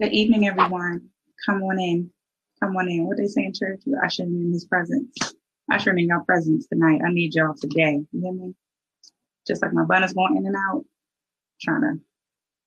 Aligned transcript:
Good 0.00 0.12
evening, 0.12 0.46
everyone. 0.46 1.08
Come 1.44 1.60
on 1.64 1.80
in. 1.80 2.12
Come 2.62 2.76
on 2.76 2.88
in. 2.88 3.04
What 3.04 3.16
they 3.16 3.26
say 3.26 3.46
in 3.46 3.52
church? 3.52 3.80
You 3.84 3.98
ushering 4.00 4.28
in 4.28 4.52
his 4.52 4.64
presence. 4.64 5.12
Ushering 5.72 5.98
in 5.98 6.06
your 6.06 6.22
presence 6.22 6.68
tonight. 6.68 7.00
I 7.04 7.12
need 7.12 7.34
y'all 7.34 7.56
today. 7.60 7.98
You 8.12 8.20
hear 8.22 8.32
me? 8.32 8.54
Just 9.44 9.60
like 9.60 9.72
my 9.72 9.82
bun 9.82 10.04
is 10.04 10.12
going 10.12 10.36
in 10.36 10.46
and 10.46 10.54
out. 10.54 10.84
Trying 11.60 11.80
to 11.80 12.00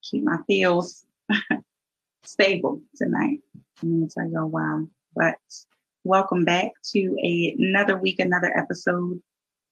keep 0.04 0.26
my 0.26 0.40
feels 0.46 1.06
stable 2.26 2.82
tonight. 2.98 3.40
I'm 3.82 4.02
gonna 4.02 4.12
tell 4.14 4.30
y'all 4.30 4.50
why. 4.50 4.84
But 5.16 5.38
welcome 6.04 6.44
back 6.44 6.72
to 6.92 7.16
a, 7.24 7.56
another 7.58 7.98
week, 7.98 8.20
another 8.20 8.58
episode 8.58 9.22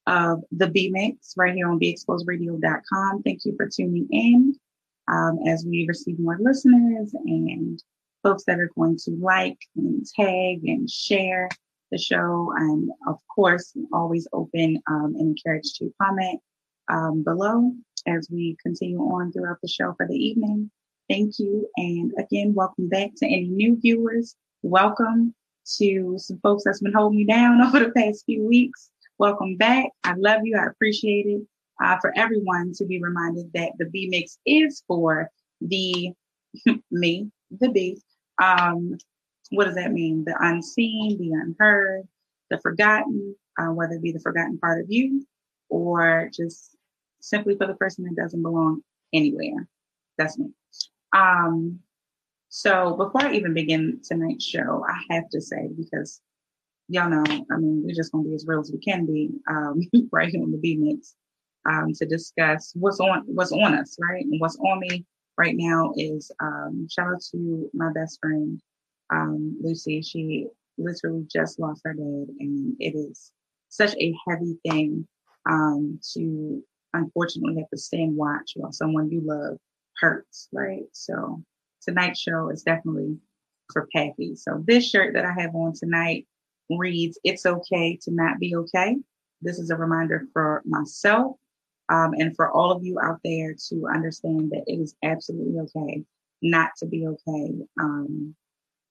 of 0.06 0.42
the 0.50 0.68
B 0.68 0.88
Mix 0.90 1.34
right 1.36 1.54
here 1.54 1.68
on 1.68 1.78
BExposedRadio.com. 1.78 3.22
Thank 3.22 3.44
you 3.44 3.54
for 3.58 3.68
tuning 3.68 4.08
in 4.10 4.58
um, 5.08 5.38
as 5.46 5.64
we 5.66 5.86
receive 5.88 6.18
more 6.18 6.38
listeners 6.40 7.14
and 7.14 7.82
folks 8.22 8.44
that 8.46 8.58
are 8.58 8.70
going 8.76 8.96
to 9.04 9.10
like 9.20 9.58
and 9.76 10.04
tag 10.14 10.60
and 10.64 10.88
share 10.90 11.48
the 11.90 11.98
show. 11.98 12.52
And 12.56 12.90
of 13.06 13.18
course, 13.34 13.72
always 13.92 14.28
open 14.32 14.80
um, 14.88 15.14
and 15.18 15.36
encouraged 15.36 15.76
to 15.76 15.92
comment 16.00 16.40
um, 16.88 17.22
below 17.22 17.72
as 18.06 18.28
we 18.30 18.56
continue 18.62 18.98
on 18.98 19.32
throughout 19.32 19.58
the 19.62 19.68
show 19.68 19.94
for 19.96 20.06
the 20.06 20.14
evening. 20.14 20.70
Thank 21.08 21.38
you. 21.38 21.68
And 21.76 22.12
again, 22.18 22.54
welcome 22.54 22.88
back 22.88 23.10
to 23.16 23.26
any 23.26 23.48
new 23.48 23.76
viewers. 23.80 24.36
Welcome 24.62 25.34
to 25.78 26.14
some 26.18 26.38
folks 26.42 26.64
that's 26.64 26.80
been 26.80 26.92
holding 26.92 27.18
me 27.18 27.24
down 27.24 27.60
over 27.66 27.80
the 27.80 27.90
past 27.90 28.24
few 28.26 28.44
weeks. 28.44 28.90
Welcome 29.18 29.56
back. 29.56 29.86
I 30.04 30.14
love 30.14 30.42
you. 30.44 30.56
I 30.56 30.66
appreciate 30.66 31.26
it 31.26 31.42
uh, 31.80 31.98
for 32.00 32.12
everyone 32.16 32.72
to 32.74 32.84
be 32.84 33.00
reminded 33.00 33.50
that 33.54 33.72
the 33.78 33.86
B 33.86 34.08
mix 34.10 34.38
is 34.46 34.82
for 34.86 35.30
the 35.60 36.12
me, 36.90 37.30
the 37.50 37.70
B. 37.70 38.00
Um, 38.42 38.96
what 39.50 39.64
does 39.64 39.74
that 39.74 39.92
mean? 39.92 40.24
The 40.24 40.36
unseen, 40.40 41.18
the 41.18 41.32
unheard, 41.32 42.06
the 42.50 42.58
forgotten, 42.60 43.34
uh, 43.58 43.72
whether 43.72 43.94
it 43.94 44.02
be 44.02 44.12
the 44.12 44.20
forgotten 44.20 44.58
part 44.58 44.80
of 44.80 44.86
you 44.90 45.26
or 45.68 46.30
just 46.34 46.76
simply 47.20 47.56
for 47.56 47.66
the 47.66 47.74
person 47.74 48.04
that 48.04 48.20
doesn't 48.20 48.42
belong 48.42 48.82
anywhere. 49.12 49.66
That's 50.18 50.38
me. 50.38 50.50
Um, 51.12 51.80
so 52.48 52.96
before 52.96 53.22
I 53.22 53.34
even 53.34 53.54
begin 53.54 54.00
tonight's 54.02 54.44
show, 54.44 54.84
I 54.88 55.14
have 55.14 55.28
to 55.30 55.40
say, 55.40 55.68
because 55.76 56.20
y'all 56.88 57.08
know, 57.08 57.24
I 57.50 57.56
mean, 57.56 57.82
we're 57.84 57.94
just 57.94 58.12
gonna 58.12 58.24
be 58.24 58.34
as 58.34 58.46
real 58.46 58.60
as 58.60 58.72
we 58.72 58.78
can 58.78 59.06
be 59.06 59.30
um, 59.48 59.80
right 60.12 60.28
here 60.28 60.42
on 60.42 60.52
the 60.52 60.58
B 60.58 60.76
Mix 60.76 61.14
um, 61.68 61.92
to 61.94 62.06
discuss 62.06 62.72
what's 62.74 63.00
on 63.00 63.22
what's 63.26 63.52
on 63.52 63.74
us, 63.74 63.96
right? 64.00 64.24
And 64.24 64.40
what's 64.40 64.56
on 64.56 64.80
me 64.80 65.04
right 65.36 65.54
now 65.56 65.92
is 65.96 66.30
um, 66.40 66.86
shout 66.90 67.08
out 67.08 67.22
to 67.32 67.70
my 67.74 67.92
best 67.92 68.18
friend 68.20 68.60
um, 69.10 69.58
Lucy. 69.62 70.02
She 70.02 70.46
literally 70.78 71.26
just 71.30 71.58
lost 71.58 71.82
her 71.84 71.92
dad, 71.92 72.26
and 72.38 72.76
it 72.78 72.96
is 72.96 73.32
such 73.68 73.94
a 73.96 74.14
heavy 74.28 74.58
thing 74.68 75.06
um, 75.48 76.00
to 76.14 76.62
unfortunately 76.94 77.56
have 77.60 77.70
to 77.70 77.78
stay 77.78 78.02
and 78.02 78.16
watch 78.16 78.52
while 78.56 78.72
someone 78.72 79.10
you 79.10 79.20
love 79.24 79.58
hurts, 80.00 80.48
right? 80.52 80.82
So 80.92 81.42
tonight's 81.82 82.20
show 82.20 82.50
is 82.50 82.62
definitely 82.62 83.16
for 83.72 83.88
Pappy. 83.94 84.34
So 84.34 84.62
this 84.66 84.88
shirt 84.88 85.14
that 85.14 85.24
I 85.24 85.32
have 85.40 85.54
on 85.54 85.74
tonight 85.74 86.26
reads, 86.70 87.18
"It's 87.22 87.46
okay 87.46 87.96
to 88.02 88.10
not 88.10 88.38
be 88.38 88.56
okay." 88.56 88.96
This 89.42 89.58
is 89.58 89.70
a 89.70 89.76
reminder 89.76 90.26
for 90.32 90.62
myself 90.66 91.36
um, 91.90 92.14
and 92.14 92.34
for 92.36 92.50
all 92.50 92.70
of 92.70 92.84
you 92.84 92.98
out 93.00 93.18
there 93.24 93.54
to 93.68 93.86
understand 93.92 94.50
that 94.52 94.64
it 94.66 94.80
is 94.80 94.94
absolutely 95.02 95.58
okay 95.60 96.04
not 96.42 96.70
to 96.78 96.86
be 96.86 97.06
okay. 97.06 97.52
Um, 97.80 98.34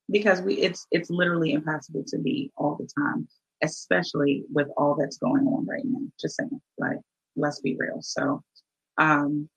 because 0.09 0.41
we 0.41 0.55
it's 0.55 0.87
it's 0.91 1.09
literally 1.09 1.53
impossible 1.53 2.03
to 2.07 2.17
be 2.17 2.51
all 2.57 2.75
the 2.75 2.89
time, 2.97 3.27
especially 3.63 4.43
with 4.51 4.67
all 4.77 4.95
that's 4.95 5.17
going 5.17 5.45
on 5.47 5.65
right 5.65 5.83
now. 5.85 6.01
Just 6.19 6.37
saying, 6.37 6.61
like 6.77 6.97
let's 7.35 7.59
be 7.61 7.75
real. 7.77 8.01
So 8.01 8.43
um 8.97 9.49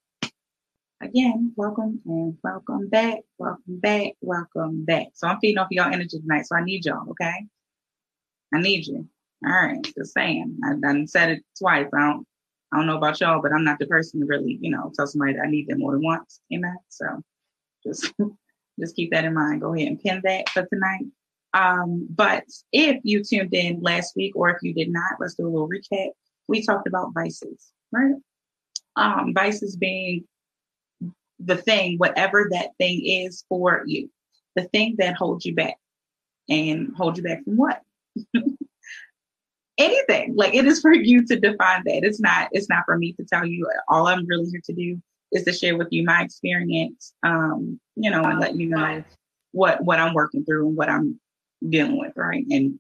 again, 1.01 1.53
welcome 1.57 2.01
and 2.07 2.37
welcome 2.45 2.89
back, 2.89 3.21
welcome 3.39 3.81
back, 3.81 4.13
welcome 4.21 4.85
back. 4.85 5.09
So 5.15 5.27
I'm 5.27 5.39
feeding 5.41 5.59
off 5.59 5.69
y'all 5.71 5.93
energy 5.93 6.19
tonight. 6.21 6.47
So 6.47 6.57
I 6.57 6.65
need 6.65 6.85
y'all, 6.85 7.11
okay? 7.11 7.47
I 8.55 8.61
need 8.61 8.87
you. 8.87 9.09
All 9.45 9.53
right, 9.53 9.83
just 9.83 10.13
saying. 10.13 10.59
I 10.65 10.75
done 10.81 11.09
said 11.09 11.31
it 11.31 11.43
twice. 11.59 11.89
I 11.95 11.99
don't 11.99 12.27
I 12.73 12.79
don't 12.79 12.87
know 12.87 12.97
about 12.97 13.21
y'all, 13.21 13.43
but 13.43 13.53
I'm 13.53 13.65
not 13.65 13.79
the 13.79 13.87
person 13.87 14.21
to 14.21 14.27
really, 14.27 14.59
you 14.61 14.71
know, 14.71 14.91
tell 14.97 15.07
somebody 15.07 15.35
that 15.35 15.45
I 15.45 15.51
need 15.51 15.69
them 15.69 15.81
more 15.81 15.93
than 15.93 16.03
once. 16.03 16.41
Amen. 16.53 16.77
So 16.89 17.07
just 17.85 18.13
just 18.81 18.97
keep 18.97 19.11
that 19.13 19.25
in 19.25 19.35
mind. 19.35 19.61
Go 19.61 19.75
ahead 19.75 19.89
and 19.89 20.01
pin 20.01 20.23
that 20.25 20.49
for 20.49 20.67
tonight. 20.67 21.05
Um, 21.55 22.07
but 22.09 22.45
if 22.73 23.01
you 23.05 23.23
tuned 23.23 23.53
in 23.53 23.83
last 23.83 24.17
week 24.17 24.35
or 24.35 24.51
if 24.51 24.57
you 24.63 24.73
did 24.73 24.91
not, 24.91 25.21
let's 25.21 25.35
do 25.35 25.47
a 25.47 25.51
little 25.51 25.69
recap. 25.69 26.11
We 26.49 26.63
talked 26.65 26.89
about 26.89 27.13
vices, 27.13 27.73
right? 27.93 28.15
Um, 28.97 29.35
vices 29.35 29.77
being 29.77 30.25
the 31.39 31.57
thing, 31.57 31.99
whatever 31.99 32.49
that 32.53 32.71
thing 32.79 33.05
is 33.05 33.45
for 33.49 33.83
you, 33.87 34.11
the 34.57 34.65
thing 34.65 34.97
that 34.99 35.15
holds 35.15 35.45
you 35.45 35.55
back. 35.55 35.77
And 36.49 36.93
hold 36.97 37.17
you 37.17 37.23
back 37.23 37.45
from 37.45 37.57
what? 37.57 37.81
anything. 39.83 40.35
Like 40.37 40.55
it 40.55 40.67
is 40.67 40.81
for 40.81 40.93
you 40.93 41.27
to 41.27 41.39
define 41.39 41.83
that. 41.85 42.05
It's 42.05 42.21
not. 42.21 42.49
It's 42.53 42.69
not 42.69 42.85
for 42.85 42.97
me 42.97 43.13
to 43.15 43.25
tell 43.25 43.47
you. 43.47 43.69
All 43.89 44.07
I'm 44.07 44.27
really 44.27 44.49
here 44.51 44.61
to 44.65 44.73
do 44.73 45.03
is 45.33 45.45
to 45.45 45.53
share 45.53 45.77
with 45.77 45.89
you 45.91 46.05
my 46.05 46.23
experience. 46.23 47.15
Um, 47.23 47.81
you 47.97 48.11
know, 48.11 48.23
and 48.23 48.41
let 48.41 48.57
you 48.57 48.69
know 48.69 49.05
what 49.53 49.83
what 49.85 49.99
I'm 49.99 50.15
working 50.15 50.45
through 50.45 50.69
and 50.69 50.77
what 50.77 50.89
I'm 50.89 51.21
dealing 51.69 51.99
with, 51.99 52.13
right? 52.17 52.45
And 52.51 52.79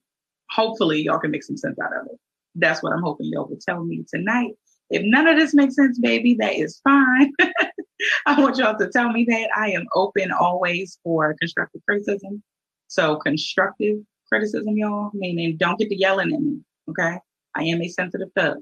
hopefully 0.51 1.03
y'all 1.03 1.19
can 1.19 1.31
make 1.31 1.45
some 1.45 1.57
sense 1.57 1.79
out 1.79 1.97
of 1.97 2.07
it. 2.07 2.19
That's 2.55 2.83
what 2.83 2.93
I'm 2.93 3.03
hoping 3.03 3.27
y'all 3.27 3.47
will 3.47 3.59
tell 3.67 3.83
me 3.85 4.05
tonight. 4.13 4.53
If 4.91 5.03
none 5.05 5.27
of 5.27 5.39
this 5.39 5.55
makes 5.55 5.77
sense, 5.77 5.99
baby, 5.99 6.35
that 6.35 6.55
is 6.55 6.81
fine. 6.85 7.33
I 8.27 8.39
want 8.41 8.59
y'all 8.59 8.77
to 8.79 8.91
tell 8.91 9.11
me 9.11 9.25
that 9.29 9.49
I 9.57 9.71
am 9.71 9.87
open 9.95 10.31
always 10.33 10.99
for 11.03 11.35
constructive 11.41 11.81
criticism. 11.89 12.43
So 12.89 13.17
constructive 13.17 14.01
criticism, 14.29 14.77
y'all, 14.77 15.11
meaning 15.15 15.57
don't 15.57 15.79
get 15.79 15.89
to 15.89 15.97
yelling 15.97 16.35
at 16.35 16.41
me. 16.41 16.61
Okay. 16.91 17.19
I 17.55 17.63
am 17.65 17.83
a 17.83 17.89
sensitive 17.89 18.29
thug. 18.37 18.59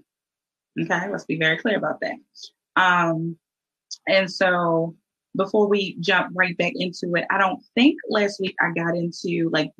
Okay. 0.80 1.10
Let's 1.10 1.24
be 1.24 1.38
very 1.38 1.58
clear 1.58 1.76
about 1.76 2.00
that. 2.00 2.16
Um, 2.76 3.36
and 4.06 4.30
so 4.30 4.96
before 5.36 5.68
we 5.68 5.96
jump 6.00 6.32
right 6.34 6.56
back 6.56 6.72
into 6.76 7.12
it, 7.14 7.24
I 7.30 7.38
don't 7.38 7.62
think 7.74 7.98
last 8.08 8.40
week 8.40 8.56
I 8.60 8.70
got 8.72 8.96
into 8.96 9.48
like 9.52 9.70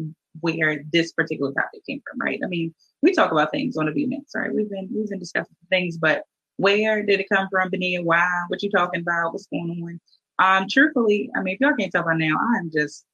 where 0.40 0.82
this 0.92 1.12
particular 1.12 1.52
topic 1.52 1.84
came 1.88 2.00
from, 2.08 2.20
right? 2.20 2.40
I 2.44 2.46
mean, 2.46 2.74
we 3.02 3.12
talk 3.12 3.32
about 3.32 3.50
things 3.50 3.76
on 3.76 3.86
the 3.86 3.92
B 3.92 4.06
mix, 4.06 4.32
right? 4.34 4.52
We've 4.52 4.70
been 4.70 4.88
we've 4.94 5.08
been 5.08 5.18
discussing 5.18 5.56
things, 5.70 5.96
but 5.96 6.22
where 6.56 7.02
did 7.02 7.20
it 7.20 7.28
come 7.32 7.48
from, 7.50 7.70
Benia? 7.70 8.04
Why? 8.04 8.28
What 8.48 8.62
you 8.62 8.70
talking 8.70 9.00
about? 9.00 9.32
What's 9.32 9.46
going 9.46 9.70
on? 9.82 10.00
Um, 10.62 10.66
truthfully, 10.70 11.30
I 11.34 11.42
mean, 11.42 11.54
if 11.54 11.60
y'all 11.60 11.76
can't 11.78 11.90
tell 11.90 12.04
by 12.04 12.14
now, 12.14 12.36
I'm 12.56 12.70
just 12.72 13.04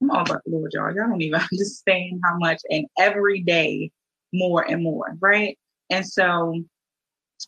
I'm 0.00 0.10
all 0.10 0.22
about 0.22 0.42
the 0.44 0.52
Lord, 0.52 0.72
y'all. 0.72 0.94
Y'all 0.94 1.08
don't 1.08 1.20
even 1.20 1.40
understand 1.52 2.20
how 2.24 2.38
much 2.38 2.60
and 2.70 2.86
every 2.98 3.42
day 3.42 3.90
more 4.32 4.62
and 4.62 4.82
more, 4.82 5.16
right? 5.20 5.58
And 5.90 6.06
so 6.06 6.62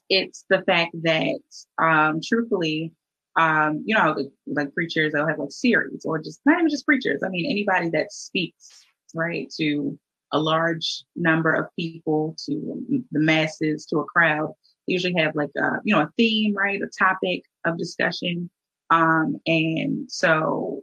it's 0.09 0.45
the 0.51 0.63
fact 0.63 0.95
that, 1.03 1.41
um, 1.83 2.21
truthfully, 2.23 2.93
um, 3.37 3.83
you 3.87 3.95
know, 3.95 4.17
like 4.47 4.75
preachers, 4.75 5.13
they'll 5.13 5.27
have 5.27 5.39
like 5.39 5.51
series 5.51 6.05
or 6.05 6.19
just 6.19 6.41
not 6.45 6.59
even 6.59 6.71
just 6.71 6.87
preachers. 6.87 7.23
I 7.25 7.29
mean, 7.29 7.51
anybody 7.51 7.89
that 7.91 8.13
speaks, 8.13 8.85
right, 9.15 9.49
to 9.59 9.99
a 10.33 10.39
large 10.39 11.05
number 11.17 11.55
of 11.55 11.67
people, 11.79 12.37
to 12.47 13.05
the 13.11 13.21
masses, 13.21 13.87
to 13.87 13.99
a 13.99 14.05
crowd, 14.05 14.53
they 14.87 14.93
usually 14.93 15.15
have 15.15 15.35
like 15.35 15.51
a, 15.57 15.79
you 15.85 15.95
know, 15.95 16.03
a 16.03 16.11
theme, 16.17 16.55
right, 16.55 16.81
a 16.83 16.89
topic 16.99 17.45
of 17.65 17.79
discussion. 17.79 18.51
Um, 18.91 19.37
and 19.47 20.11
so 20.11 20.83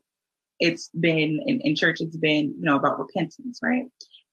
it's 0.59 0.89
been 1.00 1.42
in, 1.45 1.59
in 1.62 1.75
church, 1.75 2.01
it's 2.01 2.18
been, 2.18 2.56
you 2.57 2.65
know, 2.65 2.77
about 2.77 3.00
repentance, 3.00 3.59
right? 3.62 3.86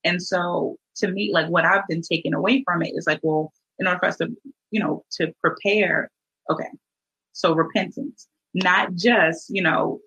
And 0.04 0.22
so 0.22 0.76
to 0.96 1.08
me, 1.08 1.32
like 1.32 1.48
what 1.48 1.64
I've 1.64 1.86
been 1.88 2.02
taken 2.02 2.34
away 2.34 2.62
from 2.64 2.82
it 2.82 2.92
is 2.94 3.06
like, 3.06 3.20
well, 3.22 3.52
in 3.78 3.86
order 3.86 3.98
for 3.98 4.06
us 4.06 4.16
to, 4.18 4.28
you 4.70 4.80
know, 4.80 5.04
to 5.12 5.32
prepare, 5.40 6.10
okay, 6.50 6.68
so 7.32 7.54
repentance, 7.54 8.28
not 8.54 8.94
just, 8.94 9.48
you 9.48 9.62
know, 9.62 10.00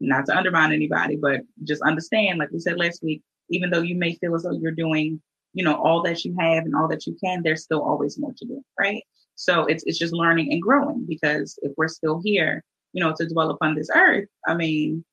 not 0.00 0.26
to 0.26 0.36
undermine 0.36 0.72
anybody, 0.72 1.16
but 1.16 1.40
just 1.62 1.82
understand, 1.82 2.38
like 2.38 2.50
we 2.50 2.58
said 2.58 2.78
last 2.78 3.02
week, 3.02 3.22
even 3.50 3.70
though 3.70 3.80
you 3.80 3.94
may 3.94 4.14
feel 4.16 4.34
as 4.34 4.42
though 4.42 4.52
you're 4.52 4.72
doing, 4.72 5.20
you 5.52 5.64
know, 5.64 5.76
all 5.76 6.02
that 6.02 6.24
you 6.24 6.34
have 6.38 6.64
and 6.64 6.74
all 6.74 6.88
that 6.88 7.06
you 7.06 7.16
can, 7.22 7.42
there's 7.42 7.62
still 7.62 7.82
always 7.82 8.18
more 8.18 8.32
to 8.36 8.44
do, 8.44 8.62
right? 8.78 9.02
So 9.36 9.64
it's 9.66 9.84
it's 9.84 9.98
just 9.98 10.12
learning 10.12 10.52
and 10.52 10.62
growing 10.62 11.04
because 11.08 11.58
if 11.62 11.72
we're 11.76 11.88
still 11.88 12.20
here, 12.24 12.62
you 12.92 13.02
know, 13.02 13.14
to 13.16 13.28
dwell 13.28 13.50
upon 13.50 13.74
this 13.74 13.90
earth, 13.94 14.28
I 14.46 14.54
mean, 14.54 15.04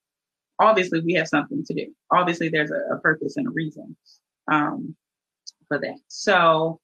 obviously 0.62 1.02
we 1.02 1.14
have 1.14 1.28
something 1.28 1.64
to 1.66 1.74
do. 1.74 1.88
Obviously 2.12 2.50
there's 2.50 2.72
a, 2.72 2.96
a 2.96 3.00
purpose 3.00 3.38
and 3.38 3.48
a 3.48 3.52
reason 3.52 3.96
um, 4.52 4.96
for 5.68 5.80
that. 5.80 5.98
So 6.08 6.80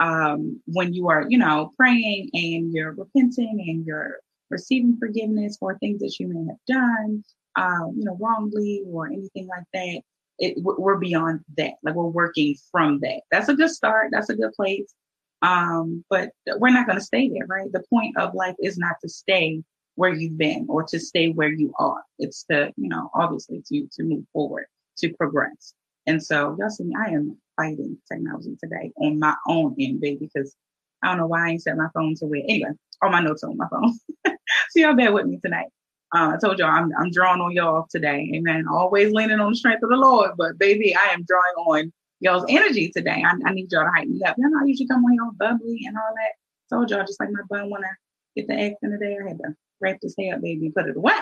um, 0.00 0.60
when 0.66 0.92
you 0.92 1.08
are, 1.08 1.26
you 1.28 1.38
know, 1.38 1.72
praying 1.76 2.30
and 2.32 2.72
you're 2.72 2.92
repenting 2.92 3.64
and 3.68 3.84
you're 3.86 4.18
receiving 4.50 4.96
forgiveness 4.98 5.56
for 5.58 5.78
things 5.78 6.00
that 6.00 6.18
you 6.18 6.28
may 6.28 6.46
have 6.46 6.58
done, 6.66 7.24
um, 7.56 7.94
you 7.96 8.04
know, 8.04 8.16
wrongly 8.20 8.82
or 8.86 9.06
anything 9.06 9.46
like 9.46 9.64
that. 9.74 10.02
It, 10.38 10.54
we're 10.58 10.98
beyond 10.98 11.40
that. 11.56 11.74
Like 11.82 11.96
we're 11.96 12.04
working 12.04 12.56
from 12.70 13.00
that. 13.00 13.22
That's 13.32 13.48
a 13.48 13.54
good 13.54 13.70
start. 13.70 14.10
That's 14.12 14.30
a 14.30 14.36
good 14.36 14.52
place. 14.52 14.94
Um, 15.42 16.04
but 16.08 16.30
we're 16.58 16.70
not 16.70 16.86
going 16.86 16.98
to 16.98 17.04
stay 17.04 17.28
there, 17.28 17.46
right? 17.46 17.70
The 17.72 17.82
point 17.90 18.16
of 18.16 18.34
life 18.34 18.54
is 18.60 18.78
not 18.78 18.96
to 19.02 19.08
stay 19.08 19.62
where 19.98 20.14
you've 20.14 20.38
been 20.38 20.64
or 20.68 20.84
to 20.84 21.00
stay 21.00 21.30
where 21.30 21.48
you 21.48 21.74
are. 21.80 22.04
It's 22.20 22.44
to, 22.44 22.72
you 22.76 22.88
know, 22.88 23.10
obviously 23.14 23.62
to 23.66 23.88
to 23.94 24.04
move 24.04 24.24
forward, 24.32 24.66
to 24.98 25.12
progress. 25.14 25.74
And 26.06 26.22
so 26.22 26.56
y'all 26.56 26.70
see 26.70 26.84
me, 26.84 26.94
I 26.96 27.10
am 27.10 27.36
fighting 27.56 27.98
technology 28.10 28.56
today 28.62 28.92
on 28.96 29.18
my 29.18 29.34
own 29.48 29.74
end, 29.80 30.00
baby, 30.00 30.30
because 30.32 30.54
I 31.02 31.08
don't 31.08 31.18
know 31.18 31.26
why 31.26 31.48
I 31.48 31.50
ain't 31.50 31.62
set 31.62 31.76
my 31.76 31.88
phone 31.92 32.14
to 32.16 32.26
where 32.26 32.42
anyway, 32.44 32.70
all 33.02 33.10
my 33.10 33.20
notes 33.20 33.42
on 33.42 33.56
my 33.56 33.66
phone. 33.68 33.98
so 34.24 34.34
y'all 34.76 34.94
bear 34.94 35.12
with 35.12 35.26
me 35.26 35.40
tonight. 35.42 35.66
Uh, 36.14 36.34
I 36.34 36.36
told 36.40 36.60
y'all 36.60 36.70
I'm 36.70 36.92
I'm 36.96 37.10
drawing 37.10 37.40
on 37.40 37.50
y'all 37.50 37.88
today. 37.90 38.30
Amen. 38.36 38.66
Always 38.70 39.12
leaning 39.12 39.40
on 39.40 39.50
the 39.50 39.56
strength 39.56 39.82
of 39.82 39.90
the 39.90 39.96
Lord. 39.96 40.30
But 40.38 40.58
baby, 40.58 40.94
I 40.94 41.12
am 41.12 41.24
drawing 41.24 41.66
on 41.66 41.92
y'all's 42.20 42.44
energy 42.48 42.90
today. 42.90 43.24
I, 43.26 43.32
I 43.44 43.52
need 43.52 43.72
y'all 43.72 43.84
to 43.84 43.90
hype 43.90 44.06
me 44.06 44.22
up. 44.22 44.36
You 44.38 44.48
know, 44.48 44.60
I 44.62 44.64
usually 44.64 44.86
come 44.86 45.04
on 45.04 45.14
y'all 45.16 45.32
bubbly 45.36 45.80
and 45.86 45.96
all 45.96 46.14
that. 46.14 46.72
Told 46.72 46.88
y'all 46.90 47.04
just 47.04 47.18
like 47.18 47.30
my 47.32 47.42
bun 47.50 47.68
wanna 47.68 47.88
get 48.36 48.46
the 48.46 48.54
eggs 48.54 48.76
in 48.82 48.92
the 48.92 48.98
day. 48.98 49.18
I 49.20 49.28
had 49.28 49.38
to 49.38 49.56
wrap 49.80 49.98
this 50.00 50.14
hair 50.18 50.34
up, 50.34 50.42
baby, 50.42 50.66
and 50.66 50.74
put 50.74 50.88
it 50.88 50.96
away. 50.96 51.12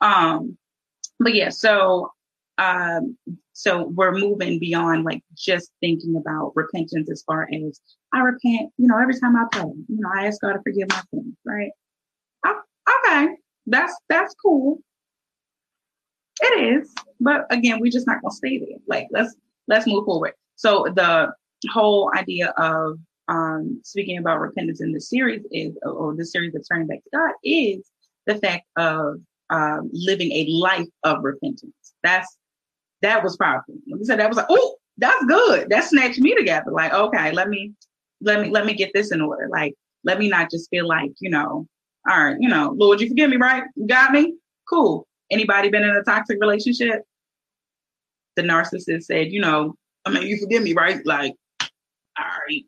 Um, 0.00 0.56
but 1.18 1.34
yeah, 1.34 1.50
so 1.50 2.10
um, 2.58 3.16
so 3.52 3.84
we're 3.94 4.12
moving 4.12 4.58
beyond 4.58 5.04
like 5.04 5.22
just 5.34 5.70
thinking 5.80 6.16
about 6.16 6.52
repentance 6.54 7.10
as 7.10 7.22
far 7.22 7.48
as 7.52 7.80
I 8.12 8.20
repent, 8.20 8.72
you 8.76 8.86
know, 8.86 8.98
every 8.98 9.18
time 9.18 9.36
I 9.36 9.44
pray, 9.50 9.62
you 9.62 9.84
know, 9.88 10.10
I 10.14 10.26
ask 10.26 10.40
God 10.40 10.52
to 10.54 10.62
forgive 10.62 10.88
my 10.88 11.02
sins, 11.12 11.34
right? 11.44 11.70
okay, 12.46 13.28
that's 13.66 13.94
that's 14.08 14.34
cool. 14.34 14.78
It 16.40 16.80
is, 16.80 16.94
but 17.20 17.46
again, 17.50 17.78
we're 17.80 17.92
just 17.92 18.06
not 18.06 18.20
gonna 18.22 18.32
stay 18.32 18.58
there. 18.58 18.78
Like 18.86 19.08
let's 19.10 19.34
let's 19.68 19.86
move 19.86 20.04
forward. 20.04 20.32
So 20.56 20.86
the 20.94 21.32
whole 21.70 22.10
idea 22.16 22.50
of 22.56 22.98
um, 23.28 23.80
speaking 23.84 24.18
about 24.18 24.40
repentance 24.40 24.80
in 24.80 24.92
this 24.92 25.08
series 25.08 25.42
is, 25.52 25.76
or 25.82 26.14
the 26.14 26.26
series 26.26 26.54
of 26.54 26.64
turning 26.68 26.88
back 26.88 27.02
to 27.04 27.10
God 27.14 27.32
is 27.44 27.88
the 28.26 28.36
fact 28.36 28.64
of 28.76 29.16
um, 29.50 29.90
living 29.92 30.32
a 30.32 30.46
life 30.48 30.88
of 31.04 31.22
repentance. 31.22 31.94
That's 32.02 32.36
that 33.02 33.22
was 33.22 33.36
powerful. 33.36 33.74
We 33.90 34.04
said 34.04 34.18
that 34.20 34.28
was 34.28 34.36
like, 34.36 34.46
oh, 34.48 34.76
that's 34.98 35.24
good. 35.26 35.68
That 35.70 35.84
snatched 35.84 36.20
me 36.20 36.34
together. 36.34 36.70
Like, 36.70 36.92
okay, 36.92 37.32
let 37.32 37.48
me 37.48 37.72
let 38.20 38.40
me 38.40 38.50
let 38.50 38.66
me 38.66 38.74
get 38.74 38.92
this 38.94 39.12
in 39.12 39.20
order. 39.20 39.48
Like, 39.50 39.74
let 40.04 40.18
me 40.18 40.28
not 40.28 40.50
just 40.50 40.70
feel 40.70 40.86
like, 40.86 41.12
you 41.20 41.30
know, 41.30 41.66
all 42.08 42.24
right, 42.24 42.36
you 42.40 42.48
know, 42.48 42.74
Lord, 42.76 43.00
you 43.00 43.08
forgive 43.08 43.30
me, 43.30 43.36
right? 43.36 43.64
You 43.76 43.86
got 43.86 44.12
me? 44.12 44.34
Cool. 44.68 45.06
Anybody 45.30 45.68
been 45.68 45.84
in 45.84 45.96
a 45.96 46.02
toxic 46.02 46.38
relationship? 46.40 47.02
The 48.36 48.42
narcissist 48.42 49.04
said, 49.04 49.32
you 49.32 49.40
know, 49.40 49.74
I 50.04 50.10
mean, 50.10 50.26
you 50.26 50.38
forgive 50.38 50.62
me, 50.62 50.72
right? 50.72 51.04
Like, 51.04 51.34
all 52.18 52.24
right. 52.48 52.64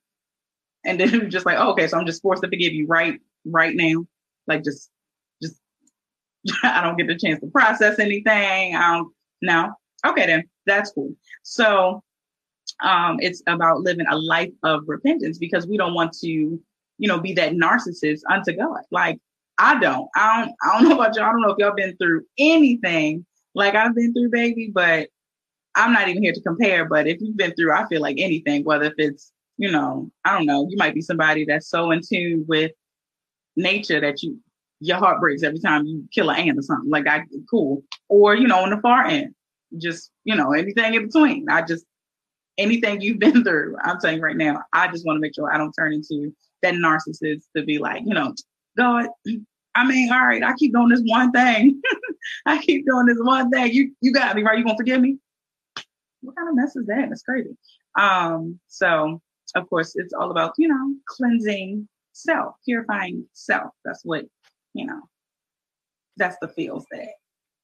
And 0.85 1.01
then 1.01 1.31
just 1.31 1.47
like, 1.47 1.59
oh, 1.59 1.73
okay, 1.73 1.89
so 1.89 1.99
I'm 1.99 2.07
just 2.07 2.23
forced 2.23 2.43
to 2.43 2.49
forgive 2.49 2.73
you 2.73 2.87
right 2.87 3.21
right 3.47 3.75
now. 3.75 4.05
Like 4.47 4.65
just 4.65 4.91
I 6.63 6.83
don't 6.83 6.97
get 6.97 7.07
the 7.07 7.17
chance 7.17 7.41
to 7.41 7.47
process 7.49 7.99
anything. 7.99 8.77
I 8.77 8.97
don't 8.97 9.13
no. 9.43 9.73
Okay 10.07 10.27
then. 10.27 10.45
That's 10.67 10.93
cool. 10.93 11.13
So 11.43 12.03
um 12.83 13.19
it's 13.21 13.43
about 13.47 13.81
living 13.81 14.07
a 14.09 14.17
life 14.17 14.53
of 14.63 14.83
repentance 14.87 15.39
because 15.39 15.67
we 15.67 15.77
don't 15.77 15.95
want 15.95 16.13
to, 16.21 16.29
you 16.29 17.09
know, 17.09 17.21
be 17.21 17.33
that 17.35 17.53
narcissist 17.53 18.21
unto 18.31 18.53
God. 18.53 18.81
Like 18.91 19.19
I 19.59 19.79
don't. 19.79 20.09
I 20.17 20.41
don't 20.45 20.55
I 20.63 20.79
don't 20.79 20.89
know 20.89 20.97
about 20.97 21.17
y'all. 21.17 21.25
I 21.25 21.33
don't 21.33 21.43
know 21.43 21.51
if 21.51 21.59
y'all 21.59 21.75
been 21.75 21.97
through 21.97 22.23
anything 22.39 23.25
like 23.55 23.75
I've 23.75 23.95
been 23.95 24.13
through, 24.13 24.31
baby, 24.31 24.71
but 24.73 25.09
I'm 25.75 25.93
not 25.93 26.09
even 26.09 26.23
here 26.23 26.33
to 26.33 26.41
compare, 26.41 26.85
but 26.85 27.07
if 27.07 27.21
you've 27.21 27.37
been 27.37 27.55
through, 27.55 27.73
I 27.73 27.87
feel 27.89 28.01
like 28.01 28.17
anything, 28.19 28.65
whether 28.65 28.87
if 28.87 28.95
it's, 28.99 29.33
you 29.57 29.71
know, 29.71 30.11
I 30.25 30.37
don't 30.37 30.47
know, 30.47 30.67
you 30.69 30.77
might 30.77 30.95
be 30.95 31.01
somebody 31.01 31.45
that's 31.45 31.69
so 31.69 31.91
in 31.91 32.01
tune 32.01 32.45
with 32.49 32.73
nature 33.57 34.01
that 34.01 34.23
you 34.23 34.39
your 34.87 34.99
heart 34.99 35.21
breaks 35.21 35.43
every 35.43 35.61
time 35.61 35.87
you 35.87 36.05
kill 36.13 36.31
an 36.31 36.37
ant 36.37 36.59
or 36.59 36.63
something. 36.63 36.91
Like 36.91 37.07
I 37.07 37.25
cool. 37.51 37.83
Or, 38.09 38.35
you 38.35 38.47
know, 38.47 38.61
on 38.61 38.71
the 38.71 38.81
far 38.81 39.07
end, 39.07 39.35
just, 39.79 40.11
you 40.25 40.35
know, 40.35 40.53
anything 40.53 40.95
in 40.95 41.07
between. 41.07 41.47
I 41.49 41.63
just 41.63 41.85
anything 42.59 43.01
you've 43.01 43.19
been 43.21 43.45
through, 43.45 43.77
I'm 43.83 44.01
saying 44.01 44.21
right 44.21 44.37
now, 44.37 44.63
I 44.73 44.89
just 44.89 45.07
want 45.07 45.17
to 45.17 45.21
make 45.21 45.35
sure 45.35 45.53
I 45.53 45.59
don't 45.59 45.73
turn 45.73 45.93
into 45.93 46.35
that 46.63 46.75
narcissist 46.75 47.43
to 47.57 47.65
be 47.65 47.79
like, 47.79 48.03
you 48.05 48.15
know, 48.15 48.35
God, 48.77 49.09
I 49.75 49.87
mean, 49.87 50.13
all 50.13 50.27
right, 50.27 50.43
I 50.43 50.53
keep 50.55 50.73
doing 50.73 50.89
this 50.89 51.03
one 51.05 51.33
thing. 51.33 51.81
I 52.47 52.59
keep 52.59 52.87
doing 52.87 53.07
this 53.07 53.19
one 53.21 53.51
thing. 53.51 53.73
You 53.73 53.93
you 54.01 54.13
got 54.13 54.35
me, 54.37 54.43
right? 54.43 54.59
You 54.59 54.65
gonna 54.65 54.77
forgive 54.77 55.01
me? 55.01 55.19
what 56.25 56.37
kind 56.37 56.49
of 56.49 56.57
mess 56.57 56.75
is 56.77 56.87
that? 56.87 57.11
It's 57.11 57.23
crazy. 57.23 57.57
Um, 57.99 58.59
so 58.67 59.21
of 59.55 59.69
course 59.69 59.93
it's 59.95 60.15
all 60.15 60.31
about, 60.31 60.55
you 60.59 60.69
know, 60.69 60.95
cleansing 61.07 61.89
self, 62.13 62.55
purifying 62.65 63.27
self. 63.33 63.71
That's 63.85 64.05
what, 64.05 64.25
you 64.75 64.87
know, 64.87 65.01
that's 66.17 66.37
the 66.41 66.49
feels 66.49 66.85
that 66.91 67.09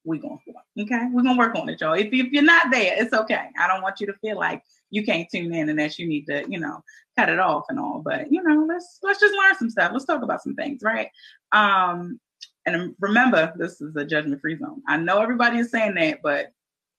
we're 0.03 0.21
going 0.21 0.39
for. 0.45 0.55
Okay. 0.81 1.07
We're 1.11 1.23
gonna 1.23 1.37
work 1.37 1.55
on 1.55 1.69
it, 1.69 1.79
y'all. 1.81 1.93
If, 1.93 2.07
if 2.11 2.31
you're 2.31 2.43
not 2.43 2.71
there, 2.71 2.95
it's 2.97 3.13
okay. 3.13 3.47
I 3.59 3.67
don't 3.67 3.81
want 3.81 3.99
you 3.99 4.07
to 4.07 4.13
feel 4.13 4.37
like 4.37 4.63
you 4.89 5.05
can't 5.05 5.29
tune 5.29 5.53
in 5.53 5.69
and 5.69 5.79
that 5.79 5.99
you 5.99 6.07
need 6.07 6.25
to, 6.27 6.43
you 6.49 6.59
know, 6.59 6.83
cut 7.17 7.29
it 7.29 7.39
off 7.39 7.65
and 7.69 7.79
all. 7.79 8.01
But 8.03 8.31
you 8.31 8.41
know, 8.41 8.65
let's 8.67 8.99
let's 9.03 9.19
just 9.19 9.35
learn 9.35 9.55
some 9.57 9.69
stuff. 9.69 9.91
Let's 9.93 10.05
talk 10.05 10.23
about 10.23 10.41
some 10.41 10.55
things, 10.55 10.81
right? 10.83 11.09
Um, 11.51 12.19
and 12.65 12.95
remember, 12.99 13.53
this 13.57 13.81
is 13.81 13.95
a 13.95 14.05
judgment-free 14.05 14.57
zone. 14.57 14.81
I 14.87 14.97
know 14.97 15.21
everybody 15.21 15.57
is 15.57 15.71
saying 15.71 15.95
that, 15.95 16.19
but 16.21 16.51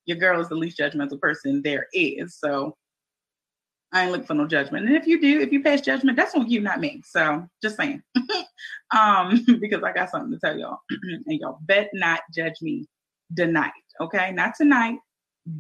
your 0.07 0.17
girl 0.17 0.41
is 0.41 0.49
the 0.49 0.57
least 0.57 0.79
judgmental 0.79 1.21
person 1.21 1.63
there 1.63 1.87
is. 1.93 2.37
So 2.37 2.77
I 3.93 4.03
ain't 4.03 4.13
looking 4.13 4.27
for 4.27 4.35
no 4.35 4.47
judgment. 4.47 4.87
And 4.87 4.97
if 4.97 5.07
you 5.07 5.21
do, 5.21 5.41
if 5.41 5.53
you 5.53 5.63
pass 5.63 5.83
judgment, 5.83 6.17
that's 6.17 6.35
on 6.35 6.49
you, 6.49 6.61
not 6.61 6.81
me. 6.81 7.03
So 7.05 7.47
just 7.63 7.77
saying. 7.77 8.03
um, 8.97 9.45
because 9.61 9.83
I 9.83 9.93
got 9.93 10.11
something 10.11 10.33
to 10.33 10.39
tell 10.39 10.59
y'all. 10.59 10.79
and 10.91 11.41
y'all 11.41 11.59
bet 11.63 11.91
not 11.93 12.21
judge 12.35 12.63
me 12.63 12.87
tonight. 13.37 13.73
Okay. 14.01 14.33
Not 14.33 14.55
tonight, 14.57 14.99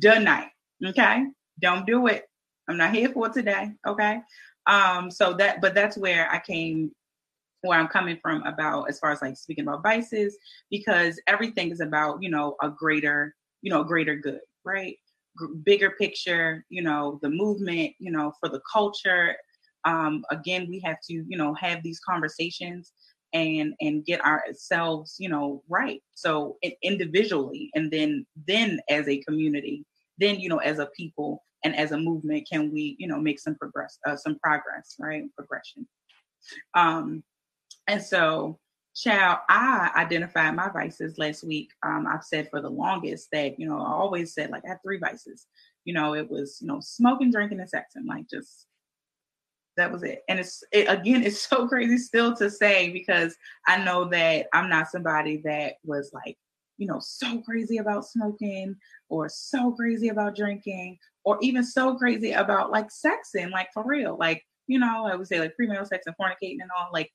tonight. 0.00 0.48
Okay. 0.84 1.24
Don't 1.60 1.86
do 1.86 2.06
it. 2.06 2.24
I'm 2.68 2.78
not 2.78 2.94
here 2.94 3.10
for 3.10 3.28
today. 3.28 3.72
Okay. 3.86 4.20
Um, 4.66 5.10
so 5.10 5.34
that 5.34 5.60
but 5.60 5.74
that's 5.74 5.98
where 5.98 6.30
I 6.30 6.38
came 6.38 6.92
where 7.62 7.78
I'm 7.78 7.88
coming 7.88 8.18
from 8.20 8.42
about 8.44 8.88
as 8.88 8.98
far 8.98 9.12
as 9.12 9.22
like 9.22 9.36
speaking 9.36 9.68
about 9.68 9.82
vices, 9.82 10.36
because 10.70 11.20
everything 11.26 11.70
is 11.70 11.80
about, 11.80 12.22
you 12.22 12.30
know, 12.30 12.56
a 12.62 12.70
greater 12.70 13.34
you 13.62 13.70
know, 13.70 13.80
a 13.80 13.84
greater 13.84 14.16
good, 14.16 14.40
right? 14.64 14.96
Bigger 15.62 15.90
picture, 15.90 16.64
you 16.68 16.82
know, 16.82 17.18
the 17.22 17.30
movement, 17.30 17.92
you 17.98 18.10
know, 18.10 18.32
for 18.40 18.48
the 18.48 18.60
culture. 18.70 19.36
Um, 19.84 20.24
again, 20.30 20.66
we 20.68 20.80
have 20.80 20.98
to, 21.08 21.14
you 21.14 21.36
know, 21.36 21.54
have 21.54 21.82
these 21.82 22.00
conversations 22.00 22.92
and 23.32 23.74
and 23.80 24.04
get 24.04 24.20
ourselves, 24.24 25.16
you 25.18 25.28
know, 25.28 25.62
right. 25.68 26.02
So 26.14 26.58
individually, 26.82 27.70
and 27.74 27.90
then 27.90 28.26
then 28.46 28.80
as 28.88 29.08
a 29.08 29.22
community, 29.22 29.84
then 30.18 30.38
you 30.38 30.48
know, 30.48 30.58
as 30.58 30.78
a 30.78 30.90
people 30.96 31.42
and 31.64 31.76
as 31.76 31.92
a 31.92 31.98
movement, 31.98 32.48
can 32.50 32.72
we, 32.72 32.96
you 32.98 33.06
know, 33.06 33.20
make 33.20 33.40
some 33.40 33.54
progress, 33.54 33.98
uh, 34.06 34.16
some 34.16 34.38
progress, 34.38 34.96
right? 34.98 35.24
Progression. 35.36 35.86
Um, 36.74 37.22
and 37.86 38.02
so 38.02 38.58
Child, 38.94 39.38
I 39.49 39.90
identified 39.96 40.54
my 40.54 40.68
vices 40.68 41.16
last 41.18 41.44
week. 41.44 41.70
Um, 41.82 42.06
I've 42.06 42.25
said 42.25 42.49
for 42.50 42.61
the 42.61 42.68
longest 42.68 43.28
that, 43.32 43.58
you 43.58 43.66
know, 43.66 43.78
I 43.78 43.90
always 43.90 44.34
said 44.34 44.50
like 44.50 44.64
I 44.66 44.70
had 44.70 44.82
three 44.82 44.99
vices. 44.99 45.46
You 45.84 45.94
know, 45.94 46.14
it 46.14 46.30
was, 46.30 46.58
you 46.61 46.68
know, 46.68 46.80
smoking, 46.80 47.30
drinking, 47.30 47.61
and 47.61 47.70
sexing. 47.70 48.06
Like 48.06 48.28
just 48.28 48.66
that 49.76 49.90
was 49.90 50.02
it. 50.02 50.22
And 50.28 50.38
it's 50.38 50.62
it, 50.72 50.87
again, 50.88 51.22
it's 51.22 51.40
so 51.40 51.66
crazy 51.68 51.99
still 51.99 52.34
to 52.37 52.50
say 52.50 52.90
because 52.90 53.37
I 53.66 53.82
know 53.82 54.04
that 54.06 54.46
I'm 54.52 54.68
not 54.68 54.90
somebody 54.90 55.40
that 55.44 55.75
was 55.84 56.11
like, 56.12 56.37
you 56.78 56.87
know, 56.87 56.99
so 57.00 57.40
crazy 57.42 57.78
about 57.78 58.06
smoking 58.06 58.76
or 59.08 59.28
so 59.28 59.72
crazy 59.72 60.08
about 60.08 60.37
drinking 60.37 60.99
or 61.25 61.38
even 61.40 61.64
so 61.64 61.94
crazy 61.96 62.32
about 62.32 62.70
like 62.70 62.88
sexing, 62.88 63.50
like 63.50 63.68
for 63.72 63.84
real. 63.87 64.16
Like, 64.18 64.42
you 64.66 64.78
know, 64.78 65.06
I 65.06 65.14
would 65.14 65.26
say 65.26 65.40
like 65.40 65.54
premarital 65.61 65.87
sex 65.87 66.06
and 66.06 66.16
fornicating 66.16 66.58
and 66.61 66.70
all. 66.78 66.88
Like 66.92 67.11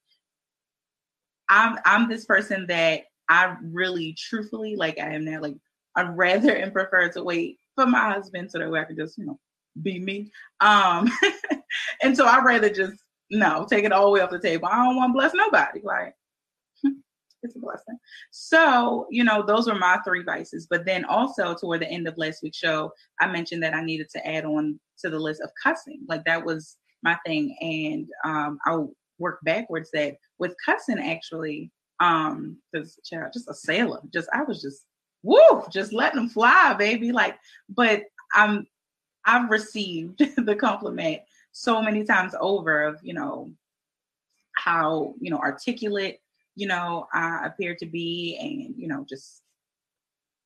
I'm 1.49 1.77
I'm 1.85 2.09
this 2.09 2.25
person 2.25 2.65
that 2.67 3.03
I 3.29 3.55
really 3.61 4.15
truthfully 4.17 4.75
like 4.75 4.99
I 4.99 5.13
am 5.13 5.25
now 5.25 5.41
like 5.41 5.55
I'd 5.95 6.15
rather 6.15 6.53
and 6.53 6.73
prefer 6.73 7.09
to 7.09 7.23
wait 7.23 7.59
for 7.75 7.85
my 7.85 8.11
husband 8.13 8.51
so 8.51 8.59
that 8.59 8.69
way 8.69 8.79
I 8.79 8.85
can 8.85 8.95
just, 8.95 9.17
you 9.17 9.25
know, 9.25 9.39
be 9.81 9.99
me. 9.99 10.31
Um 10.59 11.09
and 12.01 12.15
so 12.15 12.25
I'd 12.25 12.45
rather 12.45 12.69
just 12.69 13.01
no, 13.29 13.65
take 13.69 13.83
it 13.83 13.91
all 13.91 14.05
the 14.05 14.11
way 14.11 14.21
off 14.21 14.29
the 14.29 14.39
table. 14.39 14.67
I 14.71 14.85
don't 14.85 14.95
want 14.95 15.09
to 15.09 15.13
bless 15.13 15.33
nobody. 15.33 15.81
Like 15.83 16.15
it's 17.43 17.55
a 17.55 17.59
blessing. 17.59 17.97
So, 18.31 19.07
you 19.09 19.23
know, 19.23 19.43
those 19.45 19.67
were 19.67 19.75
my 19.75 19.99
three 20.05 20.23
vices. 20.23 20.67
But 20.69 20.85
then 20.85 21.03
also 21.05 21.53
toward 21.53 21.81
the 21.81 21.89
end 21.89 22.07
of 22.07 22.17
last 22.17 22.41
week's 22.41 22.57
show, 22.57 22.91
I 23.19 23.27
mentioned 23.27 23.63
that 23.63 23.73
I 23.73 23.83
needed 23.83 24.09
to 24.11 24.27
add 24.27 24.45
on 24.45 24.79
to 24.99 25.09
the 25.09 25.19
list 25.19 25.41
of 25.41 25.51
cussing. 25.61 26.01
Like 26.07 26.23
that 26.25 26.45
was 26.45 26.77
my 27.03 27.17
thing. 27.25 27.55
And 27.61 28.07
um 28.23 28.59
I 28.65 28.77
work 29.19 29.39
backwards 29.43 29.89
that 29.93 30.17
with 30.39 30.55
cussing 30.63 30.99
actually, 30.99 31.71
um, 31.99 32.57
because 32.71 32.99
child, 33.03 33.31
just 33.33 33.49
a 33.49 33.53
sailor, 33.53 33.99
just 34.13 34.29
I 34.33 34.43
was 34.43 34.61
just 34.61 34.83
woo, 35.23 35.63
just 35.71 35.93
letting 35.93 36.19
them 36.19 36.29
fly, 36.29 36.73
baby. 36.73 37.11
Like, 37.11 37.37
but 37.69 38.03
I'm 38.33 38.67
I've 39.25 39.49
received 39.49 40.19
the 40.45 40.55
compliment 40.55 41.21
so 41.51 41.81
many 41.81 42.03
times 42.03 42.33
over 42.39 42.83
of, 42.83 42.99
you 43.03 43.13
know, 43.13 43.51
how, 44.55 45.15
you 45.19 45.29
know, 45.29 45.37
articulate, 45.39 46.19
you 46.55 46.67
know, 46.67 47.07
I 47.13 47.45
appear 47.45 47.75
to 47.75 47.85
be 47.85 48.37
and, 48.39 48.75
you 48.77 48.87
know, 48.87 49.05
just, 49.07 49.41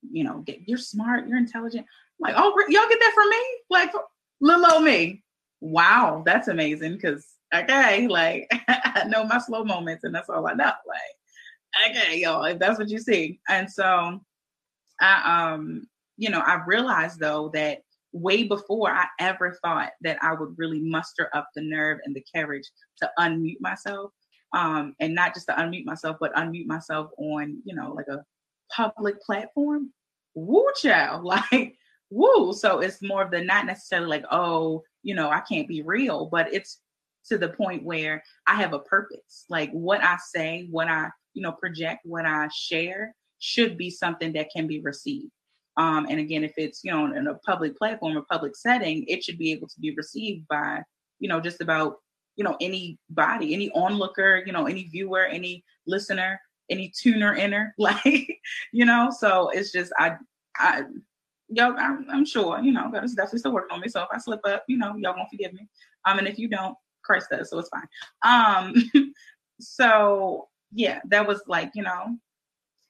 you 0.10 0.24
know, 0.24 0.40
get 0.40 0.68
you're 0.68 0.78
smart, 0.78 1.28
you're 1.28 1.38
intelligent. 1.38 1.86
I'm 1.86 2.34
like, 2.34 2.36
oh, 2.38 2.54
y'all 2.70 2.90
get 2.90 3.00
that 3.00 3.14
from 3.14 3.30
me? 3.30 3.46
Like 3.70 3.94
little 4.42 4.74
old 4.74 4.84
me. 4.84 5.24
Wow, 5.60 6.24
that's 6.26 6.48
amazing. 6.48 7.00
Cause 7.00 7.26
okay, 7.54 8.08
like 8.08 8.48
I 8.68 9.06
know 9.08 9.26
my 9.26 9.40
slow 9.40 9.64
moments 9.64 10.04
and 10.04 10.14
that's 10.14 10.30
all 10.30 10.48
I 10.48 10.54
know. 10.54 10.72
Like, 10.88 11.96
okay, 11.96 12.20
y'all, 12.20 12.44
if 12.46 12.60
that's 12.60 12.80
what 12.80 12.90
you 12.90 13.00
see. 13.00 13.40
And 13.50 13.70
so 13.70 14.22
I 15.00 15.52
um, 15.54 15.88
you 16.18 16.30
know, 16.30 16.40
I 16.40 16.62
realized 16.66 17.20
though 17.20 17.50
that 17.54 17.80
way 18.14 18.44
before 18.44 18.92
I 18.92 19.06
ever 19.20 19.58
thought 19.64 19.92
that 20.02 20.18
I 20.22 20.34
would 20.34 20.58
really 20.58 20.80
muster 20.80 21.30
up 21.34 21.48
the 21.56 21.62
nerve 21.62 22.00
and 22.04 22.16
the 22.16 22.24
courage 22.36 22.70
to 23.02 23.10
unmute 23.20 23.62
myself. 23.62 24.12
Um, 24.54 24.96
and 25.00 25.16
not 25.16 25.34
just 25.34 25.48
to 25.48 25.54
unmute 25.54 25.86
myself, 25.86 26.18
but 26.20 26.34
unmute 26.36 26.66
myself 26.66 27.10
on, 27.18 27.62
you 27.64 27.74
know, 27.74 27.94
like 27.94 28.08
a 28.10 28.24
public 28.70 29.22
platform. 29.22 29.92
Woo 30.36 30.68
child, 30.82 31.24
like 31.52 31.76
woo. 32.10 32.54
So 32.54 32.80
it's 32.80 33.02
more 33.02 33.24
of 33.24 33.32
the 33.32 33.42
not 33.42 33.66
necessarily 33.66 34.08
like, 34.08 34.26
oh, 34.30 34.84
you 35.04 35.16
know, 35.16 35.30
I 35.30 35.40
can't 35.40 35.68
be 35.68 35.82
real, 35.82 36.26
but 36.26 36.54
it's 36.54 36.80
to 37.28 37.38
the 37.38 37.50
point 37.50 37.84
where 37.84 38.24
I 38.48 38.56
have 38.56 38.74
a 38.74 38.80
purpose. 38.80 39.46
Like 39.50 39.72
what 39.72 40.04
I 40.04 40.18
say, 40.34 40.68
what 40.70 40.88
I, 40.88 41.10
you 41.34 41.42
know, 41.42 41.52
project, 41.52 42.02
what 42.04 42.26
I 42.26 42.50
share 42.54 43.16
should 43.40 43.78
be 43.78 43.90
something 43.90 44.34
that 44.34 44.50
can 44.56 44.68
be 44.68 44.82
received. 44.82 45.32
Um, 45.78 46.06
and 46.10 46.20
again, 46.20 46.44
if 46.44 46.54
it's 46.58 46.84
you 46.84 46.92
know 46.92 47.14
in 47.14 47.28
a 47.28 47.36
public 47.36 47.78
platform 47.78 48.18
or 48.18 48.24
public 48.30 48.56
setting, 48.56 49.06
it 49.08 49.24
should 49.24 49.38
be 49.38 49.52
able 49.52 49.68
to 49.68 49.80
be 49.80 49.96
received 49.96 50.48
by 50.48 50.84
you 51.20 51.30
know 51.30 51.40
just 51.40 51.62
about 51.62 51.96
you 52.36 52.44
know 52.44 52.58
anybody, 52.60 53.54
any 53.54 53.72
onlooker, 53.72 54.44
you 54.46 54.52
know 54.52 54.66
any 54.66 54.84
viewer, 54.84 55.26
any 55.26 55.64
listener, 55.88 56.40
any 56.70 56.92
tuner 56.96 57.36
inner, 57.36 57.74
like 57.78 58.40
you 58.72 58.86
know. 58.86 59.12
So 59.18 59.50
it's 59.50 59.72
just 59.72 59.94
I 59.98 60.18
I 60.58 60.84
y'all 61.48 61.76
I'm, 61.78 62.06
I'm 62.12 62.26
sure 62.26 62.60
you 62.62 62.74
know 62.74 62.90
God 62.92 63.04
is 63.04 63.14
definitely 63.14 63.40
still 63.40 63.54
working 63.54 63.74
on 63.74 63.82
me. 63.82 63.88
So 63.88 64.02
if 64.02 64.10
I 64.12 64.18
slip 64.18 64.42
up, 64.46 64.64
you 64.68 64.78
know 64.78 64.96
y'all 64.98 65.16
won't 65.16 65.30
forgive 65.30 65.54
me. 65.54 65.68
Um, 66.06 66.20
and 66.20 66.28
if 66.28 66.38
you 66.38 66.50
don't, 66.50 66.76
Christ 67.04 67.28
does, 67.32 67.50
so 67.50 67.60
it's 67.60 67.70
fine. 67.70 67.88
Um, 68.24 69.14
so 69.60 70.48
yeah, 70.74 71.00
that 71.10 71.28
was 71.28 71.42
like 71.48 71.72
you 71.76 71.84
know, 71.84 72.18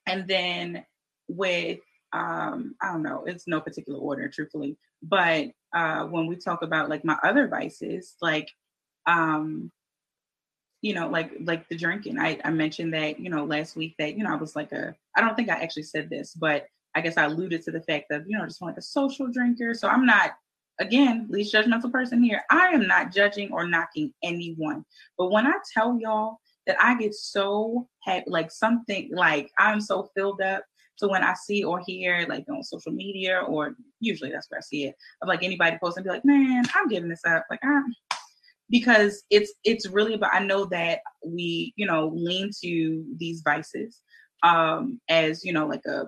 and 0.08 0.28
then 0.28 0.86
with 1.28 1.80
um, 2.14 2.76
I 2.82 2.92
don't 2.92 3.04
know, 3.04 3.24
it's 3.26 3.48
no 3.48 3.62
particular 3.62 4.00
order, 4.00 4.28
truthfully. 4.28 4.78
But 5.02 5.52
uh, 5.74 6.06
when 6.06 6.28
we 6.28 6.36
talk 6.36 6.62
about 6.62 6.90
like 6.90 7.06
my 7.06 7.18
other 7.24 7.48
vices, 7.48 8.16
like, 8.22 8.50
um, 9.06 9.72
you 10.82 10.94
know, 10.94 11.08
like 11.08 11.32
like 11.42 11.68
the 11.70 11.78
drinking, 11.78 12.20
I, 12.20 12.40
I 12.44 12.52
mentioned 12.52 12.94
that 12.94 13.20
you 13.20 13.30
know 13.30 13.46
last 13.46 13.76
week 13.76 13.96
that 14.00 14.18
you 14.18 14.24
know 14.24 14.32
I 14.32 14.36
was 14.36 14.56
like 14.56 14.72
a, 14.72 14.96
I 15.16 15.22
don't 15.22 15.36
think 15.36 15.50
I 15.50 15.62
actually 15.62 15.84
said 15.84 16.10
this, 16.10 16.34
but 16.34 16.66
I 16.96 17.02
guess 17.02 17.18
I 17.18 17.26
alluded 17.26 17.62
to 17.64 17.72
the 17.72 17.82
fact 17.82 18.06
that 18.10 18.24
you 18.28 18.38
know 18.38 18.46
just 18.46 18.62
like 18.62 18.78
a 18.78 18.82
social 18.82 19.28
drinker. 19.28 19.74
So 19.74 19.88
I'm 19.88 20.06
not 20.06 20.32
again 20.82 21.28
least 21.30 21.54
judgmental 21.54 21.92
person 21.92 22.24
here. 22.24 22.44
I 22.50 22.68
am 22.70 22.88
not 22.88 23.14
judging 23.14 23.52
or 23.52 23.68
knocking 23.68 24.14
anyone, 24.24 24.86
but 25.18 25.32
when 25.32 25.48
I 25.48 25.54
tell 25.74 25.98
y'all 26.00 26.40
that 26.68 26.78
I 26.80 26.98
get 26.98 27.14
so 27.14 27.88
happy, 28.04 28.26
like 28.28 28.52
something 28.52 29.10
like 29.14 29.50
I'm 29.58 29.82
so 29.82 30.10
filled 30.16 30.42
up 30.42 30.64
so 31.02 31.10
when 31.10 31.24
I 31.24 31.34
see 31.34 31.64
or 31.64 31.80
hear 31.80 32.28
like 32.30 32.46
on 32.48 32.64
social 32.64 32.92
media 32.92 33.40
or 33.40 33.76
usually 34.00 34.32
that's 34.32 34.46
where 34.52 34.60
I 34.60 34.62
see 34.62 34.86
it 34.86 34.96
of 35.24 35.28
like 35.28 35.42
anybody 35.42 35.76
posting, 35.82 36.04
be 36.04 36.12
like, 36.12 36.24
man, 36.24 36.64
I'm 36.76 36.88
giving 36.90 37.10
this 37.10 37.26
up. 37.26 37.44
Like 37.50 37.62
I'm 37.64 37.92
because 38.70 39.24
it's 39.32 39.52
it's 39.64 39.88
really 39.88 40.14
about 40.14 40.36
I 40.36 40.46
know 40.46 40.66
that 40.66 41.00
we, 41.26 41.74
you 41.76 41.88
know, 41.88 42.12
lean 42.14 42.52
to 42.64 43.04
these 43.18 43.42
vices 43.44 44.00
um 44.44 45.02
as, 45.10 45.44
you 45.44 45.54
know, 45.54 45.66
like 45.66 45.86
a 45.88 46.06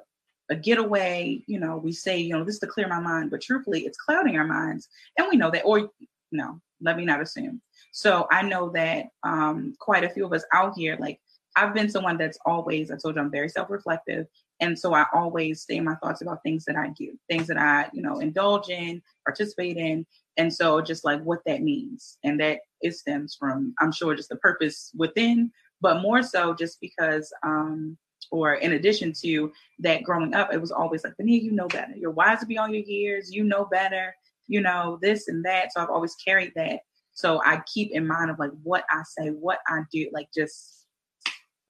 a 0.54 0.56
getaway, 0.56 1.44
you 1.48 1.60
know, 1.60 1.76
we 1.78 1.92
say, 1.92 2.18
you 2.18 2.34
know, 2.34 2.44
this 2.44 2.56
is 2.56 2.60
to 2.62 2.68
clear 2.68 2.88
my 2.88 3.00
mind, 3.00 3.32
but 3.32 3.42
truthfully 3.42 3.82
it's 3.88 3.98
clouding 4.06 4.38
our 4.38 4.48
minds. 4.48 4.88
And 5.18 5.28
we 5.30 5.38
know 5.38 5.52
that, 5.52 5.66
or 5.70 5.90
no, 6.32 6.60
let 6.82 6.96
me 6.98 7.06
not 7.06 7.22
assume. 7.22 7.62
So 7.92 8.28
I 8.32 8.42
know 8.52 8.70
that 8.80 9.02
um 9.24 9.58
quite 9.80 10.04
a 10.04 10.10
few 10.10 10.26
of 10.26 10.34
us 10.34 10.46
out 10.54 10.74
here, 10.78 10.96
like 11.00 11.20
I've 11.56 11.74
been 11.74 11.90
someone 11.90 12.18
that's 12.18 12.40
always, 12.46 12.90
I 12.90 12.98
told 12.98 13.16
you 13.16 13.22
I'm 13.22 13.32
very 13.40 13.50
self-reflective. 13.50 14.26
And 14.60 14.78
so 14.78 14.94
I 14.94 15.06
always 15.14 15.62
stay 15.62 15.78
in 15.78 15.84
my 15.84 15.96
thoughts 15.96 16.22
about 16.22 16.42
things 16.44 16.66
that 16.66 16.76
I 16.76 16.90
do, 16.98 17.10
things 17.30 17.48
that 17.48 17.58
I, 17.58 17.90
you 17.94 18.02
know, 18.02 18.20
indulge 18.20 18.70
in, 18.70 19.02
participate 19.26 19.78
in. 19.78 20.06
And 20.38 20.52
so 20.52 20.82
just 20.82 21.06
like 21.06 21.22
what 21.22 21.42
that 21.46 21.62
means. 21.62 22.18
And 22.24 22.40
that 22.40 22.60
it 22.82 22.96
stems 22.96 23.36
from, 23.40 23.74
I'm 23.80 23.92
sure, 23.92 24.16
just 24.16 24.30
the 24.30 24.38
purpose 24.38 24.92
within, 24.96 25.52
but 25.82 26.02
more 26.02 26.24
so 26.24 26.56
just 26.56 26.82
because, 26.82 27.32
um, 27.44 27.98
or 28.34 28.56
in 28.56 28.74
addition 28.74 29.14
to 29.14 29.54
that 29.78 30.02
growing 30.02 30.34
up, 30.34 30.52
it 30.52 30.60
was 30.60 30.72
always 30.72 31.04
like, 31.04 31.14
Benia, 31.22 31.40
you 31.40 31.52
know 31.52 31.68
better. 31.68 31.94
You're 31.96 32.10
wise 32.10 32.40
to 32.40 32.48
be 32.48 32.58
on 32.58 32.74
your 32.74 32.82
years, 32.82 33.32
you 33.32 33.44
know 33.44 33.66
better, 33.66 34.16
you 34.48 34.60
know, 34.60 34.98
this 35.04 35.28
and 35.28 35.46
that. 35.46 35.72
So 35.72 35.80
I've 35.80 35.92
always 35.92 36.16
carried 36.16 36.52
that. 36.56 36.80
So 37.14 37.44
I 37.46 37.62
keep 37.72 37.92
in 37.92 38.08
mind 38.08 38.32
of 38.32 38.40
like 38.40 38.50
what 38.64 38.86
I 38.90 39.04
say, 39.06 39.30
what 39.30 39.60
I 39.68 39.82
do, 39.92 40.10
like 40.12 40.30
just 40.36 40.88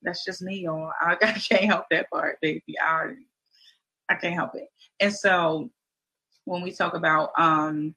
that's 0.04 0.24
just 0.24 0.42
me, 0.42 0.62
y'all. 0.62 0.92
I, 1.02 1.12
I 1.22 1.34
can't 1.34 1.66
help 1.66 1.88
that 1.92 2.10
part, 2.10 2.40
baby. 2.42 2.64
I 2.82 3.12
I 4.08 4.16
can't 4.16 4.34
help 4.34 4.56
it. 4.56 4.70
And 5.02 5.14
so 5.14 5.70
when 6.46 6.62
we 6.62 6.72
talk 6.72 6.94
about 6.94 7.32
um 7.38 7.94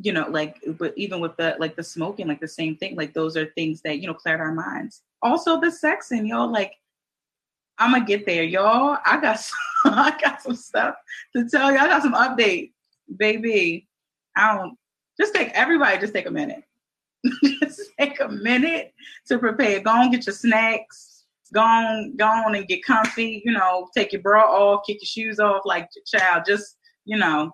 you 0.00 0.12
know 0.12 0.28
like 0.28 0.58
but 0.78 0.92
even 0.96 1.18
with 1.18 1.36
the 1.38 1.56
like 1.58 1.74
the 1.74 1.82
smoking 1.82 2.28
like 2.28 2.40
the 2.40 2.46
same 2.46 2.76
thing 2.76 2.94
like 2.94 3.14
those 3.14 3.36
are 3.36 3.46
things 3.46 3.80
that 3.82 3.98
you 3.98 4.06
know 4.06 4.14
cleared 4.14 4.40
our 4.40 4.52
minds 4.52 5.02
also 5.22 5.60
the 5.60 5.66
sexing 5.66 6.28
y'all 6.28 6.50
like 6.50 6.72
i'm 7.78 7.92
gonna 7.92 8.04
get 8.04 8.26
there 8.26 8.42
y'all 8.42 8.98
i 9.04 9.20
got 9.20 9.38
some, 9.82 9.94
i 9.94 10.16
got 10.22 10.42
some 10.42 10.56
stuff 10.56 10.94
to 11.34 11.48
tell 11.48 11.72
you 11.72 11.78
i 11.78 11.86
got 11.86 12.02
some 12.02 12.14
updates 12.14 12.72
baby 13.16 13.86
i 14.36 14.56
don't 14.56 14.76
just 15.18 15.34
take 15.34 15.50
everybody 15.50 15.98
just 15.98 16.14
take 16.14 16.26
a 16.26 16.30
minute 16.30 16.62
just 17.44 17.90
take 17.98 18.20
a 18.20 18.28
minute 18.28 18.92
to 19.26 19.38
prepare. 19.38 19.80
Go 19.80 19.90
on, 19.90 20.10
get 20.10 20.26
your 20.26 20.34
snacks. 20.34 21.24
Go 21.52 21.60
on, 21.60 22.16
go 22.16 22.26
on 22.26 22.54
and 22.54 22.68
get 22.68 22.84
comfy. 22.84 23.42
You 23.44 23.52
know, 23.52 23.88
take 23.96 24.12
your 24.12 24.22
bra 24.22 24.42
off, 24.42 24.82
kick 24.86 24.98
your 25.00 25.06
shoes 25.06 25.40
off. 25.40 25.62
Like 25.64 25.88
child, 26.06 26.44
just 26.46 26.76
you 27.04 27.16
know, 27.16 27.52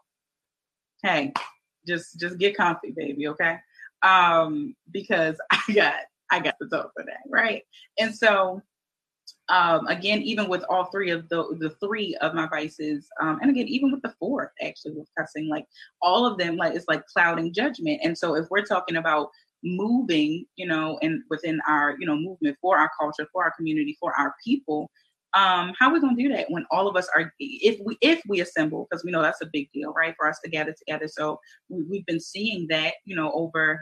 hey, 1.02 1.32
just 1.86 2.18
just 2.18 2.38
get 2.38 2.56
comfy, 2.56 2.92
baby. 2.92 3.28
Okay, 3.28 3.56
um, 4.02 4.74
because 4.90 5.36
I 5.50 5.72
got 5.72 5.94
I 6.30 6.40
got 6.40 6.56
the 6.58 6.66
talk 6.68 6.90
for 6.94 7.04
that, 7.04 7.22
right? 7.28 7.62
And 7.98 8.14
so 8.14 8.62
um, 9.48 9.86
again, 9.88 10.22
even 10.22 10.48
with 10.48 10.64
all 10.70 10.86
three 10.86 11.10
of 11.10 11.28
the 11.28 11.56
the 11.60 11.70
three 11.80 12.16
of 12.22 12.34
my 12.34 12.46
vices, 12.46 13.08
um, 13.20 13.38
and 13.42 13.50
again, 13.50 13.68
even 13.68 13.92
with 13.92 14.02
the 14.02 14.14
fourth, 14.18 14.50
actually 14.62 14.92
with 14.92 15.08
cussing, 15.18 15.48
like 15.48 15.66
all 16.00 16.24
of 16.24 16.38
them, 16.38 16.56
like 16.56 16.74
it's 16.74 16.88
like 16.88 17.06
clouding 17.06 17.52
judgment. 17.52 18.00
And 18.02 18.16
so, 18.16 18.34
if 18.36 18.46
we're 18.50 18.64
talking 18.64 18.96
about 18.96 19.28
moving, 19.62 20.46
you 20.56 20.66
know, 20.66 20.98
and 21.02 21.22
within 21.28 21.60
our, 21.68 21.96
you 21.98 22.06
know, 22.06 22.16
movement 22.16 22.56
for 22.60 22.78
our 22.78 22.90
culture, 22.98 23.26
for 23.32 23.44
our 23.44 23.52
community, 23.56 23.96
for 24.00 24.14
our 24.18 24.34
people, 24.44 24.90
um, 25.34 25.74
how 25.78 25.90
are 25.90 25.94
we 25.94 26.00
gonna 26.00 26.16
do 26.16 26.28
that 26.30 26.50
when 26.50 26.64
all 26.70 26.88
of 26.88 26.96
us 26.96 27.08
are 27.14 27.32
if 27.38 27.78
we 27.84 27.98
if 28.00 28.22
we 28.26 28.40
assemble, 28.40 28.86
because 28.88 29.04
we 29.04 29.10
know 29.10 29.20
that's 29.20 29.42
a 29.42 29.50
big 29.52 29.70
deal, 29.72 29.92
right? 29.92 30.14
For 30.16 30.28
us 30.28 30.40
to 30.44 30.50
gather 30.50 30.72
together. 30.72 31.08
So 31.08 31.38
we, 31.68 31.98
have 31.98 32.06
been 32.06 32.20
seeing 32.20 32.66
that, 32.70 32.94
you 33.04 33.14
know, 33.14 33.30
over 33.32 33.80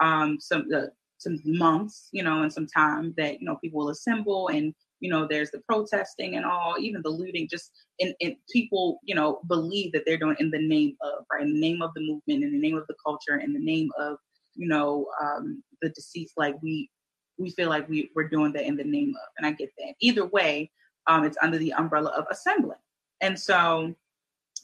um 0.00 0.38
some 0.40 0.68
uh, 0.74 0.86
some 1.18 1.38
months, 1.44 2.08
you 2.12 2.22
know, 2.22 2.42
and 2.42 2.52
some 2.52 2.66
time 2.66 3.12
that, 3.16 3.40
you 3.40 3.46
know, 3.46 3.56
people 3.56 3.80
will 3.80 3.90
assemble 3.90 4.48
and 4.48 4.74
you 5.00 5.10
know 5.10 5.26
there's 5.26 5.50
the 5.50 5.60
protesting 5.60 6.36
and 6.36 6.44
all 6.44 6.76
even 6.78 7.02
the 7.02 7.10
looting 7.10 7.48
just 7.48 7.72
in, 7.98 8.14
in 8.20 8.36
people 8.52 9.00
you 9.02 9.14
know 9.14 9.40
believe 9.48 9.92
that 9.92 10.02
they're 10.06 10.18
doing 10.18 10.36
in 10.38 10.50
the 10.50 10.66
name 10.66 10.96
of 11.02 11.24
right 11.32 11.42
in 11.42 11.52
the 11.54 11.60
name 11.60 11.82
of 11.82 11.92
the 11.94 12.00
movement 12.00 12.44
in 12.44 12.52
the 12.52 12.58
name 12.58 12.76
of 12.76 12.86
the 12.86 12.96
culture 13.04 13.38
in 13.38 13.52
the 13.52 13.58
name 13.58 13.90
of 13.98 14.18
you 14.54 14.68
know, 14.68 15.06
um, 15.20 15.62
the 15.80 15.88
deceased, 15.90 16.34
like 16.36 16.56
we 16.62 16.90
we 17.38 17.50
feel 17.50 17.70
like 17.70 17.88
we, 17.88 18.10
we're 18.14 18.28
doing 18.28 18.52
that 18.52 18.66
in 18.66 18.76
the 18.76 18.84
name 18.84 19.14
of. 19.16 19.28
And 19.38 19.46
I 19.46 19.52
get 19.52 19.70
that. 19.78 19.94
Either 20.00 20.26
way, 20.26 20.70
um, 21.06 21.24
it's 21.24 21.38
under 21.40 21.56
the 21.56 21.72
umbrella 21.72 22.10
of 22.10 22.26
assembling. 22.30 22.76
And 23.22 23.38
so 23.38 23.94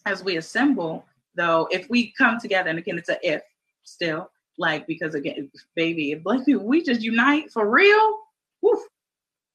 as 0.05 0.23
we 0.23 0.37
assemble, 0.37 1.07
though, 1.37 1.67
if 1.71 1.89
we 1.89 2.13
come 2.19 2.39
together, 2.39 2.69
and 2.69 2.79
again, 2.79 2.99
it's 2.99 3.09
a 3.09 3.19
if 3.27 3.41
still, 3.85 4.31
like, 4.59 4.87
because 4.87 5.15
again, 5.15 5.51
baby, 5.75 6.13
if 6.13 6.23
black 6.23 6.45
people, 6.45 6.67
we 6.67 6.83
just 6.83 7.01
unite 7.01 7.51
for 7.51 7.67
real, 7.71 8.19
woof, 8.61 8.81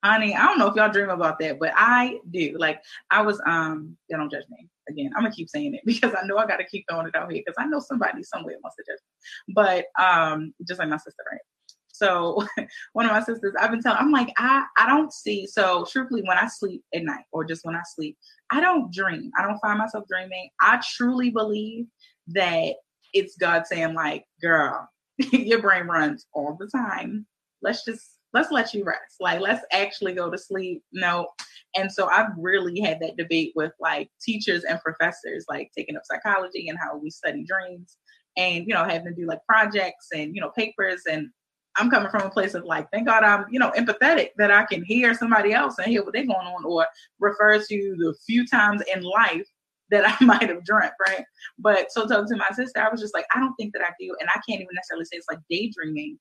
honey, 0.04 0.36
I 0.36 0.46
don't 0.46 0.60
know 0.60 0.68
if 0.68 0.76
y'all 0.76 0.92
dream 0.92 1.10
about 1.10 1.40
that, 1.40 1.60
but 1.60 1.74
I 1.76 2.20
do. 2.30 2.56
Like, 2.58 2.82
I 3.10 3.22
was, 3.22 3.42
um, 3.46 3.98
they 4.10 4.18
don't 4.18 4.32
judge 4.32 4.46
me 4.50 4.70
again, 4.92 5.12
I'm 5.16 5.24
gonna 5.24 5.34
keep 5.34 5.50
saying 5.50 5.74
it 5.74 5.82
because 5.86 6.14
I 6.14 6.26
know 6.26 6.38
I 6.38 6.46
gotta 6.46 6.64
keep 6.66 6.86
throwing 6.90 7.08
it 7.08 7.16
out 7.16 7.32
here 7.32 7.42
because 7.46 7.56
I 7.58 7.66
know 7.66 7.80
somebody 7.80 8.24
somewhere 8.24 8.56
wants 8.64 8.78
to 8.78 8.84
judge 8.88 9.00
me. 9.00 9.54
But 9.54 9.86
um, 10.02 10.54
just 10.68 10.80
like 10.80 10.90
my 10.90 10.98
sister, 10.98 11.24
right? 11.32 11.42
So 11.88 12.46
one 12.94 13.06
of 13.06 13.12
my 13.12 13.22
sisters, 13.22 13.54
I've 13.60 13.72
been 13.72 13.82
telling, 13.82 14.00
I'm 14.00 14.12
like, 14.12 14.34
I, 14.38 14.66
I 14.78 14.88
don't 14.88 15.14
see. 15.14 15.48
So 15.48 15.86
truthfully, 15.90 16.24
when 16.26 16.38
I 16.38 16.48
sleep 16.48 16.84
at 16.94 17.04
night 17.04 17.26
or 17.32 17.44
just 17.44 17.66
when 17.66 17.76
I 17.76 17.82
sleep, 17.96 18.18
I 18.52 18.62
don't 18.62 18.92
dream. 18.94 19.32
I 19.38 19.44
don't 19.44 19.60
find 19.60 19.78
myself 19.78 20.06
dreaming. 20.08 20.50
I 20.62 20.82
truly 20.96 21.30
believe 21.30 21.86
that 22.28 22.76
it's 23.14 23.38
God 23.38 23.68
saying, 23.68 23.94
like, 23.94 24.26
girl, 24.42 24.90
your 25.32 25.62
brain 25.62 25.86
runs 25.86 26.26
all 26.34 26.58
the 26.60 26.68
time. 26.68 27.28
Let's 27.62 27.86
just 27.86 28.11
let's 28.34 28.52
let 28.52 28.74
you 28.74 28.84
rest. 28.84 29.16
Like, 29.20 29.42
let's 29.42 29.66
actually 29.72 30.14
go 30.14 30.30
to 30.30 30.38
sleep. 30.38 30.84
No. 30.92 31.30
And 31.76 31.92
so 31.92 32.08
I've 32.08 32.32
really 32.38 32.80
had 32.80 33.00
that 33.02 33.18
debate 33.18 33.54
with 33.56 33.74
like 33.80 34.10
teachers 34.22 34.64
and 34.64 34.80
professors, 34.82 35.46
like 35.50 35.72
taking 35.76 35.96
up 35.96 36.04
psychology 36.06 36.70
and 36.70 36.78
how 36.80 36.98
we 36.98 37.10
study 37.10 37.44
dreams 37.44 37.98
and, 38.38 38.66
you 38.68 38.74
know, 38.74 38.84
having 38.84 39.08
to 39.08 39.14
do 39.14 39.28
like 39.28 39.40
projects 39.48 40.08
and, 40.14 40.36
you 40.36 40.42
know, 40.42 40.52
papers. 40.58 41.04
And 41.10 41.30
I'm 41.78 41.90
coming 41.90 42.10
from 42.10 42.24
a 42.24 42.30
place 42.30 42.54
of 42.54 42.66
like, 42.66 42.88
thank 42.92 43.08
God 43.08 43.24
I'm, 43.24 43.46
you 43.50 43.60
know, 43.60 43.72
empathetic 43.72 44.30
that 44.38 44.52
I 44.52 44.66
can 44.66 44.84
hear 44.84 45.14
somebody 45.14 45.54
else 45.54 45.78
and 45.78 45.88
hear 45.88 46.04
what 46.04 46.14
they're 46.14 46.26
going 46.26 46.48
on 46.48 46.66
or 46.66 46.86
refer 47.20 47.60
to 47.60 47.96
the 47.98 48.14
few 48.26 48.46
times 48.46 48.82
in 48.94 49.04
life 49.04 49.48
that 49.92 50.06
I 50.22 50.24
might 50.24 50.50
have 50.50 50.66
dreamt, 50.66 50.94
right? 51.08 51.24
But 51.60 51.92
so 51.92 52.08
talking 52.08 52.28
to 52.28 52.38
my 52.38 52.50
sister, 52.54 52.82
I 52.82 52.90
was 52.90 53.02
just 53.02 53.14
like, 53.14 53.26
I 53.34 53.40
don't 53.40 53.56
think 53.56 53.74
that 53.74 53.84
I 53.84 53.92
do, 54.00 54.16
and 54.20 54.30
I 54.30 54.40
can't 54.48 54.62
even 54.62 54.74
necessarily 54.74 55.06
say 55.06 55.18
it's 55.18 55.28
like 55.30 55.40
daydreaming. 55.50 56.18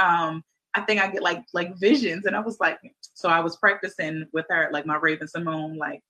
Um, 0.00 0.42
I 0.78 0.82
think 0.82 1.00
I 1.00 1.10
get 1.10 1.22
like 1.22 1.44
like 1.52 1.76
visions, 1.76 2.24
and 2.26 2.36
I 2.36 2.40
was 2.40 2.60
like, 2.60 2.78
so 3.14 3.28
I 3.28 3.40
was 3.40 3.56
practicing 3.56 4.26
with 4.32 4.46
her 4.48 4.70
like 4.72 4.86
my 4.86 4.96
Raven-Symoné 4.96 5.76
like 5.76 6.02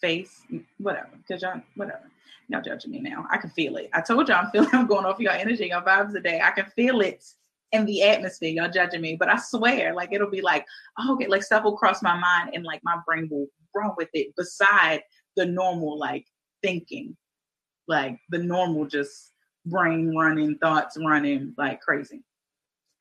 face, 0.00 0.40
whatever, 0.78 1.10
because 1.18 1.42
y'all 1.42 1.60
whatever. 1.74 2.10
Y'all 2.48 2.62
judging 2.62 2.92
me 2.92 3.00
now. 3.00 3.26
I 3.30 3.38
can 3.38 3.50
feel 3.50 3.76
it. 3.76 3.90
I 3.92 4.00
told 4.00 4.28
y'all 4.28 4.38
I'm 4.38 4.50
feeling 4.52 4.70
I'm 4.72 4.86
going 4.86 5.04
off 5.04 5.18
your 5.18 5.32
energy, 5.32 5.66
your 5.66 5.82
vibes 5.82 6.12
today. 6.12 6.40
I 6.42 6.52
can 6.52 6.66
feel 6.76 7.00
it 7.00 7.24
in 7.72 7.84
the 7.84 8.04
atmosphere. 8.04 8.50
Y'all 8.50 8.70
judging 8.70 9.00
me, 9.02 9.16
but 9.16 9.28
I 9.28 9.36
swear, 9.36 9.94
like 9.94 10.12
it'll 10.12 10.30
be 10.30 10.40
like, 10.40 10.64
oh, 10.98 11.14
okay, 11.14 11.26
like 11.26 11.42
stuff 11.42 11.64
will 11.64 11.76
cross 11.76 12.02
my 12.02 12.18
mind, 12.18 12.50
and 12.54 12.64
like 12.64 12.80
my 12.84 12.98
brain 13.04 13.28
will 13.30 13.48
run 13.74 13.90
with 13.98 14.08
it 14.14 14.34
beside 14.36 15.02
the 15.36 15.44
normal 15.44 15.98
like 15.98 16.24
thinking, 16.62 17.16
like 17.86 18.18
the 18.30 18.38
normal 18.38 18.86
just 18.86 19.32
brain 19.66 20.16
running, 20.16 20.56
thoughts 20.58 20.96
running 21.04 21.52
like 21.58 21.80
crazy. 21.82 22.22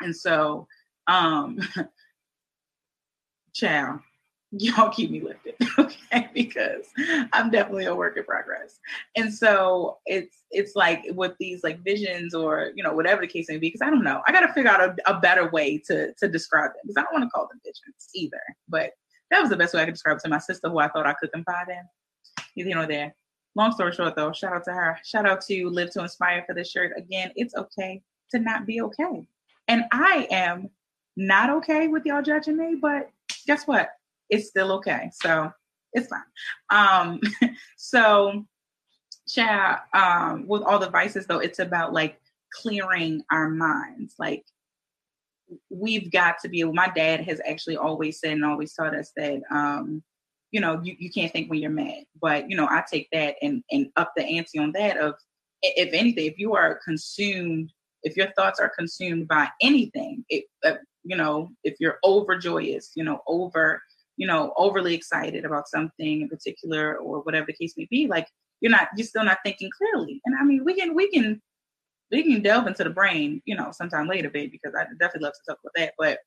And 0.05 0.15
so, 0.15 0.67
um, 1.07 1.59
chow, 3.53 3.99
y'all 4.51 4.89
keep 4.89 5.09
me 5.09 5.21
lifted, 5.21 5.55
okay? 5.79 6.29
Because 6.33 6.85
I'm 7.33 7.49
definitely 7.49 7.85
a 7.85 7.95
work 7.95 8.17
in 8.17 8.23
progress. 8.23 8.79
And 9.15 9.33
so 9.33 9.97
it's 10.05 10.43
it's 10.51 10.75
like 10.75 11.03
with 11.09 11.33
these 11.39 11.63
like 11.63 11.83
visions 11.83 12.35
or 12.35 12.71
you 12.75 12.83
know 12.83 12.93
whatever 12.93 13.21
the 13.21 13.27
case 13.27 13.47
may 13.49 13.57
be. 13.57 13.69
Because 13.69 13.81
I 13.81 13.89
don't 13.89 14.03
know, 14.03 14.21
I 14.27 14.31
got 14.31 14.41
to 14.41 14.53
figure 14.53 14.69
out 14.69 14.81
a, 14.81 14.95
a, 15.11 15.19
better 15.19 15.49
way 15.49 15.79
to 15.87 16.13
to 16.13 16.27
describe 16.27 16.71
them 16.71 16.81
because 16.83 16.97
I 16.97 17.01
don't 17.01 17.13
want 17.13 17.23
to 17.23 17.29
call 17.31 17.47
them 17.47 17.59
visions 17.63 18.09
either. 18.13 18.41
But 18.69 18.91
that 19.31 19.41
was 19.41 19.49
the 19.49 19.57
best 19.57 19.73
way 19.73 19.81
I 19.81 19.85
could 19.85 19.95
describe 19.95 20.19
to 20.19 20.29
my 20.29 20.37
sister, 20.37 20.69
who 20.69 20.77
I 20.77 20.87
thought 20.89 21.07
I 21.07 21.13
could 21.13 21.31
confide 21.31 21.69
in. 21.69 22.63
You 22.67 22.75
know, 22.75 22.85
there. 22.85 23.15
Long 23.55 23.71
story 23.71 23.93
short, 23.93 24.15
though, 24.15 24.33
shout 24.33 24.53
out 24.53 24.65
to 24.65 24.73
her. 24.73 24.99
Shout 25.03 25.25
out 25.25 25.41
to 25.47 25.69
Live 25.69 25.89
to 25.91 26.01
Inspire 26.01 26.43
for 26.45 26.53
this 26.53 26.69
shirt. 26.69 26.91
Again, 26.97 27.31
it's 27.35 27.55
okay 27.55 28.01
to 28.31 28.39
not 28.39 28.65
be 28.65 28.81
okay. 28.81 29.27
And 29.67 29.85
I 29.91 30.27
am 30.31 30.69
not 31.17 31.49
okay 31.49 31.87
with 31.87 32.05
y'all 32.05 32.21
judging 32.21 32.57
me, 32.57 32.75
but 32.75 33.09
guess 33.47 33.65
what? 33.65 33.89
It's 34.29 34.47
still 34.47 34.71
okay. 34.73 35.09
So 35.13 35.51
it's 35.93 36.07
fine. 36.07 36.21
Um, 36.69 37.19
so 37.77 38.45
yeah, 39.35 39.79
um, 39.93 40.47
with 40.47 40.61
all 40.63 40.79
the 40.79 40.89
vices 40.89 41.25
though, 41.25 41.39
it's 41.39 41.59
about 41.59 41.93
like 41.93 42.19
clearing 42.53 43.21
our 43.31 43.49
minds. 43.49 44.15
Like 44.19 44.43
we've 45.69 46.11
got 46.11 46.35
to 46.41 46.49
be 46.49 46.59
able, 46.59 46.73
my 46.73 46.89
dad 46.89 47.21
has 47.21 47.41
actually 47.47 47.77
always 47.77 48.19
said 48.19 48.33
and 48.33 48.45
always 48.45 48.73
taught 48.73 48.95
us 48.95 49.11
that 49.15 49.41
um, 49.51 50.03
you 50.51 50.61
know, 50.61 50.79
you, 50.83 50.95
you 50.99 51.11
can't 51.11 51.33
think 51.33 51.49
when 51.49 51.59
you're 51.59 51.69
mad. 51.69 52.03
But 52.21 52.49
you 52.49 52.55
know, 52.55 52.67
I 52.69 52.83
take 52.89 53.09
that 53.11 53.35
and 53.41 53.63
and 53.71 53.87
up 53.95 54.13
the 54.15 54.23
ante 54.23 54.59
on 54.59 54.71
that 54.73 54.97
of 54.97 55.15
if 55.61 55.93
anything, 55.93 56.27
if 56.27 56.37
you 56.37 56.55
are 56.55 56.79
consumed 56.85 57.71
if 58.05 58.15
your 58.15 58.31
thoughts 58.37 58.59
are 58.59 58.71
consumed 58.77 59.27
by 59.27 59.49
anything, 59.61 60.23
it, 60.29 60.45
uh, 60.63 60.75
you 61.03 61.17
know, 61.17 61.49
if 61.63 61.75
you're 61.79 61.97
overjoyous, 62.05 62.91
you 62.95 63.03
know, 63.03 63.21
over, 63.27 63.81
you 64.15 64.25
know, 64.27 64.53
overly 64.57 64.93
excited 64.93 65.43
about 65.43 65.67
something 65.67 66.21
in 66.21 66.29
particular 66.29 66.97
or 66.97 67.21
whatever 67.21 67.47
the 67.47 67.53
case 67.53 67.73
may 67.75 67.87
be, 67.89 68.07
like 68.07 68.27
you're 68.61 68.71
not, 68.71 68.87
you're 68.95 69.07
still 69.07 69.25
not 69.25 69.39
thinking 69.43 69.69
clearly. 69.77 70.21
And 70.25 70.35
I 70.39 70.43
mean, 70.43 70.63
we 70.63 70.75
can, 70.75 70.95
we 70.95 71.09
can, 71.09 71.41
we 72.11 72.23
can 72.23 72.41
delve 72.41 72.67
into 72.67 72.83
the 72.83 72.89
brain, 72.91 73.41
you 73.45 73.55
know, 73.55 73.71
sometime 73.71 74.07
later, 74.07 74.29
babe, 74.29 74.51
because 74.51 74.73
I 74.79 74.83
definitely 74.99 75.25
love 75.25 75.33
to 75.33 75.51
talk 75.51 75.59
about 75.61 75.73
that. 75.75 75.93
But 75.97 76.19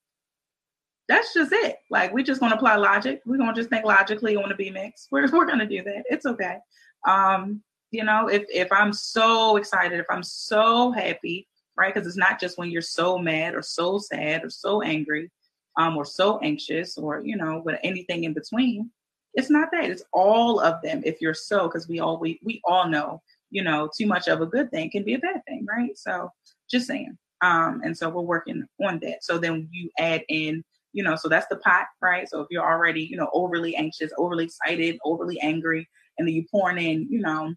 that's 1.08 1.32
just 1.32 1.52
it. 1.52 1.76
Like 1.90 2.12
we 2.12 2.22
just 2.22 2.40
gonna 2.40 2.54
apply 2.54 2.76
logic. 2.76 3.22
We're 3.24 3.38
gonna 3.38 3.54
just 3.54 3.70
think 3.70 3.84
logically 3.84 4.36
on 4.36 4.48
the 4.48 4.54
B 4.54 4.70
mix. 4.70 5.08
We're 5.12 5.30
we're 5.32 5.46
gonna 5.46 5.66
do 5.66 5.82
that. 5.82 6.04
It's 6.10 6.26
okay. 6.26 6.58
Um, 7.06 7.62
you 7.90 8.04
know, 8.04 8.28
if 8.28 8.44
if 8.52 8.70
I'm 8.70 8.92
so 8.92 9.56
excited, 9.56 9.98
if 9.98 10.06
I'm 10.10 10.22
so 10.22 10.92
happy, 10.92 11.48
right? 11.78 11.94
Because 11.94 12.06
it's 12.06 12.16
not 12.16 12.40
just 12.40 12.58
when 12.58 12.70
you're 12.70 12.82
so 12.82 13.18
mad 13.18 13.54
or 13.54 13.62
so 13.62 13.98
sad 13.98 14.44
or 14.44 14.50
so 14.50 14.82
angry 14.82 15.30
um, 15.78 15.96
or 15.96 16.04
so 16.04 16.38
anxious 16.40 16.98
or, 16.98 17.22
you 17.24 17.36
know, 17.36 17.62
with 17.64 17.78
anything 17.84 18.24
in 18.24 18.34
between. 18.34 18.90
It's 19.34 19.50
not 19.50 19.68
that. 19.72 19.84
It's 19.84 20.02
all 20.12 20.58
of 20.58 20.82
them 20.82 21.02
if 21.04 21.20
you're 21.20 21.34
so, 21.34 21.68
because 21.68 21.88
we 21.88 22.00
all 22.00 22.18
we, 22.18 22.40
we 22.42 22.60
all 22.64 22.88
know, 22.88 23.22
you 23.50 23.62
know, 23.62 23.88
too 23.96 24.06
much 24.06 24.26
of 24.26 24.40
a 24.40 24.46
good 24.46 24.70
thing 24.70 24.90
can 24.90 25.04
be 25.04 25.14
a 25.14 25.18
bad 25.18 25.40
thing, 25.46 25.64
right? 25.68 25.96
So 25.96 26.30
just 26.68 26.88
saying. 26.88 27.16
Um, 27.40 27.82
and 27.84 27.96
so 27.96 28.08
we're 28.08 28.22
working 28.22 28.64
on 28.84 28.98
that. 29.02 29.22
So 29.22 29.38
then 29.38 29.68
you 29.70 29.90
add 29.98 30.24
in, 30.28 30.64
you 30.92 31.04
know, 31.04 31.14
so 31.14 31.28
that's 31.28 31.46
the 31.46 31.56
pot, 31.56 31.86
right? 32.02 32.28
So 32.28 32.40
if 32.40 32.48
you're 32.50 32.68
already, 32.68 33.02
you 33.02 33.16
know, 33.16 33.30
overly 33.32 33.76
anxious, 33.76 34.10
overly 34.18 34.46
excited, 34.46 34.98
overly 35.04 35.38
angry, 35.40 35.88
and 36.18 36.26
then 36.26 36.34
you 36.34 36.44
pouring 36.50 36.78
in, 36.78 37.06
you 37.08 37.20
know, 37.20 37.54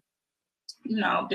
you 0.84 0.98
know, 0.98 1.28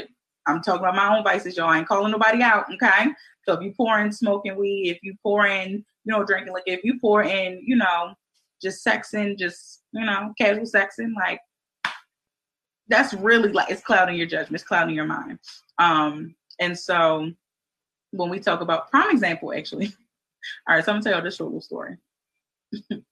I'm 0.47 0.61
talking 0.61 0.79
about 0.79 0.95
my 0.95 1.15
own 1.15 1.23
vices, 1.23 1.57
y'all. 1.57 1.69
I 1.69 1.79
ain't 1.79 1.87
calling 1.87 2.11
nobody 2.11 2.41
out, 2.41 2.65
okay? 2.73 3.07
So 3.43 3.53
if 3.53 3.61
you 3.61 3.73
pour 3.75 3.99
in 3.99 4.11
smoking 4.11 4.55
weed, 4.55 4.89
if 4.89 4.99
you 5.03 5.15
pour 5.21 5.45
in, 5.45 5.71
you 5.71 6.13
know, 6.13 6.23
drinking 6.23 6.53
like 6.53 6.63
if 6.65 6.83
you 6.83 6.99
pour 6.99 7.23
in, 7.23 7.61
you 7.65 7.75
know, 7.75 8.13
just 8.61 8.85
sexing, 8.85 9.37
just, 9.37 9.83
you 9.91 10.05
know, 10.05 10.33
casual 10.37 10.65
sexing, 10.65 11.13
like 11.15 11.39
that's 12.87 13.13
really 13.13 13.51
like 13.51 13.69
it's 13.69 13.81
clouding 13.81 14.15
your 14.15 14.25
judgment, 14.25 14.55
it's 14.55 14.63
clouding 14.63 14.95
your 14.95 15.05
mind. 15.05 15.39
Um, 15.77 16.35
and 16.59 16.77
so 16.77 17.31
when 18.11 18.29
we 18.29 18.39
talk 18.39 18.61
about 18.61 18.89
prime 18.89 19.11
example, 19.11 19.53
actually, 19.53 19.87
all 20.67 20.75
right, 20.75 20.83
so 20.83 20.91
I'm 20.91 21.01
gonna 21.01 21.11
tell 21.11 21.19
you 21.19 21.23
this 21.23 21.35
short 21.35 21.49
little 21.49 21.61
story. 21.61 21.97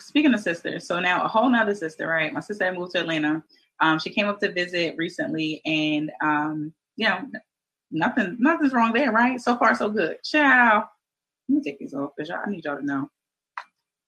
Speaking 0.00 0.34
of 0.34 0.40
sisters, 0.40 0.86
so 0.86 0.98
now 0.98 1.24
a 1.24 1.28
whole 1.28 1.48
nother 1.48 1.74
sister, 1.74 2.08
right? 2.08 2.32
My 2.32 2.40
sister 2.40 2.72
moved 2.72 2.92
to 2.92 3.00
Atlanta 3.00 3.42
um, 3.80 3.98
she 3.98 4.10
came 4.10 4.26
up 4.26 4.40
to 4.40 4.52
visit 4.52 4.94
recently, 4.96 5.62
and 5.64 6.10
um, 6.22 6.72
you 6.96 7.08
know, 7.08 7.20
nothing, 7.90 8.36
nothing's 8.38 8.72
wrong 8.72 8.92
there, 8.92 9.12
right? 9.12 9.40
So 9.40 9.56
far, 9.56 9.74
so 9.74 9.88
good. 9.88 10.18
Ciao. 10.24 10.84
Let 11.48 11.56
me 11.56 11.62
take 11.62 11.78
these 11.78 11.94
off 11.94 12.10
because 12.16 12.30
I 12.30 12.48
need 12.48 12.64
y'all 12.64 12.76
to 12.76 12.84
know 12.84 13.10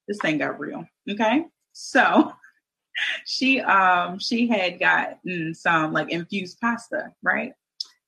this 0.06 0.18
thing 0.18 0.38
got 0.38 0.60
real. 0.60 0.84
Okay, 1.10 1.44
so 1.72 2.32
she 3.26 3.60
um 3.60 4.18
she 4.18 4.46
had 4.46 4.78
gotten 4.78 5.54
some 5.54 5.92
like 5.92 6.10
infused 6.10 6.60
pasta, 6.60 7.12
right? 7.22 7.52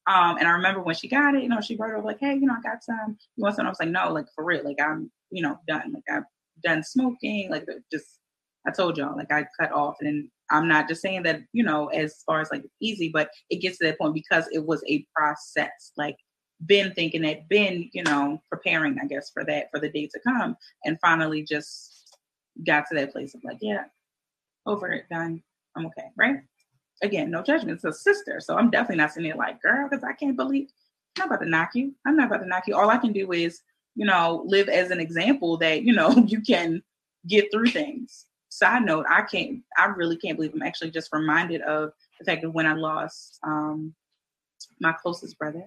Um, 0.07 0.37
and 0.37 0.47
I 0.47 0.51
remember 0.51 0.83
when 0.83 0.95
she 0.95 1.09
got 1.09 1.35
it, 1.35 1.43
you 1.43 1.49
know, 1.49 1.63
she 1.63 1.77
brought 1.77 1.91
it 1.91 1.97
over 1.97 2.07
like, 2.07 2.21
hey, 2.21 2.35
you 2.35 2.43
know, 2.43 2.55
I 2.59 2.61
got 2.61 2.85
some. 2.85 3.17
You 3.37 3.43
want 3.43 3.57
some? 3.57 3.65
I 3.65 3.71
was 3.71 3.81
like, 3.81 3.89
no, 3.89 4.13
like 4.13 4.27
for 4.35 4.45
real, 4.45 4.63
like 4.63 4.81
I'm, 4.81 5.11
you 5.31 5.43
know, 5.43 5.59
done. 5.67 5.95
Like 5.95 6.05
I've 6.11 6.25
done 6.63 6.83
smoking, 6.83 7.51
like 7.51 7.67
just 7.91 8.19
I 8.67 8.71
told 8.71 8.97
y'all, 8.99 9.17
like 9.17 9.33
I 9.33 9.47
cut 9.59 9.73
off 9.73 9.97
and 10.01 10.29
I'm 10.55 10.69
not 10.69 10.89
just 10.89 11.03
saying 11.03 11.25
that, 11.25 11.41
you 11.53 11.65
know, 11.65 11.89
as 11.89 12.23
far 12.25 12.41
as 12.41 12.51
like 12.51 12.65
easy, 12.81 13.11
but 13.13 13.29
it 13.51 13.57
gets 13.57 13.79
to 13.79 13.87
that 13.87 13.99
point 13.99 14.15
because 14.15 14.47
it 14.53 14.65
was 14.65 14.83
a 14.89 15.05
process. 15.15 15.93
Like 15.97 16.17
been 16.65 16.93
thinking 16.95 17.23
that, 17.23 17.49
been, 17.49 17.91
you 17.93 18.05
know, 18.05 18.41
preparing, 18.49 18.99
I 19.03 19.07
guess, 19.07 19.31
for 19.35 19.45
that, 19.45 19.69
for 19.73 19.81
the 19.81 19.89
day 19.89 20.09
to 20.13 20.21
come. 20.21 20.57
And 20.85 20.99
finally 21.01 21.43
just 21.43 22.17
got 22.65 22.85
to 22.89 22.95
that 22.95 23.13
place 23.13 23.35
of 23.35 23.43
like, 23.43 23.59
yeah, 23.61 23.85
over 24.65 24.93
it, 24.93 25.07
done. 25.11 25.43
I'm 25.77 25.87
okay, 25.87 26.07
right? 26.17 26.37
Again, 27.03 27.33
no 27.33 27.43
judgment. 27.43 27.77
It's 27.77 27.85
a 27.85 27.93
sister. 27.93 28.39
So 28.41 28.57
I'm 28.57 28.71
definitely 28.71 28.99
not 28.99 29.13
sitting 29.13 29.29
there 29.29 29.37
like, 29.37 29.61
girl, 29.61 29.89
because 29.89 30.05
I 30.05 30.13
can't 30.13 30.37
believe 30.37 30.69
I'm 31.17 31.29
not 31.29 31.35
about 31.35 31.45
to 31.45 31.51
knock 31.51 31.71
you. 31.75 31.95
I'm 32.07 32.17
not 32.17 32.29
about 32.29 32.43
to 32.43 32.47
knock 32.47 32.65
you. 32.69 32.77
All 32.77 32.91
I 32.91 32.99
can 32.99 33.13
do 33.13 33.33
is, 33.33 33.61
you 33.97 34.07
know, 34.07 34.45
live 34.47 34.69
as 34.69 34.93
an 34.93 35.01
example 35.01 35.57
that, 35.59 35.83
you 35.83 35.93
know, 35.93 36.11
you 36.27 36.41
can 36.41 36.81
get 37.27 37.51
through 37.51 37.67
things 37.67 38.27
side 38.55 38.85
note, 38.85 39.07
I 39.09 39.23
can't, 39.23 39.61
I 39.77 39.87
really 39.87 40.17
can't 40.17 40.37
believe 40.37 40.53
I'm 40.55 40.63
actually 40.63 40.91
just 40.91 41.13
reminded 41.13 41.61
of 41.63 41.91
the 42.19 42.25
fact 42.25 42.43
that 42.43 42.51
when 42.51 42.67
I 42.67 42.75
lost 42.75 43.39
um, 43.43 43.95
my 44.81 44.93
closest 44.93 45.39
brother 45.39 45.67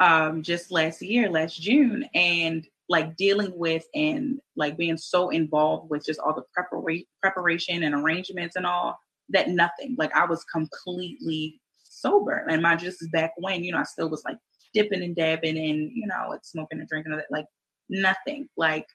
um, 0.00 0.42
just 0.42 0.72
last 0.72 1.02
year, 1.02 1.30
last 1.30 1.60
June, 1.60 2.04
and 2.14 2.66
like 2.88 3.16
dealing 3.16 3.56
with 3.56 3.84
and 3.94 4.40
like 4.56 4.76
being 4.76 4.96
so 4.96 5.30
involved 5.30 5.88
with 5.88 6.04
just 6.04 6.20
all 6.20 6.34
the 6.34 6.42
prepara- 6.56 7.06
preparation 7.22 7.84
and 7.84 7.94
arrangements 7.94 8.56
and 8.56 8.66
all 8.66 8.98
that 9.30 9.48
nothing, 9.48 9.94
like 9.96 10.14
I 10.14 10.26
was 10.26 10.44
completely 10.44 11.60
sober. 11.84 12.44
And 12.50 12.60
my 12.60 12.76
just 12.76 13.10
back 13.12 13.32
when, 13.36 13.62
you 13.62 13.72
know, 13.72 13.78
I 13.78 13.84
still 13.84 14.10
was 14.10 14.24
like 14.24 14.36
dipping 14.74 15.02
and 15.02 15.14
dabbing 15.14 15.56
and 15.56 15.90
you 15.94 16.06
know, 16.06 16.26
like 16.28 16.44
smoking 16.44 16.80
and 16.80 16.88
drinking, 16.88 17.18
like 17.30 17.46
nothing. 17.88 18.48
Like 18.56 18.86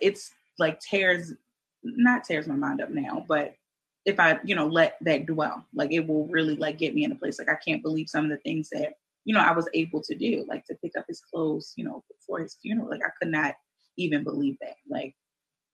it's 0.00 0.30
like 0.58 0.78
tears, 0.80 1.32
not 1.84 2.24
tears 2.24 2.46
my 2.46 2.54
mind 2.54 2.80
up 2.80 2.90
now, 2.90 3.24
but 3.28 3.54
if 4.04 4.20
I, 4.20 4.38
you 4.44 4.54
know, 4.54 4.66
let 4.66 4.96
that 5.02 5.26
dwell, 5.26 5.64
like 5.74 5.92
it 5.92 6.06
will 6.06 6.26
really 6.26 6.56
like 6.56 6.78
get 6.78 6.94
me 6.94 7.04
in 7.04 7.12
a 7.12 7.16
place. 7.16 7.38
Like 7.38 7.48
I 7.48 7.56
can't 7.66 7.82
believe 7.82 8.08
some 8.08 8.24
of 8.24 8.30
the 8.30 8.36
things 8.38 8.68
that, 8.70 8.94
you 9.24 9.34
know, 9.34 9.40
I 9.40 9.52
was 9.52 9.68
able 9.72 10.02
to 10.02 10.14
do, 10.14 10.44
like 10.48 10.64
to 10.66 10.74
pick 10.74 10.92
up 10.98 11.06
his 11.08 11.20
clothes, 11.20 11.72
you 11.76 11.84
know, 11.84 12.04
before 12.10 12.40
his 12.40 12.56
funeral. 12.60 12.90
Like 12.90 13.00
I 13.04 13.10
could 13.18 13.32
not 13.32 13.54
even 13.96 14.24
believe 14.24 14.56
that. 14.60 14.76
Like, 14.88 15.14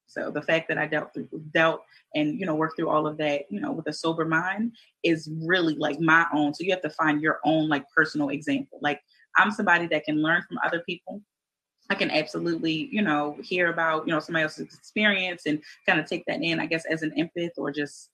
so 0.06 0.30
the 0.30 0.42
fact 0.42 0.68
that 0.68 0.78
I 0.78 0.86
dealt 0.86 1.14
through 1.14 1.28
dealt 1.52 1.82
and 2.16 2.38
you 2.38 2.44
know 2.44 2.56
work 2.56 2.74
through 2.76 2.88
all 2.88 3.06
of 3.06 3.16
that, 3.18 3.42
you 3.48 3.60
know, 3.60 3.70
with 3.70 3.86
a 3.86 3.92
sober 3.92 4.24
mind 4.24 4.72
is 5.04 5.30
really 5.44 5.74
like 5.74 6.00
my 6.00 6.26
own. 6.32 6.52
So 6.52 6.64
you 6.64 6.72
have 6.72 6.82
to 6.82 6.90
find 6.90 7.20
your 7.20 7.38
own 7.44 7.68
like 7.68 7.84
personal 7.94 8.30
example. 8.30 8.80
Like 8.82 9.00
I'm 9.36 9.52
somebody 9.52 9.86
that 9.86 10.04
can 10.04 10.20
learn 10.20 10.42
from 10.48 10.58
other 10.64 10.82
people. 10.84 11.22
I 11.90 11.96
can 11.96 12.10
absolutely, 12.10 12.88
you 12.92 13.02
know, 13.02 13.36
hear 13.42 13.68
about, 13.68 14.06
you 14.06 14.12
know, 14.12 14.20
somebody 14.20 14.44
else's 14.44 14.72
experience 14.72 15.46
and 15.46 15.60
kind 15.86 15.98
of 15.98 16.06
take 16.06 16.24
that 16.26 16.40
in, 16.40 16.60
I 16.60 16.66
guess, 16.66 16.84
as 16.86 17.02
an 17.02 17.10
empath 17.18 17.50
or 17.58 17.72
just 17.72 18.10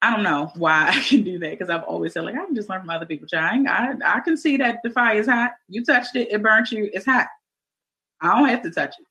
I 0.00 0.10
don't 0.10 0.24
know 0.24 0.50
why 0.56 0.88
I 0.92 1.00
can 1.00 1.22
do 1.22 1.38
that 1.38 1.50
because 1.50 1.70
I've 1.70 1.84
always 1.84 2.14
said 2.14 2.24
like 2.24 2.34
I 2.34 2.44
can 2.44 2.54
just 2.54 2.70
learn 2.70 2.80
from 2.80 2.90
other 2.90 3.06
people. 3.06 3.28
Trying, 3.28 3.68
I 3.68 3.94
I 4.04 4.20
can 4.20 4.36
see 4.36 4.56
that 4.56 4.78
the 4.82 4.90
fire 4.90 5.18
is 5.18 5.28
hot. 5.28 5.52
You 5.68 5.84
touched 5.84 6.16
it, 6.16 6.32
it 6.32 6.42
burnt 6.42 6.72
you. 6.72 6.90
It's 6.92 7.06
hot. 7.06 7.28
I 8.20 8.38
don't 8.38 8.48
have 8.48 8.62
to 8.62 8.70
touch 8.70 8.94
it. 8.98 9.06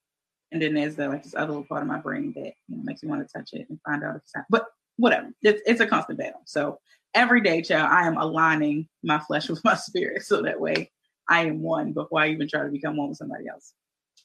And 0.52 0.62
then 0.62 0.74
there's 0.74 0.95
the, 0.95 1.08
like 1.08 1.24
this 1.24 1.36
other 1.36 1.47
little 1.47 1.63
part 1.63 1.82
of 1.82 1.88
my 1.88 2.00
brain 2.00 2.34
that 2.36 2.54
you 2.67 2.76
know, 2.76 2.84
makes 2.84 3.04
me 3.04 3.10
want 3.10 3.26
to 3.26 3.32
touch 3.32 3.52
it 3.54 3.67
and 3.69 3.80
find 3.86 4.04
out 4.04 4.15
if 4.15 4.24
it's 4.24 4.34
hot. 4.36 4.45
But 4.50 4.65
whatever, 4.97 5.30
it's 5.43 5.62
it's 5.67 5.82
a 5.82 5.88
constant 5.88 6.17
battle. 6.17 6.41
So 6.45 6.80
every 7.13 7.41
day, 7.41 7.62
child, 7.62 7.89
I 7.89 8.08
am 8.08 8.17
aligning 8.17 8.89
my 9.04 9.19
flesh 9.19 9.50
with 9.50 9.63
my 9.63 9.76
spirit 9.76 10.24
so 10.24 10.41
that 10.41 10.60
way 10.60 10.91
I 11.32 11.46
am 11.46 11.62
one 11.62 11.94
before 11.94 12.20
I 12.20 12.30
even 12.30 12.50
try 12.50 12.63
to 12.63 12.70
become 12.70 12.98
one 12.98 13.08
with 13.08 13.17
somebody 13.17 13.48
else. 13.48 13.74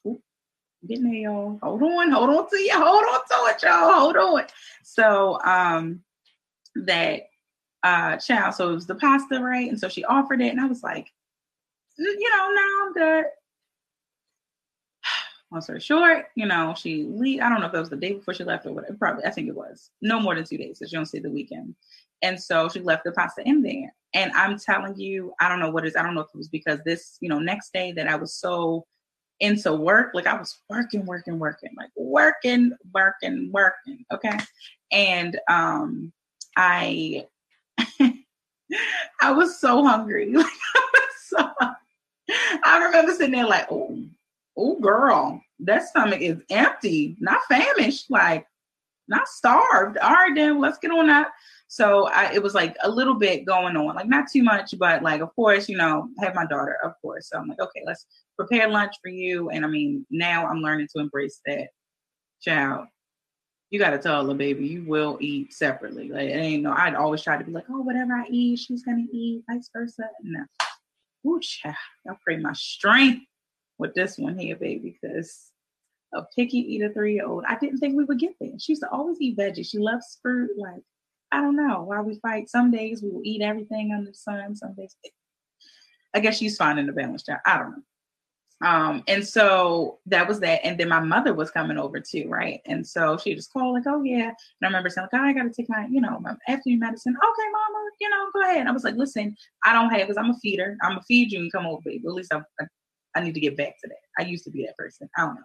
Ooh, 0.07 0.21
getting 0.87 1.05
there, 1.05 1.15
y'all. 1.15 1.59
Hold 1.63 1.83
on, 1.83 2.11
hold 2.11 2.31
on 2.31 2.51
to 2.51 2.57
you, 2.57 2.73
hold 2.73 3.05
on 3.05 3.21
to 3.21 3.55
it, 3.55 3.63
y'all. 3.63 3.93
Hold 3.93 4.17
on. 4.17 4.43
So 4.83 5.41
um 5.45 6.01
that 6.75 7.29
uh 7.85 8.17
child, 8.17 8.55
so 8.57 8.71
it 8.71 8.75
was 8.75 8.89
the 8.89 8.97
pasta, 8.97 9.41
right? 9.41 9.71
And 9.71 9.79
so 9.79 9.89
she 9.89 10.05
offered 10.05 10.43
it, 10.43 10.49
and 10.49 10.61
I 10.61 10.67
was 10.67 10.83
like, 10.83 11.13
you 11.97 12.31
know, 12.31 12.51
no, 12.53 12.87
I'm 12.87 12.93
good. 12.93 13.25
Long 15.53 15.61
story 15.61 15.79
short, 15.79 16.27
you 16.35 16.47
know, 16.47 16.75
she 16.77 17.05
leave. 17.05 17.41
I 17.41 17.49
don't 17.49 17.61
know 17.61 17.67
if 17.67 17.73
that 17.73 17.79
was 17.79 17.91
the 17.91 17.97
day 17.97 18.15
before 18.15 18.35
she 18.35 18.43
left 18.43 18.67
or 18.67 18.73
whatever. 18.73 18.97
Probably, 18.99 19.25
I 19.25 19.31
think 19.31 19.47
it 19.47 19.55
was 19.55 19.91
no 20.03 20.19
more 20.19 20.35
than 20.35 20.45
two 20.45 20.59
days, 20.59 20.81
because 20.81 20.93
you 20.93 20.99
don't 20.99 21.07
see 21.07 21.21
the 21.21 21.31
weekend. 21.31 21.77
And 22.23 22.41
so 22.43 22.69
she 22.69 22.81
left 22.81 23.05
the 23.05 23.13
pasta 23.13 23.43
in 23.47 23.63
there. 23.63 23.95
And 24.17 24.33
I'm 24.33 24.59
telling 24.59 24.99
you, 24.99 25.33
I 25.41 25.49
don't 25.49 25.61
know 25.61 25.71
what 25.71 25.85
it 25.85 25.89
is. 25.89 25.97
I 25.97 26.03
don't 26.03 26.15
know 26.15 26.23
if 26.23 26.31
it 26.35 26.37
was 26.37 26.49
because 26.49 26.81
this, 26.85 27.19
you 27.21 27.29
know, 27.29 27.39
next 27.39 27.73
day 27.73 27.93
that 27.93 28.09
I 28.09 28.17
was 28.17 28.35
so 28.35 28.87
into 29.39 29.73
work, 29.75 30.13
like 30.15 30.27
I 30.27 30.37
was 30.37 30.59
working, 30.71 31.05
working, 31.05 31.39
working, 31.39 31.71
like 31.77 31.91
working, 31.97 32.73
working, 32.93 33.51
working. 33.53 34.05
Okay. 34.13 34.39
And 34.91 35.39
um 35.49 36.13
I 36.57 37.27
I 39.21 39.33
was 39.33 39.61
so 39.61 39.85
hungry. 39.85 40.33
I 40.35 40.39
was 40.39 41.11
so 41.27 41.51
I 42.65 42.85
remember 42.85 43.13
sitting 43.13 43.33
there 43.33 43.47
like, 43.47 43.67
oh, 43.71 44.03
oh 44.57 44.81
girl, 44.81 45.41
that 45.61 45.89
stomach 45.89 46.21
is 46.21 46.43
empty, 46.51 47.17
not 47.21 47.41
famished, 47.49 48.11
like 48.11 48.47
not 49.09 49.29
starved. 49.29 49.99
All 49.99 50.11
right, 50.11 50.35
then 50.35 50.61
let's 50.61 50.79
get 50.79 50.91
on 50.91 51.07
that. 51.07 51.29
So 51.69 52.07
I, 52.09 52.33
it 52.33 52.43
was 52.43 52.55
like 52.55 52.77
a 52.83 52.91
little 52.91 53.15
bit 53.15 53.45
going 53.45 53.77
on, 53.77 53.95
like 53.97 54.09
not 54.09 54.27
too 54.33 54.43
much, 54.43 54.75
but 54.79 55.03
like 55.03 55.21
of 55.21 55.35
course, 55.35 55.69
you 55.69 55.77
know, 55.77 56.09
have 56.21 56.35
my 56.35 56.47
daughter, 56.47 56.79
of 56.85 56.93
course. 57.03 57.29
So 57.29 57.39
I'm 57.39 57.49
like, 57.49 57.61
okay, 57.61 57.83
let's 57.85 58.07
prepare 58.37 58.69
lunch 58.69 58.95
for 59.03 59.09
you. 59.09 59.51
And 59.51 59.65
I 59.65 59.69
mean, 59.69 60.07
now 60.11 60.47
I'm 60.47 60.61
learning 60.61 60.89
to 60.95 61.01
embrace 61.01 61.41
that. 61.47 61.69
Child, 62.41 62.87
you 63.71 63.79
got 63.79 63.91
to 63.91 63.99
tell 63.99 64.25
the 64.25 64.35
baby 64.35 64.67
you 64.67 64.85
will 64.85 65.19
eat 65.21 65.53
separately. 65.53 66.11
Like 66.11 66.29
it 66.29 66.37
ain't 66.37 66.63
no. 66.63 66.73
I'd 66.73 66.95
always 66.95 67.23
try 67.23 67.37
to 67.37 67.45
be 67.45 67.53
like, 67.53 67.65
oh, 67.71 67.81
whatever 67.81 68.15
I 68.15 68.27
eat, 68.31 68.61
she's 68.61 68.83
gonna 68.85 69.05
eat, 69.11 69.43
vice 69.51 69.69
versa. 69.73 70.09
No, 70.23 70.45
ooh, 71.27 71.41
child, 71.41 71.75
I 72.09 72.13
pray 72.23 72.37
my 72.37 72.53
strength 72.53 73.27
with 73.79 73.95
this 73.95 74.19
one 74.19 74.39
here, 74.39 74.57
baby, 74.57 74.99
because 75.03 75.51
a 76.15 76.23
picky 76.37 76.59
eater 76.59 76.93
three 76.93 77.15
year 77.15 77.27
old. 77.27 77.45
I 77.49 77.59
didn't 77.59 77.79
think 77.79 77.97
we 77.97 78.05
would 78.05 78.19
get 78.19 78.35
there. 78.41 78.53
She 78.59 78.73
used 78.73 78.83
to 78.83 78.91
always 78.91 79.21
eat 79.21 79.37
veggies. 79.37 79.69
She 79.71 79.79
loves 79.79 80.19
fruit. 80.23 80.51
Like 80.57 80.83
I 81.33 81.41
don't 81.41 81.57
know 81.57 81.83
why 81.83 82.01
we 82.01 82.19
fight. 82.21 82.49
Some 82.49 82.71
days 82.71 83.03
we 83.03 83.11
will 83.11 83.23
eat 83.25 83.43
everything 83.43 83.93
under 83.93 84.11
the 84.11 84.17
sun. 84.17 84.55
Some 84.55 84.75
days, 84.75 84.97
I 86.15 86.21
guess 86.21 86.39
she's 86.39 86.57
finding 86.57 86.87
the 86.87 86.93
balance. 86.93 87.25
Child. 87.25 87.41
I 87.45 87.59
don't 87.59 87.71
know. 87.73 87.83
Um, 88.65 89.03
and 89.07 89.27
so 89.27 89.99
that 90.07 90.27
was 90.27 90.41
that. 90.41 90.65
And 90.65 90.81
then 90.81 90.89
my 90.89 91.01
mother 91.01 91.35
was 91.35 91.51
coming 91.51 91.77
over 91.77 92.01
too, 92.01 92.27
right? 92.29 92.61
And 92.65 92.87
so 92.87 93.19
she 93.19 93.35
just 93.35 93.53
called, 93.53 93.75
like, 93.75 93.83
oh 93.87 94.03
yeah. 94.03 94.29
And 94.29 94.35
I 94.63 94.67
remember 94.67 94.89
saying, 94.89 95.09
like, 95.13 95.21
oh, 95.21 95.25
I 95.25 95.33
gotta 95.35 95.51
take 95.51 95.69
my, 95.69 95.87
you 95.91 96.01
know, 96.01 96.19
my 96.21 96.35
afternoon 96.49 96.79
medicine. 96.79 97.15
Okay, 97.17 97.49
mama, 97.53 97.89
you 98.01 98.09
know, 98.09 98.31
go 98.33 98.43
ahead. 98.43 98.61
And 98.61 98.69
I 98.69 98.73
was 98.73 98.85
like, 98.85 98.97
listen, 98.97 99.37
I 99.65 99.75
don't 99.75 99.91
have 99.91 100.07
because 100.07 100.17
I'm 100.17 100.31
a 100.31 100.39
feeder. 100.39 100.79
I'm 100.83 100.97
a 100.97 101.03
feed 101.03 101.33
you 101.33 101.41
and 101.41 101.53
come 101.53 101.67
over, 101.67 101.83
baby. 101.85 102.05
At 102.07 102.15
least 102.15 102.33
I, 102.33 102.39
I, 102.61 102.65
I 103.15 103.21
need 103.21 103.35
to 103.35 103.41
get 103.41 103.59
back 103.59 103.75
to 103.83 103.89
that. 103.89 103.97
I 104.19 104.27
used 104.27 104.45
to 104.45 104.51
be 104.51 104.65
that 104.65 104.77
person. 104.79 105.11
I 105.19 105.23
don't 105.23 105.35
know. 105.35 105.43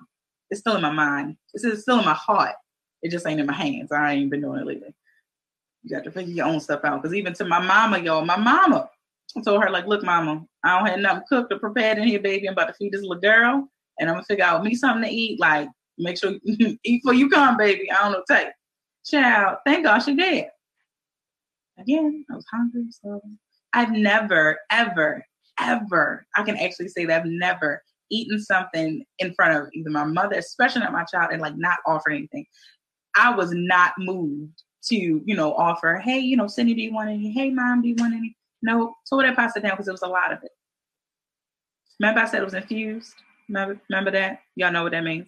It's 0.49 0.61
still 0.61 0.75
in 0.75 0.81
my 0.81 0.91
mind. 0.91 1.35
It's 1.53 1.81
still 1.81 1.99
in 1.99 2.05
my 2.05 2.13
heart. 2.13 2.55
It 3.01 3.11
just 3.11 3.27
ain't 3.27 3.39
in 3.39 3.45
my 3.45 3.53
hands. 3.53 3.91
I 3.91 4.13
ain't 4.13 4.29
been 4.29 4.41
doing 4.41 4.61
it 4.61 4.67
lately. 4.67 4.93
You 5.83 5.95
got 5.95 6.03
to 6.03 6.11
figure 6.11 6.33
your 6.33 6.45
own 6.45 6.59
stuff 6.59 6.81
out. 6.83 7.01
Because 7.01 7.15
even 7.15 7.33
to 7.33 7.45
my 7.45 7.59
mama, 7.59 7.99
y'all, 7.99 8.25
my 8.25 8.37
mama, 8.37 8.89
I 9.35 9.41
told 9.41 9.63
her, 9.63 9.69
like, 9.69 9.87
look, 9.87 10.03
mama, 10.03 10.45
I 10.63 10.77
don't 10.77 10.87
have 10.87 10.99
nothing 10.99 11.23
cooked 11.29 11.53
or 11.53 11.59
prepared 11.59 11.97
in 11.97 12.07
here, 12.07 12.19
baby. 12.19 12.47
I'm 12.47 12.53
about 12.53 12.67
to 12.67 12.73
feed 12.73 12.91
this 12.91 13.01
little 13.01 13.21
girl, 13.21 13.67
and 13.99 14.09
I'm 14.09 14.15
gonna 14.15 14.25
figure 14.25 14.45
out 14.45 14.63
me 14.63 14.75
something 14.75 15.03
to 15.03 15.15
eat. 15.15 15.39
Like, 15.39 15.69
make 15.97 16.17
sure 16.17 16.33
you 16.43 16.77
eat 16.83 17.01
before 17.03 17.13
you 17.13 17.29
come, 17.29 17.57
baby. 17.57 17.91
I 17.91 18.03
don't 18.03 18.11
know, 18.11 18.23
take. 18.29 18.49
Child, 19.05 19.57
thank 19.65 19.85
God 19.85 19.99
she 19.99 20.15
did. 20.15 20.45
Again, 21.79 22.25
I 22.29 22.35
was 22.35 22.45
hungry, 22.51 22.85
so 22.89 23.21
I've 23.73 23.91
never, 23.91 24.59
ever, 24.69 25.25
ever, 25.59 26.25
I 26.35 26.43
can 26.43 26.57
actually 26.57 26.89
say 26.89 27.05
that 27.05 27.21
I've 27.21 27.27
never 27.27 27.81
eaten 28.11 28.39
something 28.39 29.03
in 29.19 29.33
front 29.33 29.57
of 29.57 29.69
either 29.73 29.89
my 29.89 30.03
mother, 30.03 30.37
especially 30.37 30.81
not 30.81 30.91
my 30.91 31.05
child, 31.05 31.31
and 31.31 31.41
like 31.41 31.57
not 31.57 31.79
offer 31.87 32.11
anything. 32.11 32.45
I 33.15 33.33
was 33.33 33.51
not 33.53 33.93
moved 33.97 34.61
to, 34.83 34.95
you 34.95 35.35
know, 35.35 35.53
offer, 35.53 36.01
hey, 36.03 36.19
you 36.19 36.37
know, 36.37 36.47
Cindy, 36.47 36.73
do 36.73 36.81
you 36.81 36.93
want 36.93 37.09
any? 37.09 37.31
Hey, 37.31 37.49
mom, 37.49 37.81
do 37.81 37.87
you 37.87 37.95
want 37.97 38.13
any? 38.13 38.35
No, 38.61 38.95
tore 39.09 39.23
that 39.23 39.35
pasta 39.35 39.59
down 39.59 39.71
because 39.71 39.87
it 39.87 39.91
was 39.91 40.01
a 40.01 40.07
lot 40.07 40.31
of 40.31 40.43
it. 40.43 40.51
Remember 41.99 42.21
I 42.21 42.25
said 42.25 42.41
it 42.41 42.45
was 42.45 42.53
infused? 42.53 43.13
Remember, 43.47 43.79
remember 43.89 44.11
that? 44.11 44.39
Y'all 44.55 44.71
know 44.71 44.83
what 44.83 44.91
that 44.91 45.03
means? 45.03 45.27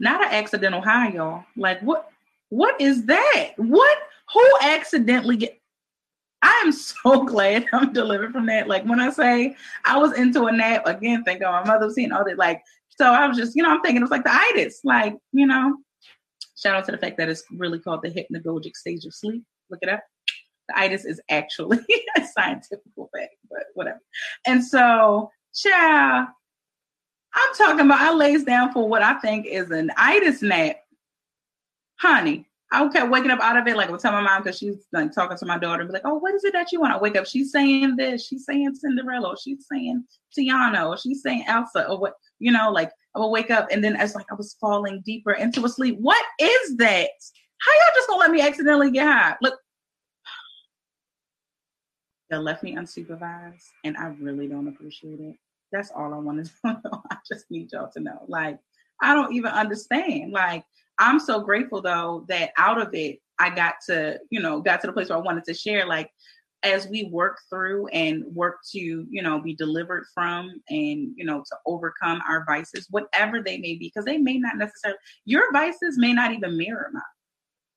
Not 0.00 0.22
an 0.22 0.32
accidental 0.32 0.80
high, 0.80 1.10
y'all. 1.12 1.44
Like 1.56 1.80
what 1.80 2.08
what 2.48 2.78
is 2.80 3.06
that? 3.06 3.52
What 3.56 3.98
who 4.32 4.46
accidentally 4.62 5.36
get 5.36 5.58
I 6.42 6.62
am 6.64 6.72
so 6.72 7.24
glad 7.24 7.66
I'm 7.72 7.92
delivered 7.92 8.32
from 8.32 8.46
that. 8.46 8.68
Like 8.68 8.84
when 8.84 9.00
I 9.00 9.10
say 9.10 9.56
I 9.84 9.96
was 9.96 10.12
into 10.18 10.46
a 10.46 10.52
nap, 10.52 10.82
again, 10.86 11.24
think 11.24 11.42
of 11.42 11.52
my 11.52 11.64
mother 11.64 11.88
seeing 11.90 12.12
all 12.12 12.24
that. 12.24 12.36
Like, 12.36 12.62
so 12.90 13.06
I 13.06 13.26
was 13.26 13.38
just, 13.38 13.56
you 13.56 13.62
know, 13.62 13.70
I'm 13.70 13.80
thinking 13.80 13.98
it 13.98 14.02
was 14.02 14.10
like 14.10 14.24
the 14.24 14.34
itis. 14.34 14.80
Like, 14.84 15.16
you 15.32 15.46
know, 15.46 15.78
shout 16.62 16.76
out 16.76 16.84
to 16.86 16.92
the 16.92 16.98
fact 16.98 17.18
that 17.18 17.28
it's 17.28 17.44
really 17.50 17.78
called 17.78 18.02
the 18.02 18.10
hypnagogic 18.10 18.76
stage 18.76 19.04
of 19.04 19.14
sleep. 19.14 19.42
Look 19.70 19.80
it 19.82 19.88
up 19.88 20.02
the 20.68 20.78
itis 20.78 21.04
is 21.04 21.20
actually 21.30 21.78
a 22.16 22.26
scientific 22.26 22.80
fact, 22.96 23.36
but 23.50 23.64
whatever. 23.74 24.00
And 24.46 24.64
so, 24.64 25.30
child, 25.54 26.28
I'm 27.34 27.54
talking 27.54 27.86
about 27.86 28.00
I 28.00 28.12
lays 28.14 28.44
down 28.44 28.72
for 28.72 28.88
what 28.88 29.02
I 29.02 29.14
think 29.14 29.46
is 29.46 29.70
an 29.70 29.90
itis 29.96 30.42
nap. 30.42 30.76
Honey, 31.96 32.46
I 32.70 32.86
kept 32.88 33.10
waking 33.10 33.30
up 33.30 33.40
out 33.40 33.56
of 33.56 33.66
it. 33.66 33.76
Like 33.76 33.88
I 33.88 33.92
would 33.92 34.00
tell 34.00 34.12
my 34.12 34.20
mom 34.20 34.42
because 34.42 34.58
she's 34.58 34.86
like 34.92 35.12
talking 35.12 35.38
to 35.38 35.46
my 35.46 35.58
daughter 35.58 35.82
and 35.82 35.88
be 35.88 35.94
like, 35.94 36.02
"Oh, 36.04 36.14
what 36.14 36.34
is 36.34 36.44
it 36.44 36.52
that 36.52 36.72
you 36.72 36.80
want?" 36.80 36.92
I 36.92 36.98
wake 36.98 37.16
up, 37.16 37.26
she's 37.26 37.52
saying 37.52 37.96
this, 37.96 38.26
she's 38.26 38.44
saying 38.44 38.74
Cinderella, 38.74 39.36
she's 39.42 39.66
saying 39.70 40.04
Tiana, 40.36 41.00
she's 41.00 41.22
saying 41.22 41.44
Elsa, 41.46 41.88
or 41.88 41.98
what 41.98 42.14
you 42.38 42.50
know. 42.50 42.70
Like 42.70 42.90
I 43.14 43.20
would 43.20 43.28
wake 43.28 43.50
up 43.50 43.68
and 43.70 43.84
then 43.84 44.00
it's 44.00 44.14
like 44.14 44.26
I 44.30 44.34
was 44.34 44.56
falling 44.60 45.02
deeper 45.04 45.32
into 45.32 45.64
a 45.64 45.68
sleep. 45.68 45.98
What 46.00 46.24
is 46.40 46.76
that? 46.76 47.10
How 47.58 47.72
y'all 47.72 47.94
just 47.94 48.08
gonna 48.08 48.20
let 48.20 48.30
me 48.30 48.40
accidentally 48.40 48.90
get 48.90 49.06
high? 49.06 49.36
Look, 49.42 49.58
that 52.30 52.42
left 52.42 52.62
me 52.62 52.74
unsupervised 52.74 53.64
and 53.84 53.96
I 53.96 54.06
really 54.20 54.48
don't 54.48 54.68
appreciate 54.68 55.20
it. 55.20 55.36
That's 55.72 55.90
all 55.90 56.14
I 56.14 56.18
want 56.18 56.44
to 56.44 56.52
know. 56.84 57.02
I 57.10 57.16
just 57.30 57.50
need 57.50 57.70
y'all 57.72 57.90
to 57.92 58.00
know. 58.00 58.24
Like, 58.28 58.58
I 59.02 59.14
don't 59.14 59.34
even 59.34 59.50
understand. 59.50 60.32
Like, 60.32 60.64
I'm 60.98 61.18
so 61.18 61.40
grateful 61.40 61.82
though 61.82 62.24
that 62.28 62.52
out 62.56 62.80
of 62.80 62.94
it, 62.94 63.18
I 63.38 63.50
got 63.50 63.74
to, 63.88 64.20
you 64.30 64.40
know, 64.40 64.60
got 64.60 64.80
to 64.82 64.86
the 64.86 64.92
place 64.92 65.08
where 65.08 65.18
I 65.18 65.22
wanted 65.22 65.44
to 65.44 65.54
share. 65.54 65.86
Like, 65.86 66.10
as 66.62 66.86
we 66.86 67.04
work 67.04 67.40
through 67.50 67.88
and 67.88 68.24
work 68.34 68.58
to, 68.70 68.78
you 68.78 69.22
know, 69.22 69.40
be 69.40 69.54
delivered 69.54 70.04
from 70.14 70.48
and, 70.68 71.12
you 71.16 71.24
know, 71.24 71.40
to 71.40 71.56
overcome 71.66 72.20
our 72.28 72.44
vices, 72.44 72.86
whatever 72.90 73.42
they 73.42 73.58
may 73.58 73.74
be, 73.74 73.90
because 73.94 74.04
they 74.04 74.18
may 74.18 74.38
not 74.38 74.56
necessarily, 74.56 74.98
your 75.24 75.52
vices 75.52 75.98
may 75.98 76.12
not 76.12 76.32
even 76.32 76.56
mirror 76.56 76.90
mine. 76.92 77.02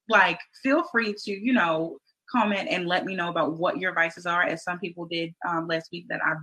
Like, 0.07 0.39
feel 0.61 0.83
free 0.91 1.15
to, 1.23 1.31
you 1.31 1.53
know, 1.53 1.97
comment 2.29 2.67
and 2.69 2.87
let 2.87 3.05
me 3.05 3.15
know 3.15 3.29
about 3.29 3.57
what 3.57 3.79
your 3.79 3.93
vices 3.93 4.25
are, 4.25 4.43
as 4.43 4.63
some 4.63 4.79
people 4.79 5.05
did 5.05 5.33
um, 5.47 5.67
last 5.67 5.89
week 5.91 6.05
that 6.09 6.21
I 6.23 6.33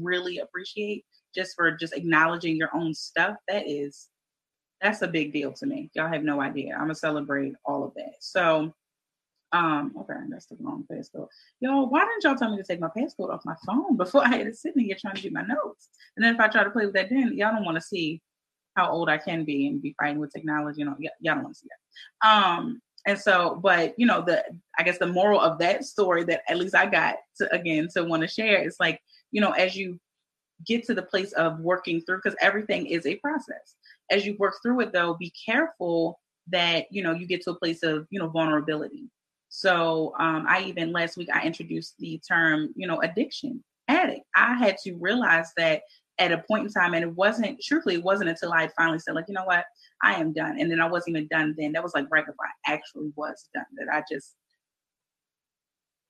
really 0.00 0.38
appreciate 0.38 1.04
just 1.34 1.54
for 1.54 1.70
just 1.72 1.92
acknowledging 1.92 2.56
your 2.56 2.70
own 2.74 2.94
stuff. 2.94 3.36
That 3.46 3.68
is, 3.68 4.08
that's 4.80 5.02
a 5.02 5.08
big 5.08 5.32
deal 5.32 5.52
to 5.52 5.66
me. 5.66 5.90
Y'all 5.94 6.08
have 6.08 6.24
no 6.24 6.40
idea. 6.40 6.74
I'm 6.74 6.82
gonna 6.82 6.94
celebrate 6.94 7.52
all 7.64 7.84
of 7.84 7.92
that. 7.94 8.14
So, 8.20 8.72
um, 9.52 9.92
okay, 9.98 10.14
that's 10.28 10.46
the 10.46 10.56
wrong 10.60 10.84
passcode. 10.90 11.28
Yo, 11.60 11.86
why 11.86 12.00
didn't 12.00 12.22
y'all 12.22 12.36
tell 12.36 12.50
me 12.50 12.56
to 12.56 12.62
take 12.62 12.80
my 12.80 12.88
passcode 12.88 13.32
off 13.32 13.44
my 13.44 13.56
phone 13.66 13.96
before 13.96 14.22
I 14.24 14.28
had 14.28 14.46
it 14.46 14.56
sitting 14.56 14.84
here 14.84 14.96
trying 15.00 15.16
to 15.16 15.22
do 15.22 15.30
my 15.30 15.42
notes? 15.42 15.88
And 16.16 16.24
then 16.24 16.34
if 16.34 16.40
I 16.40 16.48
try 16.48 16.64
to 16.64 16.70
play 16.70 16.86
with 16.86 16.94
that, 16.94 17.10
then 17.10 17.32
y'all 17.34 17.52
don't 17.52 17.64
want 17.64 17.76
to 17.76 17.82
see 17.82 18.22
how 18.76 18.90
old 18.90 19.08
I 19.08 19.18
can 19.18 19.44
be 19.44 19.66
and 19.66 19.82
be 19.82 19.94
fighting 20.00 20.20
with 20.20 20.32
technology. 20.32 20.80
You 20.80 20.86
know, 20.86 20.96
y- 20.98 21.10
y'all 21.20 21.34
don't 21.34 21.44
want 21.44 21.56
to 21.56 21.60
see 21.60 21.68
that. 21.68 22.28
Um, 22.28 22.80
and 23.06 23.18
so, 23.18 23.58
but 23.62 23.94
you 23.98 24.06
know, 24.06 24.22
the 24.22 24.44
I 24.78 24.82
guess 24.82 24.98
the 24.98 25.06
moral 25.06 25.40
of 25.40 25.58
that 25.58 25.84
story 25.84 26.22
that 26.24 26.42
at 26.48 26.58
least 26.58 26.74
I 26.74 26.86
got 26.86 27.16
to 27.38 27.52
again 27.52 27.88
to 27.94 28.04
want 28.04 28.22
to 28.22 28.28
share 28.28 28.62
is 28.62 28.76
like, 28.78 29.00
you 29.32 29.40
know, 29.40 29.50
as 29.52 29.74
you 29.74 29.98
get 30.66 30.84
to 30.86 30.94
the 30.94 31.02
place 31.02 31.32
of 31.32 31.58
working 31.60 32.02
through, 32.02 32.18
because 32.22 32.36
everything 32.40 32.86
is 32.86 33.06
a 33.06 33.16
process. 33.16 33.76
As 34.10 34.26
you 34.26 34.36
work 34.38 34.54
through 34.62 34.80
it, 34.80 34.92
though, 34.92 35.14
be 35.14 35.32
careful 35.44 36.20
that 36.48 36.86
you 36.90 37.02
know 37.02 37.12
you 37.12 37.26
get 37.26 37.42
to 37.42 37.50
a 37.50 37.58
place 37.58 37.82
of 37.82 38.06
you 38.10 38.18
know 38.18 38.28
vulnerability. 38.28 39.08
So 39.50 40.14
um, 40.18 40.46
I 40.48 40.62
even 40.62 40.92
last 40.92 41.16
week 41.16 41.28
I 41.32 41.44
introduced 41.44 41.96
the 41.98 42.20
term 42.26 42.72
you 42.76 42.86
know 42.86 43.00
addiction 43.02 43.62
addict. 43.88 44.22
I 44.34 44.54
had 44.54 44.76
to 44.84 44.94
realize 44.94 45.52
that 45.56 45.82
at 46.18 46.32
a 46.32 46.38
point 46.38 46.66
in 46.66 46.72
time, 46.72 46.94
and 46.94 47.02
it 47.02 47.16
wasn't 47.16 47.60
truthfully, 47.62 47.96
it 47.96 48.02
wasn't 48.02 48.28
until 48.28 48.52
I 48.52 48.68
finally 48.76 48.98
said 48.98 49.14
like, 49.14 49.24
you 49.26 49.34
know 49.34 49.44
what, 49.44 49.64
I 50.02 50.14
am 50.14 50.32
done. 50.32 50.60
And 50.60 50.70
then 50.70 50.80
I 50.80 50.86
wasn't 50.86 51.16
even 51.16 51.28
done 51.28 51.54
then. 51.58 51.72
That 51.72 51.82
was 51.82 51.94
like 51.94 52.06
right 52.10 52.24
before 52.24 52.44
I 52.66 52.72
actually 52.72 53.10
was 53.16 53.48
done. 53.54 53.64
That 53.76 53.92
I 53.92 54.04
just, 54.10 54.34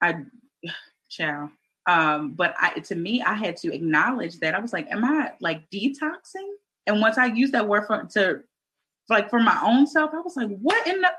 I, 0.02 0.16
chow. 1.08 1.48
Um, 1.86 2.32
but 2.32 2.54
I, 2.60 2.80
to 2.80 2.94
me, 2.94 3.22
I 3.22 3.34
had 3.34 3.56
to 3.58 3.72
acknowledge 3.72 4.38
that 4.40 4.54
I 4.54 4.58
was 4.58 4.72
like, 4.72 4.90
am 4.90 5.04
I 5.04 5.32
like 5.40 5.70
detoxing? 5.70 6.50
And 6.86 7.00
once 7.00 7.16
I 7.16 7.26
used 7.26 7.52
that 7.52 7.68
word 7.68 7.86
for 7.86 8.04
to, 8.12 8.40
like 9.08 9.30
for 9.30 9.40
my 9.40 9.58
own 9.64 9.86
self, 9.86 10.10
I 10.12 10.20
was 10.20 10.36
like, 10.36 10.50
what 10.58 10.86
in 10.86 11.00
the, 11.00 11.10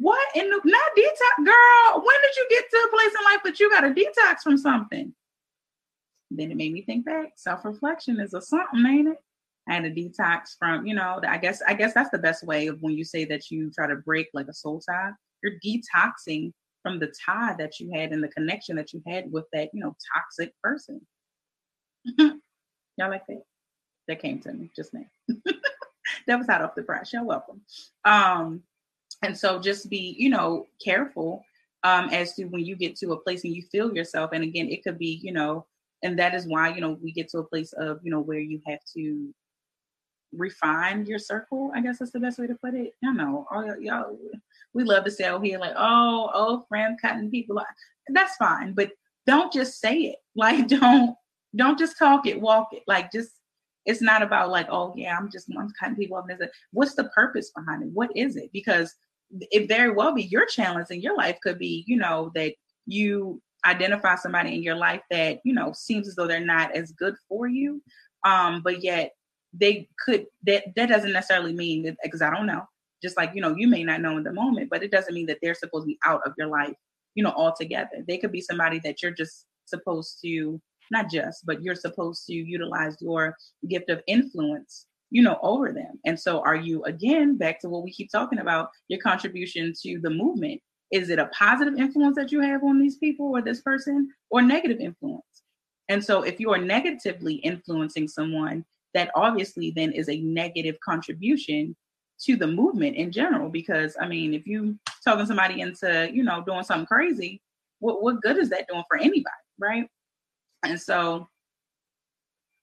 what 0.00 0.26
in 0.34 0.48
the 0.48 0.60
not 0.64 0.80
detox, 0.96 1.44
girl? 1.44 2.02
When 2.02 2.16
did 2.22 2.36
you 2.36 2.46
get 2.48 2.64
to 2.70 2.76
a 2.76 2.90
place 2.90 3.14
in 3.18 3.24
life 3.24 3.42
that 3.44 3.60
you 3.60 3.70
got 3.70 3.82
to 3.82 3.90
detox 3.90 4.40
from 4.42 4.56
something? 4.56 5.12
Then 6.30 6.50
it 6.50 6.56
made 6.56 6.72
me 6.72 6.80
think 6.80 7.04
back. 7.04 7.32
Self 7.36 7.62
reflection 7.64 8.18
is 8.18 8.32
a 8.32 8.40
something, 8.40 8.86
ain't 8.86 9.08
it? 9.08 9.18
I 9.68 9.74
had 9.74 9.84
a 9.84 9.90
detox 9.90 10.56
from, 10.58 10.86
you 10.86 10.94
know, 10.94 11.20
I 11.28 11.36
guess 11.36 11.60
I 11.68 11.74
guess 11.74 11.92
that's 11.92 12.08
the 12.08 12.18
best 12.18 12.42
way 12.42 12.68
of 12.68 12.80
when 12.80 12.94
you 12.94 13.04
say 13.04 13.26
that 13.26 13.50
you 13.50 13.70
try 13.70 13.86
to 13.86 13.96
break 13.96 14.28
like 14.32 14.48
a 14.48 14.54
soul 14.54 14.80
tie. 14.80 15.10
You're 15.42 15.60
detoxing 15.62 16.52
from 16.82 16.98
the 16.98 17.12
tie 17.26 17.54
that 17.58 17.78
you 17.78 17.92
had 17.92 18.12
and 18.12 18.24
the 18.24 18.28
connection 18.28 18.76
that 18.76 18.94
you 18.94 19.02
had 19.06 19.30
with 19.30 19.44
that, 19.52 19.68
you 19.74 19.80
know, 19.80 19.94
toxic 20.14 20.54
person. 20.62 21.02
Y'all 22.18 22.40
like 23.10 23.26
that? 23.28 23.42
That 24.08 24.22
came 24.22 24.40
to 24.40 24.52
me 24.54 24.70
just 24.74 24.94
now. 24.94 25.04
that 26.26 26.38
was 26.38 26.48
out 26.48 26.62
off 26.62 26.74
the 26.74 26.82
press. 26.82 27.12
You're 27.12 27.24
welcome. 27.24 27.60
Um, 28.04 28.62
and 29.22 29.36
so 29.36 29.58
just 29.58 29.88
be, 29.88 30.14
you 30.18 30.28
know, 30.28 30.66
careful 30.84 31.44
um 31.84 32.08
as 32.10 32.34
to 32.34 32.44
when 32.44 32.64
you 32.64 32.76
get 32.76 32.94
to 32.96 33.12
a 33.12 33.16
place 33.16 33.44
and 33.44 33.54
you 33.54 33.62
feel 33.62 33.94
yourself. 33.94 34.30
And 34.32 34.44
again, 34.44 34.68
it 34.68 34.84
could 34.84 34.98
be, 34.98 35.20
you 35.22 35.32
know, 35.32 35.66
and 36.02 36.18
that 36.18 36.34
is 36.34 36.46
why, 36.46 36.74
you 36.74 36.80
know, 36.80 36.98
we 37.02 37.12
get 37.12 37.28
to 37.30 37.38
a 37.38 37.44
place 37.44 37.72
of, 37.74 38.00
you 38.02 38.10
know, 38.10 38.20
where 38.20 38.38
you 38.38 38.60
have 38.66 38.80
to 38.94 39.34
refine 40.32 41.06
your 41.06 41.18
circle. 41.18 41.70
I 41.74 41.80
guess 41.80 41.98
that's 41.98 42.12
the 42.12 42.20
best 42.20 42.38
way 42.38 42.46
to 42.46 42.54
put 42.54 42.74
it. 42.74 42.94
I 43.04 43.12
know 43.12 43.46
all 43.50 43.64
y'all, 43.64 43.80
y'all 43.80 44.18
we 44.74 44.84
love 44.84 45.04
to 45.04 45.10
say 45.10 45.24
out 45.24 45.44
here 45.44 45.58
like, 45.58 45.74
oh, 45.76 46.30
oh, 46.32 46.64
friend 46.68 46.98
cutting 47.00 47.30
people. 47.30 47.60
That's 48.08 48.36
fine, 48.36 48.72
but 48.72 48.90
don't 49.26 49.52
just 49.52 49.80
say 49.80 49.96
it. 49.96 50.16
Like, 50.34 50.66
don't 50.66 51.14
don't 51.54 51.78
just 51.78 51.98
talk 51.98 52.26
it, 52.26 52.40
walk 52.40 52.68
it. 52.72 52.84
Like, 52.86 53.12
just 53.12 53.32
it's 53.84 54.00
not 54.00 54.22
about 54.22 54.48
like, 54.48 54.66
oh 54.70 54.94
yeah, 54.96 55.14
I'm 55.14 55.30
just 55.30 55.46
I'm 55.54 55.70
cutting 55.78 55.96
people 55.96 56.16
off. 56.16 56.24
What's 56.72 56.94
the 56.94 57.04
purpose 57.10 57.50
behind 57.54 57.82
it? 57.82 57.90
What 57.92 58.08
is 58.16 58.36
it? 58.36 58.48
Because 58.50 58.94
it 59.50 59.68
very 59.68 59.90
well 59.90 60.14
be 60.14 60.22
your 60.22 60.46
challenge 60.46 60.88
in 60.90 61.00
your 61.00 61.16
life 61.16 61.38
could 61.42 61.58
be, 61.58 61.84
you 61.86 61.96
know, 61.96 62.30
that 62.34 62.54
you 62.86 63.40
identify 63.64 64.16
somebody 64.16 64.54
in 64.54 64.62
your 64.62 64.74
life 64.74 65.02
that 65.10 65.38
you 65.44 65.52
know 65.52 65.72
seems 65.72 66.08
as 66.08 66.14
though 66.16 66.26
they're 66.26 66.40
not 66.40 66.74
as 66.74 66.92
good 66.92 67.14
for 67.28 67.46
you 67.46 67.80
um 68.24 68.60
but 68.62 68.82
yet 68.82 69.12
they 69.52 69.88
could 70.04 70.26
that 70.44 70.64
that 70.74 70.88
doesn't 70.88 71.12
necessarily 71.12 71.52
mean 71.52 71.84
that 71.84 71.96
because 72.02 72.22
i 72.22 72.30
don't 72.30 72.46
know. 72.46 72.62
Just 73.02 73.16
like 73.16 73.32
you 73.34 73.42
know 73.42 73.54
you 73.56 73.66
may 73.66 73.82
not 73.82 74.00
know 74.00 74.16
in 74.16 74.22
the 74.22 74.32
moment 74.32 74.70
but 74.70 74.82
it 74.82 74.90
doesn't 74.90 75.14
mean 75.14 75.26
that 75.26 75.38
they're 75.42 75.54
supposed 75.54 75.84
to 75.84 75.88
be 75.88 75.98
out 76.06 76.22
of 76.24 76.34
your 76.38 76.48
life 76.48 76.74
you 77.14 77.22
know 77.22 77.32
altogether. 77.32 78.04
They 78.06 78.18
could 78.18 78.32
be 78.32 78.40
somebody 78.40 78.80
that 78.84 79.02
you're 79.02 79.12
just 79.12 79.46
supposed 79.64 80.18
to 80.22 80.60
not 80.90 81.10
just 81.10 81.44
but 81.44 81.62
you're 81.62 81.74
supposed 81.74 82.26
to 82.26 82.34
utilize 82.34 82.96
your 83.00 83.36
gift 83.68 83.90
of 83.90 84.02
influence 84.06 84.86
you 85.12 85.22
know 85.22 85.38
over 85.42 85.72
them. 85.72 86.00
And 86.04 86.18
so 86.18 86.40
are 86.40 86.56
you 86.56 86.82
again 86.84 87.36
back 87.36 87.60
to 87.60 87.68
what 87.68 87.84
we 87.84 87.92
keep 87.92 88.10
talking 88.10 88.38
about 88.38 88.70
your 88.88 89.00
contribution 89.00 89.72
to 89.82 90.00
the 90.00 90.10
movement? 90.10 90.60
Is 90.90 91.10
it 91.10 91.18
a 91.18 91.26
positive 91.26 91.78
influence 91.78 92.16
that 92.16 92.32
you 92.32 92.40
have 92.40 92.64
on 92.64 92.80
these 92.80 92.96
people 92.96 93.26
or 93.26 93.42
this 93.42 93.60
person 93.60 94.10
or 94.30 94.42
negative 94.42 94.80
influence? 94.80 95.22
And 95.88 96.02
so 96.02 96.22
if 96.22 96.40
you 96.40 96.50
are 96.52 96.58
negatively 96.58 97.34
influencing 97.34 98.08
someone 98.08 98.64
that 98.94 99.10
obviously 99.14 99.70
then 99.70 99.92
is 99.92 100.08
a 100.08 100.20
negative 100.20 100.78
contribution 100.80 101.76
to 102.20 102.36
the 102.36 102.46
movement 102.46 102.94
in 102.96 103.10
general 103.10 103.48
because 103.48 103.96
i 104.00 104.06
mean 104.06 104.32
if 104.32 104.46
you 104.46 104.78
talking 105.02 105.26
somebody 105.26 105.60
into 105.60 106.08
you 106.12 106.22
know 106.22 106.42
doing 106.46 106.62
something 106.62 106.86
crazy 106.86 107.40
what, 107.80 108.02
what 108.02 108.20
good 108.22 108.36
is 108.36 108.48
that 108.48 108.68
doing 108.68 108.84
for 108.88 108.96
anybody 108.96 109.26
right? 109.58 109.88
And 110.64 110.80
so 110.80 111.28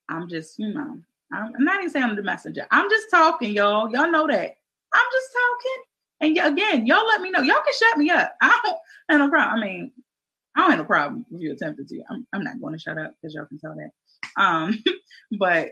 i'm 0.08 0.28
just 0.28 0.58
you 0.58 0.72
know 0.72 1.00
i'm, 1.32 1.52
not 1.58 1.80
even 1.80 1.90
saying 1.90 2.04
i'm 2.04 2.16
the 2.16 2.22
messenger. 2.22 2.66
I'm 2.70 2.88
just 2.90 3.10
talking 3.10 3.52
y'all. 3.52 3.90
Y'all 3.90 4.10
know 4.10 4.26
that. 4.26 4.54
I'm 4.92 5.06
just 5.12 5.28
talking. 5.32 5.82
And 6.22 6.58
again 6.58 6.86
y'all 6.86 7.06
let 7.06 7.20
me 7.20 7.30
know. 7.30 7.40
Y'all 7.40 7.62
can 7.62 7.74
shut 7.78 7.98
me 7.98 8.10
up. 8.10 8.34
I 8.42 8.60
don't 8.64 8.78
have 9.08 9.20
no 9.20 9.28
problem. 9.30 9.58
I 9.58 9.64
mean 9.64 9.92
i 10.56 10.62
don't 10.62 10.70
have 10.70 10.80
no 10.80 10.84
problem 10.84 11.24
if 11.30 11.40
you 11.40 11.52
attempted 11.52 11.88
to. 11.88 12.02
I'm, 12.10 12.26
I'm 12.32 12.42
not 12.42 12.60
going 12.60 12.72
to 12.72 12.78
shut 12.78 12.98
up 12.98 13.14
because 13.20 13.34
y'all 13.34 13.46
can 13.46 13.58
tell 13.58 13.76
that. 13.76 14.42
Um 14.42 14.82
but 15.38 15.70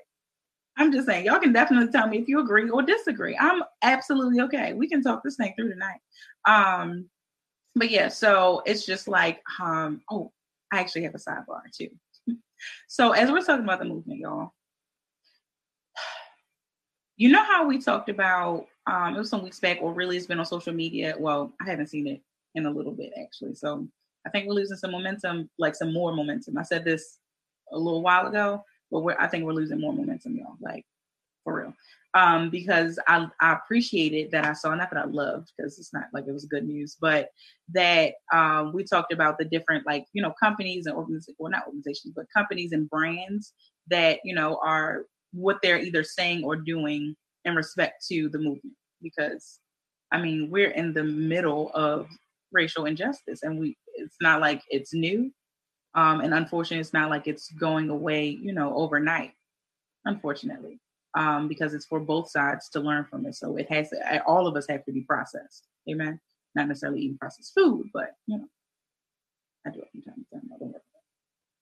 I'm 0.78 0.92
just 0.92 1.06
saying, 1.06 1.26
y'all 1.26 1.40
can 1.40 1.52
definitely 1.52 1.90
tell 1.90 2.06
me 2.06 2.18
if 2.18 2.28
you 2.28 2.38
agree 2.38 2.70
or 2.70 2.82
disagree. 2.82 3.36
I'm 3.36 3.64
absolutely 3.82 4.40
okay. 4.42 4.74
We 4.74 4.88
can 4.88 5.02
talk 5.02 5.22
this 5.24 5.34
thing 5.34 5.52
through 5.56 5.70
tonight. 5.70 5.98
Um, 6.46 7.06
but 7.74 7.90
yeah, 7.90 8.08
so 8.08 8.62
it's 8.64 8.86
just 8.86 9.08
like, 9.08 9.40
um, 9.60 10.02
oh, 10.08 10.30
I 10.72 10.78
actually 10.78 11.02
have 11.02 11.16
a 11.16 11.18
sidebar 11.18 11.62
too. 11.76 11.88
so 12.88 13.10
as 13.10 13.30
we're 13.30 13.40
talking 13.40 13.64
about 13.64 13.80
the 13.80 13.86
movement, 13.86 14.20
y'all, 14.20 14.52
you 17.18 17.28
know 17.28 17.42
how 17.44 17.66
we 17.66 17.78
talked 17.78 18.08
about 18.08 18.66
um, 18.86 19.14
it 19.14 19.18
was 19.18 19.28
some 19.28 19.42
weeks 19.42 19.60
back, 19.60 19.78
or 19.82 19.92
really 19.92 20.16
it's 20.16 20.26
been 20.26 20.38
on 20.38 20.46
social 20.46 20.72
media. 20.72 21.14
Well, 21.18 21.52
I 21.60 21.68
haven't 21.68 21.88
seen 21.88 22.06
it 22.06 22.22
in 22.54 22.64
a 22.64 22.70
little 22.70 22.92
bit 22.92 23.12
actually. 23.20 23.54
So 23.54 23.86
I 24.26 24.30
think 24.30 24.46
we're 24.46 24.54
losing 24.54 24.78
some 24.78 24.92
momentum, 24.92 25.50
like 25.58 25.74
some 25.74 25.92
more 25.92 26.14
momentum. 26.14 26.56
I 26.56 26.62
said 26.62 26.84
this 26.84 27.18
a 27.70 27.78
little 27.78 28.00
while 28.00 28.26
ago 28.26 28.64
but 28.90 29.00
we're, 29.00 29.16
I 29.18 29.26
think 29.26 29.44
we're 29.44 29.52
losing 29.52 29.80
more 29.80 29.92
momentum, 29.92 30.36
y'all. 30.36 30.56
Like 30.60 30.84
for 31.44 31.56
real. 31.56 31.74
Um, 32.14 32.50
because 32.50 32.98
I, 33.06 33.28
I 33.40 33.52
appreciated 33.52 34.30
that 34.30 34.46
I 34.46 34.54
saw, 34.54 34.74
not 34.74 34.90
that 34.90 35.04
I 35.04 35.06
loved, 35.06 35.52
because 35.56 35.78
it's 35.78 35.92
not 35.92 36.04
like 36.12 36.24
it 36.26 36.32
was 36.32 36.46
good 36.46 36.66
news, 36.66 36.96
but 36.98 37.28
that 37.74 38.14
um, 38.32 38.72
we 38.72 38.82
talked 38.82 39.12
about 39.12 39.38
the 39.38 39.44
different, 39.44 39.86
like, 39.86 40.06
you 40.14 40.22
know, 40.22 40.32
companies 40.42 40.86
and 40.86 40.96
organizations, 40.96 41.36
well, 41.38 41.50
not 41.50 41.66
organizations, 41.66 42.14
but 42.16 42.26
companies 42.34 42.72
and 42.72 42.88
brands 42.88 43.52
that, 43.88 44.20
you 44.24 44.34
know, 44.34 44.58
are 44.64 45.04
what 45.32 45.58
they're 45.62 45.78
either 45.78 46.04
saying 46.04 46.44
or 46.44 46.56
doing 46.56 47.14
in 47.44 47.54
respect 47.54 48.04
to 48.08 48.28
the 48.28 48.38
movement. 48.38 48.76
Because, 49.02 49.60
I 50.12 50.20
mean, 50.20 50.50
we're 50.50 50.70
in 50.70 50.92
the 50.92 51.04
middle 51.04 51.70
of 51.74 52.08
racial 52.52 52.86
injustice 52.86 53.42
and 53.42 53.58
we, 53.58 53.76
it's 53.94 54.16
not 54.20 54.40
like 54.40 54.62
it's 54.70 54.92
new. 54.94 55.30
Um, 55.94 56.20
and 56.20 56.34
unfortunately, 56.34 56.80
it's 56.80 56.92
not 56.92 57.10
like 57.10 57.26
it's 57.26 57.50
going 57.52 57.90
away, 57.90 58.28
you 58.28 58.52
know, 58.52 58.74
overnight, 58.74 59.32
unfortunately, 60.04 60.80
um, 61.16 61.48
because 61.48 61.74
it's 61.74 61.86
for 61.86 62.00
both 62.00 62.30
sides 62.30 62.68
to 62.70 62.80
learn 62.80 63.06
from 63.08 63.26
it. 63.26 63.34
So 63.34 63.56
it 63.56 63.70
has 63.70 63.90
to, 63.90 64.24
all 64.24 64.46
of 64.46 64.56
us 64.56 64.66
have 64.68 64.84
to 64.84 64.92
be 64.92 65.02
processed. 65.02 65.64
Amen. 65.90 66.20
Not 66.54 66.68
necessarily 66.68 67.00
eating 67.00 67.18
processed 67.18 67.52
food, 67.54 67.88
but, 67.92 68.10
you 68.26 68.38
know, 68.38 68.46
I 69.66 69.70
do 69.70 69.80
it 69.80 70.04
time. 70.04 70.17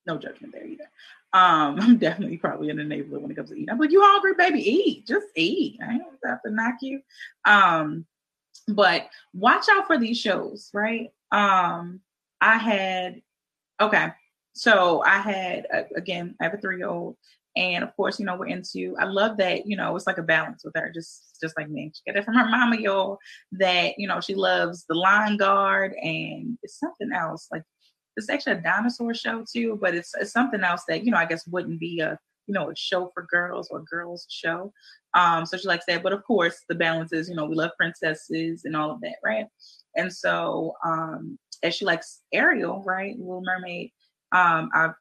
No 0.07 0.19
judgment 0.19 0.53
there 0.53 0.67
either. 0.67 0.91
Um, 1.33 1.79
I'm 1.81 1.99
definitely 1.99 2.37
probably 2.37 2.73
the 2.73 2.85
neighborhood 2.85 3.23
when 3.23 3.31
it 3.31 3.35
comes 3.35 3.51
to 3.51 3.57
eating. 3.57 3.71
I'm 3.71 3.79
like, 3.79 3.91
you 3.91 4.03
hungry, 4.03 4.35
baby? 4.35 4.61
Eat. 4.61 5.07
Just 5.07 5.27
eat. 5.35 5.79
I 5.83 5.99
don't 5.99 6.19
have 6.25 6.43
to 6.43 6.51
knock 6.51 6.77
you. 6.81 7.01
Um, 7.45 8.07
but 8.69 9.09
watch 9.35 9.67
out 9.71 9.87
for 9.87 9.99
these 9.99 10.19
shows, 10.19 10.71
right? 10.75 11.11
Um, 11.33 12.01
I 12.41 12.59
had 12.59 13.23
okay 13.81 14.11
so 14.57 15.03
I 15.05 15.19
had 15.19 15.67
again, 15.97 16.35
I 16.41 16.45
have 16.45 16.55
a 16.55 16.57
three 16.57 16.79
year 16.79 16.89
old, 16.89 17.17
And 17.57 17.85
of 17.85 17.95
course, 17.95 18.19
you 18.19 18.25
know, 18.25 18.37
we're 18.37 18.47
into, 18.47 18.97
I 18.99 19.05
love 19.05 19.37
that, 19.37 19.67
you 19.67 19.77
know, 19.77 19.95
it's 19.97 20.07
like 20.07 20.19
a 20.19 20.23
balance 20.23 20.65
with 20.65 20.75
her, 20.77 20.91
just 20.95 21.39
just 21.43 21.57
like 21.59 21.69
me. 21.69 21.93
She 21.95 22.11
got 22.11 22.19
it 22.19 22.25
from 22.25 22.35
her 22.35 22.49
mama, 22.49 22.77
y'all, 22.79 23.19
that, 23.53 23.99
you 23.99 24.09
know, 24.09 24.21
she 24.21 24.35
loves 24.35 24.85
the 24.89 24.95
Lion 24.95 25.37
Guard 25.37 25.93
and 26.03 26.59
it's 26.63 26.79
something 26.81 27.13
else. 27.13 27.49
Like 27.53 27.65
it's 28.17 28.31
actually 28.31 28.55
a 28.55 28.63
dinosaur 28.63 29.15
show 29.15 29.45
too, 29.51 29.79
but 29.81 29.95
it's, 29.95 30.13
it's 30.19 30.33
something 30.33 30.63
else 30.63 30.83
that, 30.89 31.05
you 31.05 31.11
know, 31.11 31.19
I 31.19 31.27
guess 31.27 31.47
wouldn't 31.47 31.79
be 31.79 32.01
a, 32.01 32.19
you 32.47 32.55
know, 32.55 32.71
a 32.71 32.77
show 32.77 33.11
for 33.13 33.27
girls 33.31 33.69
or 33.71 33.83
girls 33.83 34.27
show. 34.31 34.73
Um, 35.15 35.47
so 35.47 35.57
she 35.57 35.69
likes 35.69 35.85
that. 35.87 36.03
But 36.03 36.13
of 36.13 36.25
course, 36.25 36.63
the 36.69 36.75
balance 36.75 37.13
is, 37.13 37.29
you 37.29 37.35
know, 37.35 37.47
we 37.47 37.57
love 37.57 37.73
princesses 37.79 38.65
and 38.65 38.77
all 38.77 38.91
of 38.91 39.01
that, 39.01 39.17
right? 39.25 39.47
And 39.97 40.13
so, 40.13 40.75
um, 40.85 41.39
as 41.63 41.75
she 41.75 41.85
likes 41.85 42.21
Ariel, 42.33 42.83
right, 42.85 43.19
Little 43.19 43.43
Mermaid, 43.43 43.91
um, 44.33 44.71
I've 44.75 44.95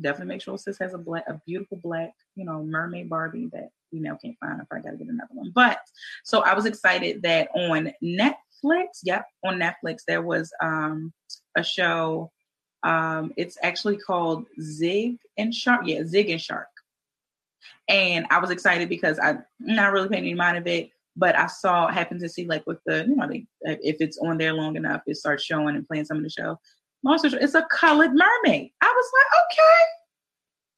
definitely 0.00 0.34
make 0.34 0.42
sure 0.42 0.58
sis 0.58 0.78
has 0.78 0.94
a 0.94 0.98
black, 0.98 1.24
a 1.28 1.40
beautiful 1.46 1.78
black, 1.82 2.12
you 2.34 2.44
know, 2.44 2.62
mermaid 2.62 3.08
Barbie 3.08 3.48
that 3.52 3.68
we 3.92 4.00
now 4.00 4.18
can't 4.20 4.36
find. 4.40 4.60
I 4.60 4.64
probably 4.68 4.84
gotta 4.84 4.98
get 4.98 5.12
another 5.12 5.28
one. 5.32 5.52
But 5.54 5.78
so 6.24 6.40
I 6.40 6.54
was 6.54 6.66
excited 6.66 7.22
that 7.22 7.48
on 7.54 7.92
Netflix, 8.02 9.00
yep, 9.02 9.26
on 9.44 9.58
Netflix 9.58 9.98
there 10.06 10.22
was 10.22 10.52
um 10.60 11.12
a 11.56 11.62
show. 11.62 12.30
Um, 12.84 13.32
it's 13.36 13.58
actually 13.62 13.96
called 13.96 14.46
Zig 14.60 15.16
and 15.38 15.52
Sharko. 15.52 15.86
Yeah, 15.86 16.04
Zig 16.04 16.30
and 16.30 16.40
Sharko. 16.40 16.66
And 17.88 18.26
I 18.30 18.38
was 18.38 18.50
excited 18.50 18.88
because 18.88 19.18
I'm 19.18 19.44
not 19.58 19.92
really 19.92 20.08
paying 20.08 20.24
any 20.24 20.34
mind 20.34 20.58
of 20.58 20.66
it, 20.66 20.90
but 21.16 21.36
I 21.36 21.46
saw 21.46 21.88
happened 21.88 22.20
to 22.20 22.28
see 22.28 22.46
like 22.46 22.66
with 22.66 22.78
the 22.86 23.06
you 23.08 23.16
know 23.16 23.28
they, 23.28 23.46
if 23.62 23.96
it's 24.00 24.18
on 24.18 24.38
there 24.38 24.52
long 24.52 24.76
enough, 24.76 25.02
it 25.06 25.16
starts 25.16 25.42
showing 25.42 25.76
and 25.76 25.86
playing 25.86 26.04
some 26.04 26.18
of 26.18 26.22
the 26.22 26.30
show. 26.30 26.58
It's 27.06 27.54
a 27.54 27.66
colored 27.70 28.12
mermaid. 28.12 28.70
I 28.80 28.86
was 28.86 29.12
like, 29.12 29.42
okay, 29.44 29.84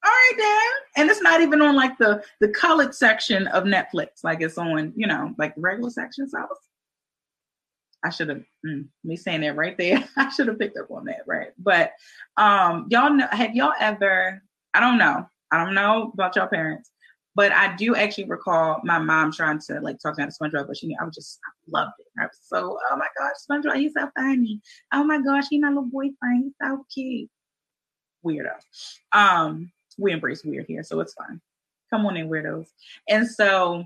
all 0.04 0.10
right 0.10 0.32
then. 0.36 1.02
And 1.02 1.10
it's 1.10 1.22
not 1.22 1.40
even 1.40 1.62
on 1.62 1.76
like 1.76 1.98
the 1.98 2.22
the 2.40 2.48
colored 2.48 2.94
section 2.94 3.46
of 3.48 3.64
Netflix, 3.64 4.24
like 4.24 4.40
it's 4.40 4.58
on 4.58 4.92
you 4.96 5.06
know 5.06 5.34
like 5.38 5.54
regular 5.56 5.90
sections. 5.90 6.34
I 6.34 6.42
was 6.42 6.58
I 8.06 8.10
should 8.10 8.28
have 8.28 8.44
mm, 8.64 8.86
me 9.02 9.16
saying 9.16 9.40
that 9.40 9.56
right 9.56 9.76
there. 9.76 10.08
I 10.16 10.28
should 10.28 10.46
have 10.46 10.60
picked 10.60 10.78
up 10.78 10.92
on 10.92 11.06
that, 11.06 11.22
right? 11.26 11.48
But 11.58 11.90
um, 12.36 12.86
y'all 12.88 13.12
know 13.12 13.26
have 13.30 13.54
y'all 13.54 13.72
ever? 13.80 14.40
I 14.74 14.80
don't 14.80 14.98
know. 14.98 15.28
I 15.50 15.64
don't 15.64 15.74
know 15.74 16.12
about 16.14 16.36
y'all 16.36 16.46
parents, 16.46 16.92
but 17.34 17.50
I 17.50 17.74
do 17.74 17.96
actually 17.96 18.26
recall 18.26 18.80
my 18.84 19.00
mom 19.00 19.32
trying 19.32 19.58
to 19.66 19.80
like 19.80 19.98
talk 19.98 20.14
about 20.14 20.28
SpongeBob, 20.28 20.68
but 20.68 20.76
she 20.76 20.86
knew 20.86 20.96
I 21.00 21.04
was 21.04 21.16
just 21.16 21.40
I 21.44 21.50
loved 21.68 21.94
it. 21.98 22.06
I 22.16 22.26
was 22.26 22.38
so 22.40 22.78
oh 22.90 22.96
my 22.96 23.08
gosh, 23.18 23.34
SpongeBob, 23.50 23.76
he's 23.76 23.94
so 23.94 24.08
funny. 24.16 24.60
Oh 24.92 25.02
my 25.02 25.20
gosh, 25.20 25.46
he's 25.50 25.60
my 25.60 25.68
little 25.68 25.82
boyfriend. 25.84 26.44
He's 26.44 26.54
so 26.62 26.86
cute. 26.94 27.28
Weirdo. 28.24 28.54
Um, 29.10 29.72
we 29.98 30.12
embrace 30.12 30.44
weird 30.44 30.66
here, 30.68 30.84
so 30.84 31.00
it's 31.00 31.14
fine. 31.14 31.40
Come 31.90 32.06
on 32.06 32.16
in, 32.16 32.28
weirdos. 32.28 32.66
And 33.08 33.28
so 33.28 33.84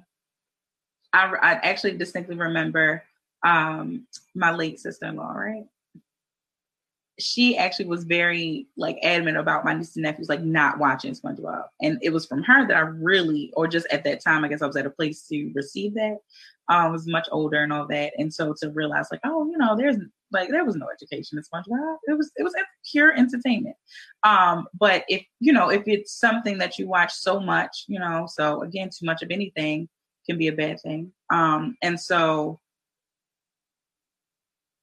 I, 1.14 1.26
I 1.26 1.52
actually 1.54 1.96
distinctly 1.96 2.36
remember 2.36 3.02
um 3.44 4.06
my 4.34 4.52
late 4.52 4.78
sister-in-law, 4.80 5.32
right? 5.32 5.64
she 7.20 7.56
actually 7.56 7.86
was 7.86 8.04
very 8.04 8.66
like 8.76 8.98
adamant 9.02 9.36
about 9.36 9.64
my 9.64 9.74
nieces 9.74 9.96
and 9.96 10.04
nephews 10.04 10.28
like 10.28 10.42
not 10.42 10.78
watching 10.78 11.14
SpongeBob, 11.14 11.64
and 11.80 11.98
it 12.02 12.10
was 12.10 12.26
from 12.26 12.42
her 12.42 12.66
that 12.66 12.76
I 12.76 12.80
really, 12.80 13.52
or 13.56 13.66
just 13.66 13.86
at 13.92 14.04
that 14.04 14.22
time, 14.22 14.44
I 14.44 14.48
guess 14.48 14.62
I 14.62 14.66
was 14.66 14.76
at 14.76 14.86
a 14.86 14.90
place 14.90 15.26
to 15.28 15.52
receive 15.54 15.94
that. 15.94 16.18
Um, 16.68 16.86
I 16.86 16.88
was 16.88 17.06
much 17.06 17.28
older 17.30 17.62
and 17.62 17.72
all 17.72 17.86
that, 17.88 18.12
and 18.18 18.32
so 18.32 18.54
to 18.60 18.70
realize 18.70 19.08
like, 19.10 19.20
oh, 19.24 19.46
you 19.46 19.58
know, 19.58 19.76
there's 19.76 19.96
like 20.32 20.48
there 20.50 20.64
was 20.64 20.76
no 20.76 20.88
education 20.92 21.38
in 21.38 21.44
SpongeBob. 21.44 21.96
It 22.06 22.16
was 22.16 22.30
it 22.36 22.42
was 22.42 22.54
pure 22.90 23.12
entertainment. 23.12 23.76
Um, 24.22 24.66
but 24.78 25.04
if 25.08 25.24
you 25.40 25.52
know 25.52 25.70
if 25.70 25.82
it's 25.86 26.18
something 26.18 26.58
that 26.58 26.78
you 26.78 26.88
watch 26.88 27.12
so 27.12 27.38
much, 27.38 27.84
you 27.86 27.98
know, 27.98 28.26
so 28.28 28.62
again, 28.62 28.88
too 28.88 29.06
much 29.06 29.22
of 29.22 29.30
anything 29.30 29.88
can 30.26 30.38
be 30.38 30.48
a 30.48 30.52
bad 30.52 30.80
thing. 30.80 31.12
Um, 31.32 31.76
and 31.82 31.98
so 32.00 32.60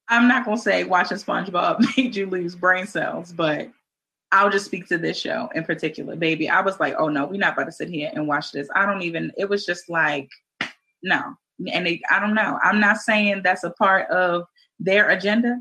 I'm 0.08 0.28
not 0.28 0.44
gonna 0.44 0.58
say 0.58 0.84
watching 0.84 1.18
SpongeBob 1.18 1.80
made 1.96 2.16
you 2.16 2.26
lose 2.26 2.54
brain 2.54 2.86
cells, 2.86 3.32
but 3.32 3.70
I'll 4.32 4.50
just 4.50 4.66
speak 4.66 4.86
to 4.88 4.98
this 4.98 5.18
show 5.18 5.48
in 5.54 5.64
particular, 5.64 6.16
baby. 6.16 6.48
I 6.48 6.60
was 6.60 6.78
like, 6.80 6.94
oh 6.98 7.08
no, 7.08 7.26
we're 7.26 7.40
not 7.40 7.54
about 7.54 7.64
to 7.64 7.72
sit 7.72 7.88
here 7.88 8.10
and 8.12 8.26
watch 8.26 8.52
this. 8.52 8.68
I 8.74 8.86
don't 8.86 9.02
even. 9.02 9.32
It 9.36 9.48
was 9.48 9.64
just 9.64 9.88
like, 9.88 10.28
no, 11.02 11.34
and 11.72 11.86
they, 11.86 12.00
I 12.10 12.20
don't 12.20 12.34
know. 12.34 12.58
I'm 12.62 12.80
not 12.80 12.98
saying 12.98 13.42
that's 13.42 13.64
a 13.64 13.70
part 13.70 14.08
of 14.10 14.44
their 14.78 15.10
agenda, 15.10 15.60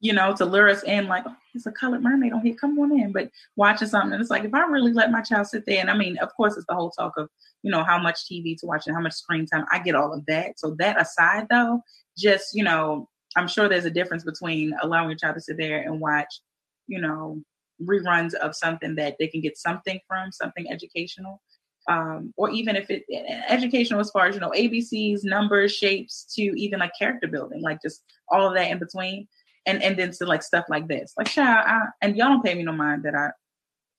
you 0.00 0.12
know, 0.12 0.34
to 0.36 0.44
lure 0.44 0.68
us 0.68 0.82
in. 0.82 1.06
Like, 1.06 1.24
oh, 1.26 1.36
it's 1.54 1.66
a 1.66 1.72
colored 1.72 2.02
mermaid 2.02 2.32
on 2.32 2.44
here. 2.44 2.54
Come 2.54 2.78
on 2.78 2.98
in. 2.98 3.12
But 3.12 3.30
watching 3.56 3.88
something, 3.88 4.20
it's 4.20 4.30
like 4.30 4.44
if 4.44 4.54
I 4.54 4.62
really 4.66 4.92
let 4.92 5.12
my 5.12 5.22
child 5.22 5.46
sit 5.46 5.64
there, 5.66 5.80
and 5.80 5.90
I 5.90 5.96
mean, 5.96 6.18
of 6.18 6.34
course, 6.36 6.56
it's 6.56 6.66
the 6.68 6.74
whole 6.74 6.90
talk 6.90 7.12
of 7.16 7.28
you 7.62 7.70
know 7.70 7.84
how 7.84 7.98
much 7.98 8.24
TV 8.30 8.58
to 8.58 8.66
watch 8.66 8.86
and 8.86 8.96
how 8.96 9.02
much 9.02 9.14
screen 9.14 9.46
time. 9.46 9.66
I 9.70 9.78
get 9.78 9.94
all 9.94 10.12
of 10.12 10.26
that. 10.26 10.58
So 10.58 10.74
that 10.78 11.00
aside, 11.00 11.46
though, 11.48 11.80
just 12.16 12.54
you 12.54 12.64
know 12.64 13.08
I'm 13.36 13.48
sure 13.48 13.68
there's 13.68 13.84
a 13.84 13.90
difference 13.90 14.24
between 14.24 14.74
allowing 14.82 15.10
your 15.10 15.18
child 15.18 15.36
to 15.36 15.40
sit 15.40 15.56
there 15.56 15.82
and 15.82 16.00
watch, 16.00 16.40
you 16.86 17.00
know, 17.00 17.42
reruns 17.82 18.34
of 18.34 18.54
something 18.54 18.94
that 18.96 19.16
they 19.18 19.26
can 19.26 19.40
get 19.40 19.56
something 19.56 19.98
from, 20.06 20.32
something 20.32 20.70
educational, 20.70 21.40
um, 21.88 22.32
or 22.36 22.50
even 22.50 22.76
if 22.76 22.90
it 22.90 23.04
educational 23.48 24.00
as 24.00 24.10
far 24.10 24.26
as 24.26 24.34
you 24.34 24.40
know 24.40 24.52
ABCs, 24.56 25.24
numbers, 25.24 25.74
shapes, 25.74 26.24
to 26.34 26.42
even 26.42 26.80
like 26.80 26.92
character 26.98 27.26
building, 27.26 27.60
like 27.60 27.80
just 27.82 28.02
all 28.28 28.46
of 28.46 28.54
that 28.54 28.70
in 28.70 28.78
between, 28.78 29.26
and 29.66 29.82
and 29.82 29.98
then 29.98 30.12
to 30.12 30.26
like 30.26 30.42
stuff 30.42 30.64
like 30.68 30.86
this, 30.86 31.12
like 31.16 31.28
child, 31.28 31.64
I, 31.66 31.86
and 32.02 32.16
y'all 32.16 32.28
don't 32.28 32.44
pay 32.44 32.54
me 32.54 32.62
no 32.62 32.72
mind 32.72 33.02
that 33.04 33.14
I 33.14 33.30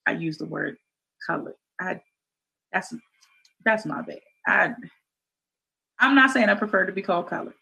I 0.06 0.12
use 0.12 0.38
the 0.38 0.46
word 0.46 0.76
color. 1.26 1.54
I 1.80 2.00
that's 2.72 2.94
that's 3.64 3.84
my 3.84 4.02
bad. 4.02 4.20
I 4.46 4.70
I'm 5.98 6.14
not 6.14 6.30
saying 6.30 6.48
I 6.48 6.54
prefer 6.54 6.86
to 6.86 6.92
be 6.92 7.02
called 7.02 7.28
color. 7.28 7.54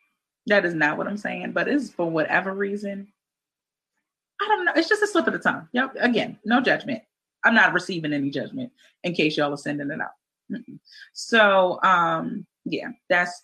That 0.46 0.64
is 0.64 0.74
not 0.74 0.98
what 0.98 1.06
I'm 1.06 1.16
saying, 1.16 1.52
but 1.52 1.68
it's 1.68 1.90
for 1.90 2.10
whatever 2.10 2.52
reason. 2.52 3.12
I 4.40 4.48
don't 4.48 4.64
know. 4.64 4.72
It's 4.74 4.88
just 4.88 5.02
a 5.02 5.06
slip 5.06 5.26
of 5.26 5.32
the 5.32 5.38
tongue. 5.38 5.68
Yep. 5.72 5.96
Again, 6.00 6.38
no 6.44 6.60
judgment. 6.60 7.02
I'm 7.44 7.54
not 7.54 7.72
receiving 7.72 8.12
any 8.12 8.30
judgment 8.30 8.72
in 9.04 9.14
case 9.14 9.36
y'all 9.36 9.52
are 9.52 9.56
sending 9.56 9.90
it 9.90 10.00
out. 10.00 10.10
Mm-mm. 10.50 10.78
So 11.12 11.80
um 11.82 12.46
yeah, 12.64 12.88
that's 13.08 13.42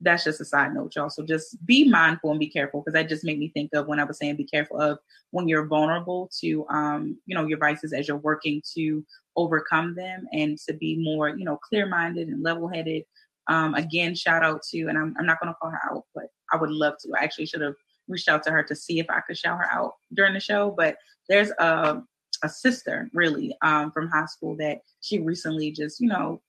that's 0.00 0.24
just 0.24 0.40
a 0.40 0.44
side 0.44 0.74
note, 0.74 0.94
y'all. 0.94 1.08
So 1.08 1.24
just 1.24 1.64
be 1.64 1.88
mindful 1.88 2.30
and 2.30 2.38
be 2.38 2.48
careful 2.48 2.80
because 2.80 2.92
that 2.92 3.08
just 3.08 3.24
made 3.24 3.38
me 3.38 3.48
think 3.48 3.70
of 3.74 3.86
when 3.86 3.98
I 3.98 4.04
was 4.04 4.18
saying 4.18 4.36
be 4.36 4.44
careful 4.44 4.78
of 4.80 4.98
when 5.30 5.48
you're 5.48 5.66
vulnerable 5.66 6.30
to 6.40 6.66
um, 6.68 7.18
you 7.26 7.34
know, 7.34 7.46
your 7.46 7.58
vices 7.58 7.92
as 7.92 8.06
you're 8.06 8.18
working 8.18 8.62
to 8.74 9.04
overcome 9.36 9.94
them 9.94 10.26
and 10.32 10.58
to 10.66 10.74
be 10.74 11.02
more, 11.02 11.30
you 11.30 11.44
know, 11.44 11.56
clear 11.56 11.86
minded 11.86 12.28
and 12.28 12.42
level 12.42 12.68
headed. 12.68 13.04
Um, 13.48 13.74
again, 13.74 14.14
shout 14.14 14.44
out 14.44 14.62
to, 14.70 14.86
and 14.88 14.98
I'm, 14.98 15.14
I'm 15.18 15.26
not 15.26 15.40
going 15.40 15.52
to 15.52 15.58
call 15.60 15.70
her 15.70 15.80
out, 15.90 16.04
but 16.14 16.24
I 16.52 16.56
would 16.56 16.70
love 16.70 16.94
to. 17.00 17.12
I 17.18 17.24
actually 17.24 17.46
should 17.46 17.60
have 17.60 17.74
reached 18.08 18.28
out 18.28 18.42
to 18.44 18.50
her 18.50 18.62
to 18.62 18.76
see 18.76 18.98
if 19.00 19.06
I 19.10 19.20
could 19.20 19.36
shout 19.36 19.58
her 19.58 19.70
out 19.70 19.94
during 20.14 20.34
the 20.34 20.40
show. 20.40 20.74
But 20.76 20.96
there's 21.28 21.50
a 21.58 22.02
a 22.42 22.48
sister 22.48 23.08
really 23.12 23.56
um, 23.62 23.90
from 23.90 24.08
high 24.08 24.26
school 24.26 24.56
that 24.56 24.80
she 25.00 25.18
recently 25.18 25.70
just 25.70 26.00
you 26.00 26.08
know 26.08 26.40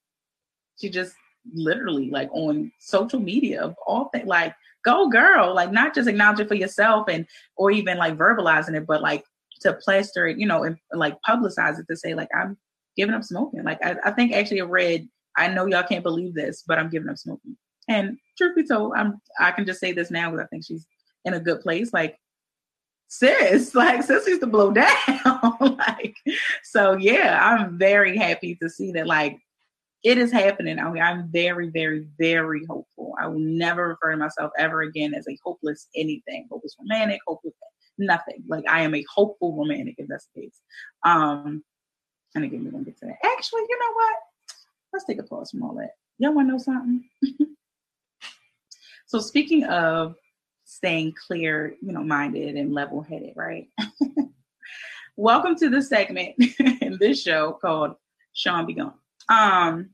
she 0.78 0.88
just 0.88 1.14
literally 1.54 2.10
like 2.10 2.28
on 2.32 2.70
social 2.78 3.20
media 3.20 3.62
of 3.62 3.74
all 3.86 4.08
things 4.10 4.26
like 4.26 4.54
go 4.84 5.08
girl 5.08 5.54
like 5.54 5.72
not 5.72 5.94
just 5.94 6.08
acknowledge 6.08 6.40
it 6.40 6.48
for 6.48 6.54
yourself 6.54 7.06
and 7.08 7.26
or 7.56 7.70
even 7.70 7.96
like 7.96 8.16
verbalizing 8.16 8.76
it 8.76 8.86
but 8.86 9.00
like 9.00 9.24
to 9.60 9.72
plaster 9.74 10.26
it 10.26 10.38
you 10.38 10.46
know 10.46 10.64
and 10.64 10.76
like 10.92 11.16
publicize 11.26 11.78
it 11.78 11.86
to 11.88 11.96
say 11.96 12.14
like 12.14 12.28
i'm 12.34 12.56
giving 12.96 13.14
up 13.14 13.24
smoking 13.24 13.64
like 13.64 13.82
i, 13.84 13.96
I 14.04 14.10
think 14.10 14.32
actually 14.32 14.60
i 14.60 14.64
read 14.64 15.08
i 15.36 15.48
know 15.48 15.66
y'all 15.66 15.82
can't 15.82 16.02
believe 16.02 16.34
this 16.34 16.64
but 16.66 16.78
i'm 16.78 16.90
giving 16.90 17.08
up 17.08 17.16
smoking 17.16 17.56
and 17.88 18.18
truth 18.36 18.56
be 18.56 18.66
told, 18.66 18.92
I'm 18.96 19.20
I 19.38 19.50
can 19.50 19.66
just 19.66 19.80
say 19.80 19.92
this 19.92 20.10
now 20.10 20.30
because 20.30 20.44
I 20.44 20.48
think 20.48 20.64
she's 20.64 20.86
in 21.24 21.34
a 21.34 21.40
good 21.40 21.60
place. 21.60 21.92
Like 21.92 22.18
sis, 23.08 23.74
like 23.74 24.02
sis 24.02 24.26
used 24.26 24.40
to 24.42 24.46
blow 24.46 24.70
down. 24.72 25.56
like 25.60 26.16
so 26.64 26.96
yeah, 26.96 27.38
I'm 27.42 27.78
very 27.78 28.16
happy 28.16 28.56
to 28.62 28.68
see 28.68 28.92
that 28.92 29.06
like 29.06 29.38
it 30.04 30.16
is 30.16 30.30
happening 30.30 30.78
out 30.78 30.94
here. 30.94 31.04
I'm 31.04 31.28
very, 31.30 31.70
very, 31.70 32.06
very 32.18 32.64
hopeful. 32.66 33.14
I 33.20 33.26
will 33.26 33.40
never 33.40 33.88
refer 33.88 34.12
to 34.12 34.16
myself 34.16 34.52
ever 34.56 34.82
again 34.82 35.12
as 35.12 35.26
a 35.28 35.36
hopeless 35.44 35.88
anything, 35.96 36.46
hopeless 36.50 36.76
romantic, 36.78 37.20
hopeless 37.26 37.54
nothing. 37.98 38.44
Like 38.46 38.64
I 38.68 38.82
am 38.82 38.94
a 38.94 39.04
hopeful 39.12 39.56
romantic 39.56 39.96
if 39.98 40.08
that's 40.08 40.28
the 40.34 40.42
case. 40.42 40.60
Um, 41.04 41.64
and 42.34 42.44
again, 42.44 42.64
we're 42.64 42.70
gonna 42.70 42.84
get 42.84 42.98
to 42.98 43.06
that. 43.06 43.16
Actually, 43.24 43.62
you 43.68 43.78
know 43.78 43.92
what? 43.94 44.16
Let's 44.92 45.04
take 45.04 45.18
a 45.18 45.24
pause 45.24 45.50
from 45.50 45.64
all 45.64 45.74
that. 45.74 45.90
Y'all 46.18 46.32
wanna 46.32 46.52
know 46.52 46.58
something? 46.58 47.04
So 49.08 49.20
speaking 49.20 49.64
of 49.64 50.16
staying 50.64 51.14
clear, 51.14 51.74
you 51.80 51.92
know, 51.92 52.04
minded 52.04 52.56
and 52.56 52.74
level 52.74 53.00
headed, 53.00 53.32
right? 53.36 53.66
Welcome 55.16 55.56
to 55.56 55.70
the 55.70 55.80
segment 55.80 56.34
in 56.82 56.98
this 57.00 57.22
show 57.22 57.52
called 57.52 57.94
Sean 58.34 58.66
Be 58.66 58.74
Gone. 58.74 58.92
Um, 59.30 59.88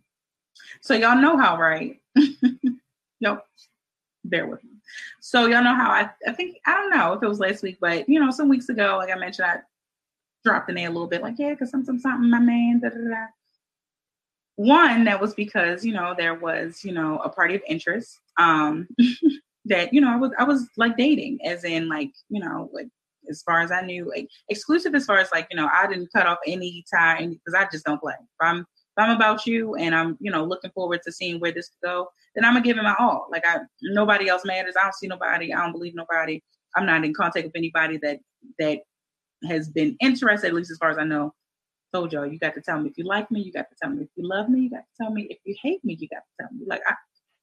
so 0.81 0.95
y'all 0.95 1.23
know 1.23 1.37
how, 1.37 1.57
right? 1.57 2.01
yep. 3.21 3.47
Bear 4.25 4.49
with 4.49 4.65
me. 4.65 4.71
So 5.21 5.47
y'all 5.47 5.63
know 5.63 5.77
how 5.77 5.93
I 5.93 6.11
I 6.27 6.33
think 6.33 6.57
I 6.67 6.73
don't 6.73 6.91
know 6.91 7.13
if 7.13 7.23
it 7.23 7.29
was 7.29 7.39
last 7.39 7.63
week, 7.63 7.79
but 7.81 8.09
you 8.09 8.19
know, 8.19 8.33
some 8.33 8.49
weeks 8.49 8.69
ago, 8.69 8.97
like 8.99 9.15
I 9.15 9.17
mentioned, 9.17 9.47
I 9.47 9.59
dropped 10.45 10.67
the 10.67 10.73
name 10.73 10.89
a 10.89 10.93
little 10.93 11.07
bit, 11.07 11.23
like, 11.23 11.39
yeah, 11.39 11.51
because 11.51 11.71
something 11.71 12.01
something, 12.01 12.31
my 12.31 12.41
man, 12.41 12.81
da 12.81 12.89
da 12.89 12.97
da. 12.97 13.27
one 14.57 15.05
that 15.05 15.21
was 15.21 15.35
because 15.35 15.85
you 15.85 15.93
know 15.93 16.17
there 16.19 16.35
was 16.35 16.85
you 16.85 16.91
know 16.91 17.21
a 17.21 17.29
party 17.29 17.55
of 17.55 17.63
interest 17.69 18.19
um 18.39 18.87
that 19.65 19.93
you 19.93 20.01
know 20.01 20.13
i 20.13 20.17
was 20.17 20.31
i 20.39 20.45
was 20.45 20.69
like 20.77 20.97
dating 20.97 21.39
as 21.45 21.65
in 21.65 21.89
like 21.89 22.11
you 22.29 22.43
know 22.43 22.69
like 22.73 22.89
as 23.31 23.43
far 23.43 23.61
as 23.61 23.73
i 23.73 23.81
knew 23.81 24.09
like, 24.09 24.29
exclusive 24.49 24.95
as 24.95 25.07
far 25.07 25.19
as 25.19 25.31
like 25.33 25.47
you 25.51 25.57
know 25.57 25.69
i 25.73 25.87
didn't 25.87 26.13
cut 26.13 26.27
off 26.27 26.39
any 26.47 26.85
tie 26.93 27.27
because 27.27 27.55
i 27.55 27.67
just 27.73 27.85
don't 27.85 28.01
play. 28.01 28.15
If 28.15 28.47
i'm 28.47 28.61
if 28.61 28.67
i'm 28.99 29.17
about 29.17 29.47
you 29.47 29.75
and 29.77 29.95
i'm 29.95 30.19
you 30.21 30.31
know 30.31 30.45
looking 30.45 30.71
forward 30.73 31.01
to 31.05 31.13
seeing 31.13 31.41
where 31.41 31.53
this 31.53 31.69
could 31.69 31.89
go 31.89 32.09
then 32.35 32.45
i'm 32.45 32.55
gonna 32.55 32.65
give 32.65 32.79
it 32.79 32.83
my 32.83 32.95
all. 32.99 33.29
Like 33.31 33.45
i 33.47 33.59
nobody 33.83 34.29
else 34.29 34.45
matters. 34.45 34.75
I 34.79 34.83
don't 34.83 34.95
see 34.95 35.07
nobody. 35.07 35.53
I 35.53 35.63
don't 35.63 35.73
believe 35.73 35.95
nobody. 35.95 36.41
I'm 36.77 36.87
not 36.87 37.05
in 37.05 37.15
contact 37.15 37.47
with 37.47 37.57
anybody 37.57 37.99
that 38.03 38.19
that 38.59 38.81
has 39.49 39.69
been 39.69 39.97
interested 40.01 40.49
at 40.49 40.55
least 40.55 40.71
as 40.71 40.79
far 40.79 40.91
as 40.91 40.99
i 40.99 41.05
know. 41.05 41.33
Told 41.93 42.13
y'all, 42.13 42.27
you 42.27 42.41
got 42.41 42.55
to 42.55 42.61
tell 42.61 42.81
me 42.81 42.91
if 42.91 42.99
you 42.99 43.05
like 43.05 43.31
me, 43.31 43.41
you 43.41 43.53
got 43.53 43.69
to 43.71 43.77
tell 43.81 43.91
me 43.91 44.03
if 44.03 44.09
you 44.17 44.27
love 44.27 44.49
me, 44.49 44.63
you 44.63 44.71
got 44.71 44.79
to 44.79 45.05
tell 45.05 45.13
me 45.13 45.29
if 45.31 45.39
you 45.45 45.55
hate 45.63 45.85
me, 45.85 45.97
you 45.99 46.09
got 46.09 46.23
to 46.27 46.45
tell 46.45 46.53
me. 46.53 46.65
Like 46.67 46.83
I, 46.89 46.95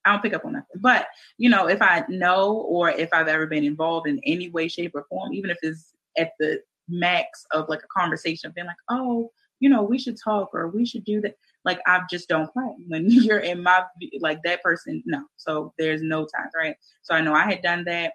I 0.06 0.12
don't 0.12 0.22
pick 0.22 0.34
up 0.34 0.46
on 0.46 0.54
nothing. 0.54 0.82
But 0.82 1.08
you 1.38 1.50
know, 1.50 1.68
if 1.68 1.82
I 1.82 2.04
know 2.10 2.54
or 2.68 2.90
if 2.90 3.10
I've 3.14 3.28
ever 3.28 3.48
been 3.48 3.64
involved 3.64 4.08
in 4.08 4.20
any 4.26 4.50
way, 4.50 4.68
shape, 4.68 4.94
or 4.96 5.06
form, 5.10 5.34
even 5.34 5.50
if 5.50 5.58
it's 5.62 5.94
at 6.18 6.32
the 6.40 6.62
max 6.90 7.46
of 7.52 7.70
like 7.70 7.82
a 7.84 8.00
conversation, 8.00 8.52
being 8.56 8.68
like, 8.68 8.76
oh, 8.90 9.32
you 9.60 9.70
know, 9.70 9.84
we 9.84 10.00
should 10.00 10.18
talk 10.22 10.50
or 10.54 10.68
we 10.70 10.86
should 10.86 11.06
do 11.06 11.22
that. 11.22 11.36
Like 11.64 11.80
I 11.86 12.02
just 12.10 12.28
don't 12.28 12.52
play 12.52 12.74
when 12.88 13.06
you're 13.10 13.40
in 13.40 13.62
my 13.64 13.84
like 14.20 14.40
that 14.44 14.64
person. 14.64 15.04
No, 15.06 15.24
so 15.38 15.74
there's 15.78 16.02
no 16.02 16.26
time, 16.26 16.50
right? 16.56 16.76
So 17.04 17.14
I 17.14 17.22
know 17.22 17.34
I 17.34 17.46
had 17.46 17.62
done 17.62 17.84
that 17.86 18.14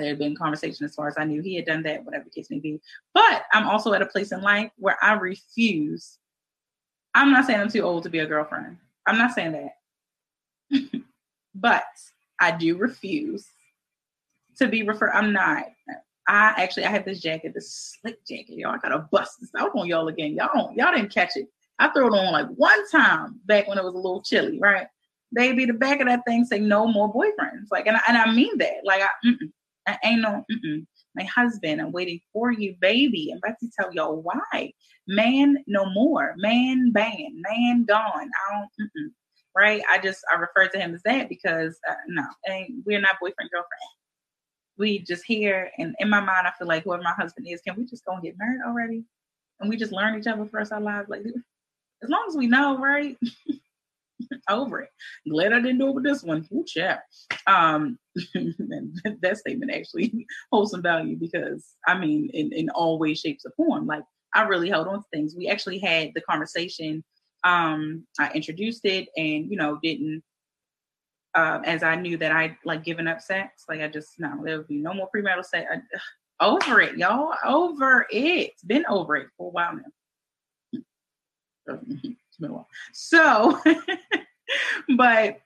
there 0.00 0.10
had 0.10 0.18
been 0.18 0.36
conversation 0.36 0.84
as 0.84 0.94
far 0.94 1.08
as 1.08 1.14
I 1.18 1.24
knew 1.24 1.42
he 1.42 1.56
had 1.56 1.66
done 1.66 1.82
that, 1.84 2.04
whatever 2.04 2.24
the 2.24 2.30
case 2.30 2.50
may 2.50 2.58
be. 2.58 2.80
But 3.14 3.44
I'm 3.52 3.68
also 3.68 3.92
at 3.92 4.02
a 4.02 4.06
place 4.06 4.32
in 4.32 4.42
life 4.42 4.70
where 4.76 4.96
I 5.02 5.14
refuse. 5.14 6.18
I'm 7.14 7.32
not 7.32 7.46
saying 7.46 7.60
I'm 7.60 7.70
too 7.70 7.82
old 7.82 8.04
to 8.04 8.10
be 8.10 8.20
a 8.20 8.26
girlfriend. 8.26 8.76
I'm 9.06 9.18
not 9.18 9.32
saying 9.32 9.52
that. 9.52 9.72
But 11.54 11.84
I 12.40 12.52
do 12.52 12.76
refuse 12.76 13.46
to 14.58 14.68
be 14.68 14.82
referred. 14.82 15.12
I'm 15.12 15.32
not. 15.32 15.66
I 16.28 16.52
actually 16.56 16.84
I 16.84 16.90
have 16.90 17.04
this 17.04 17.20
jacket, 17.20 17.52
this 17.54 17.96
slick 18.00 18.24
jacket, 18.26 18.58
y'all. 18.58 18.72
I 18.74 18.78
gotta 18.78 19.08
bust 19.10 19.40
this 19.40 19.50
out 19.56 19.72
on 19.74 19.86
y'all 19.86 20.08
again. 20.08 20.34
Y'all 20.34 20.50
don't, 20.52 20.76
y'all 20.76 20.94
didn't 20.94 21.12
catch 21.12 21.36
it. 21.36 21.48
I 21.78 21.88
threw 21.88 22.12
it 22.12 22.18
on 22.18 22.32
like 22.32 22.48
one 22.56 22.88
time 22.90 23.40
back 23.46 23.68
when 23.68 23.78
it 23.78 23.84
was 23.84 23.94
a 23.94 23.98
little 23.98 24.22
chilly, 24.22 24.58
right? 24.58 24.86
Baby, 25.32 25.64
the 25.66 25.74
back 25.74 26.00
of 26.00 26.06
that 26.08 26.24
thing 26.26 26.44
say 26.44 26.58
no 26.58 26.86
more 26.86 27.12
boyfriends. 27.12 27.66
Like, 27.70 27.86
and 27.86 27.96
I, 27.96 28.00
and 28.08 28.16
I 28.16 28.32
mean 28.32 28.58
that. 28.58 28.80
Like, 28.84 29.02
I, 29.02 29.32
I 29.86 29.98
ain't 30.04 30.22
no, 30.22 30.44
my 31.14 31.24
husband, 31.24 31.80
I'm 31.80 31.92
waiting 31.92 32.20
for 32.32 32.50
you, 32.50 32.74
baby. 32.80 33.30
I'm 33.30 33.38
about 33.38 33.58
to 33.60 33.70
tell 33.78 33.92
y'all 33.92 34.20
why. 34.22 34.72
Man, 35.06 35.62
no 35.66 35.86
more. 35.90 36.34
Man, 36.36 36.90
ban. 36.92 37.42
Man, 37.48 37.84
gone. 37.84 38.28
I 38.50 38.52
don't, 38.52 39.12
right? 39.56 39.82
I 39.90 39.98
just, 39.98 40.20
I 40.32 40.38
refer 40.38 40.68
to 40.68 40.78
him 40.78 40.94
as 40.94 41.02
that 41.04 41.28
because, 41.28 41.78
uh, 41.88 41.94
no, 42.08 42.22
and 42.44 42.82
we're 42.84 43.00
not 43.00 43.16
boyfriend, 43.20 43.50
girlfriend. 43.50 43.68
We 44.76 45.00
just 45.00 45.24
here, 45.26 45.70
and 45.78 45.94
in 45.98 46.08
my 46.08 46.20
mind, 46.20 46.46
I 46.46 46.52
feel 46.56 46.68
like 46.68 46.84
whoever 46.84 47.02
my 47.02 47.12
husband 47.12 47.46
is, 47.48 47.60
can 47.62 47.76
we 47.76 47.84
just 47.84 48.04
go 48.04 48.12
and 48.12 48.22
get 48.22 48.36
married 48.38 48.60
already? 48.66 49.04
And 49.60 49.68
we 49.68 49.76
just 49.76 49.92
learn 49.92 50.18
each 50.18 50.28
other 50.28 50.46
for 50.46 50.60
us 50.60 50.70
our 50.70 50.80
lives? 50.80 51.08
Like, 51.08 51.22
as 52.02 52.08
long 52.08 52.24
as 52.28 52.36
we 52.36 52.46
know, 52.46 52.78
right? 52.78 53.16
over 54.48 54.80
it. 54.80 54.90
Glad 55.28 55.52
I 55.52 55.60
didn't 55.60 55.78
do 55.78 55.88
it 55.88 55.94
with 55.94 56.04
this 56.04 56.22
one. 56.22 56.46
Ooh, 56.52 56.64
chat. 56.66 57.02
Um, 57.46 57.98
that 58.14 59.38
statement 59.38 59.72
actually 59.72 60.26
holds 60.52 60.70
some 60.70 60.82
value 60.82 61.16
because 61.16 61.74
I 61.86 61.98
mean, 61.98 62.30
in, 62.32 62.52
in 62.52 62.70
all 62.70 62.98
ways, 62.98 63.20
shapes, 63.20 63.44
or 63.44 63.52
form, 63.56 63.86
like 63.86 64.02
I 64.34 64.42
really 64.42 64.68
held 64.68 64.88
on 64.88 64.98
to 64.98 65.04
things. 65.12 65.34
We 65.36 65.48
actually 65.48 65.78
had 65.78 66.10
the 66.14 66.20
conversation. 66.22 67.04
Um, 67.44 68.06
I 68.18 68.30
introduced 68.32 68.84
it 68.84 69.08
and, 69.16 69.50
you 69.50 69.56
know, 69.56 69.78
didn't, 69.82 70.22
uh, 71.34 71.60
as 71.64 71.82
I 71.82 71.94
knew 71.94 72.16
that 72.16 72.32
I 72.32 72.56
like 72.64 72.84
given 72.84 73.06
up 73.06 73.20
sex, 73.20 73.64
like 73.68 73.80
I 73.80 73.88
just, 73.88 74.18
no, 74.18 74.40
there 74.44 74.58
would 74.58 74.68
be 74.68 74.78
no 74.78 74.94
more 74.94 75.08
premarital 75.14 75.44
sex. 75.44 75.66
I, 75.70 75.80
over 76.40 76.80
it, 76.80 76.96
y'all, 76.96 77.34
over 77.44 78.06
it. 78.10 78.52
Been 78.66 78.84
over 78.88 79.16
it 79.16 79.28
for 79.36 79.48
a 79.48 79.50
while 79.50 79.76
now. 79.76 80.82
It's 81.66 82.38
been 82.38 82.50
a 82.50 82.54
while. 82.54 82.68
So, 82.92 83.60
but 84.96 85.40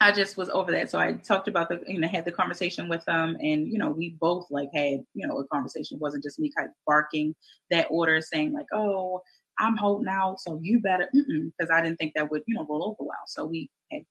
I 0.00 0.12
just 0.12 0.36
was 0.36 0.48
over 0.50 0.70
that. 0.72 0.90
So 0.90 0.98
I 0.98 1.12
talked 1.14 1.48
about 1.48 1.68
the, 1.68 1.80
you 1.86 2.00
know, 2.00 2.08
had 2.08 2.24
the 2.24 2.32
conversation 2.32 2.88
with 2.88 3.04
them, 3.04 3.36
and 3.40 3.66
you 3.66 3.78
know, 3.78 3.90
we 3.90 4.10
both 4.20 4.46
like 4.50 4.68
had, 4.72 5.04
you 5.14 5.26
know, 5.26 5.38
a 5.38 5.46
conversation. 5.48 5.96
It 5.96 6.00
wasn't 6.00 6.22
just 6.22 6.38
me 6.38 6.52
kind 6.56 6.68
of 6.68 6.74
barking 6.86 7.34
that 7.70 7.88
order, 7.90 8.20
saying 8.20 8.52
like, 8.52 8.66
"Oh, 8.72 9.22
I'm 9.58 9.76
holding 9.76 10.08
out, 10.08 10.40
so 10.40 10.58
you 10.62 10.80
better," 10.80 11.08
because 11.12 11.70
I 11.72 11.82
didn't 11.82 11.98
think 11.98 12.12
that 12.14 12.30
would, 12.30 12.42
you 12.46 12.54
know, 12.54 12.66
roll 12.68 12.84
over 12.84 13.08
well. 13.08 13.18
So 13.26 13.46
we 13.46 13.70
had 13.92 14.02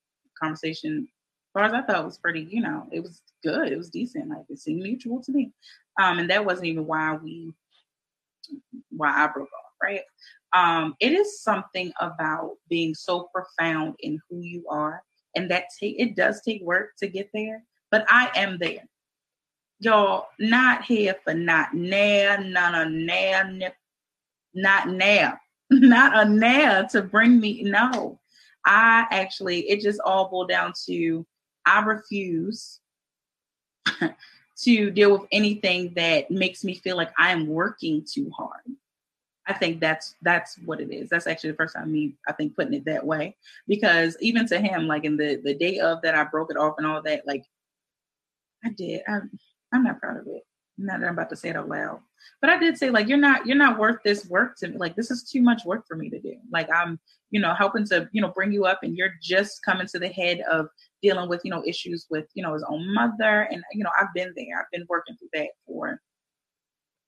conversation. 0.41 1.07
As 1.09 1.61
far 1.61 1.63
as 1.63 1.73
I 1.73 1.81
thought 1.81 2.05
was 2.05 2.19
pretty, 2.19 2.41
you 2.41 2.61
know, 2.61 2.87
it 2.91 3.01
was 3.01 3.21
good. 3.43 3.71
It 3.71 3.77
was 3.77 3.89
decent. 3.89 4.29
Like 4.29 4.45
it 4.49 4.59
seemed 4.59 4.83
mutual 4.83 5.21
to 5.23 5.31
me, 5.31 5.51
um, 5.99 6.19
and 6.19 6.29
that 6.29 6.45
wasn't 6.45 6.67
even 6.67 6.85
why 6.85 7.15
we, 7.15 7.51
why 8.89 9.09
I 9.09 9.27
broke 9.27 9.49
off, 9.49 9.73
right? 9.81 10.01
Um, 10.53 10.95
it 10.99 11.11
is 11.11 11.41
something 11.41 11.91
about 11.99 12.55
being 12.69 12.95
so 12.95 13.29
profound 13.33 13.95
in 13.99 14.19
who 14.29 14.39
you 14.39 14.65
are 14.69 15.01
and 15.35 15.49
that 15.51 15.65
take 15.79 15.95
it 15.99 16.15
does 16.15 16.41
take 16.41 16.61
work 16.63 16.91
to 16.97 17.07
get 17.07 17.29
there, 17.33 17.63
but 17.91 18.05
I 18.09 18.31
am 18.35 18.57
there. 18.59 18.83
Y'all 19.79 20.27
not 20.39 20.83
here 20.83 21.15
for 21.23 21.33
not 21.35 21.75
now, 21.75 22.37
not 22.43 22.73
a 22.73 22.89
now, 22.89 23.43
not 24.57 24.89
now, 24.89 25.39
not 25.71 26.25
a 26.25 26.29
now 26.29 26.83
to 26.83 27.01
bring 27.01 27.39
me. 27.39 27.63
No, 27.63 28.19
I 28.65 29.05
actually 29.11 29.69
it 29.69 29.81
just 29.81 30.01
all 30.03 30.29
boiled 30.29 30.49
down 30.49 30.73
to 30.87 31.25
I 31.65 31.81
refuse 31.81 32.79
to 34.63 34.91
deal 34.91 35.11
with 35.11 35.27
anything 35.31 35.93
that 35.95 36.31
makes 36.31 36.63
me 36.63 36.75
feel 36.75 36.97
like 36.97 37.11
I 37.17 37.31
am 37.31 37.47
working 37.47 38.05
too 38.09 38.31
hard. 38.35 38.61
I 39.45 39.53
think 39.53 39.79
that's 39.79 40.15
that's 40.21 40.57
what 40.65 40.81
it 40.81 40.91
is. 40.91 41.09
That's 41.09 41.27
actually 41.27 41.51
the 41.51 41.57
first 41.57 41.75
time 41.75 41.91
me 41.91 42.15
I 42.27 42.33
think 42.33 42.55
putting 42.55 42.73
it 42.73 42.85
that 42.85 43.05
way 43.05 43.35
because 43.67 44.17
even 44.19 44.45
to 44.47 44.59
him, 44.59 44.87
like 44.87 45.05
in 45.05 45.15
the 45.15 45.41
the 45.43 45.53
day 45.53 45.79
of 45.79 46.01
that 46.01 46.15
I 46.15 46.25
broke 46.25 46.51
it 46.51 46.57
off 46.57 46.75
and 46.77 46.85
all 46.85 47.01
that, 47.03 47.25
like 47.25 47.45
I 48.65 48.69
did. 48.69 49.01
I'm 49.07 49.31
I'm 49.71 49.83
not 49.83 50.01
proud 50.01 50.17
of 50.17 50.27
it. 50.27 50.43
Not 50.77 50.99
that 50.99 51.07
I'm 51.07 51.13
about 51.13 51.29
to 51.29 51.35
say 51.35 51.49
it 51.49 51.55
out 51.55 51.69
loud, 51.69 52.01
but 52.41 52.49
I 52.49 52.57
did 52.57 52.77
say 52.77 52.89
like 52.89 53.07
you're 53.07 53.17
not 53.17 53.45
you're 53.45 53.57
not 53.57 53.79
worth 53.79 53.97
this 54.03 54.25
work 54.27 54.57
to 54.59 54.67
me. 54.67 54.77
Like 54.77 54.95
this 54.95 55.11
is 55.11 55.23
too 55.23 55.41
much 55.41 55.63
work 55.65 55.85
for 55.87 55.95
me 55.95 56.09
to 56.09 56.19
do. 56.19 56.35
Like 56.51 56.69
I'm 56.73 56.99
you 57.31 57.39
know 57.39 57.53
helping 57.53 57.85
to 57.87 58.09
you 58.11 58.21
know 58.21 58.29
bring 58.29 58.51
you 58.51 58.65
up 58.65 58.79
and 58.83 58.95
you're 58.95 59.13
just 59.21 59.63
coming 59.63 59.87
to 59.87 59.99
the 59.99 60.09
head 60.09 60.41
of 60.49 60.67
dealing 61.01 61.29
with 61.29 61.41
you 61.43 61.51
know 61.51 61.63
issues 61.65 62.05
with 62.09 62.25
you 62.33 62.43
know 62.43 62.53
his 62.53 62.65
own 62.67 62.93
mother 62.93 63.47
and 63.51 63.63
you 63.73 63.83
know 63.83 63.91
I've 63.99 64.13
been 64.13 64.33
there. 64.35 64.59
I've 64.59 64.71
been 64.71 64.85
working 64.89 65.15
through 65.17 65.29
that 65.33 65.49
for 65.65 66.01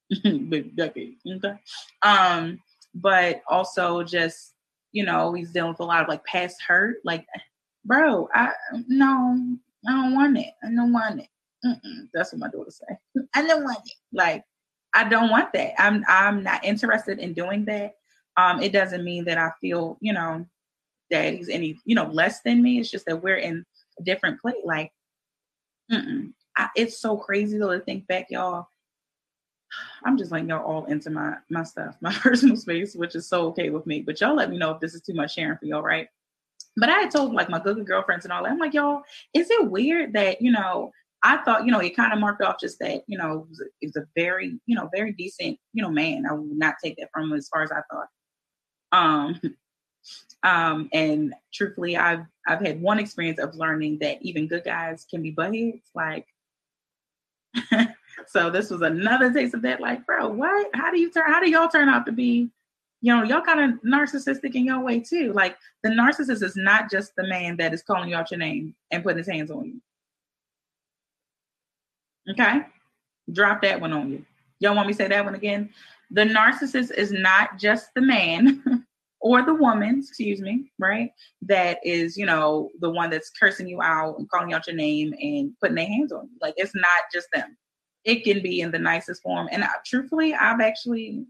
big 0.24 0.76
decade. 0.76 1.18
Okay. 1.28 1.54
Um, 2.02 2.60
but 2.96 3.42
also 3.50 4.04
just, 4.04 4.54
you 4.92 5.04
know, 5.04 5.34
he's 5.34 5.52
dealing 5.52 5.72
with 5.72 5.80
a 5.80 5.86
lot 5.86 6.02
of 6.02 6.08
like 6.08 6.24
past 6.26 6.62
hurt. 6.68 6.98
Like, 7.04 7.26
bro, 7.86 8.28
I 8.34 8.52
no, 8.88 9.58
I 9.88 9.92
don't 9.92 10.16
want 10.16 10.38
it. 10.38 10.54
I 10.64 10.68
don't 10.68 10.94
want 10.94 11.22
it. 11.22 11.28
Mm-mm. 11.66 12.08
That's 12.14 12.32
what 12.32 12.40
my 12.40 12.50
daughter 12.50 12.72
say. 12.72 13.22
I 13.36 13.46
don't 13.46 13.64
want 13.64 13.80
it. 13.86 13.94
Like, 14.14 14.44
I 14.94 15.08
don't 15.08 15.30
want 15.30 15.54
that. 15.54 15.80
I'm 15.82 16.04
I'm 16.08 16.44
not 16.44 16.66
interested 16.66 17.20
in 17.20 17.34
doing 17.34 17.66
that. 17.66 17.96
Um, 18.38 18.62
it 18.62 18.72
doesn't 18.72 19.04
mean 19.04 19.26
that 19.26 19.38
I 19.38 19.52
feel, 19.60 19.98
you 20.02 20.14
know, 20.14 20.46
that 21.12 21.34
he's 21.34 21.50
any, 21.50 21.80
you 21.86 21.96
know, 21.96 22.06
less 22.06 22.42
than 22.42 22.62
me. 22.62 22.80
It's 22.80 22.90
just 22.90 23.06
that 23.06 23.22
we're 23.22 23.38
in 23.38 23.66
a 24.00 24.04
different 24.04 24.40
place. 24.40 24.56
Like, 24.64 24.92
I, 26.58 26.70
it's 26.76 27.00
so 27.00 27.18
crazy 27.18 27.58
though 27.58 27.74
to 27.74 27.80
think 27.80 28.08
back, 28.08 28.28
y'all. 28.30 28.68
I'm 30.06 30.18
just 30.18 30.32
letting 30.32 30.50
y'all 30.50 30.66
all 30.66 30.86
into 30.86 31.10
my 31.10 31.36
my 31.50 31.64
stuff, 31.64 31.98
my 32.02 32.14
personal 32.14 32.56
space, 32.56 32.96
which 32.96 33.16
is 33.16 33.28
so 33.28 33.48
okay 33.48 33.70
with 33.70 33.86
me. 33.86 34.02
But 34.02 34.20
y'all 34.22 34.36
let 34.36 34.50
me 34.50 34.58
know 34.58 34.72
if 34.72 34.80
this 34.80 34.94
is 34.94 35.02
too 35.02 35.14
much 35.14 35.36
sharing 35.36 35.58
for 35.58 35.66
y'all, 35.66 35.84
right? 35.84 36.08
But 36.78 36.90
I 36.90 37.00
had 37.00 37.12
told 37.12 37.34
like 37.34 37.50
my 37.50 37.60
good 37.60 37.86
girlfriends 37.86 38.26
and 38.26 38.32
all 38.32 38.44
that. 38.44 38.52
I'm 38.52 38.60
like, 38.60 38.74
y'all, 38.74 39.04
is 39.34 39.50
it 39.50 39.70
weird 39.70 40.14
that 40.14 40.42
you 40.42 40.52
know? 40.52 40.92
I 41.22 41.38
thought 41.38 41.66
you 41.66 41.72
know 41.72 41.80
it 41.80 41.96
kind 41.96 42.14
of 42.14 42.20
marked 42.20 42.42
off 42.42 42.60
just 42.60 42.80
that 42.80 43.04
you 43.08 43.18
know 43.18 43.32
it 43.32 43.50
was, 43.50 43.62
a, 43.62 43.66
it 43.82 43.88
was 43.88 43.96
a 43.98 44.08
very 44.16 44.60
you 44.66 44.76
know 44.76 44.90
very 44.94 45.14
decent 45.14 45.58
you 45.74 45.84
know 45.84 45.90
man. 45.90 46.26
I 46.30 46.34
would 46.34 46.58
not 46.58 46.76
take 46.84 46.98
that 46.98 47.10
from 47.14 47.32
him 47.32 47.38
as 47.38 47.50
far 47.50 47.64
as 47.64 47.72
I 47.72 47.82
thought. 47.92 48.08
Um, 48.92 49.42
um, 50.44 50.90
and 50.94 51.34
truthfully, 51.54 51.98
I've 51.98 52.26
I've 52.48 52.62
had 52.62 52.82
one 52.82 53.00
experience 53.00 53.40
of 53.40 53.56
learning 53.56 54.00
that 54.00 54.22
even 54.22 54.48
good 54.48 54.64
guys 54.64 55.06
can 55.10 55.22
be 55.22 55.34
buttheads. 55.34 55.82
Like 55.94 56.26
So 58.28 58.50
this 58.50 58.70
was 58.70 58.82
another 58.82 59.32
taste 59.34 59.54
of 59.54 59.62
that. 59.64 59.82
Like, 59.82 60.06
bro, 60.06 60.28
what? 60.28 60.70
How 60.74 60.92
do 60.92 61.00
you 61.00 61.12
turn? 61.12 61.32
How 61.32 61.40
do 61.40 61.50
y'all 61.50 61.68
turn 61.68 61.90
out 61.90 62.06
to 62.06 62.12
be? 62.12 62.50
You 63.02 63.16
know, 63.16 63.24
y'all 63.24 63.42
kind 63.42 63.62
of 63.62 63.80
narcissistic 63.82 64.56
in 64.56 64.66
your 64.66 64.82
way 64.82 65.00
too. 65.00 65.32
Like 65.34 65.58
the 65.84 65.90
narcissist 65.90 66.44
is 66.44 66.56
not 66.58 66.92
just 66.92 67.14
the 67.16 67.28
man 67.28 67.56
that 67.58 67.74
is 67.74 67.82
calling 67.82 68.10
you 68.10 68.16
out 68.16 68.30
your 68.30 68.40
name 68.40 68.76
and 68.92 69.04
putting 69.04 69.20
his 69.20 69.28
hands 69.28 69.52
on 69.52 69.66
you. 69.66 69.82
Okay, 72.30 72.62
drop 73.32 73.62
that 73.62 73.82
one 73.82 73.94
on 73.94 74.12
you. 74.12 74.26
Y'all 74.60 74.76
want 74.76 74.88
me 74.88 74.94
say 74.94 75.08
that 75.08 75.26
one 75.26 75.36
again? 75.36 75.70
The 76.12 76.24
narcissist 76.24 76.92
is 76.92 77.12
not 77.12 77.58
just 77.58 77.94
the 77.96 78.02
man 78.02 78.86
or 79.22 79.42
the 79.42 79.54
woman, 79.54 80.00
excuse 80.00 80.42
me, 80.42 80.72
right? 80.78 81.12
That 81.42 81.80
is, 81.84 82.18
you 82.18 82.26
know, 82.26 82.70
the 82.80 82.90
one 82.90 83.10
that's 83.10 83.32
cursing 83.32 83.68
you 83.68 83.82
out 83.82 84.18
and 84.18 84.30
calling 84.30 84.54
out 84.54 84.68
your 84.68 84.76
name 84.76 85.14
and 85.20 85.54
putting 85.60 85.76
their 85.76 85.88
hands 85.88 86.12
on 86.12 86.26
you. 86.26 86.38
Like 86.42 86.56
it's 86.58 86.76
not 86.76 86.86
just 87.14 87.28
them. 87.34 87.58
It 88.06 88.24
can 88.24 88.42
be 88.42 88.62
in 88.62 88.72
the 88.72 88.80
nicest 88.80 89.22
form. 89.22 89.50
And 89.52 89.64
I, 89.64 89.70
truthfully, 89.86 90.34
I've 90.34 90.62
actually, 90.62 91.26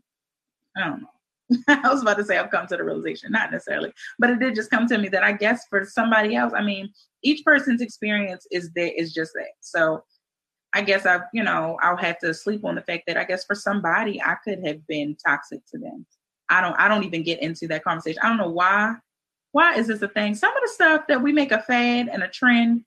I 0.78 0.86
don't 0.86 1.02
know. 1.02 1.64
I 1.68 1.90
was 1.90 2.04
about 2.04 2.18
to 2.18 2.26
say 2.26 2.38
I've 2.38 2.52
come 2.52 2.68
to 2.68 2.78
the 2.78 2.84
realization, 2.84 3.32
not 3.32 3.52
necessarily, 3.52 3.92
but 4.20 4.30
it 4.30 4.40
did 4.40 4.54
just 4.54 4.70
come 4.70 4.88
to 4.88 4.98
me 4.98 5.10
that 5.10 5.24
I 5.24 5.32
guess 5.32 5.66
for 5.68 5.84
somebody 5.84 6.36
else, 6.36 6.54
I 6.56 6.62
mean, 6.62 6.92
each 7.24 7.44
person's 7.44 7.82
experience 7.82 8.46
is 8.52 8.72
there 8.76 8.92
is 8.96 9.14
just 9.14 9.32
that. 9.34 9.50
So 9.62 10.04
I 10.74 10.82
guess 10.82 11.06
I, 11.06 11.22
you 11.34 11.44
know, 11.44 11.78
I'll 11.82 11.98
have 11.98 12.20
to 12.20 12.34
sleep 12.34 12.64
on 12.64 12.76
the 12.76 12.82
fact 12.82 13.04
that 13.08 13.18
I 13.18 13.24
guess 13.24 13.44
for 13.46 13.56
somebody 13.56 14.22
I 14.22 14.36
could 14.44 14.66
have 14.66 14.86
been 14.88 15.18
toxic 15.26 15.62
to 15.72 15.80
them. 15.80 16.06
I 16.50 16.62
don't 16.62 16.80
I 16.80 16.88
don't 16.88 17.04
even 17.04 17.24
get 17.24 17.42
into 17.42 17.68
that 17.68 17.84
conversation. 17.84 18.20
I 18.24 18.30
don't 18.30 18.38
know 18.38 18.50
why. 18.50 18.96
Why 19.52 19.76
is 19.76 19.88
this 19.88 20.02
a 20.02 20.08
thing? 20.08 20.36
Some 20.36 20.56
of 20.56 20.62
the 20.62 20.70
stuff 20.70 21.08
that 21.08 21.22
we 21.22 21.32
make 21.32 21.52
a 21.52 21.62
fad 21.62 22.08
and 22.08 22.22
a 22.22 22.28
trend, 22.28 22.84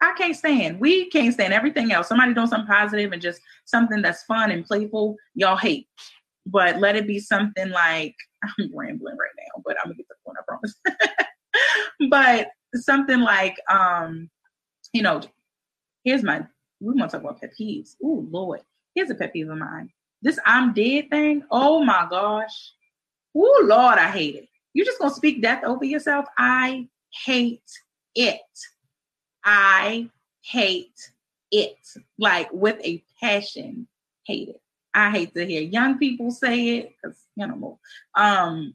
I 0.00 0.14
can't 0.16 0.36
stand. 0.36 0.78
We 0.78 1.10
can't 1.10 1.34
stand 1.34 1.52
everything 1.52 1.92
else. 1.92 2.08
Somebody 2.08 2.34
doing 2.34 2.46
something 2.46 2.68
positive 2.68 3.12
and 3.12 3.22
just 3.22 3.40
something 3.64 4.00
that's 4.00 4.22
fun 4.24 4.52
and 4.52 4.64
playful, 4.64 5.16
y'all 5.34 5.56
hate. 5.56 5.88
But 6.46 6.78
let 6.78 6.94
it 6.94 7.06
be 7.06 7.18
something 7.18 7.70
like 7.70 8.14
I'm 8.44 8.70
rambling 8.74 9.16
right 9.16 9.30
now, 9.38 9.62
but 9.64 9.76
I'm 9.80 9.86
gonna 9.86 9.96
get 9.96 10.06
the 10.08 10.14
point, 10.24 10.38
I 10.40 10.44
promise. 10.46 11.30
but 12.10 12.48
something 12.74 13.20
like 13.20 13.56
um, 13.68 14.30
you 14.92 15.02
know, 15.02 15.20
here's 16.04 16.22
my 16.22 16.46
we 16.80 16.94
want 16.94 17.10
to 17.10 17.16
talk 17.16 17.24
about 17.24 17.40
pet 17.40 17.52
peeves. 17.58 17.96
Oh 18.02 18.26
Lord, 18.30 18.60
here's 18.94 19.10
a 19.10 19.14
pet 19.14 19.32
peeve 19.32 19.48
of 19.48 19.58
mine. 19.58 19.90
This 20.22 20.38
I'm 20.44 20.72
dead 20.72 21.10
thing. 21.10 21.42
Oh 21.50 21.82
my 21.84 22.06
gosh. 22.08 22.72
Oh 23.34 23.64
Lord, 23.66 23.98
I 23.98 24.10
hate 24.10 24.36
it. 24.36 24.48
You're 24.72 24.86
just 24.86 24.98
gonna 24.98 25.14
speak 25.14 25.42
death 25.42 25.64
over 25.64 25.84
yourself? 25.84 26.26
I 26.36 26.88
hate 27.24 27.70
it. 28.14 28.40
I 29.44 30.10
hate 30.42 31.10
it. 31.50 31.78
Like 32.18 32.52
with 32.52 32.78
a 32.84 33.02
passion, 33.20 33.88
hate 34.24 34.50
it. 34.50 34.60
I 34.94 35.10
hate 35.10 35.34
to 35.34 35.44
hear 35.44 35.62
young 35.62 35.98
people 35.98 36.30
say 36.30 36.78
it 36.78 36.94
because 37.02 37.18
you 37.36 37.46
know, 37.46 37.78
um, 38.14 38.74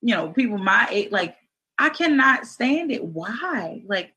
you 0.00 0.14
know, 0.14 0.28
people 0.28 0.58
my 0.58 0.88
age, 0.90 1.10
like 1.10 1.36
I 1.78 1.90
cannot 1.90 2.46
stand 2.46 2.90
it. 2.90 3.04
Why? 3.04 3.82
Like, 3.86 4.12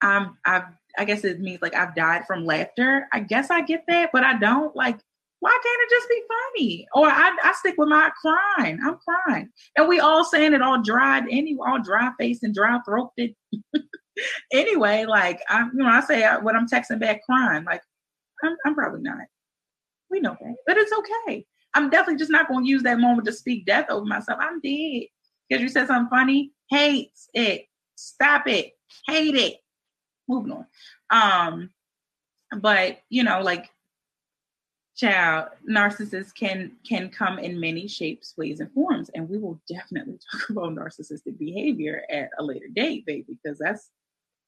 I'm 0.00 0.38
I've 0.44 0.64
I 0.98 1.04
guess 1.04 1.24
it 1.24 1.40
means 1.40 1.62
like 1.62 1.74
I've 1.74 1.94
died 1.94 2.26
from 2.26 2.44
laughter. 2.44 3.08
I 3.12 3.20
guess 3.20 3.50
I 3.50 3.62
get 3.62 3.84
that, 3.88 4.10
but 4.12 4.24
I 4.24 4.38
don't 4.38 4.74
like. 4.74 4.98
Why 5.40 5.58
can't 5.62 5.80
it 5.80 5.90
just 5.90 6.08
be 6.10 6.22
funny? 6.28 6.86
Or 6.94 7.06
I, 7.06 7.34
I 7.42 7.52
stick 7.52 7.76
with 7.78 7.88
my 7.88 8.10
crying. 8.20 8.78
I'm 8.84 8.98
crying, 8.98 9.48
and 9.76 9.88
we 9.88 9.98
all 9.98 10.24
saying 10.24 10.52
it 10.52 10.62
all 10.62 10.82
dried, 10.82 11.24
any 11.30 11.56
all 11.66 11.80
dry 11.82 12.10
face 12.18 12.42
and 12.42 12.54
dry 12.54 12.78
throated. 12.84 13.34
anyway, 14.52 15.06
like 15.06 15.40
I, 15.48 15.60
you 15.62 15.78
know, 15.78 15.86
I 15.86 16.00
say 16.00 16.24
uh, 16.24 16.40
when 16.40 16.56
I'm 16.56 16.68
texting 16.68 17.00
back 17.00 17.24
crying, 17.24 17.64
like 17.64 17.82
I'm, 18.44 18.56
I'm 18.66 18.74
probably 18.74 19.00
not. 19.02 19.18
We 20.10 20.20
know 20.20 20.36
that, 20.40 20.56
but 20.66 20.76
it's 20.76 20.92
okay. 20.92 21.46
I'm 21.74 21.88
definitely 21.88 22.18
just 22.18 22.32
not 22.32 22.48
going 22.48 22.64
to 22.64 22.70
use 22.70 22.82
that 22.82 22.98
moment 22.98 23.26
to 23.26 23.32
speak 23.32 23.64
death 23.64 23.86
over 23.90 24.04
myself. 24.04 24.40
I'm 24.42 24.60
dead 24.60 25.04
because 25.48 25.62
you 25.62 25.68
said 25.68 25.86
something 25.86 26.10
funny. 26.10 26.52
Hates 26.68 27.28
it. 27.32 27.66
Stop 27.96 28.46
it. 28.48 28.72
Hate 29.06 29.36
it 29.36 29.56
moving 30.30 30.52
on. 30.52 30.66
Um, 31.10 31.70
but 32.60 32.98
you 33.08 33.22
know, 33.22 33.40
like 33.40 33.70
child 34.96 35.48
narcissists 35.68 36.34
can 36.34 36.72
can 36.86 37.08
come 37.08 37.38
in 37.38 37.60
many 37.60 37.88
shapes, 37.88 38.34
ways, 38.36 38.60
and 38.60 38.72
forms, 38.72 39.10
and 39.14 39.28
we 39.28 39.38
will 39.38 39.60
definitely 39.68 40.18
talk 40.32 40.50
about 40.50 40.74
narcissistic 40.74 41.38
behavior 41.38 42.02
at 42.10 42.30
a 42.38 42.42
later 42.42 42.68
date, 42.74 43.06
baby, 43.06 43.38
because 43.42 43.58
that's 43.58 43.90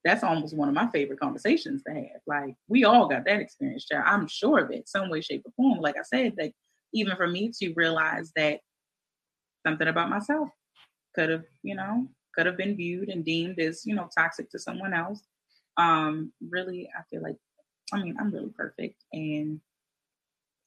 that's 0.05 0.25
almost 0.25 0.57
one 0.57 0.69
of 0.69 0.75
my 0.75 0.89
favorite 0.89 1.21
conversations 1.21 1.83
to 1.85 1.95
have. 1.95 2.21
Like 2.27 2.55
we 2.69 2.85
all 2.85 3.09
got 3.09 3.25
that 3.25 3.41
experience, 3.41 3.87
child. 3.87 4.05
I'm 4.07 4.27
sure 4.27 4.59
of 4.59 4.71
it, 4.71 4.89
some 4.89 5.11
way, 5.11 5.21
shape, 5.21 5.43
or 5.45 5.53
form. 5.57 5.81
Like 5.81 5.97
I 5.97 6.03
said, 6.03 6.35
that 6.39 6.53
even 6.93 7.17
for 7.17 7.29
me 7.29 7.53
to 7.61 7.73
realize 7.75 8.33
that 8.37 8.61
something 9.67 9.89
about 9.89 10.11
myself 10.11 10.49
could 11.15 11.31
have, 11.31 11.45
you 11.63 11.77
know, 11.77 12.09
could 12.35 12.47
have 12.47 12.57
been 12.57 12.77
viewed 12.77 13.09
and 13.09 13.25
deemed 13.25 13.59
as, 13.61 13.87
you 13.87 13.95
know, 13.95 14.09
toxic 14.17 14.51
to 14.51 14.59
someone 14.59 14.93
else 14.93 15.23
um 15.77 16.33
really 16.51 16.89
i 16.99 17.03
feel 17.11 17.23
like 17.23 17.37
i 17.93 18.03
mean 18.03 18.17
i'm 18.21 18.31
really 18.31 18.51
perfect 18.51 19.03
and 19.13 19.61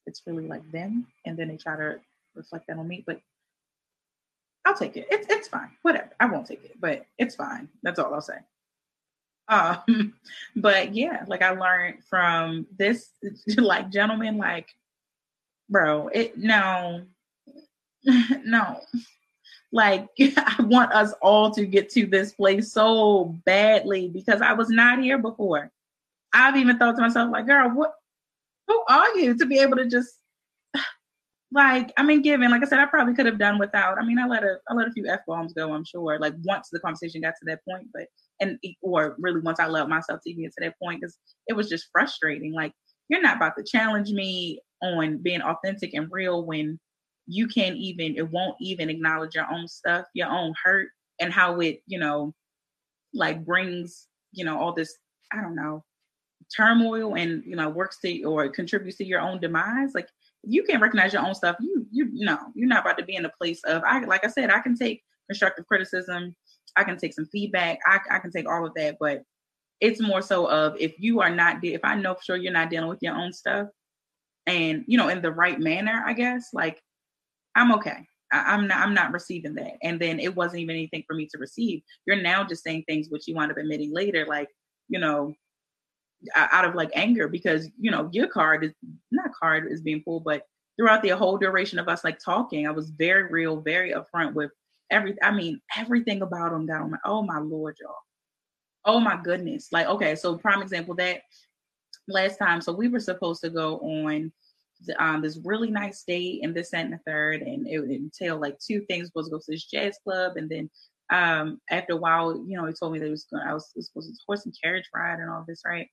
it's 0.06 0.22
really 0.26 0.47
like 0.47 0.70
them 0.72 1.06
and 1.26 1.38
then 1.38 1.47
they 1.47 1.58
try 1.58 1.76
to 1.76 1.99
reflect 2.36 2.68
that 2.68 2.78
on 2.78 2.88
me 2.88 3.03
but 3.06 3.20
i'll 4.66 4.76
take 4.76 4.97
it. 4.97 5.08
It's, 5.12 5.28
it's 5.30 5.47
fine. 5.47 5.70
Whatever. 5.84 6.10
I 6.20 6.26
won't 6.26 6.47
take 6.47 6.64
it 6.64 6.80
but 6.80 7.06
it's 7.18 7.36
fine. 7.36 7.70
That's 7.84 7.99
all 7.99 8.14
i'll 8.14 8.22
say. 8.22 8.38
Um 9.47 10.14
but 10.56 10.93
yeah 10.93 11.24
like 11.28 11.41
i 11.41 11.51
learned 11.51 12.03
from 12.03 12.66
this 12.78 13.10
like 13.58 13.89
gentleman, 13.91 14.38
like 14.38 14.70
bro 15.70 16.08
it 16.10 16.38
no. 16.38 17.03
No 18.43 18.82
like, 19.76 20.08
I 20.20 20.56
want 20.62 20.94
us 20.94 21.14
all 21.22 21.52
to 21.52 21.66
get 21.66 21.90
to 21.90 22.08
this 22.08 22.32
place 22.32 22.72
so 22.72 23.36
badly 23.46 24.08
because 24.08 24.42
I 24.42 24.54
was 24.54 24.70
not 24.70 25.04
here 25.04 25.18
before. 25.18 25.70
I've 26.34 26.56
even 26.56 26.80
thought 26.80 26.96
to 26.96 27.02
myself, 27.02 27.30
like, 27.32 27.46
girl, 27.46 27.70
what, 27.72 27.94
who 28.68 28.84
are 28.90 29.18
you 29.18 29.38
to 29.38 29.46
be 29.46 29.60
able 29.60 29.76
to 29.76 29.86
just, 29.86 30.18
like, 31.52 31.92
I 31.98 32.04
mean, 32.04 32.22
given, 32.22 32.52
like 32.52 32.64
I 32.64 32.66
said, 32.66 32.80
I 32.80 32.86
probably 32.86 33.16
could 33.16 33.26
have 33.26 33.38
done 33.38 33.60
without. 33.60 33.98
I 34.00 34.06
mean, 34.06 34.18
I 34.18 34.26
let 34.28 34.44
a, 34.44 34.60
I 34.70 34.74
let 34.76 34.88
a 34.88 34.92
few 34.92 35.08
f 35.08 35.20
bombs 35.28 35.52
go. 35.52 35.74
I'm 35.74 35.84
sure. 35.84 36.20
Like 36.20 36.36
once 36.46 36.70
the 36.72 36.80
conversation 36.80 37.22
got 37.22 37.34
to 37.40 37.46
that 37.48 37.60
point, 37.70 37.90
but 37.94 38.08
and 38.40 38.58
or 38.82 39.18
really 39.20 39.42
once 39.42 39.60
I 39.60 39.66
allowed 39.66 39.90
myself 39.90 40.22
to 40.26 40.34
get 40.34 40.54
to 40.54 40.64
that 40.66 40.80
point, 40.82 41.02
because 41.02 41.18
it 41.48 41.54
was 41.54 41.68
just 41.68 41.90
frustrating. 41.92 42.54
Like, 42.54 42.72
you're 43.10 43.22
not 43.22 43.36
about 43.36 43.58
to 43.58 43.64
challenge 43.64 44.10
me 44.12 44.62
on 44.82 45.18
being 45.18 45.42
authentic 45.42 45.94
and 45.94 46.08
real 46.10 46.46
when 46.46 46.80
you 47.28 47.48
can't 47.48 47.76
even 47.76 48.16
it 48.16 48.30
won't 48.30 48.56
even 48.60 48.90
acknowledge 48.90 49.36
your 49.36 49.52
own 49.52 49.68
stuff 49.68 50.06
your 50.14 50.30
own 50.30 50.54
hurt 50.64 50.90
and 51.20 51.34
how 51.34 51.60
it 51.60 51.82
you 51.88 51.98
know 51.98 52.34
like 53.14 53.46
brings 53.46 54.08
you 54.32 54.46
know 54.46 54.60
all 54.60 54.74
this 54.74 54.98
i 55.34 55.42
don't 55.42 55.56
know 55.56 55.84
turmoil 56.56 57.16
and 57.16 57.44
you 57.46 57.56
know 57.56 57.70
works 57.70 58.00
to 58.00 58.24
or 58.24 58.48
contributes 58.50 58.98
to 58.98 59.06
your 59.06 59.20
own 59.20 59.40
demise. 59.40 59.96
Like 59.96 60.08
you 60.44 60.64
can't 60.64 60.82
recognize 60.82 61.14
your 61.14 61.26
own 61.26 61.34
stuff 61.34 61.56
you 61.60 61.86
you 61.92 62.26
know 62.26 62.38
you're 62.54 62.68
not 62.68 62.82
about 62.86 62.98
to 62.98 63.06
be 63.06 63.16
in 63.16 63.26
a 63.26 63.32
place 63.42 63.64
of 63.64 63.84
i 63.84 64.04
like 64.06 64.24
i 64.24 64.28
said 64.28 64.52
i 64.52 64.60
can 64.60 64.76
take 64.76 65.02
constructive 65.28 65.66
criticism 65.66 66.36
i 66.76 66.84
can 66.84 66.98
take 66.98 67.14
some 67.14 67.26
feedback 67.32 67.80
i, 67.88 68.00
I 68.12 68.20
can 68.20 68.32
take 68.32 68.48
all 68.48 68.66
of 68.66 68.74
that 68.76 68.98
but 69.00 69.24
it's 69.82 70.00
more 70.00 70.22
so 70.22 70.46
of 70.46 70.76
if 70.80 70.94
you 71.00 71.20
are 71.20 71.34
not 71.34 71.64
if 71.64 71.82
i 71.84 71.96
know 71.96 72.14
for 72.14 72.22
sure 72.24 72.38
you're 72.38 72.54
not 72.54 72.70
dealing 72.70 72.90
with 72.90 73.02
your 73.02 73.16
own 73.16 73.34
stuff 73.34 73.68
and 74.46 74.84
you 74.88 74.98
know 74.98 75.10
in 75.10 75.22
the 75.22 75.32
right 75.32 75.60
manner 75.60 76.04
i 76.06 76.14
guess 76.14 76.50
like 76.54 76.80
I'm 77.56 77.72
okay. 77.74 78.06
I, 78.32 78.53
am 78.53 78.68
not 78.68 78.80
I'm 78.80 78.93
not 78.93 79.14
receiving 79.14 79.56
that. 79.56 79.74
And 79.84 79.99
then 79.99 80.20
it 80.20 80.36
wasn't 80.36 80.62
even 80.62 80.76
anything 80.76 81.03
for 81.08 81.16
me 81.16 81.28
to 81.28 81.38
receive. 81.38 81.82
You're 82.06 82.22
now 82.22 82.43
just 82.43 82.64
saying 82.64 82.84
things 82.88 83.08
which 83.10 83.28
you 83.28 83.36
wind 83.36 83.51
up 83.51 83.58
admitting 83.58 83.93
later, 83.93 84.26
like, 84.26 84.49
you 84.89 84.99
know, 84.99 85.34
out 86.36 86.66
of 86.66 86.76
like 86.76 86.89
anger 86.95 87.28
because 87.28 87.70
you 87.80 87.91
know 87.91 88.10
your 88.12 88.28
card 88.28 88.64
is 88.64 88.72
not 89.12 89.34
card 89.34 89.72
is 89.72 89.82
being 89.82 90.01
pulled, 90.03 90.24
but 90.24 90.43
throughout 90.78 91.01
the 91.01 91.10
whole 91.10 91.38
duration 91.38 91.80
of 91.80 91.88
us 91.88 92.03
like 92.03 92.20
talking, 92.20 92.68
I 92.68 92.72
was 92.72 92.89
very 92.89 93.32
real, 93.32 93.62
very 93.62 93.93
upfront 93.93 94.34
with 94.34 94.51
every 94.91 95.16
I 95.22 95.32
mean 95.32 95.62
everything 95.78 96.22
about 96.22 96.53
him 96.53 96.66
got 96.66 96.82
on 96.82 96.91
my 96.91 96.97
oh 97.06 97.22
my 97.22 97.39
lord, 97.39 97.78
y'all. 97.82 97.95
Oh 98.86 98.99
my 98.99 99.20
goodness. 99.24 99.70
Like, 99.72 99.88
okay, 99.88 100.16
so 100.16 100.38
prime 100.38 100.62
example 100.62 100.95
that 100.95 101.22
last 102.08 102.38
time, 102.38 102.62
so 102.62 102.72
we 102.72 102.88
were 102.88 102.99
supposed 102.99 103.41
to 103.41 103.49
go 103.49 103.80
on 103.80 104.32
um, 105.00 105.22
this 105.22 105.40
really 105.44 105.72
nice 105.72 106.04
date 106.04 106.42
and 106.44 106.56
this 106.56 106.74
and 106.74 106.94
the 106.94 107.00
third, 107.06 107.42
and 107.42 107.68
it 107.68 107.80
would 107.80 107.92
entail 107.92 108.40
like 108.40 108.58
two 108.60 108.82
things: 108.82 109.12
was 109.16 109.28
to 109.28 109.32
go 109.32 109.40
to 109.40 109.46
this 109.48 109.66
jazz 109.66 109.98
club, 110.04 110.38
and 110.38 110.50
then 110.50 110.70
um, 111.12 111.60
after 111.70 111.94
a 111.94 111.98
while, 111.98 112.36
you 112.48 112.58
know, 112.58 112.66
he 112.66 112.74
told 112.74 112.94
me 112.94 113.00
that 113.00 113.06
he 113.06 113.12
was 113.12 113.26
going, 113.32 113.46
I 113.46 113.54
was, 113.54 113.72
was 113.76 113.88
supposed 113.88 114.10
to 114.10 114.16
horse 114.26 114.46
and 114.46 114.56
carriage 114.62 114.90
ride 114.94 115.20
and 115.20 115.30
all 115.30 115.46
this, 115.48 115.62
right? 115.66 115.88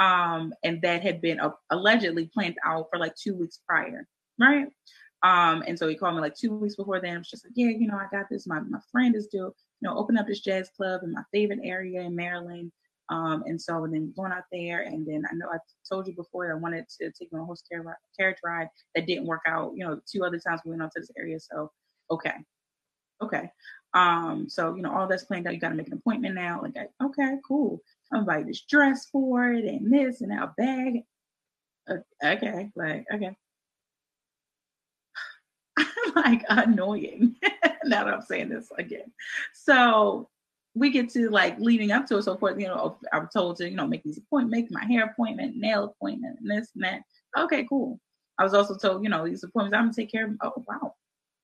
Um, 0.00 0.52
and 0.62 0.80
that 0.82 1.02
had 1.02 1.20
been 1.20 1.40
uh, 1.40 1.50
allegedly 1.70 2.30
planned 2.32 2.56
out 2.64 2.86
for 2.90 2.98
like 2.98 3.14
two 3.14 3.34
weeks 3.36 3.60
prior, 3.68 4.06
right? 4.38 4.66
Um, 5.22 5.64
and 5.66 5.78
so 5.78 5.88
he 5.88 5.96
called 5.96 6.14
me 6.14 6.20
like 6.20 6.36
two 6.36 6.54
weeks 6.54 6.76
before 6.76 7.00
then. 7.00 7.16
I 7.16 7.18
was 7.18 7.30
just 7.30 7.44
like, 7.44 7.52
yeah, 7.56 7.68
you 7.68 7.88
know, 7.88 7.96
I 7.96 8.06
got 8.10 8.28
this. 8.30 8.46
My 8.46 8.60
my 8.60 8.78
friend 8.92 9.16
is 9.16 9.24
still, 9.24 9.54
you 9.80 9.88
know, 9.88 9.96
open 9.96 10.16
up 10.16 10.28
this 10.28 10.40
jazz 10.40 10.70
club 10.76 11.02
in 11.02 11.12
my 11.12 11.22
favorite 11.32 11.60
area 11.64 12.02
in 12.02 12.14
Maryland. 12.14 12.70
Um, 13.10 13.42
and 13.46 13.60
so 13.60 13.84
and 13.84 13.94
then 13.94 14.12
going 14.16 14.32
out 14.32 14.44
there, 14.52 14.82
and 14.82 15.06
then 15.06 15.24
I 15.30 15.34
know 15.34 15.48
I 15.50 15.58
told 15.88 16.06
you 16.06 16.14
before 16.14 16.50
I 16.52 16.56
wanted 16.56 16.86
to 17.00 17.10
take 17.10 17.32
my 17.32 17.38
horse 17.38 17.62
carriage 17.70 18.38
ride. 18.44 18.68
That 18.94 19.06
didn't 19.06 19.26
work 19.26 19.42
out. 19.46 19.72
You 19.74 19.84
know, 19.84 20.00
two 20.10 20.24
other 20.24 20.38
times 20.38 20.60
we 20.64 20.70
went 20.70 20.82
out 20.82 20.92
to 20.94 21.00
this 21.00 21.10
area. 21.18 21.38
So 21.40 21.70
okay, 22.10 22.34
okay. 23.22 23.50
Um, 23.94 24.48
so 24.48 24.74
you 24.74 24.82
know 24.82 24.92
all 24.92 25.06
that's 25.06 25.24
planned 25.24 25.46
out. 25.46 25.54
You 25.54 25.60
got 25.60 25.70
to 25.70 25.74
make 25.74 25.86
an 25.86 25.94
appointment 25.94 26.34
now. 26.34 26.60
Like 26.62 26.76
okay, 27.02 27.36
cool. 27.46 27.80
I'm 28.12 28.24
buy 28.24 28.42
this 28.42 28.62
dress 28.62 29.06
for 29.10 29.52
it 29.52 29.64
and 29.64 29.92
this 29.92 30.20
and 30.20 30.32
a 30.32 30.52
bag. 30.56 31.02
Uh, 31.88 31.96
okay, 32.22 32.70
like 32.76 33.06
okay. 33.12 33.34
like 36.14 36.44
annoying. 36.48 37.36
now 37.84 38.04
that 38.04 38.14
I'm 38.14 38.22
saying 38.22 38.50
this 38.50 38.68
again. 38.76 39.12
So 39.54 40.28
we 40.78 40.90
get 40.90 41.10
to 41.10 41.30
like 41.30 41.58
leading 41.58 41.90
up 41.92 42.06
to 42.06 42.18
it. 42.18 42.22
So 42.22 42.36
course, 42.36 42.54
you 42.58 42.68
know, 42.68 42.98
I'm 43.12 43.28
told 43.32 43.56
to, 43.56 43.68
you 43.68 43.76
know, 43.76 43.86
make 43.86 44.02
these 44.02 44.18
appointments, 44.18 44.70
make 44.70 44.70
my 44.70 44.84
hair 44.84 45.04
appointment, 45.04 45.56
nail 45.56 45.84
appointment, 45.84 46.38
and 46.40 46.50
this 46.50 46.70
and 46.74 46.84
that. 46.84 47.02
Okay, 47.36 47.66
cool. 47.68 47.98
I 48.38 48.44
was 48.44 48.54
also 48.54 48.76
told, 48.76 49.02
you 49.02 49.08
know, 49.08 49.26
these 49.26 49.42
appointments, 49.42 49.76
I'm 49.76 49.84
gonna 49.84 49.94
take 49.94 50.10
care 50.12 50.26
of. 50.26 50.36
Oh 50.42 50.64
wow. 50.66 50.94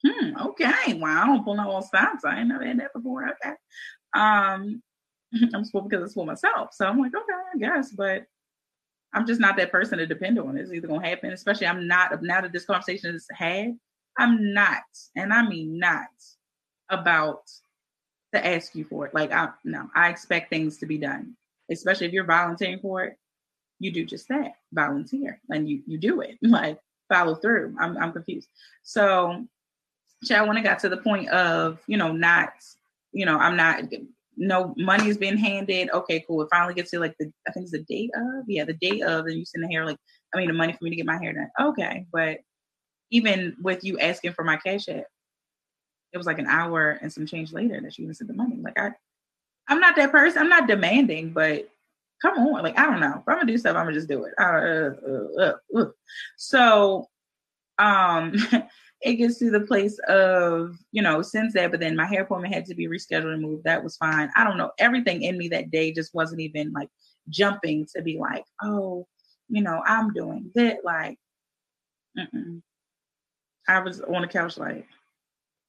Hmm, 0.07 0.37
okay. 0.49 0.95
Wow, 0.95 1.23
I 1.23 1.27
don't 1.27 1.45
pull 1.45 1.57
no 1.57 1.71
all 1.71 1.83
stops. 1.83 2.25
I 2.25 2.39
ain't 2.39 2.49
never 2.49 2.65
had 2.65 2.79
that 2.81 2.93
before. 2.93 3.29
Okay. 3.29 3.55
Um, 4.15 4.83
I'm 5.55 5.65
spoiled 5.65 5.89
because 5.89 6.05
it's 6.05 6.13
spoiled 6.13 6.29
myself. 6.29 6.71
So 6.73 6.87
I'm 6.87 6.99
like, 6.99 7.15
okay, 7.15 7.33
I 7.55 7.59
guess, 7.59 7.91
but 7.91 8.27
I'm 9.15 9.27
just 9.27 9.41
not 9.41 9.57
that 9.57 9.73
person 9.73 9.99
to 9.99 10.07
depend 10.07 10.39
on. 10.39 10.57
It's 10.57 10.73
either 10.73 10.89
gonna 10.89 11.07
happen, 11.07 11.33
especially 11.33 11.67
I'm 11.67 11.87
not 11.87 12.23
now 12.23 12.41
that 12.41 12.53
this 12.53 12.67
conversation 12.67 13.15
is 13.15 13.27
had, 13.33 13.77
I'm 14.19 14.53
not, 14.53 14.83
and 15.17 15.33
I 15.33 15.49
mean 15.49 15.79
not 15.79 16.07
about 16.91 17.43
to 18.35 18.47
ask 18.47 18.75
you 18.75 18.85
for 18.85 19.07
it. 19.07 19.15
Like 19.15 19.33
I 19.33 19.51
no, 19.65 19.89
I 19.95 20.09
expect 20.11 20.51
things 20.51 20.79
to 20.79 20.87
be 20.87 20.99
done. 20.99 21.37
Especially 21.71 22.07
if 22.07 22.13
you're 22.13 22.25
volunteering 22.25 22.79
for 22.81 23.05
it, 23.05 23.17
you 23.79 23.91
do 23.93 24.05
just 24.05 24.29
that. 24.29 24.53
Volunteer. 24.73 25.41
And 25.51 25.69
you 25.69 25.83
you 25.87 25.99
do 25.99 26.21
it. 26.21 26.39
Like 26.43 26.79
follow 27.09 27.35
through. 27.35 27.77
I'm 27.81 27.97
I'm 27.97 28.13
confused. 28.13 28.49
So 28.83 29.47
child, 30.25 30.49
when 30.49 30.57
I 30.57 30.63
got 30.63 30.79
to 30.81 30.89
the 30.89 30.97
point 30.97 31.29
of, 31.29 31.79
you 31.87 31.99
know, 31.99 32.13
not, 32.13 32.53
you 33.13 33.27
know, 33.27 33.39
I'm 33.39 33.57
not 33.57 33.85
no 34.37 34.75
money's 34.77 35.17
been 35.17 35.37
handed. 35.37 35.91
Okay, 35.91 36.25
cool. 36.27 36.43
It 36.43 36.49
finally 36.51 36.75
gets 36.75 36.91
to 36.91 36.99
like 36.99 37.15
the 37.19 37.31
I 37.49 37.53
think 37.53 37.65
it's 37.65 37.73
the 37.73 37.85
date 37.85 38.11
of, 38.17 38.45
yeah, 38.49 38.65
the 38.65 38.75
date 38.75 39.03
of, 39.03 39.27
and 39.27 39.37
you 39.37 39.45
send 39.45 39.65
the 39.65 39.69
hair 39.69 39.87
like 39.87 39.99
I 40.35 40.39
mean 40.39 40.49
the 40.49 40.55
money 40.55 40.73
for 40.73 40.85
me 40.85 40.91
to 40.91 40.97
get 40.97 41.07
my 41.07 41.19
hair 41.19 41.33
done. 41.33 41.51
Okay, 41.61 42.07
but 42.13 42.39
even 43.11 43.57
with 43.63 43.85
you 43.85 43.99
asking 43.99 44.33
for 44.33 44.45
my 44.45 44.57
cash 44.57 44.89
app, 44.89 45.05
it 46.15 46.19
was 46.19 46.27
like 46.27 46.39
an 46.39 46.47
hour 46.47 46.99
and 47.03 47.13
some 47.13 47.27
change 47.27 47.53
later 47.53 47.81
that 47.81 47.93
she 47.93 48.03
even 48.03 48.15
sent 48.15 48.29
the 48.29 48.35
money. 48.35 48.57
Like 48.63 48.79
I, 48.79 48.93
I'm 49.69 49.81
not 49.81 49.97
that 49.97 50.13
person. 50.13 50.41
I'm 50.41 50.49
not 50.49 50.69
demanding, 50.69 51.33
but 51.33 51.69
come 52.23 52.39
on, 52.39 52.63
like 52.63 52.79
I 52.79 52.87
don't 52.87 53.01
know. 53.01 53.17
If 53.19 53.29
I'm 53.29 53.37
gonna 53.37 53.47
do 53.47 53.59
stuff, 53.59 53.77
I'm 53.77 53.85
gonna 53.85 53.97
just 53.97 54.09
do 54.09 54.25
it. 54.25 54.33
Uh, 54.39 54.43
uh, 54.43 55.43
uh, 55.43 55.53
uh. 55.77 55.85
so, 56.37 57.09
um, 57.79 58.35
it 59.03 59.17
gets 59.17 59.39
to 59.41 59.51
the 59.51 59.61
place 59.61 59.99
of 60.09 60.77
you 60.93 61.03
know 61.03 61.21
since 61.21 61.53
that, 61.55 61.73
but 61.73 61.81
then 61.81 61.97
my 61.97 62.07
hair 62.07 62.23
appointment 62.23 62.55
had 62.55 62.65
to 62.67 62.75
be 62.75 62.87
rescheduled 62.87 63.33
and 63.33 63.43
moved. 63.43 63.65
That 63.65 63.83
was 63.83 63.97
fine. 63.97 64.31
I 64.37 64.45
don't 64.45 64.57
know. 64.57 64.71
Everything 64.79 65.23
in 65.23 65.37
me 65.37 65.49
that 65.49 65.71
day 65.71 65.93
just 65.93 66.15
wasn't 66.15 66.41
even 66.41 66.73
like 66.73 66.89
jumping 67.29 67.87
to 67.97 68.03
be 68.03 68.19
like, 68.19 68.45
oh, 68.63 69.07
you 69.49 69.63
know, 69.63 69.83
I'm 69.85 70.13
doing 70.13 70.51
that. 70.55 70.85
Like, 70.85 71.19
mm-mm. 72.17 72.63
I 73.69 73.81
was 73.81 74.01
on 74.01 74.23
the 74.23 74.29
couch 74.29 74.59
like, 74.59 74.87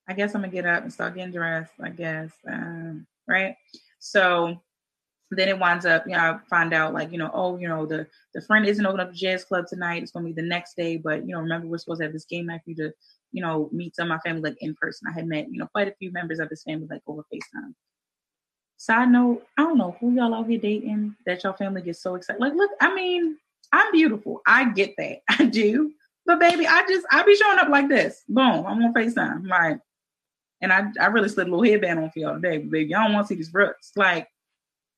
I 0.07 0.13
guess 0.13 0.35
I'm 0.35 0.41
gonna 0.41 0.51
get 0.51 0.65
up 0.65 0.83
and 0.83 0.93
start 0.93 1.15
getting 1.15 1.33
dressed. 1.33 1.73
I 1.81 1.89
guess, 1.89 2.31
um, 2.47 3.05
right? 3.27 3.55
So 3.99 4.61
then 5.31 5.49
it 5.49 5.59
winds 5.59 5.85
up, 5.85 6.05
you 6.05 6.13
know, 6.13 6.19
I 6.19 6.39
find 6.49 6.73
out 6.73 6.93
like, 6.93 7.11
you 7.11 7.17
know, 7.17 7.31
oh, 7.33 7.57
you 7.57 7.67
know, 7.67 7.85
the 7.85 8.07
the 8.33 8.41
friend 8.41 8.65
isn't 8.65 8.85
opening 8.85 9.07
up 9.07 9.11
the 9.11 9.17
jazz 9.17 9.43
club 9.43 9.65
tonight. 9.67 10.03
It's 10.03 10.11
gonna 10.11 10.25
be 10.25 10.33
the 10.33 10.41
next 10.41 10.75
day, 10.75 10.97
but 10.97 11.25
you 11.27 11.33
know, 11.33 11.41
remember 11.41 11.67
we're 11.67 11.77
supposed 11.77 11.99
to 11.99 12.05
have 12.05 12.13
this 12.13 12.25
game 12.25 12.47
night 12.47 12.61
for 12.63 12.69
you 12.69 12.75
to, 12.77 12.93
you 13.31 13.41
know, 13.41 13.69
meet 13.71 13.95
some 13.95 14.11
of 14.11 14.15
my 14.15 14.19
family 14.19 14.49
like 14.49 14.61
in 14.61 14.75
person. 14.75 15.07
I 15.09 15.13
had 15.13 15.27
met, 15.27 15.51
you 15.51 15.59
know, 15.59 15.67
quite 15.67 15.87
a 15.87 15.95
few 15.95 16.11
members 16.11 16.39
of 16.39 16.49
his 16.49 16.63
family 16.63 16.87
like 16.89 17.01
over 17.07 17.23
FaceTime. 17.33 17.73
Side 18.77 19.09
note, 19.09 19.45
I 19.57 19.63
don't 19.63 19.77
know 19.77 19.95
who 19.99 20.13
y'all 20.13 20.35
out 20.35 20.47
here 20.47 20.59
dating 20.59 21.15
that 21.25 21.43
y'all 21.43 21.53
family 21.53 21.81
gets 21.81 22.01
so 22.01 22.15
excited. 22.15 22.41
Like, 22.41 22.53
look, 22.53 22.71
I 22.81 22.93
mean, 22.93 23.37
I'm 23.71 23.91
beautiful. 23.91 24.41
I 24.45 24.69
get 24.69 24.93
that. 24.97 25.19
I 25.29 25.45
do. 25.45 25.91
But 26.25 26.39
baby, 26.39 26.67
I 26.67 26.85
just 26.87 27.05
I 27.11 27.23
be 27.23 27.35
showing 27.35 27.59
up 27.59 27.69
like 27.69 27.87
this. 27.87 28.23
Boom, 28.27 28.65
I'm 28.65 28.83
on 28.83 28.93
FaceTime. 28.93 29.47
Like, 29.47 29.79
and 30.65 30.73
I, 30.73 31.03
I 31.03 31.07
really 31.07 31.29
slid 31.29 31.47
a 31.47 31.51
little 31.51 31.63
headband 31.63 31.99
on 31.99 32.09
for 32.09 32.17
y'all 32.17 32.33
today, 32.33 32.57
baby. 32.57 32.89
Y'all 32.89 33.03
don't 33.03 33.13
want 33.13 33.27
to 33.27 33.29
see 33.29 33.35
these 33.35 33.49
brooks. 33.49 33.91
Like, 33.95 34.27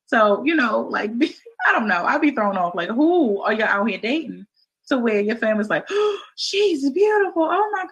so, 0.05 0.41
you 0.45 0.55
know, 0.55 0.81
like, 0.81 1.11
I 1.67 1.73
don't 1.73 1.89
know. 1.89 2.05
I'd 2.05 2.21
be 2.21 2.31
thrown 2.31 2.57
off. 2.57 2.73
Like, 2.73 2.89
who 2.89 3.41
are 3.41 3.51
y'all 3.51 3.67
out 3.67 3.89
here 3.89 3.97
dating 3.97 4.47
to 4.87 4.97
where 4.97 5.19
your 5.19 5.35
family's 5.35 5.69
like, 5.69 5.85
oh, 5.89 6.19
she's 6.37 6.89
beautiful. 6.89 7.43
Oh 7.43 7.69
my 7.73 7.81
God. 7.81 7.89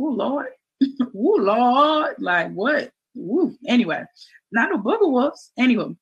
Oh, 0.00 0.10
Lord. 0.10 0.48
oh, 0.82 1.06
Lord. 1.14 2.16
Like, 2.18 2.52
what? 2.52 2.90
Ooh. 3.16 3.56
Anyway, 3.68 4.02
not 4.50 4.70
no 4.70 4.78
booger 4.78 5.08
wolves. 5.08 5.52
Anyway. 5.56 5.94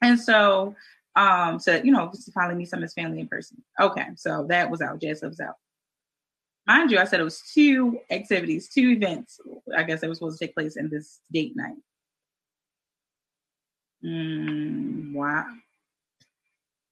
And 0.00 0.18
so, 0.18 0.74
um, 1.16 1.58
so, 1.60 1.74
you 1.74 1.92
know, 1.92 2.10
to 2.10 2.32
finally 2.32 2.54
meet 2.56 2.70
some 2.70 2.78
of 2.78 2.84
his 2.84 2.94
family 2.94 3.20
in 3.20 3.28
person. 3.28 3.62
Okay. 3.78 4.06
So 4.16 4.46
that 4.48 4.70
was 4.70 4.80
out. 4.80 5.02
Jazz 5.02 5.20
was 5.20 5.38
out 5.38 5.56
mind 6.70 6.90
you, 6.90 6.98
I 6.98 7.04
said 7.04 7.20
it 7.20 7.24
was 7.24 7.42
two 7.54 8.00
activities, 8.10 8.68
two 8.68 8.90
events. 8.90 9.40
I 9.76 9.82
guess 9.82 10.00
that 10.00 10.08
was 10.08 10.18
supposed 10.18 10.38
to 10.38 10.46
take 10.46 10.54
place 10.54 10.76
in 10.76 10.88
this 10.88 11.20
date 11.32 11.56
night. 11.56 11.76
Mm, 14.04 15.12
why? 15.12 15.44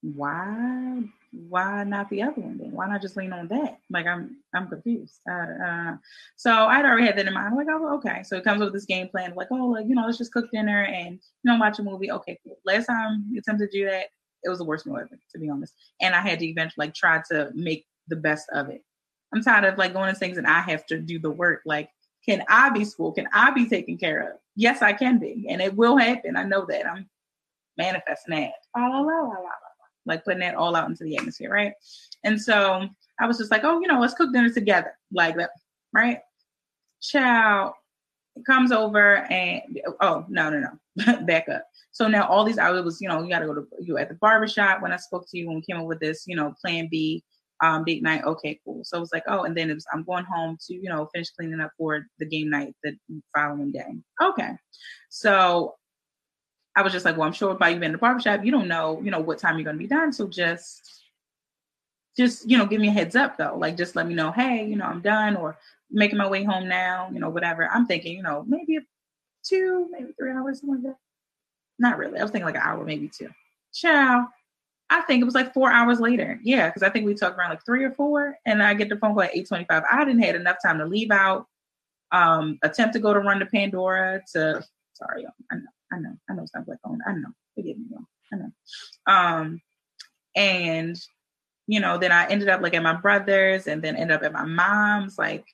Why? 0.03 1.03
Why 1.33 1.85
not 1.85 2.09
the 2.11 2.23
other 2.23 2.41
one 2.41 2.59
then? 2.59 2.73
Why 2.73 2.89
not 2.89 3.03
just 3.03 3.17
lean 3.17 3.33
on 3.33 3.49
that? 3.49 3.79
Like 3.91 4.07
I'm, 4.07 4.39
I'm 4.55 4.69
confused. 4.69 5.21
Uh, 5.31 5.65
uh, 5.65 5.97
so 6.37 6.51
I'd 6.53 6.85
already 6.85 7.07
had 7.07 7.17
that 7.19 7.27
in 7.27 7.35
mind. 7.35 7.49
I'm 7.49 7.57
like, 7.57 7.67
oh, 7.71 7.97
okay. 7.97 8.23
So 8.23 8.37
it 8.37 8.45
comes 8.45 8.61
with 8.61 8.73
this 8.73 8.87
game 8.87 9.09
plan, 9.09 9.35
like, 9.37 9.49
oh, 9.51 9.67
like 9.67 9.87
you 9.87 9.95
know, 9.95 10.07
let's 10.07 10.19
just 10.19 10.33
cook 10.33 10.51
dinner 10.53 10.85
and 10.85 11.21
you 11.43 11.53
know, 11.53 11.59
watch 11.59 11.79
a 11.79 11.83
movie. 11.83 12.11
Okay, 12.11 12.39
cool. 12.45 12.59
Last 12.65 12.87
time 12.87 13.27
you 13.31 13.39
attempted 13.39 13.71
to 13.71 13.79
do 13.79 13.85
that, 13.87 14.07
it 14.43 14.49
was 14.49 14.59
the 14.59 14.65
worst 14.65 14.87
meal 14.87 14.97
ever, 14.97 15.19
to 15.33 15.39
be 15.39 15.51
honest. 15.51 15.75
And 16.01 16.15
I 16.15 16.21
had 16.21 16.39
to 16.41 16.47
eventually 16.47 16.87
like 16.87 16.95
try 16.95 17.23
to 17.31 17.51
make 17.55 17.87
the 18.09 18.17
best 18.17 18.49
of 18.53 18.71
it. 18.71 18.83
I'm 19.33 19.43
tired 19.43 19.65
of 19.65 19.79
like 19.79 19.93
going 19.93 20.13
to 20.13 20.19
things 20.19 20.39
and 20.39 20.47
I 20.47 20.61
have 20.61 20.87
to 20.87 20.99
do 20.99 21.19
the 21.19 21.31
work. 21.31 21.63
Like, 21.67 21.91
can 22.25 22.43
I 22.49 22.71
be 22.71 22.85
school? 22.85 23.13
Can 23.13 23.29
I 23.33 23.51
be 23.51 23.69
taken 23.69 23.97
care 23.99 24.21
of? 24.21 24.39
Yes, 24.57 24.83
I 24.83 24.93
can 24.93 25.19
be, 25.19 25.47
and 25.49 25.63
it 25.63 25.75
will 25.75 25.97
happen. 25.97 26.37
I 26.37 26.43
know 26.43 26.67
that. 26.69 26.87
I'm 26.87 27.09
manifesting 27.77 28.35
that. 28.35 28.53
La, 28.77 28.87
la, 28.89 29.01
la, 29.01 29.23
la, 29.23 29.35
la, 29.35 29.51
like 30.05 30.25
putting 30.25 30.41
that 30.41 30.57
all 30.57 30.75
out 30.75 30.89
into 30.89 31.05
the 31.05 31.17
atmosphere, 31.17 31.51
right? 31.51 31.73
And 32.25 32.41
so 32.41 32.89
I 33.21 33.27
was 33.27 33.39
just 33.39 33.51
like, 33.51 33.65
oh, 33.65 33.81
you 33.81 33.87
know, 33.87 34.01
let's 34.01 34.15
cook 34.15 34.33
dinner 34.33 34.53
together, 34.53 34.93
like 35.13 35.37
that, 35.37 35.51
right? 35.93 36.19
Child 37.01 37.75
comes 38.47 38.71
over 38.71 39.17
and 39.33 39.63
oh 40.01 40.25
no 40.29 40.51
no 40.51 40.71
no 40.97 41.21
back 41.27 41.49
up. 41.49 41.65
So 41.93 42.07
now 42.09 42.27
all 42.29 42.45
these 42.45 42.59
hours 42.59 42.85
was 42.85 43.01
you 43.01 43.09
know 43.09 43.23
you 43.23 43.29
got 43.29 43.41
to 43.41 43.47
go 43.47 43.55
to 43.55 43.67
you 43.81 43.99
at 43.99 44.09
the 44.09 44.15
barbershop 44.17 44.83
when 44.83 44.93
I 44.93 44.97
spoke 44.97 45.29
to 45.31 45.39
you 45.39 45.47
when 45.47 45.57
we 45.57 45.63
came 45.63 45.77
up 45.77 45.87
with 45.87 46.01
this 46.01 46.25
you 46.27 46.37
know 46.37 46.55
plan 46.61 46.89
B 46.91 47.25
um, 47.61 47.85
date 47.85 48.03
night. 48.03 48.25
Okay, 48.25 48.61
cool. 48.65 48.83
So 48.85 48.97
it 48.97 49.01
was 49.01 49.13
like, 49.13 49.25
oh, 49.27 49.45
and 49.45 49.57
then 49.57 49.73
was, 49.73 49.87
I'm 49.93 50.05
going 50.05 50.25
home 50.25 50.57
to, 50.67 50.75
you 50.75 50.89
know, 50.89 51.09
finish 51.13 51.31
cleaning 51.31 51.61
up 51.61 51.73
for 51.77 52.07
the 52.19 52.27
game 52.27 52.51
night 52.51 52.75
the 52.83 52.97
following 53.35 53.73
day. 53.73 53.95
Okay. 54.23 54.51
So 55.09 55.75
I 56.77 56.83
was 56.83 56.93
just 56.93 57.05
like, 57.05 57.17
well, 57.17 57.27
I'm 57.27 57.33
sure 57.33 57.55
by 57.55 57.71
you 57.71 57.77
being 57.77 57.87
in 57.87 57.93
the 57.93 57.99
barbershop, 57.99 58.45
you 58.45 58.53
don't 58.53 58.69
know, 58.69 59.01
you 59.03 59.11
know, 59.11 59.21
what 59.21 59.39
time 59.39 59.57
you're 59.57 59.65
going 59.65 59.77
to 59.77 59.83
be 59.83 59.89
done. 59.89 60.13
So 60.13 60.29
just, 60.29 61.03
just, 62.17 62.49
you 62.49 62.59
know, 62.59 62.67
give 62.67 62.81
me 62.81 62.89
a 62.89 62.93
heads 62.93 63.17
up 63.17 63.37
though. 63.37 63.57
Like, 63.57 63.77
just 63.77 63.97
let 63.97 64.07
me 64.07 64.15
know, 64.15 64.31
hey, 64.31 64.65
you 64.65 64.77
know, 64.77 64.85
I'm 64.85 65.01
done 65.01 65.37
or 65.37 65.59
making 65.91 66.19
my 66.19 66.29
way 66.29 66.45
home 66.45 66.69
now, 66.69 67.11
you 67.13 67.19
know, 67.19 67.31
whatever. 67.31 67.69
I'm 67.69 67.87
thinking, 67.87 68.17
you 68.17 68.23
know, 68.23 68.45
maybe 68.47 68.79
two, 69.45 69.89
maybe 69.91 70.13
three 70.19 70.31
hours, 70.31 70.61
something 70.61 70.83
like 70.83 70.93
that. 70.93 70.99
Not 71.81 71.99
really. 71.99 72.19
I 72.19 72.23
was 72.23 72.31
thinking 72.31 72.47
like 72.47 72.57
an 72.57 72.63
hour, 72.65 72.85
maybe 72.85 73.09
two. 73.09 73.31
Ciao. 73.73 74.29
I 74.91 75.03
think 75.03 75.21
it 75.21 75.25
was 75.25 75.35
like 75.35 75.53
four 75.53 75.71
hours 75.71 76.01
later. 76.01 76.41
Yeah, 76.43 76.69
because 76.69 76.83
I 76.83 76.89
think 76.89 77.05
we 77.05 77.15
talked 77.15 77.39
around 77.39 77.51
like 77.51 77.65
three 77.65 77.85
or 77.85 77.93
four, 77.93 78.39
and 78.47 78.63
I 78.63 78.75
get 78.75 78.89
the 78.89 78.97
phone 78.97 79.13
call 79.13 79.23
at 79.23 79.37
eight 79.37 79.47
twenty-five. 79.47 79.83
I 79.91 80.05
didn't 80.05 80.23
had 80.23 80.35
enough 80.35 80.57
time 80.65 80.79
to 80.79 80.87
leave 80.87 81.11
out, 81.11 81.47
um, 82.11 82.59
attempt 82.63 82.95
to 82.95 83.01
go 83.01 83.13
to 83.13 83.21
run 83.21 83.39
to 83.41 83.47
Pandora. 83.47 84.23
To 84.33 84.65
sorry, 84.95 85.27
I 85.53 85.57
know, 85.57 85.63
I 85.93 85.99
know, 85.99 86.17
I 86.31 86.35
know, 86.35 86.43
it's 86.43 86.55
not 86.55 86.65
black 86.65 86.79
owned. 86.85 87.03
I 87.07 87.13
know, 87.13 87.29
forgive 87.55 87.77
me, 87.79 87.85
y'all. 87.91 88.05
I 88.33 88.37
know. 88.37 88.51
Um, 89.07 89.61
and 90.35 90.99
you 91.67 91.81
know, 91.81 91.99
then 91.99 92.13
I 92.13 92.27
ended 92.27 92.49
up 92.49 92.63
like 92.63 92.75
at 92.75 92.83
my 92.83 92.95
brother's, 92.95 93.67
and 93.67 93.83
then 93.83 93.97
ended 93.97 94.17
up 94.17 94.23
at 94.23 94.33
my 94.33 94.45
mom's. 94.45 95.19
Like 95.19 95.45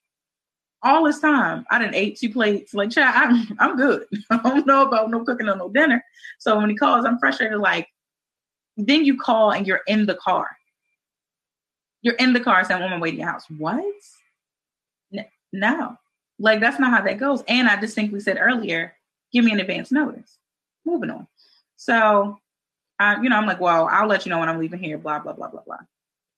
all 0.84 1.04
this 1.04 1.18
time, 1.18 1.66
I 1.72 1.80
didn't 1.80 1.96
ate 1.96 2.18
two 2.18 2.30
plates. 2.30 2.72
Like, 2.72 2.90
child, 2.90 3.14
I'm 3.16 3.56
I'm 3.58 3.76
good. 3.76 4.04
I 4.30 4.36
don't 4.36 4.66
know 4.66 4.86
about 4.86 5.10
no 5.10 5.24
cooking 5.24 5.48
or 5.48 5.56
no 5.56 5.70
dinner. 5.70 6.04
So 6.38 6.56
when 6.56 6.70
he 6.70 6.76
calls, 6.76 7.04
I'm 7.04 7.18
frustrated. 7.18 7.58
Like 7.58 7.88
then 8.76 9.04
you 9.04 9.16
call 9.16 9.52
and 9.52 9.66
you're 9.66 9.82
in 9.86 10.06
the 10.06 10.14
car. 10.14 10.48
You're 12.02 12.14
in 12.14 12.32
the 12.32 12.40
car 12.40 12.64
saying, 12.64 12.82
I'm 12.82 12.92
on 12.92 12.98
my 12.98 13.02
way 13.02 13.12
to 13.12 13.16
your 13.16 13.28
house. 13.28 13.44
What? 13.48 13.84
No. 15.52 15.96
Like, 16.38 16.60
that's 16.60 16.80
not 16.80 16.90
how 16.90 17.02
that 17.02 17.18
goes. 17.18 17.42
And 17.46 17.68
I 17.68 17.80
distinctly 17.80 18.20
said 18.20 18.38
earlier, 18.40 18.94
give 19.32 19.44
me 19.44 19.52
an 19.52 19.60
advance 19.60 19.92
notice. 19.92 20.38
Moving 20.84 21.10
on. 21.10 21.26
So, 21.76 22.38
uh, 22.98 23.16
you 23.22 23.28
know, 23.28 23.36
I'm 23.36 23.46
like, 23.46 23.60
well, 23.60 23.88
I'll 23.90 24.08
let 24.08 24.26
you 24.26 24.30
know 24.30 24.38
when 24.40 24.48
I'm 24.48 24.58
leaving 24.58 24.80
here, 24.80 24.98
blah, 24.98 25.20
blah, 25.20 25.32
blah, 25.32 25.48
blah, 25.48 25.62
blah. 25.64 25.78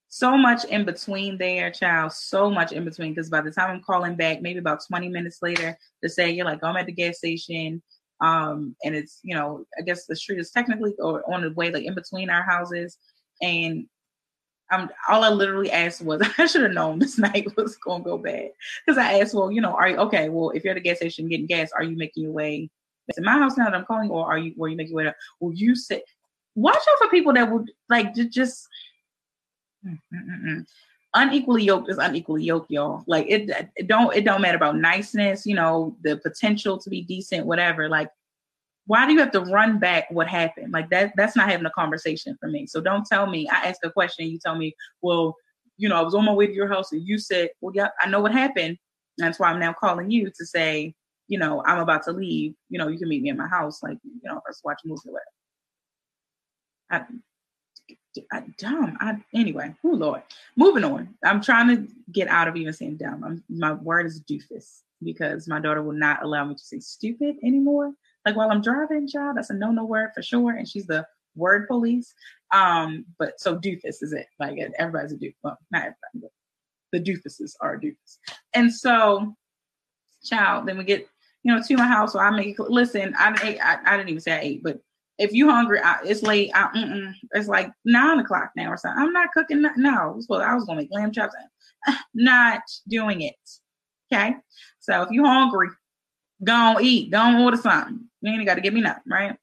So 0.08 0.36
much 0.36 0.64
in 0.66 0.84
between 0.84 1.36
there, 1.38 1.70
child. 1.70 2.12
So 2.12 2.50
much 2.50 2.72
in 2.72 2.84
between. 2.84 3.12
Because 3.12 3.30
by 3.30 3.40
the 3.40 3.50
time 3.50 3.70
I'm 3.70 3.82
calling 3.82 4.14
back, 4.14 4.40
maybe 4.42 4.58
about 4.58 4.86
20 4.86 5.08
minutes 5.08 5.38
later, 5.42 5.76
to 6.02 6.08
say, 6.08 6.30
you're 6.30 6.46
like, 6.46 6.60
oh, 6.62 6.68
I'm 6.68 6.76
at 6.76 6.86
the 6.86 6.92
gas 6.92 7.18
station 7.18 7.82
um 8.20 8.74
and 8.82 8.94
it's 8.94 9.20
you 9.22 9.34
know 9.34 9.64
i 9.78 9.82
guess 9.82 10.06
the 10.06 10.16
street 10.16 10.38
is 10.38 10.50
technically 10.50 10.94
or 10.98 11.22
on 11.32 11.42
the 11.42 11.50
way 11.50 11.70
like 11.70 11.84
in 11.84 11.94
between 11.94 12.30
our 12.30 12.42
houses 12.42 12.96
and 13.42 13.86
I'm 14.70 14.88
all 15.08 15.22
I 15.22 15.28
literally 15.28 15.70
asked 15.70 16.02
was 16.02 16.22
I 16.38 16.46
should 16.46 16.62
have 16.62 16.72
known 16.72 16.98
this 16.98 17.18
night 17.20 17.46
was 17.56 17.76
gonna 17.76 18.02
go 18.02 18.18
bad 18.18 18.50
because 18.84 18.98
I 18.98 19.20
asked, 19.20 19.34
well, 19.34 19.50
you 19.50 19.60
know, 19.60 19.72
are 19.72 19.88
you 19.88 19.96
okay? 19.98 20.28
Well, 20.28 20.50
if 20.50 20.64
you're 20.64 20.72
at 20.72 20.76
the 20.76 20.80
gas 20.80 20.98
station 20.98 21.28
getting 21.28 21.46
gas, 21.46 21.70
are 21.72 21.84
you 21.84 21.96
making 21.96 22.24
your 22.24 22.32
way 22.32 22.68
to 23.14 23.22
my 23.22 23.32
house 23.32 23.56
now 23.56 23.66
that 23.66 23.74
I'm 23.74 23.84
calling, 23.84 24.10
or 24.10 24.26
are 24.26 24.38
you 24.38 24.52
where 24.56 24.70
you 24.70 24.76
making 24.76 24.90
your 24.90 24.98
way? 24.98 25.04
To, 25.04 25.14
well, 25.40 25.52
you 25.52 25.76
said, 25.76 26.02
watch 26.54 26.76
out 26.76 26.98
for 26.98 27.08
people 27.08 27.32
that 27.34 27.50
would 27.50 27.70
like 27.88 28.14
just. 28.14 28.68
Mm, 29.86 29.98
mm, 30.12 30.44
mm, 30.44 30.66
unequally 31.16 31.64
yoked 31.64 31.90
is 31.90 31.98
unequally 31.98 32.44
yoked, 32.44 32.70
y'all. 32.70 33.02
Like 33.06 33.26
it, 33.28 33.50
it 33.74 33.88
don't 33.88 34.14
it 34.14 34.24
don't 34.24 34.40
matter 34.40 34.56
about 34.56 34.76
niceness, 34.76 35.46
you 35.46 35.54
know, 35.54 35.96
the 36.02 36.18
potential 36.18 36.78
to 36.78 36.90
be 36.90 37.02
decent, 37.02 37.46
whatever. 37.46 37.88
Like 37.88 38.10
why 38.86 39.04
do 39.04 39.12
you 39.12 39.18
have 39.18 39.32
to 39.32 39.40
run 39.40 39.78
back 39.80 40.06
what 40.10 40.28
happened? 40.28 40.72
Like 40.72 40.90
that 40.90 41.12
that's 41.16 41.34
not 41.34 41.50
having 41.50 41.66
a 41.66 41.70
conversation 41.70 42.36
for 42.38 42.48
me. 42.48 42.66
So 42.66 42.80
don't 42.80 43.04
tell 43.04 43.26
me 43.26 43.48
I 43.48 43.56
ask 43.68 43.80
a 43.84 43.90
question 43.90 44.28
you 44.28 44.38
tell 44.38 44.56
me, 44.56 44.74
well, 45.02 45.34
you 45.76 45.88
know, 45.88 45.96
I 45.96 46.02
was 46.02 46.14
on 46.14 46.24
my 46.24 46.32
way 46.32 46.46
to 46.46 46.52
your 46.52 46.68
house 46.68 46.92
and 46.92 47.06
you 47.06 47.18
said, 47.18 47.50
Well, 47.60 47.74
yeah, 47.74 47.88
I 48.00 48.08
know 48.08 48.20
what 48.20 48.32
happened. 48.32 48.78
That's 49.18 49.38
why 49.38 49.50
I'm 49.50 49.60
now 49.60 49.72
calling 49.72 50.10
you 50.10 50.30
to 50.36 50.46
say, 50.46 50.94
you 51.28 51.38
know, 51.38 51.62
I'm 51.66 51.78
about 51.78 52.04
to 52.04 52.12
leave. 52.12 52.54
You 52.68 52.78
know, 52.78 52.88
you 52.88 52.98
can 52.98 53.08
meet 53.08 53.22
me 53.22 53.30
at 53.30 53.36
my 53.36 53.48
house, 53.48 53.82
like, 53.82 53.98
you 54.04 54.20
know, 54.24 54.40
let's 54.46 54.62
watch 54.62 54.80
a 54.84 54.88
movie 54.88 55.00
or 55.08 55.12
whatever. 55.12 55.24
I, 56.90 57.14
I 58.32 58.44
dumb. 58.58 58.96
I 59.00 59.18
anyway. 59.34 59.74
Oh 59.84 59.90
Lord. 59.90 60.22
Moving 60.56 60.84
on. 60.84 61.14
I'm 61.24 61.40
trying 61.40 61.68
to 61.68 61.92
get 62.12 62.28
out 62.28 62.48
of 62.48 62.56
even 62.56 62.72
saying 62.72 62.96
dumb. 62.96 63.24
I'm, 63.24 63.44
my 63.48 63.72
word 63.72 64.06
is 64.06 64.22
doofus 64.22 64.80
because 65.02 65.48
my 65.48 65.60
daughter 65.60 65.82
will 65.82 65.92
not 65.92 66.22
allow 66.22 66.44
me 66.44 66.54
to 66.54 66.64
say 66.64 66.80
stupid 66.80 67.36
anymore. 67.42 67.92
Like 68.24 68.36
while 68.36 68.50
I'm 68.50 68.62
driving, 68.62 69.08
child, 69.08 69.36
that's 69.36 69.50
a 69.50 69.54
no-no 69.54 69.84
word 69.84 70.10
for 70.14 70.22
sure. 70.22 70.52
And 70.52 70.68
she's 70.68 70.86
the 70.86 71.06
word 71.36 71.68
police. 71.68 72.14
Um, 72.52 73.04
but 73.18 73.40
so 73.40 73.56
doofus 73.56 74.02
is 74.02 74.12
it. 74.12 74.26
Like 74.40 74.58
everybody's 74.78 75.12
a 75.12 75.16
doof. 75.16 75.34
Well, 75.42 75.58
not 75.70 75.82
everybody, 76.12 76.32
the 76.92 77.00
doofuses 77.00 77.52
are 77.60 77.78
doofus. 77.78 78.18
And 78.54 78.72
so, 78.72 79.34
child, 80.24 80.66
then 80.66 80.78
we 80.78 80.84
get, 80.84 81.08
you 81.42 81.54
know, 81.54 81.62
to 81.62 81.76
my 81.76 81.86
house. 81.86 82.12
So 82.12 82.18
I 82.18 82.30
make 82.30 82.58
listen, 82.58 83.14
I, 83.18 83.58
I, 83.62 83.78
I 83.84 83.96
didn't 83.96 84.08
even 84.08 84.20
say 84.20 84.32
I 84.32 84.40
ate, 84.40 84.62
but 84.62 84.80
if 85.18 85.32
you 85.32 85.48
hungry, 85.48 85.80
I, 85.80 85.98
it's 86.04 86.22
late. 86.22 86.50
I, 86.54 87.12
it's 87.32 87.48
like 87.48 87.70
nine 87.84 88.18
o'clock 88.18 88.50
now 88.56 88.70
or 88.70 88.76
something. 88.76 89.02
I'm 89.02 89.12
not 89.12 89.32
cooking. 89.32 89.64
No, 89.76 90.20
well, 90.28 90.42
I 90.42 90.54
was 90.54 90.64
gonna 90.64 90.80
make 90.80 90.92
lamb 90.92 91.12
chops. 91.12 91.34
Uh, 91.86 91.94
not 92.14 92.60
doing 92.88 93.22
it. 93.22 93.34
Okay. 94.12 94.36
So 94.80 95.02
if 95.02 95.10
you 95.10 95.24
hungry, 95.24 95.68
go 96.44 96.52
on 96.52 96.82
eat. 96.82 97.10
Go 97.10 97.18
on 97.18 97.40
order 97.42 97.56
something. 97.56 98.04
You 98.20 98.32
ain't 98.32 98.46
got 98.46 98.54
to 98.54 98.60
give 98.60 98.74
me 98.74 98.80
nothing, 98.80 99.02
right? 99.06 99.36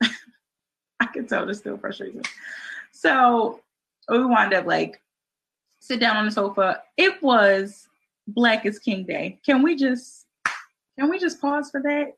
I 1.00 1.06
can 1.06 1.26
tell 1.26 1.46
this 1.46 1.58
still 1.58 1.78
frustrating. 1.78 2.22
So 2.92 3.60
we 4.08 4.24
wind 4.24 4.54
up 4.54 4.66
like 4.66 5.00
sit 5.80 6.00
down 6.00 6.16
on 6.16 6.26
the 6.26 6.30
sofa. 6.30 6.82
It 6.96 7.22
was 7.22 7.88
Black 8.26 8.66
is 8.66 8.78
King 8.78 9.04
Day. 9.04 9.38
Can 9.44 9.62
we 9.62 9.76
just 9.76 10.26
can 10.98 11.08
we 11.08 11.18
just 11.18 11.40
pause 11.40 11.70
for 11.70 11.80
that? 11.82 12.14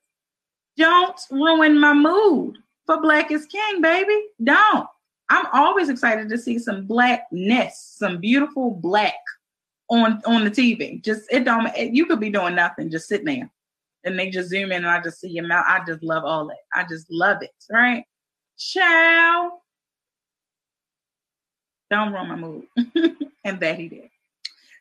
Don't 0.77 1.21
ruin 1.31 1.79
my 1.79 1.93
mood 1.93 2.59
for 2.87 3.01
Black 3.01 3.31
is 3.31 3.47
King, 3.47 3.81
baby. 3.81 4.27
Don't. 4.43 4.87
I'm 5.29 5.47
always 5.53 5.89
excited 5.89 6.29
to 6.29 6.39
see 6.39 6.59
some 6.59 6.87
blackness, 6.87 7.95
some 7.99 8.19
beautiful 8.19 8.71
black 8.71 9.15
on 9.89 10.21
on 10.27 10.45
the 10.45 10.51
TV. 10.51 11.03
Just 11.03 11.23
it 11.31 11.45
don't. 11.45 11.67
It, 11.77 11.93
you 11.95 12.07
could 12.07 12.21
be 12.21 12.31
doing 12.31 12.55
nothing, 12.55 12.91
just 12.91 13.09
sitting 13.09 13.27
there, 13.27 13.51
and 14.05 14.19
they 14.19 14.31
just 14.31 14.51
zoom 14.51 14.73
in, 14.73 14.85
and 14.85 14.89
I 14.89 15.01
just 15.01 15.21
see 15.21 15.29
your 15.29 15.47
mouth. 15.47 15.65
I 15.67 15.83
just 15.87 16.03
love 16.03 16.25
all 16.25 16.47
that. 16.49 16.59
I 16.75 16.85
just 16.85 17.11
love 17.11 17.43
it. 17.43 17.55
Right? 17.71 18.05
Ciao. 18.59 19.59
Don't 21.91 22.13
ruin 22.13 22.29
my 22.29 22.37
mood, 22.37 22.65
and 23.45 23.61
that 23.61 23.79
he 23.79 23.89
did. 23.89 24.09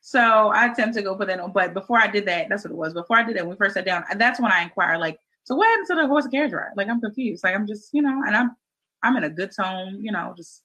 So 0.02 0.20
I 0.20 0.66
attempt 0.66 0.96
to 0.96 1.02
go 1.02 1.16
put 1.16 1.28
that 1.28 1.40
on, 1.40 1.52
but 1.52 1.74
before 1.74 2.00
I 2.00 2.08
did 2.08 2.26
that, 2.26 2.50
that's 2.50 2.64
what 2.64 2.72
it 2.72 2.78
was. 2.78 2.94
Before 2.94 3.18
I 3.18 3.24
did 3.24 3.38
that, 3.38 3.44
when 3.46 3.52
we 3.52 3.58
first 3.58 3.76
sat 3.76 3.86
down, 3.86 4.04
that's 4.16 4.40
when 4.40 4.52
I 4.52 4.64
inquired, 4.64 5.00
like, 5.00 5.20
so 5.44 5.56
what 5.56 5.68
happened 5.68 5.88
to 5.88 5.96
the 5.96 6.08
horse 6.08 6.26
and 6.26 6.34
carriage 6.34 6.54
ride? 6.54 6.72
Like 6.76 6.88
I'm 6.88 7.02
confused. 7.02 7.44
Like 7.44 7.56
I'm 7.56 7.68
just, 7.68 7.90
you 7.94 8.02
know, 8.02 8.24
and 8.26 8.36
I'm 8.36 8.56
I'm 9.04 9.18
in 9.18 9.24
a 9.24 9.30
good 9.30 9.52
tone, 9.56 10.00
you 10.02 10.12
know, 10.12 10.34
just 10.38 10.62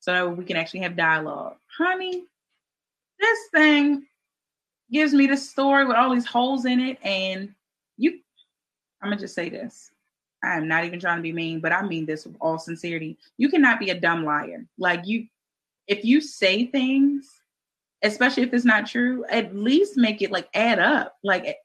so 0.00 0.28
we 0.28 0.44
can 0.44 0.56
actually 0.56 0.80
have 0.80 0.96
dialogue. 0.96 1.56
Honey, 1.78 2.24
this 3.20 3.38
thing 3.52 4.06
gives 4.90 5.12
me 5.12 5.26
this 5.26 5.48
story 5.48 5.84
with 5.84 5.96
all 5.96 6.12
these 6.14 6.26
holes 6.26 6.64
in 6.64 6.80
it, 6.80 6.98
and 7.02 7.54
you 7.96 8.20
I'm 9.02 9.10
gonna 9.10 9.20
just 9.20 9.34
say 9.34 9.48
this. 9.48 9.90
I 10.42 10.56
am 10.56 10.68
not 10.68 10.84
even 10.84 11.00
trying 11.00 11.16
to 11.16 11.22
be 11.22 11.32
mean, 11.32 11.60
but 11.60 11.72
I 11.72 11.86
mean 11.86 12.06
this 12.06 12.26
with 12.26 12.36
all 12.40 12.58
sincerity. 12.58 13.18
You 13.38 13.48
cannot 13.48 13.80
be 13.80 13.90
a 13.90 14.00
dumb 14.00 14.24
liar. 14.24 14.66
Like 14.78 15.06
you 15.06 15.26
if 15.86 16.04
you 16.04 16.20
say 16.20 16.66
things, 16.66 17.30
especially 18.02 18.42
if 18.42 18.54
it's 18.54 18.64
not 18.64 18.86
true, 18.86 19.24
at 19.28 19.54
least 19.54 19.96
make 19.96 20.22
it 20.22 20.30
like 20.30 20.48
add 20.54 20.78
up. 20.78 21.16
Like 21.22 21.56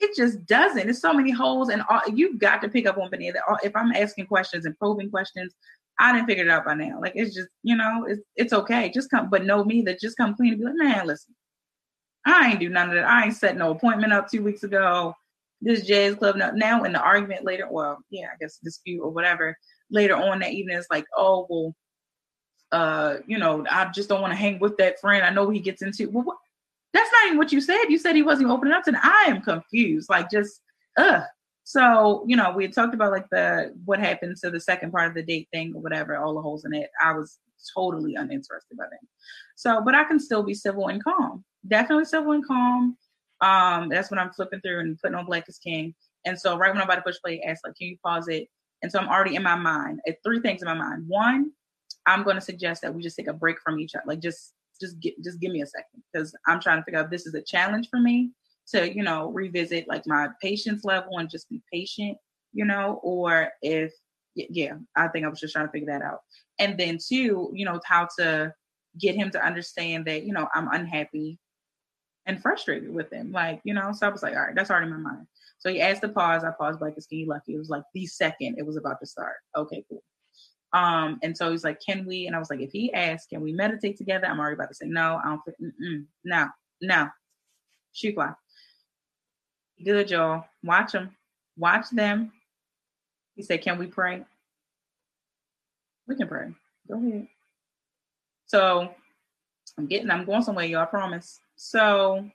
it 0.00 0.16
just 0.16 0.44
doesn't. 0.46 0.84
There's 0.84 1.00
so 1.00 1.12
many 1.12 1.30
holes, 1.30 1.68
and 1.70 1.82
all, 1.88 2.02
you've 2.12 2.38
got 2.38 2.60
to 2.62 2.68
pick 2.68 2.86
up 2.86 2.98
on 2.98 3.10
Benita. 3.10 3.40
If 3.62 3.74
I'm 3.74 3.92
asking 3.92 4.26
questions 4.26 4.66
and 4.66 4.78
probing 4.78 5.10
questions, 5.10 5.54
I 5.98 6.12
didn't 6.12 6.26
figure 6.26 6.44
it 6.44 6.50
out 6.50 6.66
by 6.66 6.74
now. 6.74 7.00
Like 7.00 7.12
it's 7.14 7.34
just, 7.34 7.48
you 7.62 7.76
know, 7.76 8.04
it's 8.06 8.20
it's 8.36 8.52
okay. 8.52 8.90
Just 8.90 9.10
come, 9.10 9.30
but 9.30 9.44
know 9.44 9.64
me 9.64 9.82
that 9.82 10.00
just 10.00 10.16
come 10.16 10.34
clean 10.34 10.52
and 10.52 10.60
be 10.60 10.66
like, 10.66 10.74
man, 10.76 11.06
listen, 11.06 11.34
I 12.26 12.50
ain't 12.50 12.60
do 12.60 12.68
none 12.68 12.90
of 12.90 12.94
that. 12.94 13.08
I 13.08 13.24
ain't 13.24 13.36
set 13.36 13.56
no 13.56 13.70
appointment 13.70 14.12
up 14.12 14.30
two 14.30 14.42
weeks 14.42 14.62
ago. 14.62 15.14
This 15.62 15.86
jazz 15.86 16.16
club 16.16 16.36
now, 16.36 16.50
now 16.50 16.84
in 16.84 16.92
the 16.92 17.00
argument 17.00 17.44
later, 17.44 17.66
well, 17.70 17.98
yeah, 18.10 18.26
I 18.26 18.36
guess 18.38 18.58
dispute 18.62 19.00
or 19.00 19.10
whatever. 19.10 19.56
Later 19.90 20.16
on 20.16 20.40
that 20.40 20.52
evening, 20.52 20.76
it's 20.76 20.88
like, 20.90 21.06
oh 21.16 21.46
well, 21.48 21.74
uh, 22.72 23.16
you 23.26 23.38
know, 23.38 23.64
I 23.70 23.90
just 23.94 24.10
don't 24.10 24.20
want 24.20 24.32
to 24.32 24.38
hang 24.38 24.58
with 24.58 24.76
that 24.76 25.00
friend. 25.00 25.24
I 25.24 25.30
know 25.30 25.48
he 25.48 25.60
gets 25.60 25.80
into. 25.80 26.10
Well, 26.10 26.24
what, 26.24 26.36
that's 26.96 27.12
not 27.12 27.26
even 27.26 27.38
what 27.38 27.52
you 27.52 27.60
said. 27.60 27.84
You 27.88 27.98
said 27.98 28.16
he 28.16 28.22
wasn't 28.22 28.50
opening 28.50 28.72
up, 28.72 28.86
and 28.86 28.96
I 28.96 29.24
am 29.28 29.42
confused. 29.42 30.08
Like 30.08 30.30
just 30.30 30.60
ugh. 30.96 31.22
So 31.64 32.24
you 32.26 32.36
know, 32.36 32.52
we 32.52 32.64
had 32.64 32.72
talked 32.72 32.94
about 32.94 33.12
like 33.12 33.28
the 33.30 33.74
what 33.84 33.98
happened 33.98 34.36
to 34.42 34.50
the 34.50 34.60
second 34.60 34.92
part 34.92 35.08
of 35.08 35.14
the 35.14 35.22
date 35.22 35.48
thing 35.52 35.72
or 35.74 35.82
whatever, 35.82 36.16
all 36.16 36.34
the 36.34 36.40
holes 36.40 36.64
in 36.64 36.72
it. 36.72 36.90
I 37.02 37.12
was 37.12 37.38
totally 37.74 38.14
uninterested 38.14 38.76
by 38.76 38.84
that. 38.90 39.00
So, 39.56 39.82
but 39.84 39.94
I 39.94 40.04
can 40.04 40.20
still 40.20 40.42
be 40.42 40.54
civil 40.54 40.88
and 40.88 41.02
calm. 41.02 41.44
Definitely 41.66 42.04
civil 42.04 42.32
and 42.32 42.46
calm. 42.46 42.96
Um, 43.40 43.88
that's 43.88 44.10
when 44.10 44.18
I'm 44.18 44.32
flipping 44.32 44.60
through 44.60 44.80
and 44.80 44.98
putting 45.00 45.16
on 45.16 45.26
Black 45.26 45.48
is 45.48 45.58
King. 45.58 45.94
And 46.24 46.38
so 46.38 46.56
right 46.56 46.70
when 46.70 46.80
I'm 46.80 46.86
about 46.86 46.96
to 46.96 47.02
push 47.02 47.16
play, 47.22 47.40
ask 47.42 47.64
like, 47.64 47.76
can 47.76 47.88
you 47.88 47.96
pause 48.04 48.28
it? 48.28 48.48
And 48.82 48.90
so 48.90 48.98
I'm 48.98 49.08
already 49.08 49.36
in 49.36 49.42
my 49.42 49.54
mind. 49.54 50.00
Three 50.22 50.40
things 50.40 50.62
in 50.62 50.66
my 50.66 50.74
mind. 50.74 51.04
One, 51.06 51.52
I'm 52.06 52.22
going 52.22 52.36
to 52.36 52.42
suggest 52.42 52.82
that 52.82 52.94
we 52.94 53.02
just 53.02 53.16
take 53.16 53.28
a 53.28 53.32
break 53.32 53.56
from 53.62 53.78
each 53.78 53.94
other. 53.94 54.04
Like 54.06 54.20
just 54.20 54.52
just 54.80 54.98
get 55.00 55.22
just 55.22 55.40
give 55.40 55.52
me 55.52 55.62
a 55.62 55.66
second 55.66 56.02
because 56.12 56.34
I'm 56.46 56.60
trying 56.60 56.78
to 56.78 56.84
figure 56.84 57.00
out 57.00 57.10
this 57.10 57.26
is 57.26 57.34
a 57.34 57.42
challenge 57.42 57.88
for 57.90 58.00
me 58.00 58.32
to 58.68 58.94
you 58.94 59.02
know 59.02 59.30
revisit 59.30 59.88
like 59.88 60.06
my 60.06 60.28
patience 60.42 60.84
level 60.84 61.18
and 61.18 61.30
just 61.30 61.48
be 61.48 61.62
patient, 61.72 62.16
you 62.52 62.64
know, 62.64 63.00
or 63.02 63.50
if 63.62 63.92
yeah, 64.34 64.74
I 64.94 65.08
think 65.08 65.24
I 65.24 65.28
was 65.28 65.40
just 65.40 65.54
trying 65.54 65.66
to 65.66 65.72
figure 65.72 65.92
that 65.92 66.02
out. 66.02 66.20
And 66.58 66.78
then 66.78 66.98
two, 66.98 67.50
you 67.54 67.64
know, 67.64 67.80
how 67.84 68.08
to 68.18 68.52
get 68.98 69.14
him 69.14 69.30
to 69.30 69.44
understand 69.44 70.06
that 70.06 70.24
you 70.24 70.32
know 70.32 70.48
I'm 70.54 70.68
unhappy 70.68 71.38
and 72.26 72.42
frustrated 72.42 72.92
with 72.92 73.12
him. 73.12 73.32
Like, 73.32 73.60
you 73.64 73.72
know, 73.72 73.92
so 73.92 74.06
I 74.06 74.10
was 74.10 74.22
like, 74.22 74.34
all 74.34 74.42
right, 74.42 74.54
that's 74.54 74.70
already 74.70 74.86
in 74.86 75.02
my 75.02 75.12
mind. 75.12 75.26
So 75.58 75.70
he 75.70 75.80
asked 75.80 76.02
to 76.02 76.08
pause. 76.08 76.44
I 76.44 76.50
paused 76.50 76.80
like 76.80 76.96
a 76.96 77.00
skinny 77.00 77.24
lucky. 77.24 77.54
It 77.54 77.58
was 77.58 77.70
like 77.70 77.84
the 77.94 78.06
second 78.06 78.56
it 78.58 78.66
was 78.66 78.76
about 78.76 79.00
to 79.00 79.06
start. 79.06 79.36
Okay, 79.56 79.84
cool. 79.88 80.02
Um, 80.76 81.18
and 81.22 81.34
so 81.34 81.50
he's 81.50 81.64
like, 81.64 81.80
"Can 81.80 82.04
we?" 82.04 82.26
And 82.26 82.36
I 82.36 82.38
was 82.38 82.50
like, 82.50 82.60
"If 82.60 82.70
he 82.70 82.92
asks, 82.92 83.28
can 83.28 83.40
we 83.40 83.52
meditate 83.52 83.96
together?" 83.96 84.26
I'm 84.26 84.38
already 84.38 84.54
about 84.54 84.68
to 84.68 84.74
say 84.74 84.86
no. 84.86 85.18
I 85.24 85.28
don't. 85.28 85.40
Mm-mm, 85.58 86.04
no, 86.22 86.48
no. 86.82 87.08
Shukwa. 87.94 88.36
Good, 89.82 90.10
y'all. 90.10 90.44
Watch 90.62 90.92
them. 90.92 91.16
Watch 91.56 91.88
them. 91.90 92.30
He 93.36 93.42
said, 93.42 93.62
"Can 93.62 93.78
we 93.78 93.86
pray?" 93.86 94.22
We 96.06 96.14
can 96.14 96.28
pray. 96.28 96.48
Go 96.86 96.98
ahead. 96.98 97.26
So 98.44 98.94
I'm 99.78 99.86
getting. 99.86 100.10
I'm 100.10 100.26
going 100.26 100.42
somewhere, 100.42 100.66
y'all. 100.66 100.82
I 100.82 100.86
promise. 100.86 101.40
So, 101.56 102.30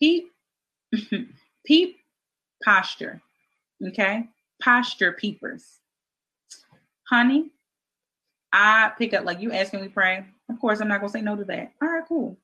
peep, 0.00 0.32
peep 1.64 1.96
posture. 2.64 3.22
Okay, 3.86 4.28
posture 4.60 5.12
peepers 5.12 5.78
honey, 7.08 7.50
I 8.52 8.92
pick 8.98 9.14
up 9.14 9.24
like 9.24 9.40
you 9.40 9.52
asking 9.52 9.82
me 9.82 9.88
pray. 9.88 10.24
Of 10.48 10.60
course, 10.60 10.80
I'm 10.80 10.88
not 10.88 11.00
gonna 11.00 11.10
say 11.12 11.20
no 11.20 11.36
to 11.36 11.44
that. 11.44 11.72
All 11.82 11.88
right, 11.88 12.04
cool. 12.08 12.38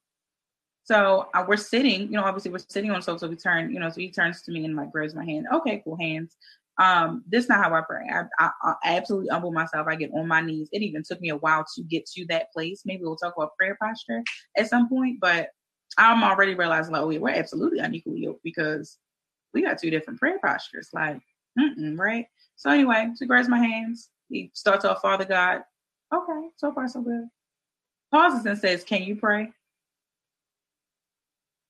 So 0.84 1.28
uh, 1.32 1.44
we're 1.46 1.56
sitting, 1.56 2.02
you 2.02 2.12
know, 2.12 2.24
obviously 2.24 2.50
we're 2.50 2.58
sitting 2.58 2.90
on 2.90 3.02
sofa. 3.02 3.20
So 3.20 3.28
we 3.28 3.36
turn, 3.36 3.72
you 3.72 3.78
know, 3.78 3.88
so 3.88 4.00
he 4.00 4.10
turns 4.10 4.42
to 4.42 4.52
me 4.52 4.64
and 4.64 4.76
like 4.76 4.90
grabs 4.90 5.14
my 5.14 5.24
hand. 5.24 5.46
Okay, 5.52 5.80
cool, 5.84 5.96
hands. 5.96 6.36
Um, 6.78 7.22
this 7.28 7.44
is 7.44 7.48
not 7.48 7.62
how 7.62 7.74
I 7.74 7.82
pray. 7.82 8.08
I, 8.10 8.24
I, 8.38 8.50
I 8.82 8.96
absolutely 8.96 9.28
humble 9.28 9.52
myself. 9.52 9.86
I 9.88 9.94
get 9.94 10.10
on 10.12 10.26
my 10.26 10.40
knees. 10.40 10.68
It 10.72 10.82
even 10.82 11.02
took 11.02 11.20
me 11.20 11.28
a 11.28 11.36
while 11.36 11.64
to 11.76 11.82
get 11.82 12.06
to 12.16 12.26
that 12.30 12.52
place. 12.52 12.82
Maybe 12.84 13.02
we'll 13.04 13.16
talk 13.16 13.34
about 13.36 13.56
prayer 13.56 13.76
posture 13.80 14.22
at 14.56 14.68
some 14.68 14.88
point, 14.88 15.20
but 15.20 15.50
I'm 15.98 16.24
already 16.24 16.54
realizing 16.54 16.92
like, 16.92 17.02
oh, 17.02 17.10
yeah, 17.10 17.20
we're 17.20 17.28
absolutely 17.30 17.78
unequally 17.78 18.20
yoked 18.20 18.42
because 18.42 18.98
we 19.52 19.62
got 19.62 19.78
two 19.78 19.90
different 19.90 20.18
prayer 20.18 20.38
postures. 20.44 20.88
Like, 20.92 21.20
right? 21.94 22.26
So 22.56 22.70
anyway, 22.70 23.10
so 23.14 23.26
grabs 23.26 23.48
my 23.48 23.58
hands 23.58 24.08
he 24.32 24.50
starts 24.54 24.84
off, 24.84 25.02
Father 25.02 25.24
God, 25.24 25.62
Okay, 26.12 26.48
so 26.56 26.72
far 26.72 26.88
so 26.88 27.00
good. 27.00 27.28
Pauses 28.10 28.44
and 28.44 28.58
says, 28.58 28.84
Can 28.84 29.02
you 29.02 29.16
pray? 29.16 29.50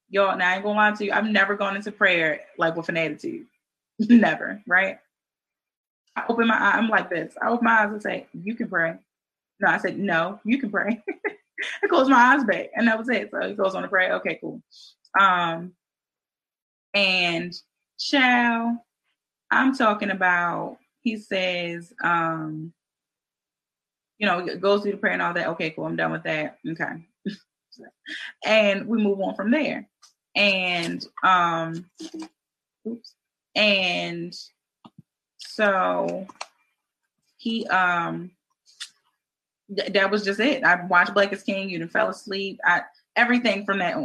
Y'all, 0.08 0.36
now 0.36 0.50
I 0.50 0.54
ain't 0.54 0.64
gonna 0.64 0.76
lie 0.76 0.92
to 0.92 1.04
you. 1.04 1.12
I've 1.12 1.26
never 1.26 1.54
gone 1.54 1.76
into 1.76 1.92
prayer 1.92 2.40
like 2.58 2.74
with 2.76 2.88
an 2.88 2.96
attitude. 2.96 3.46
never, 3.98 4.60
right? 4.66 4.98
I 6.16 6.24
open 6.28 6.48
my 6.48 6.56
eye, 6.56 6.76
I'm 6.76 6.88
like 6.88 7.08
this. 7.08 7.34
I 7.40 7.48
open 7.48 7.64
my 7.64 7.82
eyes 7.82 7.92
and 7.92 8.02
say, 8.02 8.26
You 8.32 8.54
can 8.56 8.68
pray. 8.68 8.94
No, 9.60 9.68
I 9.68 9.78
said, 9.78 9.98
No, 9.98 10.40
you 10.44 10.58
can 10.58 10.70
pray. 10.70 11.02
I 11.84 11.86
close 11.86 12.08
my 12.08 12.16
eyes 12.16 12.42
back, 12.42 12.70
and 12.74 12.88
that 12.88 12.98
was 12.98 13.08
it. 13.08 13.30
So 13.30 13.48
he 13.48 13.54
goes 13.54 13.76
on 13.76 13.82
to 13.82 13.88
pray. 13.88 14.10
Okay, 14.10 14.38
cool. 14.40 14.60
Um, 15.18 15.72
and 16.94 17.54
child, 17.98 18.78
I'm 19.52 19.76
talking 19.76 20.10
about. 20.10 20.78
He 21.02 21.16
says, 21.16 21.92
um, 22.02 22.72
you 24.18 24.26
know, 24.26 24.56
goes 24.56 24.82
through 24.82 24.92
the 24.92 24.98
prayer 24.98 25.12
and 25.14 25.22
all 25.22 25.34
that. 25.34 25.48
Okay, 25.48 25.70
cool. 25.70 25.84
I'm 25.84 25.96
done 25.96 26.12
with 26.12 26.22
that. 26.24 26.58
Okay, 26.66 27.06
and 28.44 28.86
we 28.86 29.02
move 29.02 29.20
on 29.20 29.34
from 29.34 29.50
there. 29.50 29.88
And 30.34 31.04
um, 31.24 31.86
oops, 32.86 33.14
and 33.54 34.34
so 35.38 36.26
he 37.36 37.66
um 37.66 38.30
th- 39.76 39.92
that 39.92 40.10
was 40.10 40.24
just 40.24 40.40
it. 40.40 40.64
I 40.64 40.84
watched 40.86 41.14
Black 41.14 41.32
is 41.32 41.42
King. 41.42 41.68
You 41.68 41.78
didn't 41.78 41.92
fell 41.92 42.08
asleep. 42.08 42.60
I 42.64 42.82
everything 43.16 43.64
from 43.64 43.78
that 43.78 43.96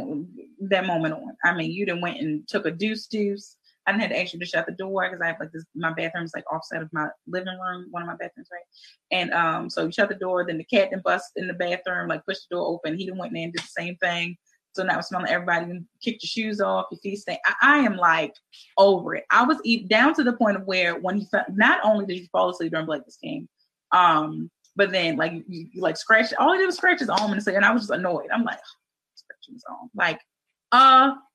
that 0.62 0.86
moment 0.86 1.14
on. 1.14 1.36
I 1.44 1.54
mean, 1.54 1.70
you 1.70 1.86
didn't 1.86 2.00
went 2.00 2.20
and 2.20 2.46
took 2.48 2.66
a 2.66 2.70
deuce 2.70 3.06
deuce. 3.06 3.56
I 3.88 3.92
didn't 3.92 4.02
have 4.02 4.10
to 4.10 4.20
ask 4.20 4.34
you 4.34 4.38
to 4.40 4.44
shut 4.44 4.66
the 4.66 4.72
door 4.72 5.08
because 5.08 5.22
I 5.22 5.28
have 5.28 5.40
like 5.40 5.50
this. 5.50 5.64
My 5.74 5.94
bathroom 5.94 6.24
is 6.24 6.34
like 6.34 6.44
offset 6.52 6.82
of 6.82 6.92
my 6.92 7.08
living 7.26 7.58
room, 7.58 7.86
one 7.90 8.02
of 8.02 8.06
my 8.06 8.16
bathrooms, 8.16 8.48
right? 8.52 8.62
And 9.10 9.32
um, 9.32 9.70
so 9.70 9.86
you 9.86 9.92
shut 9.92 10.10
the 10.10 10.14
door. 10.14 10.44
Then 10.46 10.58
the 10.58 10.64
cat 10.64 10.88
then 10.90 11.00
bust 11.02 11.32
in 11.36 11.46
the 11.46 11.54
bathroom, 11.54 12.08
like 12.08 12.26
pushed 12.26 12.48
the 12.50 12.56
door 12.56 12.66
open. 12.66 12.98
He 12.98 13.06
done 13.06 13.16
went 13.16 13.34
in 13.34 13.44
and 13.44 13.52
did 13.54 13.62
the 13.62 13.68
same 13.68 13.96
thing. 13.96 14.36
So 14.72 14.82
now 14.82 14.96
I'm 14.96 15.02
smelling 15.02 15.30
everybody. 15.30 15.80
Kicked 16.04 16.22
your 16.22 16.28
shoes 16.28 16.60
off, 16.60 16.86
your 16.90 16.98
feet 17.00 17.16
stink. 17.16 17.40
I, 17.46 17.54
I, 17.62 17.78
am 17.78 17.96
like 17.96 18.34
over 18.76 19.14
it. 19.14 19.24
I 19.30 19.44
was 19.44 19.56
even 19.64 19.88
down 19.88 20.12
to 20.14 20.22
the 20.22 20.34
point 20.34 20.58
of 20.58 20.64
where 20.66 21.00
when 21.00 21.16
he 21.16 21.26
not 21.48 21.80
only 21.82 22.04
did 22.04 22.18
he 22.18 22.28
fall 22.30 22.50
asleep 22.50 22.72
during 22.72 23.02
is 23.06 23.16
King, 23.16 23.48
um, 23.92 24.50
but 24.76 24.92
then 24.92 25.16
like 25.16 25.32
you, 25.32 25.66
you 25.72 25.80
like 25.80 25.96
scratch 25.96 26.32
all 26.38 26.52
he 26.52 26.58
did 26.58 26.66
was 26.66 26.76
scratch 26.76 27.00
his 27.00 27.08
arm 27.08 27.32
and 27.32 27.42
say, 27.42 27.56
and 27.56 27.64
I 27.64 27.72
was 27.72 27.84
just 27.84 27.90
annoyed. 27.92 28.28
I'm 28.32 28.44
like 28.44 28.60
scratching 29.14 29.54
his 29.54 29.64
arm, 29.68 29.90
like 29.94 30.20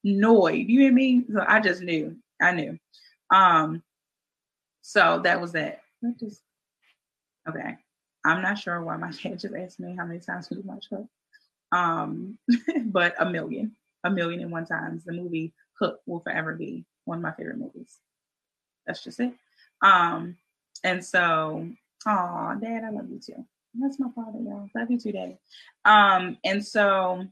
annoyed. 0.06 0.68
You 0.68 0.82
hear 0.82 0.93
me? 0.93 1.26
So 1.34 1.43
I 1.47 1.60
just 1.60 1.82
knew. 1.82 2.16
I 2.42 2.52
knew. 2.54 2.78
Um, 3.34 3.84
so 4.82 5.22
that 5.24 5.42
was 5.42 5.54
that. 5.54 5.82
Just, 6.20 6.42
okay. 7.48 7.78
I'm 8.26 8.42
not 8.42 8.58
sure 8.60 8.82
why 8.82 8.98
my 8.98 9.12
cat 9.12 9.40
just 9.40 9.56
asked 9.56 9.80
me 9.80 9.96
how 9.98 10.06
many 10.06 10.20
times 10.20 10.50
we 10.50 10.58
watch 10.62 10.88
her. 10.92 11.06
Um, 11.72 12.38
but 12.86 13.16
a 13.20 13.30
million, 13.30 13.76
a 14.04 14.10
million 14.10 14.42
and 14.42 14.52
one 14.52 14.66
times. 14.66 15.04
The 15.04 15.14
movie 15.14 15.54
Hook 15.80 16.02
will 16.06 16.20
forever 16.20 16.56
be 16.56 16.86
one 17.06 17.18
of 17.18 17.24
my 17.24 17.32
favorite 17.32 17.58
movies. 17.58 17.98
That's 18.86 19.04
just 19.04 19.20
it. 19.20 19.34
Um, 19.82 20.38
and 20.84 21.04
so 21.04 21.68
Oh, 22.06 22.56
Dad, 22.60 22.84
I 22.84 22.90
love 22.90 23.10
you 23.10 23.20
too. 23.20 23.46
That's 23.76 24.00
my 24.00 24.10
father, 24.14 24.40
y'all. 24.40 24.70
Love 24.76 24.92
you 24.92 25.00
too, 25.00 25.12
Daddy. 25.14 25.38
Um, 25.86 26.38
and 26.44 26.66
so, 26.66 27.26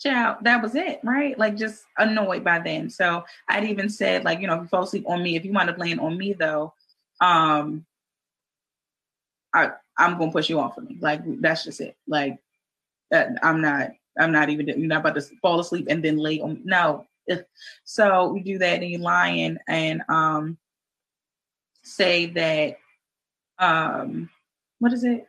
child, 0.00 0.38
that 0.42 0.62
was 0.62 0.74
it, 0.74 1.00
right? 1.04 1.38
Like 1.38 1.56
just 1.56 1.84
annoyed 1.98 2.42
by 2.42 2.58
then. 2.58 2.90
So 2.90 3.24
I'd 3.48 3.64
even 3.64 3.88
said, 3.88 4.24
like, 4.24 4.40
you 4.40 4.46
know, 4.46 4.56
if 4.56 4.62
you 4.62 4.68
fall 4.68 4.84
asleep 4.84 5.04
on 5.06 5.22
me, 5.22 5.36
if 5.36 5.44
you 5.44 5.52
want 5.52 5.68
to 5.68 5.76
laying 5.76 5.98
on 5.98 6.16
me 6.16 6.32
though, 6.32 6.72
um, 7.20 7.84
I 9.54 9.70
I'm 9.98 10.18
gonna 10.18 10.32
push 10.32 10.48
you 10.48 10.58
off 10.60 10.78
of 10.78 10.88
me. 10.88 10.96
Like 11.00 11.20
that's 11.40 11.64
just 11.64 11.80
it. 11.80 11.96
Like 12.06 12.38
that, 13.10 13.30
I'm 13.42 13.60
not. 13.60 13.90
I'm 14.18 14.32
not 14.32 14.48
even. 14.48 14.68
You're 14.68 14.78
not 14.78 15.00
about 15.00 15.14
to 15.16 15.22
fall 15.42 15.60
asleep 15.60 15.86
and 15.88 16.04
then 16.04 16.16
lay 16.16 16.40
on. 16.40 16.60
No. 16.64 17.06
So 17.84 18.28
we 18.28 18.40
do 18.40 18.58
that, 18.58 18.82
and 18.82 18.90
you 18.90 18.98
lying 18.98 19.58
and 19.68 20.02
um 20.08 20.58
say 21.82 22.26
that 22.26 22.78
um, 23.60 24.30
what 24.78 24.92
is 24.92 25.04
it? 25.04 25.28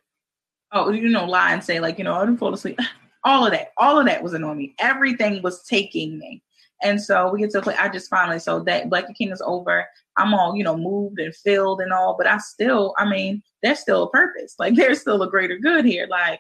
Oh, 0.72 0.90
you 0.90 1.10
know, 1.10 1.26
lie 1.26 1.52
and 1.54 1.64
say 1.64 1.80
like, 1.80 1.98
you 1.98 2.06
know, 2.06 2.16
I 2.16 2.26
didn't 2.26 2.40
fall 2.40 2.54
asleep. 2.54 2.80
All 3.24 3.46
of 3.46 3.52
that, 3.52 3.70
all 3.78 4.00
of 4.00 4.06
that 4.08 4.24
was 4.24 4.34
annoying 4.34 4.58
me. 4.58 4.76
Everything 4.80 5.42
was 5.42 5.64
taking 5.64 6.18
me. 6.18 6.44
And 6.84 7.00
so 7.00 7.32
we 7.32 7.40
get 7.40 7.52
to 7.52 7.62
play. 7.62 7.76
I 7.76 7.90
just 7.90 8.10
finally, 8.10 8.40
so 8.40 8.62
that 8.62 8.90
Black 8.90 9.06
King 9.16 9.32
is 9.32 9.42
over. 9.46 9.86
I'm 10.18 10.34
all, 10.34 10.56
you 10.56 10.64
know, 10.64 10.76
moved 10.76 11.20
and 11.20 11.36
filled 11.36 11.82
and 11.82 11.94
all, 11.94 12.16
but 12.18 12.28
I 12.28 12.38
still, 12.40 12.96
I 12.98 13.08
mean, 13.08 13.44
there's 13.62 13.80
still 13.80 14.04
a 14.04 14.10
purpose. 14.10 14.56
Like 14.58 14.76
there's 14.76 15.02
still 15.02 15.22
a 15.22 15.30
greater 15.30 15.58
good 15.58 15.86
here. 15.86 16.08
Like 16.10 16.40